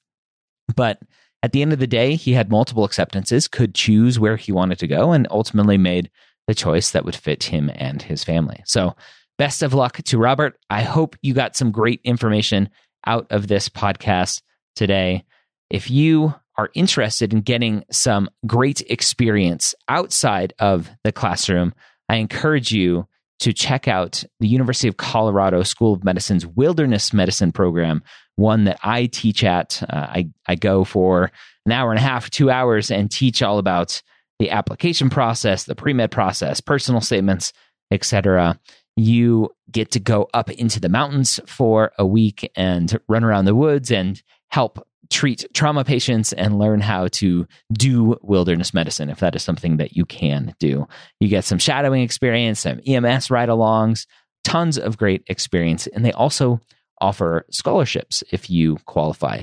But 0.74 1.01
at 1.44 1.52
the 1.52 1.60
end 1.60 1.74
of 1.74 1.78
the 1.78 1.86
day, 1.86 2.14
he 2.14 2.32
had 2.32 2.50
multiple 2.50 2.86
acceptances, 2.86 3.48
could 3.48 3.74
choose 3.74 4.18
where 4.18 4.38
he 4.38 4.50
wanted 4.50 4.78
to 4.78 4.86
go, 4.86 5.12
and 5.12 5.28
ultimately 5.30 5.76
made 5.76 6.10
the 6.46 6.54
choice 6.54 6.92
that 6.92 7.04
would 7.04 7.14
fit 7.14 7.44
him 7.44 7.70
and 7.74 8.00
his 8.00 8.24
family. 8.24 8.62
So, 8.64 8.96
best 9.36 9.62
of 9.62 9.74
luck 9.74 9.98
to 10.04 10.16
Robert. 10.16 10.58
I 10.70 10.80
hope 10.80 11.16
you 11.20 11.34
got 11.34 11.54
some 11.54 11.70
great 11.70 12.00
information 12.02 12.70
out 13.06 13.26
of 13.28 13.46
this 13.46 13.68
podcast 13.68 14.40
today. 14.74 15.26
If 15.68 15.90
you 15.90 16.34
are 16.56 16.70
interested 16.72 17.34
in 17.34 17.42
getting 17.42 17.84
some 17.90 18.30
great 18.46 18.80
experience 18.88 19.74
outside 19.86 20.54
of 20.58 20.88
the 21.04 21.12
classroom, 21.12 21.74
I 22.08 22.16
encourage 22.16 22.72
you 22.72 23.06
to 23.40 23.52
check 23.52 23.86
out 23.86 24.24
the 24.40 24.48
University 24.48 24.88
of 24.88 24.96
Colorado 24.96 25.62
School 25.62 25.92
of 25.92 26.04
Medicine's 26.04 26.46
Wilderness 26.46 27.12
Medicine 27.12 27.52
program, 27.52 28.02
one 28.36 28.65
that 28.65 28.78
I 28.82 29.06
teach 29.06 29.44
at. 29.44 29.82
Uh, 29.82 30.06
I, 30.09 30.28
I 30.47 30.55
go 30.56 30.85
for 30.85 31.31
an 31.66 31.73
hour 31.73 31.90
and 31.90 31.98
a 31.98 32.02
half, 32.02 32.31
two 32.31 32.51
hours, 32.51 32.90
and 32.90 33.11
teach 33.11 33.43
all 33.43 33.59
about 33.59 34.02
the 34.39 34.51
application 34.51 35.11
process, 35.11 35.65
the 35.65 35.74
pre 35.74 35.93
med 35.93 36.11
process, 36.11 36.61
personal 36.61 37.01
statements, 37.01 37.52
etc 37.90 38.59
you 38.97 39.51
get 39.70 39.90
to 39.93 40.01
go 40.01 40.28
up 40.35 40.51
into 40.51 40.81
the 40.81 40.89
mountains 40.89 41.40
for 41.47 41.93
a 41.98 42.06
week 42.06 42.51
and 42.56 42.98
run 43.09 43.24
around 43.24 43.44
the 43.44 43.55
woods 43.55 43.90
and 43.90 44.23
help 44.51 44.86
treat 45.11 45.44
trauma 45.52 45.85
patients 45.85 46.32
and 46.32 46.59
learn 46.59 46.81
how 46.81 47.09
to 47.09 47.47
do 47.73 48.16
wilderness 48.23 48.73
medicine 48.73 49.11
if 49.11 49.20
that 49.20 49.35
is 49.35 49.43
something 49.43 49.77
that 49.77 49.97
you 49.97 50.05
can 50.05 50.55
do. 50.59 50.86
You 51.20 51.28
get 51.28 51.44
some 51.44 51.59
shadowing 51.59 52.02
experience, 52.02 52.61
some 52.61 52.81
EMS 52.86 53.31
ride 53.31 53.48
alongs, 53.48 54.06
tons 54.44 54.78
of 54.78 54.97
great 54.97 55.23
experience. 55.27 55.86
And 55.89 56.05
they 56.05 56.12
also 56.12 56.61
offer 57.05 57.44
scholarships 57.51 58.24
if 58.32 58.48
you 58.48 58.76
qualify. 58.86 59.43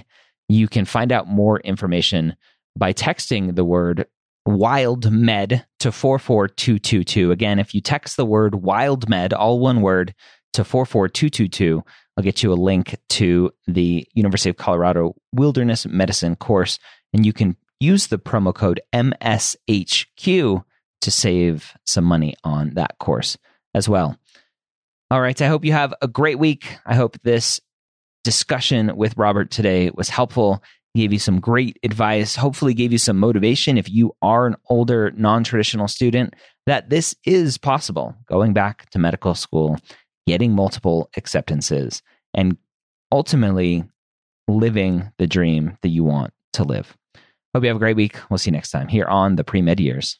You 0.50 0.68
can 0.68 0.86
find 0.86 1.12
out 1.12 1.28
more 1.28 1.60
information 1.60 2.36
by 2.76 2.94
texting 2.94 3.56
the 3.56 3.64
word 3.64 4.08
wild 4.46 5.12
med 5.12 5.66
to 5.80 5.92
44222. 5.92 7.32
Again, 7.32 7.60
if 7.60 7.76
you 7.76 7.82
text 7.82 8.18
the 8.18 8.26
word 8.26 8.56
wild 8.56 9.08
med, 9.08 9.34
all 9.34 9.60
one 9.60 9.82
word, 9.82 10.16
to 10.54 10.64
44222, 10.64 11.84
I'll 12.18 12.24
get 12.24 12.44
you 12.44 12.52
a 12.52 12.56
link 12.56 12.98
to 13.10 13.52
the 13.68 14.06
University 14.14 14.50
of 14.50 14.58
Colorado 14.58 15.16
Wilderness 15.34 15.86
Medicine 15.86 16.36
course, 16.36 16.80
and 17.14 17.26
you 17.26 17.32
can 17.32 17.56
use 17.80 18.08
the 18.08 18.20
promo 18.20 18.54
code 18.54 18.82
MSHQ 18.94 20.64
to 21.02 21.12
save 21.12 21.74
some 21.86 22.04
money 22.04 22.36
on 22.44 22.72
that 22.72 22.98
course 23.00 23.38
as 23.74 23.88
well. 23.88 24.18
All 25.12 25.20
right, 25.20 25.42
I 25.42 25.48
hope 25.48 25.66
you 25.66 25.74
have 25.74 25.94
a 26.02 26.08
great 26.08 26.40
week. 26.40 26.78
I 26.86 26.96
hope 26.96 27.18
this 27.22 27.60
discussion 28.24 28.96
with 28.96 29.18
Robert 29.18 29.52
today 29.52 29.92
was 29.94 30.08
helpful 30.08 30.64
gave 30.96 31.12
you 31.12 31.20
some 31.20 31.42
great 31.42 31.78
advice, 31.84 32.34
hopefully 32.34 32.74
gave 32.74 32.94
you 32.94 32.98
some 32.98 33.18
motivation 33.18 33.78
if 33.78 33.90
you 33.90 34.16
are 34.22 34.48
an 34.48 34.56
older 34.70 35.12
non-traditional 35.12 35.90
student 35.90 36.34
that 36.66 36.90
this 36.90 37.14
is 37.26 37.58
possible 37.58 38.16
going 38.26 38.54
back 38.54 38.90
to 38.92 39.00
medical 39.00 39.36
school, 39.36 39.78
getting 40.28 40.54
multiple 40.54 41.10
acceptances 41.18 42.02
and 42.34 42.56
ultimately 43.12 43.84
living 44.48 45.12
the 45.18 45.28
dream 45.28 45.78
that 45.82 45.90
you 45.90 46.06
want 46.06 46.32
to 46.54 46.64
live. 46.64 46.96
Hope 47.54 47.64
you 47.64 47.68
have 47.68 47.76
a 47.76 47.80
great 47.80 47.98
week. 47.98 48.18
We'll 48.30 48.38
see 48.38 48.50
you 48.50 48.54
next 48.54 48.72
time 48.72 48.88
here 48.88 49.08
on 49.08 49.36
the 49.36 49.44
Pre-Med 49.44 49.82
Years. 49.82 50.20